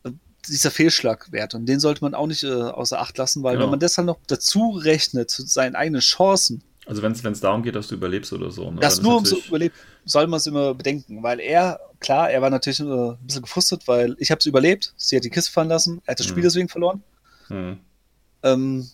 äh, 0.04 0.12
dieser 0.48 0.72
Fehlschlagwert. 0.72 1.54
Und 1.56 1.66
den 1.68 1.80
sollte 1.80 2.04
man 2.04 2.14
auch 2.16 2.28
nicht 2.28 2.44
äh, 2.44 2.52
außer 2.52 3.00
Acht 3.00 3.18
lassen, 3.18 3.44
weil 3.44 3.54
Genau. 3.56 3.66
wenn 3.66 3.72
man 3.72 3.80
das 3.80 3.98
halt 3.98 4.08
noch 4.08 4.20
dazu 4.28 4.72
rechnet 4.72 5.30
zu 5.30 5.46
seinen 5.46 5.76
eigenen 5.76 6.02
Chancen, 6.02 6.64
Also 6.86 7.02
wenn 7.02 7.12
es 7.14 7.40
darum 7.40 7.64
geht, 7.64 7.76
dass 7.76 7.88
du 7.88 7.96
überlebst 7.96 8.34
oder 8.34 8.52
so. 8.52 8.70
Ne? 8.72 8.80
das 8.82 8.96
dann 8.96 9.04
nur 9.06 9.18
um 9.18 9.24
natürlich- 9.24 9.48
überlebt, 9.48 9.76
soll 10.06 10.28
man 10.28 10.38
es 10.38 10.48
immer 10.48 10.74
bedenken, 10.74 11.24
weil 11.24 11.40
er, 11.40 11.80
klar, 12.02 12.30
er 12.30 12.42
war 12.42 12.50
natürlich 12.50 12.80
äh, 12.82 12.84
ein 12.84 13.18
bisschen 13.26 13.42
gefrustet, 13.44 13.88
weil 13.88 14.16
ich 14.20 14.32
habe 14.32 14.40
es 14.40 14.46
überlebt, 14.46 14.94
sie 14.98 15.16
hat 15.16 15.24
die 15.24 15.30
Kiste 15.30 15.52
fallen 15.52 15.70
lassen, 15.70 16.02
er 16.06 16.12
hat 16.12 16.20
das 16.20 16.26
Spiel 16.28 16.40
Mhm. 16.44 16.48
deswegen 16.48 16.68
verloren. 16.70 17.02
Hm. 17.48 17.80
Ähm, 18.44 18.90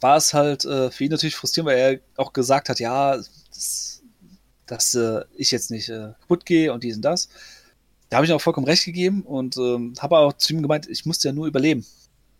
war 0.00 0.16
es 0.16 0.32
halt 0.32 0.64
äh, 0.64 0.90
für 0.90 1.04
ihn 1.04 1.10
natürlich 1.10 1.36
frustrierend, 1.36 1.68
weil 1.70 1.78
er 1.78 2.00
auch 2.22 2.32
gesagt 2.32 2.70
hat, 2.70 2.80
ja, 2.80 3.16
das, 3.18 4.00
dass 4.66 4.94
äh, 4.94 5.22
ich 5.36 5.50
jetzt 5.50 5.70
nicht 5.70 5.88
äh, 5.88 6.12
kaputt 6.20 6.46
gehe 6.46 6.72
und 6.72 6.84
dies 6.84 6.96
und 6.96 7.02
das. 7.02 7.28
Da 8.08 8.16
habe 8.18 8.26
ich 8.26 8.32
auch 8.32 8.40
vollkommen 8.40 8.66
recht 8.66 8.84
gegeben 8.84 9.22
und 9.22 9.56
ähm, 9.56 9.94
habe 9.98 10.18
auch 10.18 10.32
zu 10.34 10.52
ihm 10.52 10.62
gemeint, 10.62 10.88
ich 10.88 11.06
musste 11.06 11.28
ja 11.28 11.34
nur 11.34 11.46
überleben. 11.46 11.84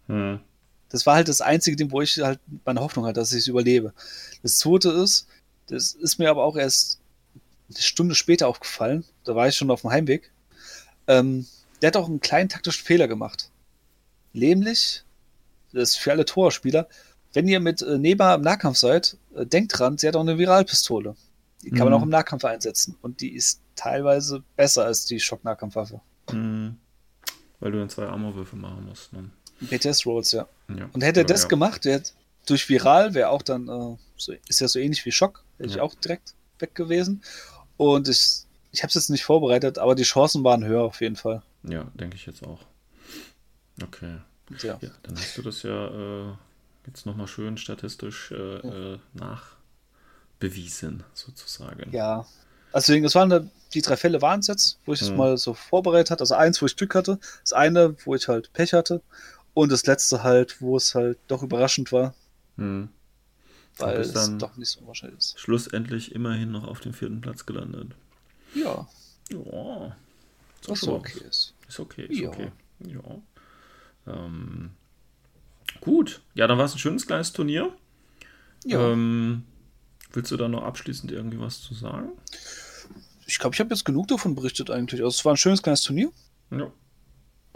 Hm. 0.06 0.40
Das 0.88 1.06
war 1.06 1.16
halt 1.16 1.28
das 1.28 1.40
einzige 1.40 1.76
Ding, 1.76 1.90
wo 1.90 2.00
ich 2.00 2.18
halt 2.20 2.38
meine 2.64 2.80
Hoffnung 2.80 3.06
hatte, 3.06 3.20
dass 3.20 3.32
ich 3.32 3.40
es 3.40 3.46
überlebe. 3.48 3.92
Das 4.42 4.58
zweite 4.58 4.90
ist, 4.90 5.26
das 5.66 5.94
ist 5.94 6.18
mir 6.18 6.30
aber 6.30 6.44
auch 6.44 6.56
erst 6.56 7.00
eine 7.68 7.78
Stunde 7.78 8.14
später 8.14 8.46
aufgefallen, 8.48 9.04
da 9.24 9.34
war 9.34 9.48
ich 9.48 9.56
schon 9.56 9.70
auf 9.70 9.80
dem 9.80 9.90
Heimweg. 9.90 10.30
Ähm, 11.06 11.46
der 11.80 11.88
hat 11.88 11.96
auch 11.96 12.06
einen 12.06 12.20
kleinen 12.20 12.48
taktischen 12.48 12.84
Fehler 12.84 13.08
gemacht. 13.08 13.50
Nämlich, 14.32 15.02
das 15.72 15.90
ist 15.90 15.96
für 15.96 16.12
alle 16.12 16.24
Torspieler, 16.24 16.88
wenn 17.32 17.48
ihr 17.48 17.60
mit 17.60 17.82
äh, 17.82 17.98
Neba 17.98 18.34
im 18.34 18.42
Nahkampf 18.42 18.78
seid, 18.78 19.16
äh, 19.34 19.44
denkt 19.44 19.78
dran, 19.78 19.98
sie 19.98 20.06
hat 20.06 20.16
auch 20.16 20.20
eine 20.20 20.38
Viralpistole. 20.38 21.16
Die 21.64 21.70
kann 21.70 21.80
man 21.80 21.88
Mhm. 21.88 21.94
auch 21.94 22.02
im 22.02 22.08
Nahkampf 22.10 22.44
einsetzen. 22.44 22.96
Und 23.02 23.20
die 23.20 23.34
ist 23.34 23.60
teilweise 23.76 24.42
besser 24.56 24.84
als 24.84 25.06
die 25.06 25.18
Schock-Nahkampfwaffe. 25.20 26.00
Hm. 26.30 26.76
Weil 27.60 27.72
du 27.72 27.78
dann 27.78 27.88
zwei 27.88 28.06
Armorwürfe 28.06 28.56
machen 28.56 28.84
musst. 28.86 29.12
Ne? 29.12 29.30
BTS-Rolls, 29.60 30.32
ja. 30.32 30.46
Ja. 30.68 30.88
Und 30.92 31.02
hätte 31.02 31.20
er 31.20 31.24
Ja, 31.24 31.28
das 31.28 31.42
ja. 31.42 31.48
gemacht, 31.48 31.84
der 31.84 32.02
durch 32.46 32.68
Viral 32.68 33.14
wäre 33.14 33.30
auch 33.30 33.42
dann, 33.42 33.68
äh, 33.68 33.96
so, 34.16 34.32
ist 34.48 34.60
ja 34.60 34.68
so 34.68 34.78
ähnlich 34.78 35.04
wie 35.06 35.12
Schock, 35.12 35.42
wäre 35.58 35.68
ich 35.70 35.76
Ja. 35.76 35.82
auch 35.82 35.94
direkt 35.94 36.34
weg 36.58 36.74
gewesen. 36.74 37.22
Und 37.76 38.08
ich, 38.08 38.44
ich 38.72 38.82
habe 38.82 38.88
es 38.88 38.94
jetzt 38.94 39.10
nicht 39.10 39.24
vorbereitet, 39.24 39.78
aber 39.78 39.94
die 39.94 40.02
Chancen 40.02 40.44
waren 40.44 40.64
höher 40.64 40.82
auf 40.82 41.00
jeden 41.00 41.16
Fall. 41.16 41.42
Ja, 41.62 41.84
denke 41.94 42.16
ich 42.16 42.26
jetzt 42.26 42.44
auch. 42.44 42.60
Okay. 43.82 44.18
Ja. 44.62 44.78
Ja, 44.80 44.90
dann 45.02 45.16
hast 45.16 45.36
du 45.38 45.42
das 45.42 45.62
ja 45.62 46.28
äh, 46.28 46.32
jetzt 46.86 47.06
nochmal 47.06 47.26
schön 47.26 47.56
statistisch 47.56 48.30
äh, 48.30 48.34
äh, 48.34 48.98
nachbewiesen, 50.44 51.02
sozusagen. 51.14 51.90
ja. 51.92 52.26
Also 52.72 52.86
deswegen, 52.88 53.04
das 53.04 53.14
waren 53.14 53.50
die 53.72 53.82
drei 53.82 53.96
Fälle 53.96 54.20
waren 54.20 54.40
es 54.40 54.48
jetzt, 54.48 54.78
wo 54.84 54.92
ich 54.92 55.00
es 55.00 55.10
Mhm. 55.10 55.16
mal 55.16 55.38
so 55.38 55.54
vorbereitet 55.54 56.10
hatte. 56.10 56.22
Also 56.22 56.34
eins, 56.34 56.60
wo 56.60 56.66
ich 56.66 56.76
Glück 56.76 56.94
hatte, 56.96 57.20
das 57.42 57.52
eine, 57.52 57.94
wo 58.04 58.14
ich 58.16 58.26
halt 58.26 58.52
Pech 58.52 58.72
hatte 58.72 59.00
und 59.54 59.70
das 59.70 59.86
letzte 59.86 60.22
halt, 60.24 60.60
wo 60.60 60.76
es 60.76 60.94
halt 60.96 61.18
doch 61.28 61.42
überraschend 61.44 61.92
war, 61.92 62.14
Hm. 62.56 62.88
weil 63.78 63.98
es 64.00 64.12
dann- 64.12 64.38
doch 64.40 64.56
nicht 64.56 64.70
so 64.70 64.84
wahrscheinlich 64.88 65.18
ist. 65.18 65.38
Schlussendlich 65.38 66.14
immerhin 66.16 66.50
noch 66.50 66.66
auf 66.66 66.80
dem 66.80 66.94
vierten 66.94 67.20
Platz 67.20 67.46
gelandet. 67.46 67.92
Ja, 68.54 68.88
Ja. 69.30 69.96
Ist 70.60 70.68
was 70.70 70.78
schon 70.80 70.88
so 70.88 70.94
okay 70.96 71.20
ist. 71.28 71.54
Ist 71.68 71.78
okay, 71.80 72.06
ist 72.06 72.18
Ja. 72.18 72.28
okay. 72.28 72.50
Ja. 72.80 74.12
Ähm, 74.12 74.70
gut. 75.80 76.20
Ja, 76.34 76.46
dann 76.48 76.58
war 76.58 76.64
es 76.66 76.74
ein 76.74 76.78
schönes 76.78 77.06
kleines 77.06 77.32
Turnier. 77.32 77.72
Ja. 78.64 78.90
Ähm, 78.92 79.44
willst 80.14 80.30
du 80.30 80.36
da 80.36 80.48
noch 80.48 80.62
abschließend 80.62 81.12
irgendwie 81.12 81.38
was 81.40 81.60
zu 81.60 81.74
sagen? 81.74 82.10
Ich 83.26 83.38
glaube, 83.38 83.54
ich 83.54 83.60
habe 83.60 83.70
jetzt 83.70 83.84
genug 83.84 84.08
davon 84.08 84.34
berichtet 84.34 84.70
eigentlich. 84.70 85.00
Also 85.02 85.16
es 85.16 85.24
war 85.24 85.32
ein 85.34 85.36
schönes 85.36 85.62
kleines 85.62 85.82
Turnier. 85.82 86.10
Ja. 86.50 86.70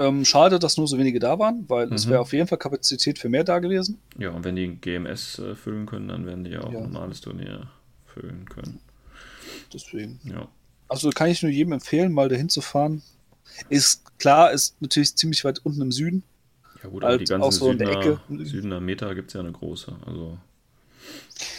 Ähm, 0.00 0.24
schade, 0.24 0.58
dass 0.58 0.76
nur 0.76 0.86
so 0.86 0.96
wenige 0.96 1.18
da 1.18 1.38
waren, 1.38 1.68
weil 1.68 1.92
es 1.92 2.06
Mhm. 2.06 2.10
wäre 2.10 2.20
auf 2.20 2.32
jeden 2.32 2.46
Fall 2.46 2.58
Kapazität 2.58 3.18
für 3.18 3.28
mehr 3.28 3.42
da 3.44 3.58
gewesen. 3.58 3.98
Ja, 4.16 4.30
und 4.30 4.44
wenn 4.44 4.54
die 4.56 4.76
GMS 4.76 5.38
äh, 5.40 5.54
füllen 5.56 5.86
können, 5.86 6.08
dann 6.08 6.24
werden 6.24 6.44
die 6.44 6.56
auch 6.56 6.72
Ja. 6.72 6.78
ein 6.78 6.84
normales 6.92 7.20
Turnier 7.20 7.68
füllen 8.06 8.48
können. 8.48 8.78
Deswegen. 9.72 10.20
Ja. 10.24 10.48
Also 10.88 11.10
kann 11.10 11.28
ich 11.28 11.42
nur 11.42 11.50
jedem 11.52 11.72
empfehlen, 11.72 12.12
mal 12.12 12.28
dahin 12.28 12.48
zu 12.48 12.60
fahren. 12.60 13.02
Ist 13.68 14.04
klar, 14.18 14.52
ist 14.52 14.80
natürlich 14.80 15.14
ziemlich 15.16 15.44
weit 15.44 15.58
unten 15.64 15.82
im 15.82 15.92
Süden. 15.92 16.22
Ja 16.82 16.88
gut, 16.88 17.02
aber 17.02 17.10
Halt 17.12 17.20
die 17.22 17.24
ganzen 17.26 17.42
auch 17.42 17.52
so 17.52 17.70
in 17.70 17.78
der 17.78 17.88
Südener, 17.88 18.20
Ecke. 18.30 18.44
Südener 18.46 18.80
Meter 18.80 19.14
gibt 19.14 19.28
es 19.28 19.34
ja 19.34 19.40
eine 19.40 19.52
große. 19.52 19.96
Also, 20.06 20.38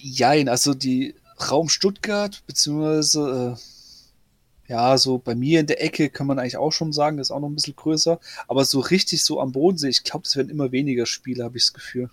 Jein, 0.00 0.48
also 0.48 0.74
die 0.74 1.14
Raum 1.50 1.68
Stuttgart, 1.68 2.42
beziehungsweise 2.46 3.56
äh, 3.56 4.70
ja, 4.72 4.96
so 4.98 5.18
bei 5.18 5.34
mir 5.34 5.60
in 5.60 5.66
der 5.66 5.82
Ecke 5.82 6.10
kann 6.10 6.26
man 6.26 6.38
eigentlich 6.38 6.56
auch 6.56 6.70
schon 6.70 6.92
sagen, 6.92 7.16
das 7.16 7.28
ist 7.28 7.30
auch 7.32 7.40
noch 7.40 7.48
ein 7.48 7.54
bisschen 7.54 7.74
größer. 7.76 8.20
Aber 8.46 8.64
so 8.64 8.80
richtig 8.80 9.24
so 9.24 9.40
am 9.40 9.52
Bodensee, 9.52 9.88
ich 9.88 10.04
glaube, 10.04 10.26
es 10.26 10.36
werden 10.36 10.48
immer 10.50 10.70
weniger 10.70 11.06
Spiele, 11.06 11.42
habe 11.44 11.56
ich 11.56 11.64
das 11.64 11.72
Gefühl. 11.72 12.10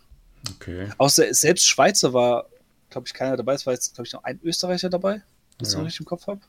okay. 0.56 0.89
Außer 0.98 1.31
selbst 1.34 1.68
Schweizer 1.68 2.14
war, 2.14 2.45
glaube 2.89 3.06
ich, 3.07 3.14
keiner 3.14 3.38
dabei. 3.38 3.53
Es 3.53 3.65
war 3.65 3.73
jetzt, 3.73 3.94
glaube 3.94 4.07
ich, 4.07 4.14
noch 4.14 4.23
ein 4.23 4.39
Österreicher 4.44 4.89
dabei, 4.89 5.22
das 5.60 5.68
ich 5.69 5.73
Ja. 5.73 5.80
noch 5.80 5.85
nicht 5.85 5.99
im 5.99 6.06
Kopf 6.06 6.26
habe. 6.27 6.39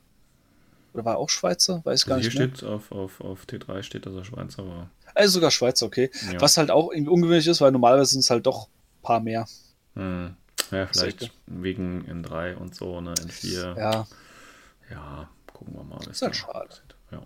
Oder 0.93 1.05
war 1.05 1.13
er 1.15 1.17
auch 1.19 1.29
Schweizer? 1.29 1.81
Weiß 1.83 1.99
ich 2.01 2.05
gar 2.07 2.17
Also 2.17 2.29
hier 2.31 2.39
nicht 2.41 2.49
mehr. 2.49 2.57
steht 2.57 2.67
auf, 2.69 2.91
auf, 2.91 3.21
auf 3.21 3.45
T3 3.45 3.83
steht, 3.83 4.07
dass 4.07 4.15
er 4.15 4.25
Schweizer 4.25 4.65
war. 4.67 4.89
Also 5.13 5.33
sogar 5.33 5.51
Schweizer, 5.51 5.85
okay. 5.85 6.09
Ja. 6.33 6.41
Was 6.41 6.57
halt 6.57 6.71
auch 6.71 6.91
irgendwie 6.91 7.11
ungewöhnlich 7.11 7.45
ist, 7.45 7.61
weil 7.61 7.71
normalerweise 7.71 8.11
sind 8.13 8.21
es 8.21 8.29
halt 8.31 8.47
doch 8.47 8.67
ein 8.67 9.01
paar 9.03 9.19
mehr. 9.19 9.47
Hm. 9.95 10.35
Ja, 10.71 10.87
vielleicht 10.87 11.19
Sicher. 11.19 11.33
wegen 11.47 12.05
N3 12.05 12.55
und 12.55 12.75
so, 12.75 13.01
ne, 13.01 13.13
N4. 13.13 13.77
Ja, 13.77 14.07
Ja, 14.91 15.29
gucken 15.53 15.75
wir 15.75 15.83
mal. 15.83 15.99
Ist 16.09 16.21
da 16.21 16.33
schade. 16.33 16.69
Ja. 17.11 17.25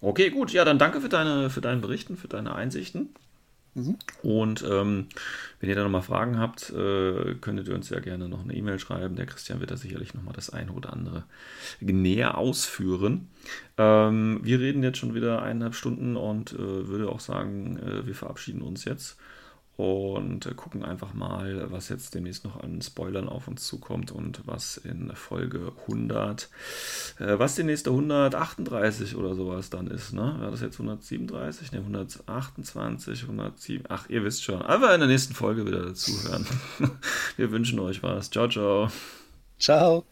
Okay, 0.00 0.30
gut. 0.30 0.52
Ja, 0.52 0.64
dann 0.64 0.78
danke 0.78 1.00
für 1.00 1.08
deine, 1.08 1.50
für 1.50 1.60
deinen 1.60 1.80
Berichten, 1.80 2.16
für 2.16 2.28
deine 2.28 2.54
Einsichten. 2.54 3.10
Mhm. 3.74 3.96
Und 4.22 4.64
ähm, 4.68 5.06
wenn 5.60 5.68
ihr 5.68 5.76
da 5.76 5.84
nochmal 5.84 6.02
Fragen 6.02 6.38
habt, 6.38 6.70
äh, 6.70 7.34
könntet 7.40 7.68
ihr 7.68 7.74
uns 7.74 7.88
ja 7.88 8.00
gerne 8.00 8.28
noch 8.28 8.42
eine 8.42 8.54
E-Mail 8.54 8.78
schreiben. 8.78 9.14
Der 9.14 9.26
Christian 9.26 9.60
wird 9.60 9.70
da 9.70 9.76
sicherlich 9.76 10.14
nochmal 10.14 10.34
das 10.34 10.50
eine 10.50 10.72
oder 10.72 10.92
andere 10.92 11.24
näher 11.80 12.36
ausführen. 12.36 13.28
Ähm, 13.78 14.40
wir 14.42 14.58
reden 14.58 14.82
jetzt 14.82 14.98
schon 14.98 15.14
wieder 15.14 15.42
eineinhalb 15.42 15.74
Stunden 15.74 16.16
und 16.16 16.52
äh, 16.52 16.88
würde 16.88 17.08
auch 17.08 17.20
sagen, 17.20 17.78
äh, 17.78 18.06
wir 18.06 18.14
verabschieden 18.14 18.62
uns 18.62 18.84
jetzt 18.84 19.16
und 19.80 20.46
äh, 20.46 20.54
gucken 20.54 20.84
einfach 20.84 21.14
mal, 21.14 21.70
was 21.70 21.88
jetzt 21.88 22.14
demnächst 22.14 22.44
noch 22.44 22.62
an 22.62 22.82
Spoilern 22.82 23.28
auf 23.28 23.48
uns 23.48 23.66
zukommt 23.66 24.12
und 24.12 24.42
was 24.46 24.76
in 24.76 25.10
Folge 25.14 25.72
100, 25.88 26.50
äh, 27.18 27.38
was 27.38 27.54
die 27.54 27.62
nächste 27.62 27.90
138 27.90 29.16
oder 29.16 29.34
sowas 29.34 29.70
dann 29.70 29.86
ist, 29.86 30.12
ne? 30.12 30.36
War 30.38 30.50
das 30.50 30.60
jetzt 30.60 30.74
137? 30.74 31.72
Ne, 31.72 31.78
128, 31.78 33.22
107, 33.22 33.86
ach, 33.88 34.08
ihr 34.10 34.22
wisst 34.22 34.44
schon. 34.44 34.60
Aber 34.62 34.92
in 34.94 35.00
der 35.00 35.08
nächsten 35.08 35.34
Folge 35.34 35.66
wieder 35.66 35.82
dazuhören. 35.82 36.46
Wir 37.36 37.50
wünschen 37.50 37.78
euch 37.80 38.02
was. 38.02 38.30
Ciao, 38.30 38.48
ciao. 38.48 38.90
ciao. 39.58 40.04